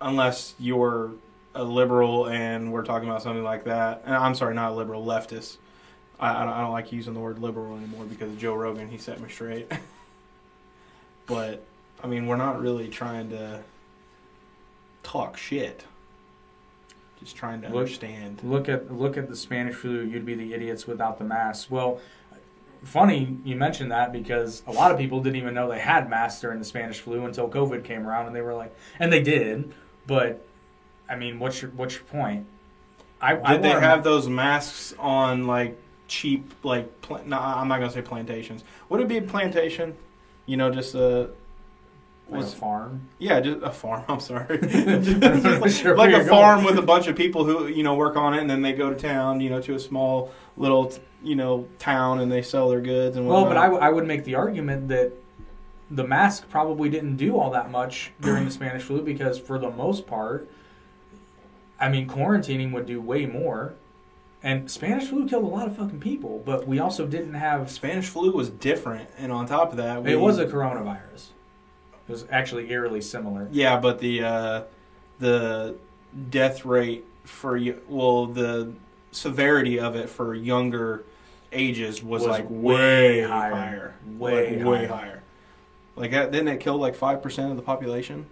unless 0.00 0.54
you're 0.58 1.10
a 1.54 1.62
liberal 1.62 2.26
and 2.28 2.72
we're 2.72 2.84
talking 2.84 3.06
about 3.06 3.22
something 3.22 3.44
like 3.44 3.64
that. 3.64 4.02
And 4.06 4.14
I'm 4.14 4.34
sorry, 4.34 4.54
not 4.54 4.72
a 4.72 4.74
liberal, 4.74 5.04
leftist. 5.04 5.58
I, 6.18 6.42
I, 6.42 6.44
don't, 6.44 6.54
I 6.54 6.60
don't 6.62 6.72
like 6.72 6.90
using 6.90 7.12
the 7.12 7.20
word 7.20 7.38
liberal 7.38 7.76
anymore 7.76 8.06
because 8.06 8.34
Joe 8.36 8.54
Rogan 8.54 8.88
he 8.88 8.96
set 8.96 9.20
me 9.20 9.28
straight. 9.28 9.70
but 11.30 11.62
I 12.02 12.06
mean, 12.06 12.26
we're 12.26 12.36
not 12.36 12.60
really 12.60 12.88
trying 12.88 13.30
to 13.30 13.60
talk 15.02 15.36
shit. 15.38 15.84
Just 17.20 17.36
trying 17.36 17.62
to 17.62 17.68
Look- 17.68 17.78
understand. 17.86 18.40
Look 18.42 18.68
at 18.68 18.92
look 18.92 19.16
at 19.16 19.28
the 19.28 19.36
Spanish 19.36 19.74
flu. 19.76 20.00
You'd 20.02 20.26
be 20.26 20.34
the 20.34 20.52
idiots 20.52 20.86
without 20.86 21.18
the 21.18 21.24
masks. 21.24 21.70
Well, 21.70 22.00
funny 22.82 23.36
you 23.44 23.56
mentioned 23.56 23.92
that 23.92 24.10
because 24.12 24.62
a 24.66 24.72
lot 24.72 24.90
of 24.90 24.98
people 24.98 25.22
didn't 25.22 25.36
even 25.36 25.54
know 25.54 25.68
they 25.70 25.78
had 25.78 26.08
masks 26.08 26.40
during 26.40 26.58
the 26.58 26.64
Spanish 26.64 27.00
flu 27.00 27.24
until 27.26 27.48
COVID 27.48 27.84
came 27.84 28.06
around, 28.06 28.26
and 28.26 28.34
they 28.34 28.40
were 28.42 28.54
like, 28.54 28.74
and 28.98 29.12
they 29.12 29.22
did. 29.22 29.72
But 30.06 30.44
I 31.08 31.16
mean, 31.16 31.38
what's 31.38 31.60
your 31.62 31.70
what's 31.72 31.94
your 31.94 32.04
point? 32.04 32.46
I, 33.20 33.36
I 33.36 33.52
Did 33.54 33.62
they 33.64 33.68
have 33.70 34.02
those 34.02 34.28
masks 34.28 34.94
on 34.98 35.46
like 35.46 35.78
cheap 36.08 36.54
like 36.64 37.02
pla- 37.02 37.20
no, 37.26 37.38
I'm 37.38 37.68
not 37.68 37.80
gonna 37.80 37.92
say 37.92 38.00
plantations. 38.02 38.64
Would 38.88 39.00
it 39.02 39.08
be 39.08 39.18
a 39.18 39.22
plantation? 39.22 39.94
You 40.50 40.56
know, 40.56 40.68
just 40.68 40.96
a 40.96 41.30
like 42.28 42.42
a 42.42 42.44
was 42.44 42.54
farm? 42.54 43.08
yeah, 43.18 43.38
just 43.38 43.60
a 43.62 43.70
farm. 43.70 44.02
I'm 44.08 44.18
sorry, 44.18 44.58
Just 44.62 45.60
like, 45.60 45.70
sure 45.70 45.96
like 45.96 46.12
a 46.12 46.24
farm 46.24 46.64
with 46.64 46.76
a 46.76 46.82
bunch 46.82 47.06
of 47.06 47.14
people 47.14 47.44
who 47.44 47.68
you 47.68 47.84
know 47.84 47.94
work 47.94 48.16
on 48.16 48.34
it, 48.34 48.40
and 48.40 48.50
then 48.50 48.60
they 48.60 48.72
go 48.72 48.90
to 48.92 48.96
town, 48.96 49.40
you 49.40 49.48
know, 49.48 49.60
to 49.62 49.74
a 49.74 49.78
small 49.78 50.32
little 50.56 50.92
you 51.22 51.36
know 51.36 51.68
town, 51.78 52.18
and 52.18 52.32
they 52.32 52.42
sell 52.42 52.68
their 52.68 52.80
goods 52.80 53.16
and 53.16 53.28
Well, 53.28 53.42
whatnot. 53.44 53.54
but 53.54 53.60
I, 53.60 53.64
w- 53.66 53.80
I 53.80 53.90
would 53.90 54.06
make 54.08 54.24
the 54.24 54.34
argument 54.34 54.88
that 54.88 55.12
the 55.88 56.04
mask 56.04 56.48
probably 56.50 56.88
didn't 56.88 57.16
do 57.16 57.38
all 57.38 57.50
that 57.50 57.70
much 57.70 58.10
during 58.20 58.44
the 58.44 58.50
Spanish 58.60 58.82
flu 58.82 59.02
because, 59.02 59.38
for 59.38 59.56
the 59.58 59.70
most 59.70 60.04
part, 60.04 60.50
I 61.78 61.88
mean, 61.88 62.08
quarantining 62.08 62.72
would 62.72 62.86
do 62.86 63.00
way 63.00 63.24
more. 63.24 63.74
And 64.42 64.70
Spanish 64.70 65.04
flu 65.08 65.28
killed 65.28 65.44
a 65.44 65.48
lot 65.48 65.66
of 65.66 65.76
fucking 65.76 66.00
people, 66.00 66.42
but 66.46 66.66
we 66.66 66.78
also 66.78 67.06
didn't 67.06 67.34
have. 67.34 67.70
Spanish 67.70 68.06
flu 68.08 68.32
was 68.32 68.48
different, 68.48 69.08
and 69.18 69.30
on 69.30 69.46
top 69.46 69.70
of 69.70 69.76
that, 69.76 70.02
we, 70.02 70.12
It 70.12 70.20
was 70.20 70.38
a 70.38 70.46
coronavirus. 70.46 71.26
It 72.08 72.12
was 72.12 72.24
actually 72.30 72.70
eerily 72.70 73.02
similar. 73.02 73.48
Yeah, 73.52 73.78
but 73.78 73.98
the 73.98 74.24
uh, 74.24 74.62
the 75.18 75.76
death 76.30 76.64
rate 76.64 77.04
for 77.24 77.60
well 77.88 78.26
the 78.26 78.72
severity 79.12 79.78
of 79.78 79.94
it 79.94 80.08
for 80.08 80.34
younger 80.34 81.04
ages 81.52 82.02
was, 82.02 82.22
Was 82.22 82.30
like 82.30 82.46
way 82.48 83.20
way 83.20 83.20
higher. 83.22 83.50
higher, 83.54 83.94
Way 84.18 84.56
like, 84.56 84.66
way 84.66 84.86
higher. 84.86 84.88
higher. 84.88 85.22
Like 85.96 86.12
that, 86.12 86.32
didn't 86.32 86.48
it 86.48 86.60
kill 86.60 86.76
like 86.78 86.94
five 86.94 87.22
percent 87.22 87.50
of 87.50 87.56
the 87.56 87.62
population? 87.62 88.26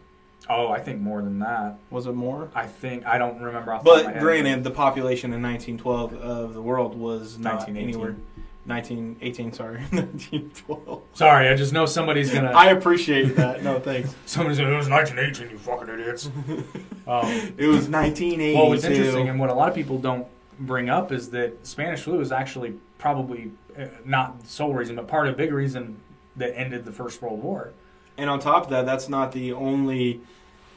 Oh, 0.50 0.68
I 0.68 0.80
think 0.80 1.00
more 1.00 1.20
than 1.20 1.38
that. 1.40 1.78
Was 1.90 2.06
it 2.06 2.14
more? 2.14 2.48
I 2.54 2.66
think 2.66 3.04
I 3.06 3.18
don't 3.18 3.40
remember 3.40 3.72
off 3.72 3.84
the 3.84 3.90
top 3.90 3.98
of 3.98 4.04
my 4.04 4.10
But 4.12 4.14
head. 4.14 4.22
granted, 4.22 4.64
the 4.64 4.70
population 4.70 5.32
in 5.32 5.42
1912 5.42 6.14
of 6.14 6.54
the 6.54 6.62
world 6.62 6.94
was 6.98 7.38
not 7.38 7.54
1918. 7.68 7.88
anywhere. 7.88 8.16
1918, 8.64 9.52
sorry, 9.54 9.80
1912. 9.90 11.02
Sorry, 11.14 11.48
I 11.48 11.54
just 11.56 11.72
know 11.72 11.86
somebody's 11.86 12.30
gonna. 12.32 12.50
I 12.50 12.66
appreciate 12.66 13.36
that. 13.36 13.62
No, 13.62 13.78
thanks. 13.80 14.14
somebody's 14.26 14.58
gonna. 14.58 14.72
It 14.72 14.76
was 14.76 14.88
1918, 14.90 15.50
you 15.50 15.58
fucking 15.58 15.88
idiots. 15.88 16.26
um, 17.06 17.54
It 17.56 17.66
was 17.66 17.88
1982. 17.88 18.54
Well, 18.56 18.68
what's 18.68 18.84
interesting 18.84 19.28
and 19.28 19.40
what 19.40 19.48
a 19.50 19.54
lot 19.54 19.68
of 19.68 19.74
people 19.74 19.98
don't 19.98 20.26
bring 20.60 20.90
up 20.90 21.12
is 21.12 21.30
that 21.30 21.66
Spanish 21.66 22.02
flu 22.02 22.20
is 22.20 22.30
actually 22.32 22.74
probably 22.98 23.52
uh, 23.78 23.86
not 24.04 24.40
the 24.42 24.48
sole 24.48 24.74
reason, 24.74 24.96
but 24.96 25.08
part 25.08 25.28
of 25.28 25.36
the 25.36 25.42
big 25.42 25.52
reason 25.52 25.96
that 26.36 26.56
ended 26.58 26.84
the 26.84 26.92
First 26.92 27.22
World 27.22 27.42
War. 27.42 27.72
And 28.18 28.28
on 28.28 28.38
top 28.40 28.64
of 28.64 28.70
that, 28.70 28.84
that's 28.84 29.08
not 29.08 29.32
the 29.32 29.52
only 29.52 30.20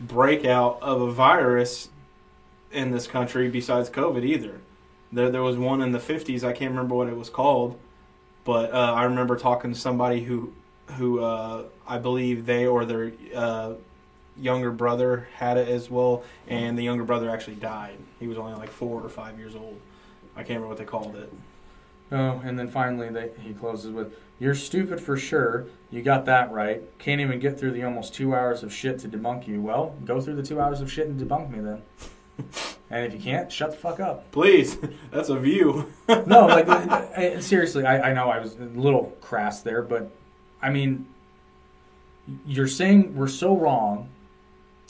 breakout 0.01 0.81
of 0.81 1.01
a 1.01 1.11
virus 1.11 1.89
in 2.71 2.91
this 2.91 3.07
country 3.07 3.49
besides 3.49 3.89
COVID 3.89 4.23
either. 4.23 4.61
There, 5.11 5.29
there 5.29 5.43
was 5.43 5.57
one 5.57 5.81
in 5.81 5.91
the 5.91 5.99
50s. 5.99 6.43
I 6.43 6.53
can't 6.53 6.71
remember 6.71 6.95
what 6.95 7.07
it 7.07 7.17
was 7.17 7.29
called, 7.29 7.79
but 8.43 8.73
uh, 8.73 8.93
I 8.93 9.03
remember 9.03 9.37
talking 9.37 9.73
to 9.73 9.79
somebody 9.79 10.23
who, 10.23 10.53
who 10.97 11.21
uh, 11.21 11.63
I 11.87 11.97
believe 11.97 12.45
they 12.45 12.65
or 12.65 12.85
their 12.85 13.11
uh, 13.35 13.73
younger 14.37 14.71
brother 14.71 15.27
had 15.35 15.57
it 15.57 15.67
as 15.67 15.89
well, 15.89 16.23
and 16.47 16.77
the 16.77 16.83
younger 16.83 17.03
brother 17.03 17.29
actually 17.29 17.55
died. 17.55 17.97
He 18.19 18.27
was 18.27 18.37
only 18.37 18.53
like 18.53 18.69
four 18.69 19.01
or 19.01 19.09
five 19.09 19.37
years 19.37 19.55
old. 19.55 19.79
I 20.35 20.39
can't 20.39 20.61
remember 20.61 20.67
what 20.67 20.77
they 20.77 20.85
called 20.85 21.15
it. 21.15 21.31
Oh, 22.11 22.41
and 22.43 22.57
then 22.57 22.67
finally 22.67 23.09
they, 23.09 23.31
he 23.41 23.53
closes 23.53 23.91
with, 23.91 24.13
"You're 24.41 24.55
stupid 24.55 24.99
for 24.99 25.17
sure. 25.17 25.67
You 25.91 26.01
got 26.01 26.25
that 26.25 26.51
right. 26.51 26.81
Can't 26.97 27.21
even 27.21 27.39
get 27.39 27.59
through 27.59 27.73
the 27.73 27.83
almost 27.83 28.15
two 28.15 28.33
hours 28.33 28.63
of 28.63 28.73
shit 28.73 28.97
to 29.01 29.07
debunk 29.07 29.47
you. 29.47 29.61
Well, 29.61 29.95
go 30.03 30.19
through 30.19 30.37
the 30.37 30.41
two 30.41 30.59
hours 30.59 30.81
of 30.81 30.91
shit 30.91 31.07
and 31.07 31.21
debunk 31.21 31.51
me 31.51 31.59
then. 31.59 31.81
and 32.89 33.05
if 33.05 33.13
you 33.13 33.19
can't, 33.19 33.51
shut 33.51 33.69
the 33.69 33.77
fuck 33.77 33.99
up." 33.99 34.31
Please, 34.31 34.79
that's 35.11 35.29
a 35.29 35.37
view. 35.37 35.93
no, 36.09 36.47
like 36.47 37.43
seriously, 37.43 37.85
I, 37.85 38.09
I 38.09 38.13
know 38.13 38.31
I 38.31 38.39
was 38.39 38.55
a 38.55 38.63
little 38.63 39.15
crass 39.21 39.61
there, 39.61 39.83
but 39.83 40.09
I 40.59 40.71
mean, 40.71 41.05
you're 42.43 42.67
saying 42.67 43.15
we're 43.15 43.27
so 43.27 43.55
wrong, 43.55 44.09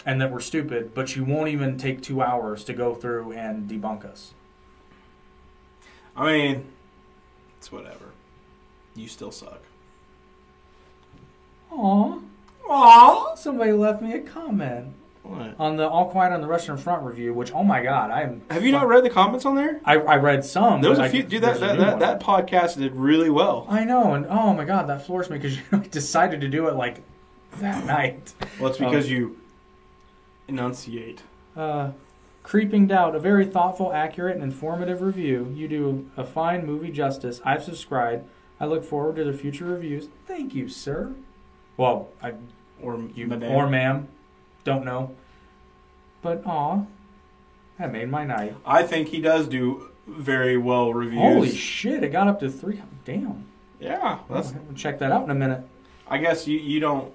and 0.06 0.22
that 0.22 0.32
we're 0.32 0.40
stupid, 0.40 0.94
but 0.94 1.18
you 1.18 1.26
won't 1.26 1.50
even 1.50 1.78
take 1.78 2.02
two 2.02 2.22
hours 2.22 2.64
to 2.64 2.74
go 2.74 2.96
through 2.96 3.34
and 3.34 3.70
debunk 3.70 4.06
us. 4.06 4.34
I 6.16 6.32
mean, 6.32 6.66
it's 7.58 7.70
whatever. 7.70 8.11
You 8.96 9.08
still 9.08 9.32
suck. 9.32 9.62
Aw, 11.72 12.20
Aww. 12.70 13.38
somebody 13.38 13.72
left 13.72 14.02
me 14.02 14.14
a 14.14 14.20
comment 14.20 14.88
What? 15.24 15.56
on 15.58 15.78
the 15.78 15.88
All 15.88 16.10
Quiet 16.10 16.34
on 16.34 16.42
the 16.42 16.48
Western 16.48 16.78
Front 16.78 17.04
review, 17.04 17.34
which 17.34 17.52
oh 17.54 17.64
my 17.64 17.82
god, 17.82 18.12
I 18.12 18.24
am. 18.24 18.42
Have 18.50 18.64
you 18.66 18.72
not 18.72 18.88
read 18.88 19.04
the 19.06 19.10
comments 19.10 19.46
on 19.46 19.56
there? 19.56 19.80
I, 19.86 19.96
I 19.96 20.16
read 20.18 20.44
some. 20.44 20.82
There 20.82 20.90
was 20.90 21.00
but 21.00 21.06
a 21.06 21.08
I- 21.08 21.12
few. 21.12 21.24
Dude, 21.24 21.42
there's 21.42 21.60
that 21.62 21.76
a 21.76 21.78
that, 21.78 21.78
new 21.78 21.82
that, 21.86 21.92
one. 21.92 22.00
that 22.00 22.20
podcast 22.20 22.78
did 22.78 22.94
really 22.96 23.30
well. 23.30 23.66
I 23.70 23.84
know, 23.86 24.14
and 24.14 24.26
oh 24.28 24.54
my 24.54 24.66
god, 24.66 24.88
that 24.90 25.06
floors 25.06 25.30
me 25.30 25.38
because 25.38 25.58
you 25.72 25.78
decided 25.90 26.42
to 26.42 26.48
do 26.50 26.68
it 26.68 26.76
like 26.76 27.02
that 27.60 27.86
night. 27.86 28.34
Well, 28.60 28.70
it's 28.70 28.80
because 28.80 29.10
you 29.10 29.38
enunciate. 30.48 31.22
Uh, 31.56 31.92
Creeping 32.44 32.88
Doubt, 32.88 33.16
a 33.16 33.20
very 33.20 33.46
thoughtful, 33.46 33.94
accurate, 33.94 34.34
and 34.36 34.44
informative 34.44 35.02
review. 35.02 35.54
You 35.56 35.68
do 35.68 36.10
a 36.18 36.24
fine 36.26 36.66
movie 36.66 36.92
justice. 36.92 37.40
I've 37.46 37.64
subscribed. 37.64 38.28
I 38.62 38.66
look 38.66 38.84
forward 38.84 39.16
to 39.16 39.24
the 39.24 39.34
future 39.34 39.66
reviews. 39.66 40.08
Thank 40.28 40.54
you, 40.54 40.70
sir. 40.70 41.14
Well, 41.78 42.10
I 42.22 42.34
Or 42.80 43.02
you 43.16 43.26
madame. 43.26 43.52
or 43.52 43.68
ma'am, 43.68 44.08
don't 44.64 44.86
know. 44.86 45.16
But 46.22 46.44
aw, 46.46 46.84
that 47.80 47.92
made 47.92 48.10
my 48.10 48.24
night. 48.24 48.56
I 48.64 48.84
think 48.84 49.08
he 49.08 49.20
does 49.20 49.48
do 49.48 49.90
very 50.08 50.58
well 50.58 50.94
reviews. 50.94 51.22
Holy 51.22 51.50
shit! 51.56 52.04
It 52.04 52.10
got 52.10 52.28
up 52.28 52.40
to 52.42 52.52
three. 52.52 52.80
Damn. 53.04 53.46
yeah, 53.80 54.20
that's. 54.30 54.54
I'll 54.54 54.76
check 54.76 55.00
that 55.00 55.12
out 55.12 55.24
in 55.24 55.32
a 55.32 55.36
minute. 55.36 55.64
I 56.08 56.20
guess 56.20 56.48
you 56.48 56.60
you 56.60 56.80
don't. 56.80 57.12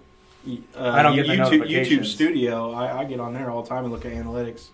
Uh, 0.77 0.91
I 0.91 1.03
don't 1.03 1.15
get 1.15 1.27
YouTube, 1.27 1.69
YouTube. 1.69 2.05
Studio. 2.07 2.73
I, 2.73 3.01
I 3.03 3.05
get 3.05 3.21
on 3.21 3.35
there 3.35 3.51
all 3.51 3.63
the 3.63 3.69
time 3.69 3.85
and 3.85 3.93
look 3.93 4.05
at 4.05 4.13
analytics. 4.13 4.69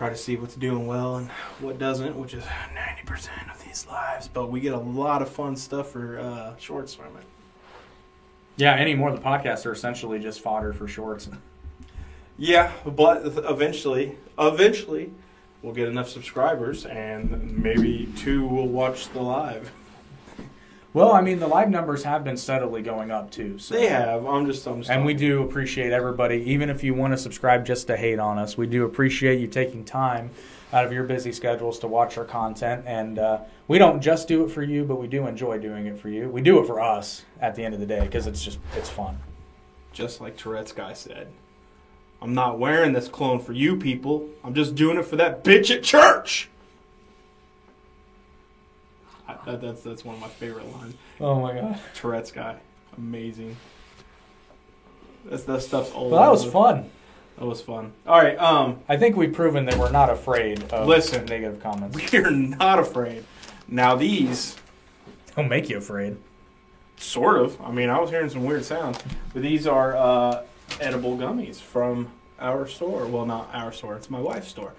Try 0.00 0.08
to 0.08 0.16
see 0.16 0.36
what's 0.36 0.54
doing 0.54 0.86
well 0.86 1.16
and 1.16 1.28
what 1.58 1.78
doesn't, 1.78 2.16
which 2.16 2.32
is 2.32 2.42
ninety 2.74 3.02
percent 3.04 3.50
of 3.52 3.62
these 3.62 3.86
lives. 3.86 4.28
But 4.28 4.50
we 4.50 4.58
get 4.58 4.72
a 4.72 4.78
lot 4.78 5.20
of 5.20 5.28
fun 5.28 5.56
stuff 5.56 5.90
for 5.90 6.18
uh, 6.18 6.56
shorts 6.56 6.94
from 6.94 7.14
it. 7.18 7.24
Yeah, 8.56 8.76
anymore. 8.76 9.12
The 9.12 9.20
podcasts 9.20 9.66
are 9.66 9.72
essentially 9.72 10.18
just 10.18 10.40
fodder 10.40 10.72
for 10.72 10.88
shorts. 10.88 11.28
Yeah, 12.38 12.72
but 12.86 13.26
eventually, 13.26 14.16
eventually, 14.38 15.12
we'll 15.60 15.74
get 15.74 15.88
enough 15.88 16.08
subscribers, 16.08 16.86
and 16.86 17.58
maybe 17.62 18.08
two 18.16 18.46
will 18.46 18.68
watch 18.68 19.10
the 19.10 19.20
live. 19.20 19.70
Well, 20.92 21.12
I 21.12 21.20
mean, 21.20 21.38
the 21.38 21.46
live 21.46 21.70
numbers 21.70 22.02
have 22.02 22.24
been 22.24 22.36
steadily 22.36 22.82
going 22.82 23.12
up 23.12 23.30
too. 23.30 23.58
So. 23.58 23.74
They 23.74 23.88
have. 23.88 24.26
I'm 24.26 24.46
just. 24.46 24.66
I'm 24.66 24.80
just 24.80 24.90
And 24.90 25.04
we 25.04 25.14
do 25.14 25.42
appreciate 25.42 25.92
everybody, 25.92 26.42
even 26.50 26.68
if 26.68 26.82
you 26.82 26.94
want 26.94 27.12
to 27.12 27.18
subscribe 27.18 27.64
just 27.64 27.86
to 27.86 27.96
hate 27.96 28.18
on 28.18 28.38
us. 28.38 28.56
We 28.56 28.66
do 28.66 28.84
appreciate 28.84 29.40
you 29.40 29.46
taking 29.46 29.84
time 29.84 30.30
out 30.72 30.84
of 30.84 30.92
your 30.92 31.04
busy 31.04 31.30
schedules 31.32 31.78
to 31.80 31.88
watch 31.88 32.18
our 32.18 32.24
content. 32.24 32.84
And 32.86 33.18
uh, 33.18 33.40
we 33.68 33.78
don't 33.78 34.00
just 34.00 34.26
do 34.26 34.44
it 34.44 34.50
for 34.50 34.62
you, 34.64 34.84
but 34.84 34.96
we 34.96 35.06
do 35.06 35.26
enjoy 35.26 35.58
doing 35.58 35.86
it 35.86 35.96
for 35.96 36.08
you. 36.08 36.28
We 36.28 36.42
do 36.42 36.58
it 36.60 36.66
for 36.66 36.80
us 36.80 37.24
at 37.40 37.54
the 37.54 37.64
end 37.64 37.74
of 37.74 37.80
the 37.80 37.86
day 37.86 38.00
because 38.00 38.26
it's 38.26 38.42
just 38.42 38.58
it's 38.76 38.88
fun. 38.88 39.18
Just 39.92 40.20
like 40.20 40.36
Tourette's 40.36 40.72
guy 40.72 40.92
said, 40.92 41.28
I'm 42.20 42.34
not 42.34 42.58
wearing 42.58 42.92
this 42.92 43.08
clone 43.08 43.38
for 43.40 43.52
you 43.52 43.76
people. 43.76 44.28
I'm 44.42 44.54
just 44.54 44.74
doing 44.74 44.98
it 44.98 45.04
for 45.04 45.16
that 45.16 45.44
bitch 45.44 45.74
at 45.74 45.84
church. 45.84 46.48
I, 49.46 49.50
that, 49.50 49.60
that's 49.60 49.82
that's 49.82 50.04
one 50.04 50.14
of 50.16 50.20
my 50.20 50.28
favorite 50.28 50.70
lines. 50.72 50.94
Oh 51.20 51.40
my 51.40 51.54
god! 51.54 51.78
Tourette's 51.94 52.32
guy, 52.32 52.56
amazing. 52.96 53.56
That's 55.24 55.44
that 55.44 55.62
stuff's 55.62 55.92
old. 55.92 56.12
Well, 56.12 56.22
that 56.22 56.30
was 56.30 56.44
fun. 56.44 56.90
That 57.38 57.46
was 57.46 57.60
fun. 57.62 57.92
All 58.06 58.18
right, 58.18 58.38
um, 58.38 58.80
I 58.88 58.96
think 58.96 59.16
we've 59.16 59.32
proven 59.32 59.64
that 59.66 59.76
we're 59.76 59.90
not 59.90 60.10
afraid 60.10 60.62
of 60.72 60.86
Listen. 60.86 61.24
negative 61.26 61.60
comments. 61.62 62.12
we're 62.12 62.30
not 62.30 62.78
afraid. 62.78 63.24
Now 63.68 63.96
these, 63.96 64.56
Don't 65.36 65.48
make 65.48 65.68
you 65.70 65.78
afraid. 65.78 66.16
sort 66.96 67.38
of. 67.38 67.58
I 67.60 67.70
mean, 67.70 67.88
I 67.88 67.98
was 68.00 68.10
hearing 68.10 68.28
some 68.28 68.44
weird 68.44 68.64
sounds, 68.64 68.98
but 69.32 69.42
these 69.42 69.66
are 69.66 69.96
uh, 69.96 70.42
edible 70.80 71.16
gummies 71.16 71.56
from 71.60 72.10
our 72.40 72.66
store. 72.66 73.06
Well, 73.06 73.24
not 73.26 73.48
our 73.54 73.72
store. 73.72 73.96
It's 73.96 74.10
my 74.10 74.20
wife's 74.20 74.48
store. 74.48 74.74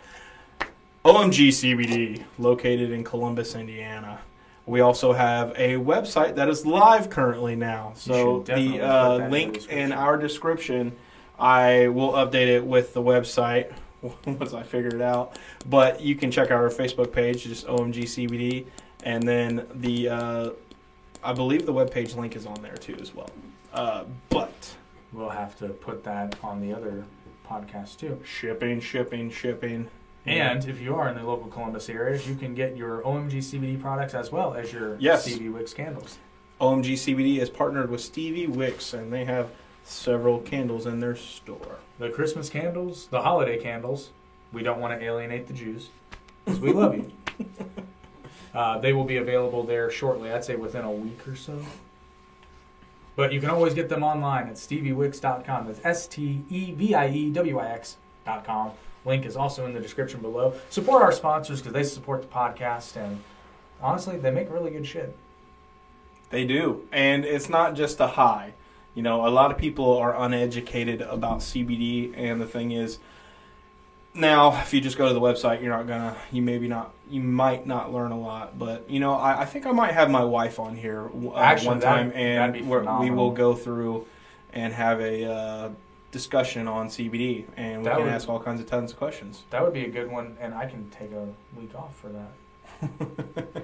OMG 1.03 1.47
CBD, 1.47 2.23
located 2.37 2.91
in 2.91 3.03
Columbus, 3.03 3.55
Indiana. 3.55 4.19
We 4.65 4.81
also 4.81 5.11
have 5.13 5.51
a 5.57 5.75
website 5.75 6.35
that 6.35 6.47
is 6.49 6.65
live 6.65 7.09
currently 7.09 7.55
now. 7.55 7.93
So 7.95 8.41
the 8.43 8.79
uh, 8.81 9.17
that 9.17 9.25
in 9.25 9.31
link 9.31 9.69
in 9.69 9.91
our 9.91 10.17
description, 10.17 10.95
I 11.39 11.87
will 11.87 12.13
update 12.13 12.47
it 12.47 12.63
with 12.65 12.93
the 12.93 13.01
website 13.01 13.73
once 14.25 14.53
I 14.53 14.63
figure 14.63 14.95
it 14.95 15.01
out. 15.01 15.37
But 15.67 16.01
you 16.01 16.15
can 16.15 16.31
check 16.31 16.51
out 16.51 16.61
our 16.61 16.69
Facebook 16.69 17.11
page, 17.11 17.43
just 17.43 17.65
OMG 17.67 18.03
CBD, 18.03 18.65
and 19.03 19.23
then 19.23 19.65
the 19.75 20.09
uh, 20.09 20.49
I 21.23 21.33
believe 21.33 21.65
the 21.65 21.73
webpage 21.73 22.15
link 22.15 22.35
is 22.35 22.45
on 22.45 22.61
there 22.61 22.77
too 22.77 22.97
as 23.01 23.13
well. 23.13 23.29
Uh, 23.73 24.03
but 24.29 24.75
We'll 25.13 25.29
have 25.29 25.57
to 25.59 25.69
put 25.69 26.03
that 26.05 26.35
on 26.41 26.61
the 26.61 26.73
other 26.73 27.03
podcast 27.47 27.97
too. 27.97 28.19
shipping, 28.23 28.79
shipping, 28.79 29.29
shipping. 29.29 29.89
And 30.25 30.63
if 30.67 30.79
you 30.79 30.95
are 30.95 31.09
in 31.09 31.15
the 31.15 31.23
local 31.23 31.47
Columbus 31.47 31.89
area, 31.89 32.21
you 32.21 32.35
can 32.35 32.53
get 32.53 32.77
your 32.77 33.01
OMG 33.01 33.37
CBD 33.39 33.81
products 33.81 34.13
as 34.13 34.31
well 34.31 34.53
as 34.53 34.71
your 34.71 34.97
Yes. 34.99 35.23
Stevie 35.23 35.49
Wix 35.49 35.73
candles. 35.73 36.17
OMG 36.59 36.93
CBD 36.93 37.39
is 37.39 37.49
partnered 37.49 37.89
with 37.89 38.01
Stevie 38.01 38.45
Wix, 38.47 38.93
and 38.93 39.11
they 39.11 39.25
have 39.25 39.49
several 39.83 40.39
candles 40.39 40.85
in 40.85 40.99
their 40.99 41.15
store. 41.15 41.77
The 41.97 42.09
Christmas 42.09 42.49
candles, 42.49 43.07
the 43.07 43.21
holiday 43.23 43.57
candles, 43.57 44.11
we 44.53 44.61
don't 44.61 44.79
want 44.79 44.97
to 44.99 45.03
alienate 45.03 45.47
the 45.47 45.53
Jews 45.53 45.89
because 46.45 46.59
we 46.59 46.71
love 46.71 46.95
you. 46.95 47.11
Uh, 48.53 48.77
they 48.79 48.91
will 48.91 49.05
be 49.05 49.15
available 49.15 49.63
there 49.63 49.89
shortly, 49.89 50.29
I'd 50.29 50.43
say 50.43 50.57
within 50.57 50.83
a 50.83 50.91
week 50.91 51.25
or 51.25 51.37
so. 51.37 51.57
But 53.15 53.31
you 53.31 53.39
can 53.39 53.49
always 53.49 53.73
get 53.73 53.87
them 53.87 54.03
online 54.03 54.49
at 54.49 54.55
steviewix.com. 54.55 55.67
That's 55.67 55.79
S 55.85 56.05
T 56.07 56.43
E 56.49 56.71
V 56.73 56.93
I 56.93 57.07
E 57.07 57.29
W 57.31 57.59
I 57.59 57.67
X.com. 57.69 58.71
Link 59.05 59.25
is 59.25 59.35
also 59.35 59.65
in 59.65 59.73
the 59.73 59.79
description 59.79 60.21
below. 60.21 60.53
Support 60.69 61.01
our 61.01 61.11
sponsors 61.11 61.59
because 61.59 61.73
they 61.73 61.83
support 61.83 62.21
the 62.21 62.27
podcast, 62.27 62.95
and 62.95 63.23
honestly, 63.81 64.17
they 64.17 64.31
make 64.31 64.51
really 64.51 64.71
good 64.71 64.85
shit. 64.85 65.15
They 66.29 66.45
do. 66.45 66.87
And 66.91 67.25
it's 67.25 67.49
not 67.49 67.75
just 67.75 67.99
a 67.99 68.07
high. 68.07 68.53
You 68.95 69.03
know, 69.03 69.25
a 69.25 69.29
lot 69.29 69.51
of 69.51 69.57
people 69.57 69.97
are 69.97 70.15
uneducated 70.15 71.01
about 71.01 71.39
CBD, 71.39 72.13
and 72.15 72.41
the 72.41 72.45
thing 72.45 72.71
is, 72.71 72.99
now 74.13 74.61
if 74.61 74.73
you 74.73 74.81
just 74.81 74.97
go 74.97 75.07
to 75.07 75.13
the 75.13 75.21
website, 75.21 75.61
you're 75.61 75.75
not 75.75 75.87
gonna, 75.87 76.17
you 76.31 76.41
maybe 76.41 76.67
not, 76.67 76.93
you 77.09 77.21
might 77.21 77.65
not 77.65 77.93
learn 77.93 78.11
a 78.11 78.19
lot. 78.19 78.59
But 78.59 78.89
you 78.89 78.99
know, 78.99 79.13
I, 79.13 79.41
I 79.41 79.45
think 79.45 79.65
I 79.65 79.71
might 79.71 79.93
have 79.93 80.09
my 80.09 80.23
wife 80.23 80.59
on 80.59 80.75
here 80.75 81.09
uh, 81.09 81.35
Actually, 81.37 81.67
one 81.67 81.79
time, 81.79 82.09
that'd 82.09 82.53
be 82.53 82.59
and 82.59 82.99
we 82.99 83.11
will 83.11 83.31
go 83.31 83.53
through 83.55 84.05
and 84.53 84.73
have 84.73 84.99
a 84.99 85.25
uh, 85.25 85.69
discussion 86.11 86.67
on 86.67 86.87
CBD, 86.87 87.45
and 87.57 87.79
we 87.79 87.85
That 87.85 87.95
can 87.95 88.03
would- 88.05 88.13
ask 88.13 88.27
all 88.29 88.39
kinds 88.39 88.59
of 88.61 88.67
tons 88.67 88.91
of 88.91 88.97
questions. 88.97 89.43
That 89.49 89.63
would 89.63 89.73
be 89.73 89.85
a 89.85 89.89
good 89.89 90.11
one, 90.11 90.37
and 90.39 90.53
I 90.53 90.65
can 90.65 90.89
take 90.89 91.11
a 91.11 91.27
week 91.59 91.73
off 91.75 91.95
for 91.97 92.09
that. 92.09 93.63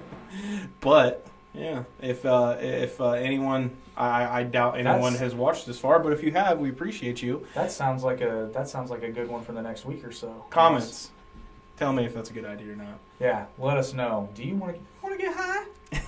But 0.80 1.26
yeah, 1.54 1.84
if 2.00 2.24
uh, 2.26 2.56
if 2.60 3.00
uh, 3.00 3.12
anyone, 3.12 3.76
I, 3.96 4.40
I 4.40 4.42
doubt 4.44 4.74
anyone 4.78 5.00
That's- 5.14 5.20
has 5.20 5.34
watched 5.34 5.66
this 5.66 5.78
far, 5.80 5.98
but 5.98 6.12
if 6.12 6.22
you 6.22 6.30
have, 6.32 6.58
we 6.58 6.68
appreciate 6.68 7.22
you. 7.22 7.46
That 7.54 7.72
sounds 7.72 8.04
like 8.04 8.20
a 8.20 8.50
that 8.52 8.68
sounds 8.68 8.90
like 8.90 9.02
a 9.02 9.10
good 9.10 9.28
one 9.28 9.42
for 9.42 9.52
the 9.52 9.62
next 9.62 9.86
week 9.86 10.04
or 10.04 10.12
so. 10.12 10.44
Comments, 10.50 11.10
tell 11.78 11.92
me 11.92 12.04
if 12.04 12.14
that's 12.14 12.30
a 12.30 12.32
good 12.34 12.44
idea 12.44 12.72
or 12.72 12.76
not. 12.76 12.98
Yeah, 13.18 13.46
let 13.58 13.76
us 13.78 13.94
know. 13.94 14.28
Do 14.34 14.44
you 14.44 14.56
want 14.56 14.74
to 14.74 14.80
want 15.02 15.18
to 15.18 15.24
get 15.24 15.34
high? 15.34 15.64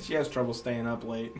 She 0.00 0.14
has 0.14 0.28
trouble 0.28 0.54
staying 0.54 0.86
up 0.88 1.04
late, 1.04 1.36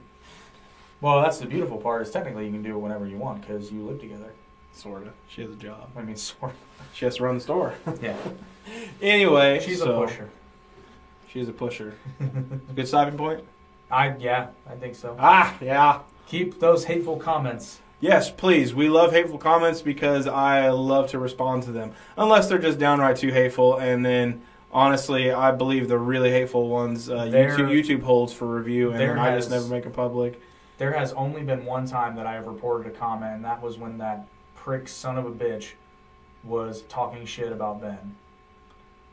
Well, 1.03 1.21
that's 1.21 1.39
the 1.39 1.47
beautiful 1.47 1.77
part. 1.77 2.01
Is 2.03 2.11
technically 2.11 2.47
you 2.47 2.53
can 2.53 2.63
do 2.63 2.75
it 2.77 2.79
whenever 2.79 3.07
you 3.07 3.19
want 3.19 3.43
because 3.43 3.71
you 3.71 3.83
live 3.83 4.01
together. 4.01 4.33
sort 4.73 5.03
of. 5.03 5.13
She 5.29 5.43
has 5.43 5.51
a 5.51 5.57
job. 5.57 5.91
I 5.97 6.01
mean, 6.03 6.17
sort 6.17 6.53
of. 6.53 6.57
She 6.95 7.05
has 7.05 7.17
to 7.17 7.25
run 7.25 7.35
the 7.37 7.41
store. 7.41 7.75
Yeah, 8.03 8.17
anyway, 9.01 9.61
she's 9.63 9.81
so- 9.81 10.03
a 10.03 10.07
pusher. 10.07 10.31
She's 11.29 11.49
a 11.49 11.53
pusher. 11.53 11.95
good 12.77 12.87
stopping 12.89 13.17
point. 13.19 13.43
I 13.91 14.15
yeah, 14.19 14.49
I 14.69 14.75
think 14.77 14.95
so. 14.95 15.17
Ah, 15.19 15.57
yeah. 15.61 16.01
Keep 16.27 16.61
those 16.61 16.85
hateful 16.85 17.17
comments. 17.17 17.81
Yes, 18.01 18.31
please. 18.31 18.75
We 18.75 18.89
love 18.89 19.13
hateful 19.13 19.39
comments 19.39 19.81
because 19.83 20.27
I 20.27 20.69
love 20.71 21.11
to 21.11 21.19
respond 21.19 21.63
to 21.65 21.73
them. 21.73 21.93
Unless 22.17 22.49
they're 22.49 22.59
just 22.59 22.79
downright 22.79 23.17
too 23.17 23.31
hateful, 23.33 23.79
and 23.79 24.05
then 24.05 24.43
honestly, 24.73 25.31
I 25.31 25.53
believe 25.53 25.89
the 25.89 25.99
really 25.99 26.31
hateful 26.31 26.69
ones 26.69 27.09
uh, 27.11 27.27
There- 27.27 27.57
YouTube, 27.57 27.71
YouTube 27.71 28.03
holds 28.03 28.33
for 28.33 28.47
review, 28.47 28.91
and 28.91 29.01
there 29.01 29.15
then 29.15 29.19
I 29.19 29.35
just 29.37 29.51
never 29.51 29.67
make 29.67 29.85
them 29.85 29.93
public. 29.93 30.41
There 30.83 30.95
has 30.95 31.13
only 31.13 31.45
been 31.45 31.65
one 31.65 31.87
time 31.87 32.17
that 32.17 32.27
I 32.27 32.33
have 32.33 32.49
reported 32.49 32.93
a 32.93 32.97
comment, 32.99 33.37
and 33.37 33.45
that 33.45 33.63
was 33.63 33.79
when 33.79 33.99
that 33.99 34.27
prick 34.57 34.89
son 34.89 35.17
of 35.17 35.25
a 35.25 35.31
bitch 35.31 35.75
was 36.43 36.83
talking 36.89 37.25
shit 37.25 37.53
about 37.53 37.81
Ben. 37.81 38.17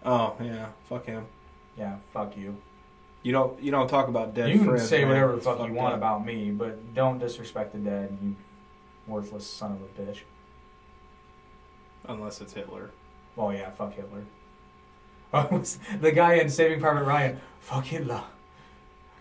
Oh 0.04 0.36
yeah, 0.42 0.70
fuck 0.86 1.06
him. 1.06 1.28
Yeah, 1.78 1.98
fuck 2.12 2.36
you. 2.36 2.58
You 3.22 3.34
don't 3.34 3.62
you 3.62 3.70
don't 3.70 3.88
talk 3.88 4.08
about 4.08 4.34
dead 4.34 4.50
you 4.50 4.58
can 4.58 4.66
friends. 4.70 4.90
say 4.90 5.02
man. 5.02 5.10
whatever 5.10 5.36
the 5.36 5.42
fuck 5.42 5.60
you 5.68 5.72
want 5.76 5.94
up. 5.94 6.00
about 6.00 6.26
me, 6.26 6.50
but 6.50 6.96
don't 6.96 7.20
disrespect 7.20 7.74
the 7.74 7.78
dead, 7.78 8.18
you 8.20 8.36
worthless 9.06 9.46
son 9.46 9.74
of 9.74 9.82
a 9.84 10.12
bitch. 10.12 10.22
Unless 12.08 12.42
it's 12.42 12.54
Hitler. 12.54 12.90
Oh 13.38 13.52
yeah, 13.52 13.70
fuck 13.70 13.94
Hitler. 13.94 14.24
The 16.02 16.12
guy 16.12 16.34
in 16.38 16.50
Saving 16.50 16.80
Private 16.80 17.04
Ryan. 17.04 17.40
Fuck 17.60 17.86
Hitler. 17.86 18.24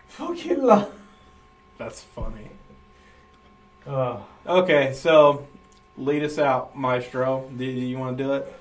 Fuck 0.07 0.37
Hitler. 0.37 0.89
That's 1.79 2.03
funny. 2.03 2.49
Oh. 3.87 4.23
Okay, 4.45 4.93
so 4.93 5.47
lead 5.97 6.23
us 6.23 6.37
out, 6.37 6.77
Maestro. 6.77 7.49
Do 7.57 7.63
you 7.63 7.97
want 7.97 8.17
to 8.17 8.23
do 8.23 8.33
it? 8.33 8.53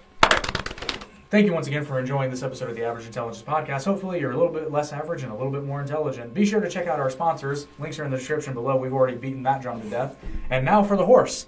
Thank 1.28 1.44
you 1.44 1.52
once 1.52 1.66
again 1.66 1.84
for 1.84 1.98
enjoying 1.98 2.30
this 2.30 2.42
episode 2.42 2.70
of 2.70 2.76
the 2.76 2.84
Average 2.84 3.04
Intelligence 3.06 3.42
Podcast. 3.46 3.84
Hopefully, 3.84 4.20
you're 4.20 4.30
a 4.30 4.36
little 4.36 4.52
bit 4.52 4.70
less 4.70 4.92
average 4.92 5.24
and 5.24 5.32
a 5.32 5.34
little 5.34 5.52
bit 5.52 5.64
more 5.64 5.82
intelligent. 5.82 6.32
Be 6.32 6.46
sure 6.46 6.60
to 6.60 6.70
check 6.70 6.86
out 6.86 7.00
our 7.00 7.10
sponsors. 7.10 7.66
Links 7.78 7.98
are 7.98 8.04
in 8.04 8.10
the 8.10 8.16
description 8.16 8.54
below. 8.54 8.76
We've 8.76 8.94
already 8.94 9.16
beaten 9.18 9.42
that 9.42 9.60
drum 9.60 9.82
to 9.82 9.90
death. 9.90 10.16
And 10.48 10.64
now 10.64 10.82
for 10.84 10.96
the 10.96 11.04
horse. 11.04 11.46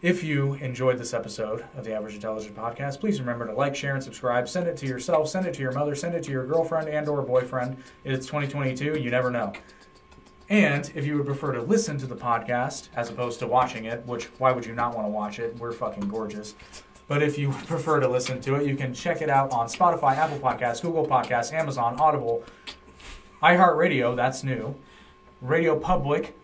If 0.00 0.22
you 0.22 0.54
enjoyed 0.54 0.96
this 0.96 1.12
episode 1.12 1.64
of 1.76 1.84
the 1.84 1.92
Average 1.92 2.14
Intelligence 2.14 2.56
Podcast, 2.56 3.00
please 3.00 3.18
remember 3.18 3.48
to 3.48 3.52
like, 3.52 3.74
share, 3.74 3.94
and 3.94 4.02
subscribe. 4.02 4.48
Send 4.48 4.68
it 4.68 4.76
to 4.76 4.86
yourself, 4.86 5.28
send 5.28 5.44
it 5.44 5.54
to 5.54 5.60
your 5.60 5.72
mother, 5.72 5.96
send 5.96 6.14
it 6.14 6.22
to 6.22 6.30
your 6.30 6.46
girlfriend 6.46 6.88
and/or 6.88 7.20
boyfriend. 7.22 7.78
It's 8.04 8.24
2022. 8.26 9.00
You 9.00 9.10
never 9.10 9.28
know. 9.28 9.52
And 10.48 10.88
if 10.94 11.04
you 11.04 11.16
would 11.16 11.26
prefer 11.26 11.50
to 11.50 11.60
listen 11.60 11.98
to 11.98 12.06
the 12.06 12.14
podcast 12.14 12.90
as 12.94 13.10
opposed 13.10 13.40
to 13.40 13.48
watching 13.48 13.86
it, 13.86 14.06
which 14.06 14.26
why 14.38 14.52
would 14.52 14.64
you 14.64 14.72
not 14.72 14.94
want 14.94 15.08
to 15.08 15.10
watch 15.10 15.40
it? 15.40 15.56
We're 15.58 15.72
fucking 15.72 16.06
gorgeous. 16.08 16.54
But 17.08 17.20
if 17.20 17.36
you 17.36 17.50
prefer 17.66 17.98
to 17.98 18.06
listen 18.06 18.40
to 18.42 18.54
it, 18.54 18.68
you 18.68 18.76
can 18.76 18.94
check 18.94 19.20
it 19.20 19.28
out 19.28 19.50
on 19.50 19.66
Spotify, 19.66 20.16
Apple 20.16 20.38
Podcasts, 20.38 20.80
Google 20.80 21.08
Podcasts, 21.08 21.52
Amazon, 21.52 21.96
Audible, 21.98 22.44
iHeartRadio, 23.42 24.14
that's 24.14 24.44
new, 24.44 24.76
Radio 25.42 25.76
Public, 25.76 26.36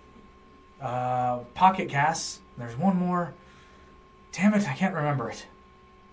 uh, 0.81 1.39
Pocket 1.55 1.89
Casts. 1.89 2.41
There's 2.59 2.77
one 2.77 2.97
more. 2.97 3.33
Damn 4.37 4.55
it, 4.55 4.69
I 4.69 4.75
can't 4.75 4.95
remember 4.95 5.31
it. 5.31 5.47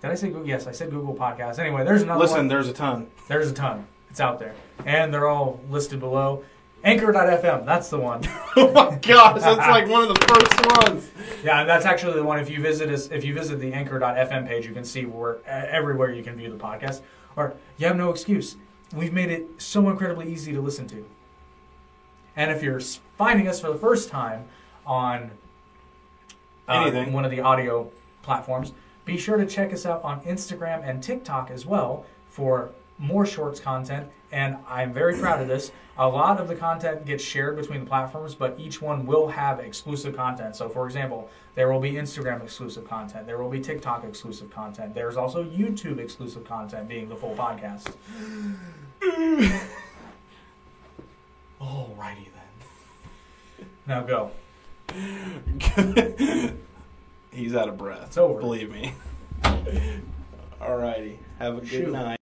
Did 0.01 0.11
I 0.11 0.15
say 0.15 0.27
Google? 0.27 0.47
Yes, 0.47 0.67
I 0.67 0.71
said 0.71 0.91
Google 0.91 1.15
Podcasts. 1.15 1.57
Anyway, 1.59 1.83
there's 1.83 2.03
another 2.03 2.19
Listen, 2.19 2.37
one. 2.37 2.47
there's 2.47 2.67
a 2.67 2.73
ton. 2.73 3.07
There's 3.27 3.49
a 3.49 3.53
ton. 3.53 3.87
It's 4.09 4.19
out 4.19 4.39
there. 4.39 4.53
And 4.85 5.13
they're 5.13 5.27
all 5.27 5.59
listed 5.69 5.99
below. 5.99 6.43
Anchor.fm, 6.83 7.65
that's 7.65 7.89
the 7.89 7.99
one. 7.99 8.21
oh 8.55 8.71
my 8.71 8.95
gosh, 8.95 9.41
that's 9.41 9.57
like 9.57 9.87
one 9.87 10.03
of 10.03 10.09
the 10.09 10.25
first 10.25 10.87
ones. 10.87 11.11
Yeah, 11.43 11.61
and 11.61 11.69
that's 11.69 11.85
actually 11.85 12.13
the 12.13 12.23
one. 12.23 12.39
If 12.39 12.49
you 12.49 12.59
visit 12.61 12.89
us, 12.89 13.09
if 13.09 13.23
you 13.23 13.33
visit 13.35 13.59
the 13.59 13.71
Anchor.fm 13.73 14.47
page, 14.47 14.65
you 14.65 14.73
can 14.73 14.83
see 14.83 15.05
where 15.05 15.37
everywhere 15.45 16.11
you 16.11 16.23
can 16.23 16.35
view 16.35 16.49
the 16.49 16.57
podcast. 16.57 17.01
Or 17.35 17.55
you 17.77 17.87
have 17.87 17.97
no 17.97 18.09
excuse. 18.09 18.55
We've 18.95 19.13
made 19.13 19.29
it 19.29 19.47
so 19.61 19.89
incredibly 19.89 20.31
easy 20.31 20.51
to 20.53 20.61
listen 20.61 20.87
to. 20.87 21.05
And 22.35 22.51
if 22.51 22.63
you're 22.63 22.81
finding 23.17 23.47
us 23.47 23.59
for 23.61 23.67
the 23.67 23.77
first 23.77 24.09
time 24.09 24.45
on 24.85 25.31
uh, 26.67 26.81
Anything. 26.81 27.13
one 27.13 27.25
of 27.25 27.31
the 27.31 27.41
audio 27.41 27.91
platforms, 28.23 28.73
be 29.05 29.17
sure 29.17 29.37
to 29.37 29.45
check 29.45 29.73
us 29.73 29.85
out 29.85 30.03
on 30.03 30.21
Instagram 30.21 30.87
and 30.87 31.01
TikTok 31.01 31.49
as 31.51 31.65
well 31.65 32.05
for 32.27 32.71
more 32.97 33.25
shorts 33.25 33.59
content. 33.59 34.07
And 34.31 34.57
I'm 34.67 34.93
very 34.93 35.17
proud 35.17 35.41
of 35.41 35.47
this. 35.47 35.71
A 35.97 36.07
lot 36.07 36.39
of 36.39 36.47
the 36.47 36.55
content 36.55 37.05
gets 37.05 37.23
shared 37.23 37.57
between 37.57 37.81
the 37.81 37.85
platforms, 37.85 38.33
but 38.33 38.57
each 38.59 38.81
one 38.81 39.05
will 39.05 39.27
have 39.27 39.59
exclusive 39.59 40.15
content. 40.15 40.55
So, 40.55 40.69
for 40.69 40.85
example, 40.85 41.29
there 41.55 41.71
will 41.71 41.81
be 41.81 41.93
Instagram 41.93 42.41
exclusive 42.43 42.87
content, 42.87 43.27
there 43.27 43.37
will 43.37 43.49
be 43.49 43.59
TikTok 43.59 44.05
exclusive 44.05 44.49
content, 44.49 44.95
there's 44.95 45.17
also 45.17 45.43
YouTube 45.43 45.99
exclusive 45.99 46.45
content, 46.45 46.87
being 46.87 47.09
the 47.09 47.15
full 47.15 47.35
podcast. 47.35 47.93
Alrighty 51.61 52.27
then. 52.31 53.67
Now 53.85 54.01
go. 54.01 54.31
He's 57.31 57.55
out 57.55 57.69
of 57.69 57.77
breath. 57.77 58.03
It's 58.07 58.17
over. 58.17 58.39
Believe 58.39 58.71
me. 58.71 58.93
Alrighty. 60.61 61.17
Have 61.39 61.57
a 61.57 61.61
good 61.61 61.69
Shoot. 61.69 61.91
night. 61.91 62.19